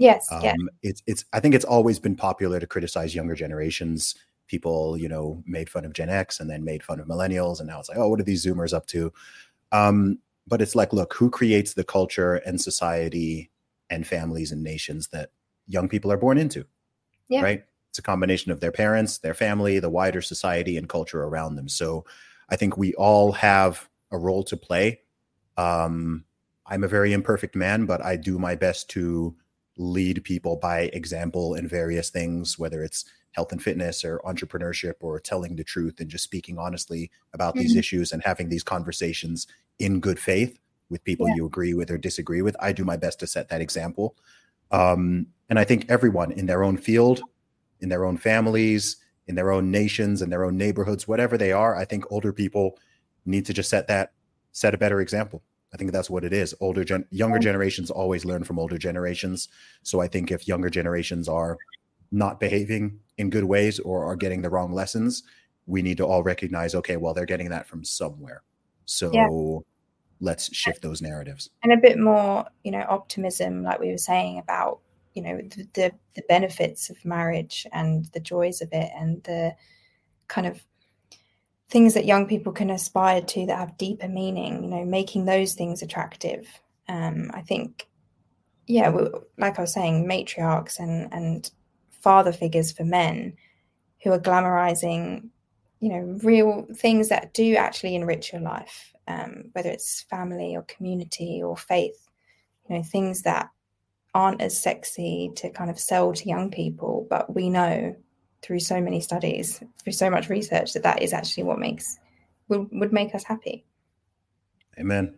Yes. 0.00 0.32
Um, 0.32 0.42
yeah. 0.42 0.54
It's 0.82 1.02
it's. 1.06 1.24
I 1.32 1.40
think 1.40 1.54
it's 1.54 1.64
always 1.64 1.98
been 1.98 2.16
popular 2.16 2.58
to 2.58 2.66
criticize 2.66 3.14
younger 3.14 3.34
generations. 3.34 4.14
People, 4.46 4.96
you 4.96 5.08
know, 5.08 5.44
made 5.46 5.68
fun 5.68 5.84
of 5.84 5.92
Gen 5.92 6.08
X 6.08 6.40
and 6.40 6.50
then 6.50 6.64
made 6.64 6.82
fun 6.82 6.98
of 6.98 7.06
millennials, 7.06 7.60
and 7.60 7.68
now 7.68 7.78
it's 7.78 7.88
like, 7.88 7.98
oh, 7.98 8.08
what 8.08 8.18
are 8.18 8.24
these 8.24 8.44
Zoomers 8.44 8.72
up 8.72 8.86
to? 8.86 9.12
Um, 9.72 10.18
but 10.46 10.60
it's 10.60 10.74
like, 10.74 10.92
look, 10.92 11.14
who 11.14 11.30
creates 11.30 11.74
the 11.74 11.84
culture 11.84 12.36
and 12.36 12.60
society 12.60 13.50
and 13.90 14.06
families 14.06 14.50
and 14.50 14.62
nations 14.64 15.08
that 15.08 15.30
young 15.68 15.88
people 15.88 16.10
are 16.10 16.16
born 16.16 16.38
into? 16.38 16.64
Yeah. 17.28 17.42
Right. 17.42 17.64
It's 17.90 17.98
a 17.98 18.02
combination 18.02 18.50
of 18.50 18.60
their 18.60 18.72
parents, 18.72 19.18
their 19.18 19.34
family, 19.34 19.78
the 19.78 19.90
wider 19.90 20.22
society 20.22 20.76
and 20.76 20.88
culture 20.88 21.22
around 21.22 21.56
them. 21.56 21.68
So 21.68 22.04
I 22.48 22.56
think 22.56 22.76
we 22.76 22.94
all 22.94 23.32
have 23.32 23.88
a 24.10 24.18
role 24.18 24.42
to 24.44 24.56
play. 24.56 25.00
Um, 25.56 26.24
I'm 26.66 26.84
a 26.84 26.88
very 26.88 27.12
imperfect 27.12 27.54
man, 27.54 27.86
but 27.86 28.04
I 28.04 28.16
do 28.16 28.38
my 28.38 28.54
best 28.54 28.88
to 28.90 29.36
lead 29.80 30.22
people 30.24 30.56
by 30.56 30.90
example 30.92 31.54
in 31.54 31.66
various 31.66 32.10
things, 32.10 32.58
whether 32.58 32.84
it's 32.84 33.06
health 33.32 33.50
and 33.50 33.62
fitness 33.62 34.04
or 34.04 34.20
entrepreneurship 34.26 34.94
or 35.00 35.18
telling 35.18 35.56
the 35.56 35.64
truth 35.64 36.00
and 36.00 36.10
just 36.10 36.24
speaking 36.24 36.58
honestly 36.58 37.10
about 37.32 37.54
mm-hmm. 37.54 37.62
these 37.62 37.76
issues 37.76 38.12
and 38.12 38.22
having 38.22 38.48
these 38.48 38.62
conversations 38.62 39.46
in 39.78 39.98
good 39.98 40.18
faith 40.18 40.58
with 40.90 41.02
people 41.04 41.26
yeah. 41.28 41.36
you 41.36 41.46
agree 41.46 41.72
with 41.72 41.90
or 41.90 41.96
disagree 41.96 42.42
with. 42.42 42.54
I 42.60 42.72
do 42.72 42.84
my 42.84 42.96
best 42.96 43.20
to 43.20 43.26
set 43.26 43.48
that 43.48 43.60
example. 43.60 44.16
Um, 44.70 45.26
and 45.48 45.58
I 45.58 45.64
think 45.64 45.86
everyone 45.88 46.32
in 46.32 46.46
their 46.46 46.62
own 46.62 46.76
field, 46.76 47.22
in 47.80 47.88
their 47.88 48.04
own 48.04 48.18
families, 48.18 48.96
in 49.26 49.34
their 49.34 49.50
own 49.50 49.70
nations, 49.70 50.20
in 50.20 50.28
their 50.28 50.44
own 50.44 50.58
neighborhoods, 50.58 51.08
whatever 51.08 51.38
they 51.38 51.52
are, 51.52 51.74
I 51.76 51.84
think 51.84 52.04
older 52.10 52.32
people 52.32 52.78
need 53.24 53.46
to 53.46 53.54
just 53.54 53.70
set 53.70 53.86
that, 53.88 54.12
set 54.52 54.74
a 54.74 54.78
better 54.78 55.00
example. 55.00 55.42
I 55.72 55.76
think 55.76 55.92
that's 55.92 56.10
what 56.10 56.24
it 56.24 56.32
is. 56.32 56.54
Older 56.60 56.84
gen, 56.84 57.06
younger 57.10 57.38
oh. 57.38 57.40
generations 57.40 57.90
always 57.90 58.24
learn 58.24 58.44
from 58.44 58.58
older 58.58 58.78
generations. 58.78 59.48
So 59.82 60.00
I 60.00 60.08
think 60.08 60.30
if 60.30 60.48
younger 60.48 60.70
generations 60.70 61.28
are 61.28 61.56
not 62.10 62.40
behaving 62.40 62.98
in 63.18 63.30
good 63.30 63.44
ways 63.44 63.78
or 63.78 64.04
are 64.04 64.16
getting 64.16 64.42
the 64.42 64.50
wrong 64.50 64.72
lessons, 64.72 65.22
we 65.66 65.82
need 65.82 65.98
to 65.98 66.06
all 66.06 66.22
recognize, 66.22 66.74
okay, 66.74 66.96
well, 66.96 67.14
they're 67.14 67.26
getting 67.26 67.50
that 67.50 67.68
from 67.68 67.84
somewhere. 67.84 68.42
So 68.86 69.10
yeah. 69.12 69.28
let's 70.20 70.54
shift 70.54 70.82
those 70.82 71.00
narratives. 71.00 71.50
And 71.62 71.72
a 71.72 71.76
bit 71.76 71.98
more, 71.98 72.46
you 72.64 72.72
know, 72.72 72.84
optimism, 72.88 73.62
like 73.62 73.78
we 73.78 73.90
were 73.90 73.98
saying 73.98 74.38
about, 74.38 74.80
you 75.14 75.22
know, 75.22 75.36
the, 75.36 75.68
the, 75.74 75.92
the 76.16 76.22
benefits 76.28 76.90
of 76.90 77.04
marriage 77.04 77.66
and 77.72 78.06
the 78.06 78.20
joys 78.20 78.60
of 78.60 78.68
it 78.72 78.90
and 78.96 79.22
the 79.22 79.54
kind 80.26 80.46
of 80.46 80.64
things 81.70 81.94
that 81.94 82.04
young 82.04 82.26
people 82.26 82.52
can 82.52 82.70
aspire 82.70 83.22
to 83.22 83.46
that 83.46 83.58
have 83.58 83.78
deeper 83.78 84.08
meaning, 84.08 84.64
you 84.64 84.70
know, 84.70 84.84
making 84.84 85.24
those 85.24 85.54
things 85.54 85.82
attractive. 85.82 86.48
Um, 86.88 87.30
I 87.32 87.42
think, 87.42 87.86
yeah, 88.66 88.92
like 89.38 89.58
I 89.58 89.62
was 89.62 89.72
saying, 89.72 90.06
matriarchs 90.06 90.78
and 90.78 91.12
and 91.12 91.50
father 92.00 92.32
figures 92.32 92.72
for 92.72 92.84
men 92.84 93.34
who 94.02 94.10
are 94.10 94.18
glamorizing, 94.18 95.28
you 95.80 95.90
know, 95.90 96.18
real 96.22 96.66
things 96.74 97.08
that 97.08 97.34
do 97.34 97.54
actually 97.54 97.94
enrich 97.94 98.32
your 98.32 98.42
life, 98.42 98.92
um, 99.06 99.44
whether 99.52 99.70
it's 99.70 100.02
family 100.02 100.56
or 100.56 100.62
community 100.62 101.40
or 101.42 101.56
faith, 101.56 102.08
you 102.68 102.76
know, 102.76 102.82
things 102.82 103.22
that 103.22 103.50
aren't 104.14 104.40
as 104.40 104.60
sexy 104.60 105.30
to 105.36 105.50
kind 105.50 105.70
of 105.70 105.78
sell 105.78 106.12
to 106.12 106.28
young 106.28 106.50
people, 106.50 107.06
but 107.08 107.32
we 107.32 107.48
know 107.48 107.94
through 108.42 108.60
so 108.60 108.80
many 108.80 109.00
studies, 109.00 109.62
through 109.82 109.92
so 109.92 110.10
much 110.10 110.28
research, 110.28 110.72
that 110.72 110.82
that 110.82 111.02
is 111.02 111.12
actually 111.12 111.44
what 111.44 111.58
makes 111.58 111.98
would, 112.48 112.68
would 112.72 112.92
make 112.92 113.14
us 113.14 113.24
happy. 113.24 113.64
Amen. 114.78 115.16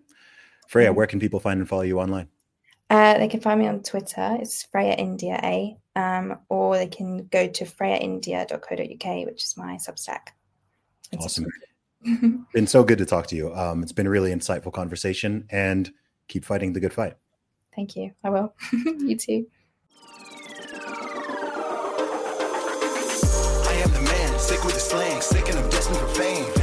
Freya, 0.68 0.92
where 0.92 1.06
can 1.06 1.20
people 1.20 1.40
find 1.40 1.60
and 1.60 1.68
follow 1.68 1.82
you 1.82 2.00
online? 2.00 2.28
Uh, 2.90 3.16
they 3.18 3.28
can 3.28 3.40
find 3.40 3.58
me 3.58 3.66
on 3.66 3.82
Twitter. 3.82 4.36
It's 4.40 4.64
Freya 4.64 4.94
India 4.94 5.40
A, 5.42 5.78
um, 5.96 6.38
or 6.48 6.76
they 6.76 6.86
can 6.86 7.26
go 7.26 7.48
to 7.48 7.64
freyaindia.co.uk, 7.64 9.26
which 9.26 9.44
is 9.44 9.56
my 9.56 9.76
Substack. 9.76 10.28
It's 11.10 11.24
awesome. 11.24 11.46
been 12.52 12.66
so 12.66 12.84
good 12.84 12.98
to 12.98 13.06
talk 13.06 13.28
to 13.28 13.36
you. 13.36 13.54
Um, 13.54 13.82
it's 13.82 13.92
been 13.92 14.06
a 14.06 14.10
really 14.10 14.30
insightful 14.30 14.72
conversation, 14.72 15.46
and 15.50 15.90
keep 16.28 16.44
fighting 16.44 16.72
the 16.72 16.80
good 16.80 16.92
fight. 16.92 17.14
Thank 17.74 17.96
you. 17.96 18.12
I 18.24 18.30
will. 18.30 18.54
you 18.72 19.16
too. 19.16 19.46
sick 24.52 24.64
with 24.64 24.74
the 24.74 24.80
slang, 24.80 25.20
sick 25.22 25.48
and 25.48 25.58
I'm 25.58 25.70
destined 25.70 25.96
for 25.96 26.06
fame. 26.08 26.61